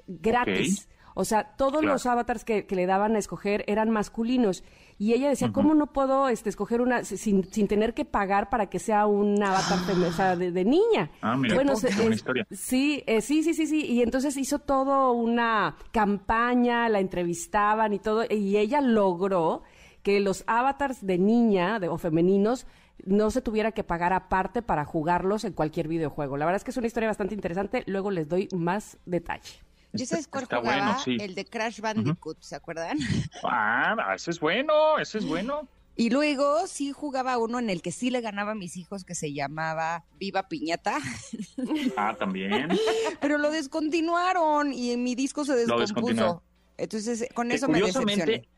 gratis. 0.06 0.88
O 1.20 1.24
sea, 1.24 1.56
todos 1.56 1.80
Claro. 1.80 1.94
los 1.94 2.06
avatars 2.06 2.44
que, 2.44 2.64
que 2.66 2.76
le 2.76 2.86
daban 2.86 3.16
a 3.16 3.18
escoger 3.18 3.64
eran 3.66 3.90
masculinos. 3.90 4.62
Y 4.98 5.14
ella 5.14 5.28
decía, 5.28 5.50
¿cómo 5.52 5.74
no 5.74 5.92
puedo 5.92 6.28
este, 6.28 6.48
escoger 6.48 6.80
una 6.80 7.02
sin, 7.02 7.42
sin 7.52 7.66
tener 7.66 7.92
que 7.92 8.04
pagar 8.04 8.50
para 8.50 8.66
que 8.70 8.78
sea 8.78 9.06
un 9.06 9.42
avatar 9.42 9.78
feme- 9.80 10.06
o 10.06 10.12
sea, 10.12 10.36
de, 10.36 10.52
de 10.52 10.64
niña? 10.64 11.10
Ah, 11.20 11.36
mira, 11.36 11.56
bueno, 11.56 11.72
es- 11.72 11.84
historia. 12.14 12.46
sí, 12.52 13.02
eh, 13.06 13.20
sí, 13.20 13.42
sí, 13.42 13.52
sí, 13.54 13.66
sí. 13.66 13.84
Y 13.84 14.02
entonces 14.02 14.36
hizo 14.36 14.60
todo 14.60 15.10
una 15.12 15.76
campaña, 15.92 16.88
la 16.88 17.00
entrevistaban 17.00 17.92
y 17.92 17.98
todo. 17.98 18.24
Y 18.30 18.56
ella 18.56 18.80
logró 18.80 19.62
que 20.02 20.20
los 20.20 20.44
avatars 20.46 21.04
de 21.04 21.18
niña 21.18 21.78
de- 21.80 21.88
o 21.88 21.98
femeninos 21.98 22.66
no 23.04 23.30
se 23.30 23.42
tuviera 23.42 23.72
que 23.72 23.84
pagar 23.84 24.12
aparte 24.12 24.62
para 24.62 24.84
jugarlos 24.84 25.44
en 25.44 25.52
cualquier 25.52 25.86
videojuego. 25.88 26.36
La 26.36 26.44
verdad 26.44 26.56
es 26.56 26.64
que 26.64 26.70
es 26.70 26.76
una 26.76 26.86
historia 26.86 27.08
bastante 27.08 27.34
interesante. 27.34 27.82
Luego 27.86 28.10
les 28.10 28.28
doy 28.28 28.48
más 28.54 28.98
detalle. 29.06 29.60
Yo 29.92 30.06
sabes 30.06 30.28
cuál 30.28 30.44
Está 30.44 30.58
jugaba, 30.58 30.84
bueno, 30.84 30.98
sí. 31.02 31.16
el 31.20 31.34
de 31.34 31.44
Crash 31.44 31.80
Bandicoot, 31.80 32.40
¿se 32.40 32.56
acuerdan? 32.56 32.98
Ah, 33.42 34.12
ese 34.14 34.30
es 34.30 34.40
bueno, 34.40 34.98
ese 34.98 35.18
es 35.18 35.26
bueno. 35.26 35.66
Y 35.96 36.10
luego 36.10 36.66
sí 36.68 36.92
jugaba 36.92 37.38
uno 37.38 37.58
en 37.58 37.70
el 37.70 37.82
que 37.82 37.90
sí 37.90 38.10
le 38.10 38.20
ganaba 38.20 38.52
a 38.52 38.54
mis 38.54 38.76
hijos 38.76 39.04
que 39.04 39.16
se 39.16 39.32
llamaba 39.32 40.04
Viva 40.20 40.46
Piñata, 40.48 40.98
Ah, 41.96 42.14
también. 42.16 42.68
pero 43.20 43.36
lo 43.38 43.50
descontinuaron 43.50 44.72
y 44.72 44.92
en 44.92 45.02
mi 45.02 45.14
disco 45.16 45.44
se 45.44 45.56
descompuso. 45.56 46.42
Entonces 46.76 47.26
con 47.34 47.48
Que 47.48 47.56
eso 47.56 47.68
me 47.68 47.80
decepcioné. 47.80 48.48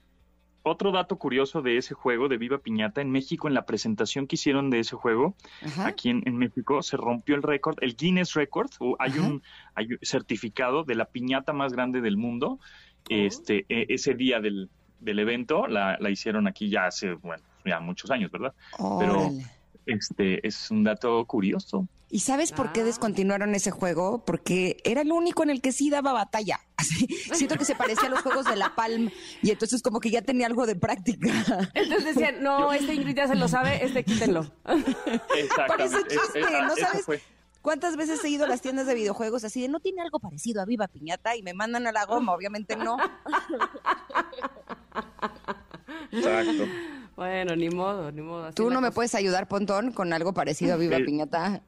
Otro 0.62 0.92
dato 0.92 1.16
curioso 1.16 1.62
de 1.62 1.76
ese 1.76 1.94
juego 1.94 2.28
de 2.28 2.36
Viva 2.36 2.58
Piñata, 2.58 3.00
en 3.00 3.10
México, 3.10 3.48
en 3.48 3.54
la 3.54 3.64
presentación 3.66 4.26
que 4.26 4.36
hicieron 4.36 4.70
de 4.70 4.80
ese 4.80 4.96
juego, 4.96 5.34
Ajá. 5.64 5.86
aquí 5.86 6.10
en, 6.10 6.22
en 6.26 6.36
México, 6.36 6.82
se 6.82 6.96
rompió 6.96 7.34
el 7.34 7.42
récord, 7.42 7.76
el 7.80 7.96
Guinness 7.96 8.34
Record, 8.34 8.70
hay 8.98 9.10
Ajá. 9.12 9.20
un, 9.22 9.42
hay 9.74 9.92
un 9.92 9.98
certificado 10.02 10.84
de 10.84 10.94
la 10.94 11.06
piñata 11.06 11.52
más 11.52 11.72
grande 11.72 12.00
del 12.00 12.16
mundo. 12.16 12.58
Este, 13.08 13.64
e- 13.68 13.86
ese 13.88 14.14
día 14.14 14.40
del, 14.40 14.68
del 15.00 15.18
evento 15.18 15.66
la, 15.66 15.96
la 15.98 16.10
hicieron 16.10 16.46
aquí 16.46 16.68
ya 16.68 16.86
hace, 16.86 17.14
bueno, 17.14 17.42
ya 17.64 17.80
muchos 17.80 18.10
años, 18.10 18.30
¿verdad? 18.30 18.52
Pero 18.98 19.22
Órale. 19.22 19.46
Este 19.86 20.46
es 20.46 20.70
un 20.70 20.84
dato 20.84 21.24
curioso. 21.26 21.86
¿Y 22.12 22.20
sabes 22.20 22.50
por 22.50 22.72
qué 22.72 22.80
Ah. 22.80 22.84
descontinuaron 22.84 23.54
ese 23.54 23.70
juego? 23.70 24.24
Porque 24.24 24.78
era 24.82 25.02
el 25.02 25.12
único 25.12 25.44
en 25.44 25.50
el 25.50 25.60
que 25.60 25.70
sí 25.70 25.90
daba 25.90 26.12
batalla. 26.12 26.58
Así, 26.76 27.06
siento 27.34 27.56
que 27.56 27.64
se 27.64 27.76
parecía 27.76 28.08
a 28.08 28.10
los 28.10 28.20
juegos 28.22 28.46
de 28.46 28.56
la 28.56 28.74
Palm 28.74 29.10
y 29.42 29.50
entonces 29.50 29.80
como 29.82 30.00
que 30.00 30.10
ya 30.10 30.22
tenía 30.22 30.46
algo 30.46 30.66
de 30.66 30.74
práctica. 30.74 31.28
Entonces 31.74 32.16
decían, 32.16 32.42
no, 32.42 32.72
este 32.72 32.94
Ingrid 32.94 33.14
ya 33.16 33.28
se 33.28 33.36
lo 33.36 33.46
sabe, 33.46 33.84
este 33.84 34.02
quítenlo. 34.02 34.50
Parece 35.68 35.98
chiste, 36.08 36.40
es- 36.40 36.50
¿no 36.66 36.76
sabes? 36.76 37.04
fue. 37.04 37.22
¿Cuántas 37.62 37.96
veces 37.96 38.24
he 38.24 38.30
ido 38.30 38.46
a 38.46 38.48
las 38.48 38.62
tiendas 38.62 38.86
de 38.86 38.94
videojuegos 38.94 39.44
así 39.44 39.60
de 39.60 39.68
no 39.68 39.80
tiene 39.80 40.00
algo 40.00 40.18
parecido 40.18 40.62
a 40.62 40.64
Viva 40.64 40.88
Piñata 40.88 41.36
y 41.36 41.42
me 41.42 41.52
mandan 41.52 41.86
a 41.86 41.92
la 41.92 42.06
goma? 42.06 42.32
Obviamente 42.32 42.74
no. 42.74 42.96
Exacto. 46.10 46.64
Bueno, 47.20 47.54
ni 47.54 47.68
modo, 47.68 48.10
ni 48.10 48.22
modo. 48.22 48.46
así 48.46 48.54
¿Tú 48.54 48.70
no 48.70 48.80
me 48.80 48.92
puedes 48.92 49.14
ayudar, 49.14 49.46
Pontón, 49.46 49.92
con 49.92 50.10
algo 50.14 50.32
parecido 50.32 50.72
a 50.72 50.78
Viva 50.78 50.96
Piñata? 51.04 51.60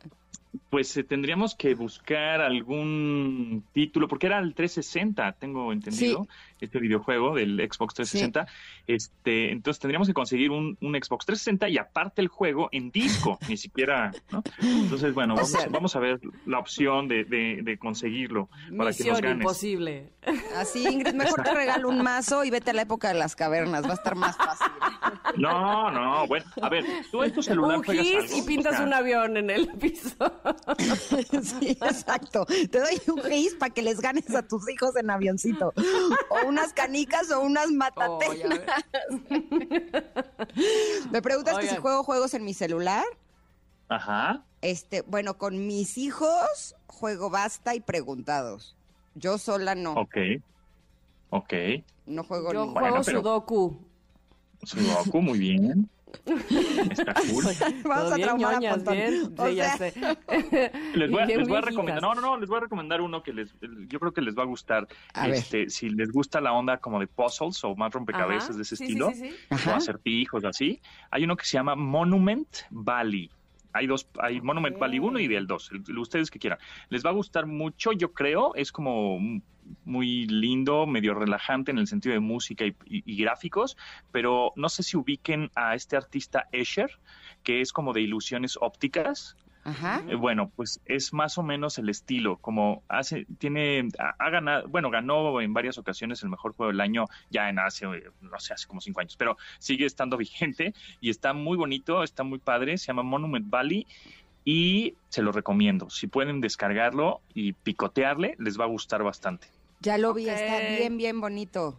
Pues 0.73 0.97
eh, 0.97 1.05
tendríamos 1.05 1.55
que 1.55 1.75
buscar 1.75 2.41
algún 2.41 3.63
título, 3.75 4.09
porque 4.09 4.27
era 4.29 4.39
el 4.39 4.55
360, 4.55 5.33
tengo 5.33 5.71
entendido, 5.71 6.27
este 6.63 6.79
videojuego 6.79 7.35
del 7.35 7.59
Xbox 7.71 7.93
360. 7.93 8.47
Este, 8.87 9.53
entonces 9.53 9.79
tendríamos 9.81 10.09
que 10.09 10.15
conseguir 10.15 10.51
un, 10.51 10.79
un 10.81 10.95
Xbox 10.95 11.27
360 11.27 11.69
y 11.69 11.77
aparte 11.77 12.23
el 12.23 12.29
juego 12.29 12.71
en 12.73 12.91
disco, 12.91 13.39
ni 13.51 13.59
siquiera, 13.59 14.13
¿no? 14.31 14.43
Entonces, 14.63 15.13
bueno, 15.13 15.35
vamos, 15.35 15.51
sea- 15.51 15.69
vamos 15.69 15.95
a 15.95 15.99
ver 15.99 16.21
la 16.47 16.59
opción 16.59 17.07
de, 17.07 17.25
de, 17.25 17.61
de 17.63 17.77
conseguirlo 17.77 18.49
para 18.79 18.95
que 18.95 19.05
nos 19.05 19.21
ganes. 19.21 19.43
imposible. 19.43 20.13
Así, 20.57 20.87
Ingrid, 20.89 21.13
mejor 21.13 21.43
te 21.43 21.53
regalo 21.53 21.91
un 21.91 22.01
mazo 22.03 22.45
y 22.45 22.51
vete 22.51 22.71
a 22.71 22.75
la 22.75 22.83
época 22.83 23.09
de 23.09 23.15
las 23.19 23.37
cavernas, 23.37 23.85
va 23.85 23.91
a 23.91 23.95
estar 23.95 24.15
más 24.17 24.39
fácil. 24.39 24.69
No, 25.37 25.91
no, 25.91 26.27
bueno, 26.27 26.47
a 26.63 26.69
ver, 26.71 26.85
tú 27.11 27.23
en 27.23 27.33
tu 27.35 27.43
celular 27.43 27.77
Un 27.79 27.85
juegas 27.85 28.07
gis 28.07 28.17
algo, 28.17 28.39
y 28.39 28.43
pintas 28.43 28.73
o 28.73 28.77
sea, 28.79 28.87
un 28.87 28.95
avión 28.95 29.37
en 29.37 29.51
el 29.51 29.69
piso. 29.79 30.17
Sí, 31.43 31.71
exacto. 31.71 32.45
Te 32.47 32.79
doy 32.81 33.01
un 33.09 33.23
gis 33.25 33.55
para 33.55 33.73
que 33.73 33.83
les 33.83 34.01
ganes 34.01 34.35
a 34.35 34.43
tus 34.43 34.69
hijos 34.71 34.95
en 34.97 35.11
avioncito. 35.11 35.73
O 36.31 36.47
unas 36.47 36.73
canicas 36.73 37.31
o 37.31 37.41
unas 37.41 37.67
Oh, 37.69 37.73
matatenas. 37.73 38.61
Me 41.11 41.23
preguntas 41.23 41.59
que 41.59 41.69
si 41.69 41.77
juego 41.77 42.03
juegos 42.05 42.35
en 42.35 42.45
mi 42.45 42.55
celular. 42.55 43.05
Ajá. 43.89 44.43
Este, 44.61 45.03
bueno, 45.03 45.37
con 45.39 45.67
mis 45.67 45.99
hijos 45.99 46.75
juego 46.87 47.31
basta 47.31 47.75
y 47.75 47.81
preguntados. 47.81 48.77
Yo 49.15 49.37
sola 49.39 49.75
no, 49.75 49.93
Ok. 49.95 50.17
Ok. 51.31 51.53
no 52.07 52.25
juego 52.25 52.53
Yo 52.53 52.69
juego 52.73 53.01
pero- 53.05 53.19
Sudoku. 53.21 53.79
Sudoku, 54.63 55.21
muy 55.21 55.39
bien. 55.39 55.91
Está 56.27 57.15
cool. 57.15 57.45
Vamos 57.85 58.13
a 58.13 58.17
traumar 58.17 58.55
a 58.55 58.59
ñoñas, 58.59 58.85
bien. 58.85 59.35
O 59.39 59.47
Sí, 59.49 59.55
ya 59.55 59.77
sea, 59.77 59.91
sé. 59.91 60.01
Les 60.95 61.11
voy, 61.11 61.23
a, 61.23 61.27
Bien 61.27 61.39
les 61.41 61.49
voy 61.49 61.57
a 61.57 61.61
viejitas. 61.61 61.65
recomendar, 61.65 62.03
no, 62.03 62.15
no, 62.15 62.21
no, 62.21 62.37
les 62.39 62.49
voy 62.49 62.59
a 62.59 62.61
recomendar 62.61 63.01
uno 63.01 63.23
que 63.23 63.33
les, 63.33 63.55
yo 63.89 63.99
creo 64.01 64.13
que 64.13 64.21
les 64.21 64.37
va 64.37 64.43
a 64.43 64.47
gustar. 64.47 64.87
A 65.15 65.27
ver. 65.27 65.37
este, 65.37 65.71
si 65.71 65.89
les 65.91 66.11
gusta 66.13 66.41
la 66.41 66.53
onda 66.53 66.79
como 66.79 67.01
de 67.01 67.07
puzzles 67.07 67.63
o 67.65 67.75
más 67.75 67.93
rompecabezas 67.93 68.51
Ajá. 68.51 68.57
de 68.57 68.63
ese 68.63 68.77
Sí, 68.77 68.85
estilo, 68.85 69.11
sí, 69.11 69.31
sí, 69.31 69.35
sí. 69.57 69.69
o 69.69 69.73
acertijos 69.75 70.45
así, 70.45 70.81
hay 71.11 71.25
uno 71.25 71.37
que 71.37 71.45
se 71.45 71.53
llama 71.55 71.75
Monument 71.75 72.49
Valley. 72.71 73.31
Hay 73.73 73.87
dos, 73.87 74.09
hay 74.21 74.41
Monument 74.41 74.79
Valley 74.79 74.99
1 74.99 75.19
y 75.21 75.35
el 75.35 75.47
2, 75.47 75.71
el- 75.73 75.99
ustedes 75.99 76.31
que 76.31 76.39
quieran. 76.39 76.59
Les 76.91 77.05
va 77.05 77.11
a 77.11 77.15
gustar 77.15 77.47
mucho, 77.47 77.93
yo 77.93 78.13
creo, 78.13 78.55
es 78.55 78.71
como 78.73 79.19
muy 79.85 80.27
lindo, 80.27 80.87
medio 80.87 81.15
relajante 81.15 81.71
en 81.71 81.79
el 81.79 81.87
sentido 81.87 82.13
de 82.15 82.21
música 82.21 82.65
y, 82.67 82.75
y- 82.85 83.03
y 83.07 83.17
gráficos, 83.17 83.77
pero 84.11 84.53
no 84.57 84.69
sé 84.69 84.83
si 84.83 84.97
ubiquen 84.97 85.51
a 85.55 85.75
este 85.75 85.97
artista 85.97 86.49
Escher, 86.53 86.91
que 87.43 87.61
es 87.61 87.73
como 87.73 87.93
de 87.93 88.01
ilusiones 88.03 88.59
ópticas. 88.61 89.37
Ajá. 89.65 90.03
Eh, 90.09 90.15
Bueno, 90.17 90.51
pues 90.57 90.81
es 90.87 91.13
más 91.13 91.39
o 91.39 91.43
menos 91.43 91.79
el 91.79 91.89
estilo, 91.89 92.37
como 92.39 92.83
hace, 92.89 93.27
tiene, 93.39 93.89
ha, 93.99 94.15
ha 94.19 94.31
ganado, 94.31 94.67
bueno, 94.69 94.91
ganó 94.91 95.41
en 95.41 95.55
varias 95.55 95.79
ocasiones 95.79 96.23
el 96.23 96.31
mejor 96.31 96.53
juego 96.55 96.73
del 96.73 96.81
año 96.81 97.07
ya 97.31 97.49
en 97.49 97.59
hace, 97.59 97.87
eh, 97.87 98.03
no 98.21 98.41
sé, 98.41 98.55
hace 98.55 98.67
como 98.67 98.81
cinco 98.81 99.01
años, 99.01 99.17
pero 99.17 99.37
sigue 99.59 99.87
estando 99.87 100.17
vigente 100.19 100.75
y 101.01 101.11
está 101.11 101.33
muy 101.33 101.57
bonito, 101.57 102.03
está 102.03 102.25
muy 102.25 102.39
padre, 102.39 102.77
se 102.79 102.87
llama 102.87 103.03
Monument 103.05 103.49
Valley 103.49 103.87
y 104.45 104.97
se 105.09 105.23
lo 105.23 105.31
recomiendo. 105.33 105.89
Si 105.91 106.09
pueden 106.09 106.41
descargarlo 106.41 107.21
y 107.33 107.53
picotearle, 107.53 108.35
les 108.39 108.59
va 108.59 108.65
a 108.65 108.69
gustar 108.69 109.03
bastante. 109.05 109.47
Ya 109.81 109.99
lo 109.99 110.13
vi, 110.15 110.29
está 110.29 110.59
bien, 110.59 110.97
bien 110.97 111.21
bonito. 111.21 111.79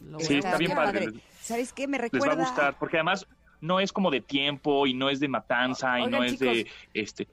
Lo 0.00 0.18
Sí, 0.18 0.38
está 0.38 0.56
bien 0.58 0.72
buscar. 0.72 0.86
padre. 0.92 1.08
¿Sabes 1.40 1.72
qué? 1.72 1.86
Me 1.86 1.98
Les 1.98 2.10
recuerda. 2.10 2.34
va 2.34 2.42
a 2.42 2.44
gustar, 2.46 2.78
porque 2.78 2.96
además 2.96 3.26
no 3.62 3.80
es 3.80 3.92
como 3.92 4.10
de 4.10 4.20
tiempo 4.20 4.86
y 4.86 4.92
no 4.92 5.08
es 5.08 5.18
de 5.20 5.28
matanza 5.28 5.98
y 6.00 6.06
no 6.08 6.22
es 6.22 6.38
de, 6.38 6.66
este, 6.92 7.24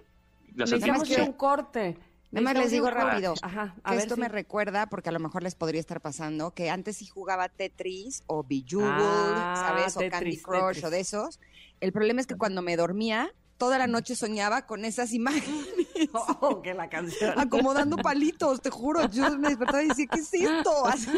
de 0.53 0.63
Necesitamos 0.63 1.03
que- 1.03 1.13
ir 1.15 1.19
a 1.19 1.23
un 1.25 1.33
corte. 1.33 1.97
Nada 2.31 2.43
más 2.43 2.53
les 2.57 2.69
digo 2.71 2.89
rápido. 2.91 3.33
Ajá, 3.41 3.73
a 3.83 3.89
que 3.89 3.95
ver 3.95 4.03
esto 4.03 4.13
si- 4.15 4.21
me 4.21 4.27
recuerda, 4.29 4.85
porque 4.87 5.09
a 5.09 5.11
lo 5.11 5.19
mejor 5.19 5.41
les 5.41 5.55
podría 5.55 5.81
estar 5.81 5.99
pasando, 5.99 6.51
que 6.51 6.69
antes 6.69 6.97
sí 6.97 7.07
jugaba 7.07 7.49
Tetris 7.49 8.23
o 8.27 8.43
Bejeweled, 8.47 8.87
Ah, 8.93 9.55
¿sabes? 9.67 9.97
O 9.97 10.01
Candy 10.11 10.37
Crush 10.39 10.59
Tetris. 10.75 10.83
o 10.83 10.89
de 10.91 10.99
esos. 10.99 11.39
El 11.81 11.91
problema 11.91 12.21
es 12.21 12.27
que 12.27 12.35
cuando 12.35 12.61
me 12.61 12.77
dormía, 12.77 13.31
toda 13.57 13.79
la 13.79 13.87
noche 13.87 14.15
soñaba 14.15 14.67
con 14.67 14.85
esas 14.85 15.11
imágenes, 15.11 15.65
Oh, 16.39 16.61
que 16.61 16.75
la 16.75 16.87
canción. 16.87 17.37
acomodando 17.39 17.97
palitos, 17.97 18.61
te 18.61 18.69
juro. 18.69 19.09
Yo 19.09 19.35
me 19.39 19.49
despertaba 19.49 19.81
y 19.83 19.87
decía, 19.87 20.05
¿qué 20.11 20.19
es 20.19 20.31
esto? 20.33 20.71
Así, 20.85 21.09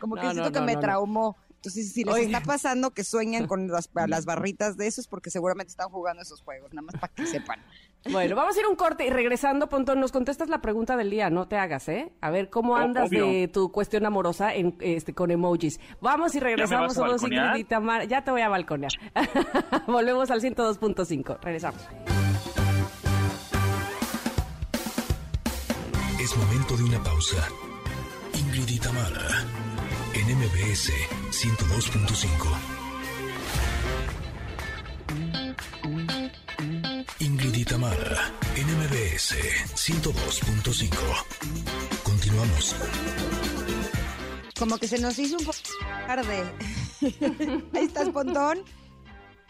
como 0.00 0.14
que 0.16 0.22
No, 0.22 0.30
siento 0.32 0.48
no, 0.48 0.52
que 0.52 0.60
no, 0.60 0.66
me 0.66 0.76
traumó. 0.78 1.36
Entonces, 1.66 1.92
si 1.92 2.04
les 2.04 2.16
está 2.18 2.40
pasando 2.40 2.92
que 2.92 3.02
sueñan 3.02 3.46
con 3.48 3.68
las, 3.68 3.90
las 4.06 4.24
barritas 4.24 4.76
de 4.76 4.86
esos, 4.86 5.08
porque 5.08 5.30
seguramente 5.30 5.70
están 5.70 5.88
jugando 5.88 6.22
esos 6.22 6.40
juegos, 6.42 6.72
nada 6.72 6.86
más 6.86 7.00
para 7.00 7.12
que 7.12 7.26
sepan. 7.26 7.60
Bueno, 8.10 8.36
vamos 8.36 8.56
a 8.56 8.60
ir 8.60 8.66
a 8.66 8.68
un 8.68 8.76
corte 8.76 9.04
y 9.04 9.10
regresando, 9.10 9.68
Pontón, 9.68 9.98
nos 9.98 10.12
contestas 10.12 10.48
la 10.48 10.60
pregunta 10.60 10.96
del 10.96 11.10
día, 11.10 11.28
no 11.28 11.48
te 11.48 11.56
hagas, 11.56 11.88
¿eh? 11.88 12.12
A 12.20 12.30
ver 12.30 12.50
cómo 12.50 12.76
andas 12.76 13.08
obvio. 13.08 13.26
de 13.26 13.48
tu 13.48 13.72
cuestión 13.72 14.06
amorosa 14.06 14.54
en, 14.54 14.76
este, 14.80 15.12
con 15.12 15.32
emojis. 15.32 15.80
Vamos 16.00 16.34
y 16.36 16.40
regresamos, 16.40 16.96
vas 16.96 16.98
a 16.98 17.18
somos? 17.18 17.22
Ingrid 17.24 17.56
y 17.56 17.64
Tamara. 17.64 18.04
Ya 18.04 18.22
te 18.22 18.30
voy 18.30 18.42
a 18.42 18.48
balconear. 18.48 18.92
Volvemos 19.88 20.30
al 20.30 20.40
102.5. 20.40 21.40
Regresamos. 21.40 21.82
Es 26.20 26.36
momento 26.36 26.76
de 26.76 26.84
una 26.84 27.02
pausa. 27.02 27.48
Ingrid 28.34 28.68
y 28.68 28.78
Tamara, 28.78 29.44
en 30.28 30.38
MBS 30.38 30.92
102.5. 31.30 32.46
Ingrid 37.20 37.54
y 37.54 37.64
Tamara, 37.64 38.32
en 38.56 38.66
MBS 38.78 39.36
102.5. 39.74 40.90
Continuamos. 42.02 42.74
Como 44.58 44.78
que 44.78 44.88
se 44.88 44.98
nos 45.00 45.16
hizo 45.18 45.36
un 45.36 45.44
poco 45.44 45.58
tarde. 46.06 46.42
Ahí 47.74 47.84
estás, 47.84 48.08
Pontón. 48.08 48.64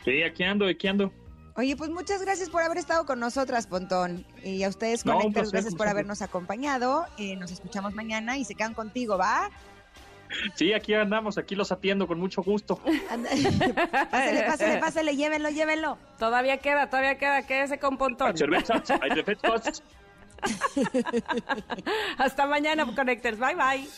Sí, 0.05 0.23
aquí 0.23 0.43
ando, 0.43 0.67
aquí 0.67 0.89
ando. 0.89 1.11
Oye, 1.55 1.75
pues 1.75 1.89
muchas 1.89 2.21
gracias 2.21 2.51
por 2.51 2.61
haber 2.63 2.77
estado 2.77 3.07
con 3.07 3.19
nosotras, 3.19 3.67
Pontón. 3.67 4.27
Y 4.45 4.63
a 4.63 4.69
ustedes, 4.69 5.07
No, 5.07 5.15
Connectors, 5.15 5.51
placer, 5.51 5.53
gracias 5.53 5.75
por 5.75 5.89
habernos 5.89 6.21
acompañado. 6.21 7.07
Eh, 7.17 7.35
nos 7.37 7.51
escuchamos 7.51 7.95
mañana 7.95 8.37
y 8.37 8.45
se 8.45 8.55
quedan 8.55 8.75
contigo, 8.75 9.17
¿va? 9.17 9.51
Sí, 10.55 10.73
aquí 10.73 10.95
andamos, 10.95 11.39
aquí 11.39 11.55
los 11.55 11.73
atiendo 11.73 12.07
con 12.07 12.19
mucho 12.19 12.43
gusto. 12.43 12.77
Pásale, 14.11 14.43
pásale, 14.43 14.79
pásale, 14.79 15.17
llévenlo, 15.17 15.51
llévenlo. 15.51 15.99
Todavía 16.19 16.59
queda, 16.59 16.89
todavía 16.89 17.19
queda, 17.19 17.47
quédese 17.47 17.79
con 17.79 17.97
Pontón. 17.97 18.29
Hay 18.29 18.37
cervezas, 18.37 18.91
hay 18.91 19.15
defectos. 19.15 19.83
Hasta 22.19 22.47
mañana, 22.47 22.87
Connectors. 22.95 23.39
Bye, 23.39 23.55
bye. 23.55 23.89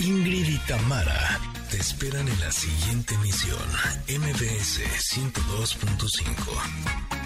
Ingrid 0.00 0.48
y 0.48 0.58
Tamara 0.66 1.38
te 1.70 1.76
esperan 1.78 2.26
en 2.28 2.40
la 2.40 2.52
siguiente 2.52 3.14
emisión. 3.14 3.58
MBS 4.08 4.80
102.5. 5.14 7.23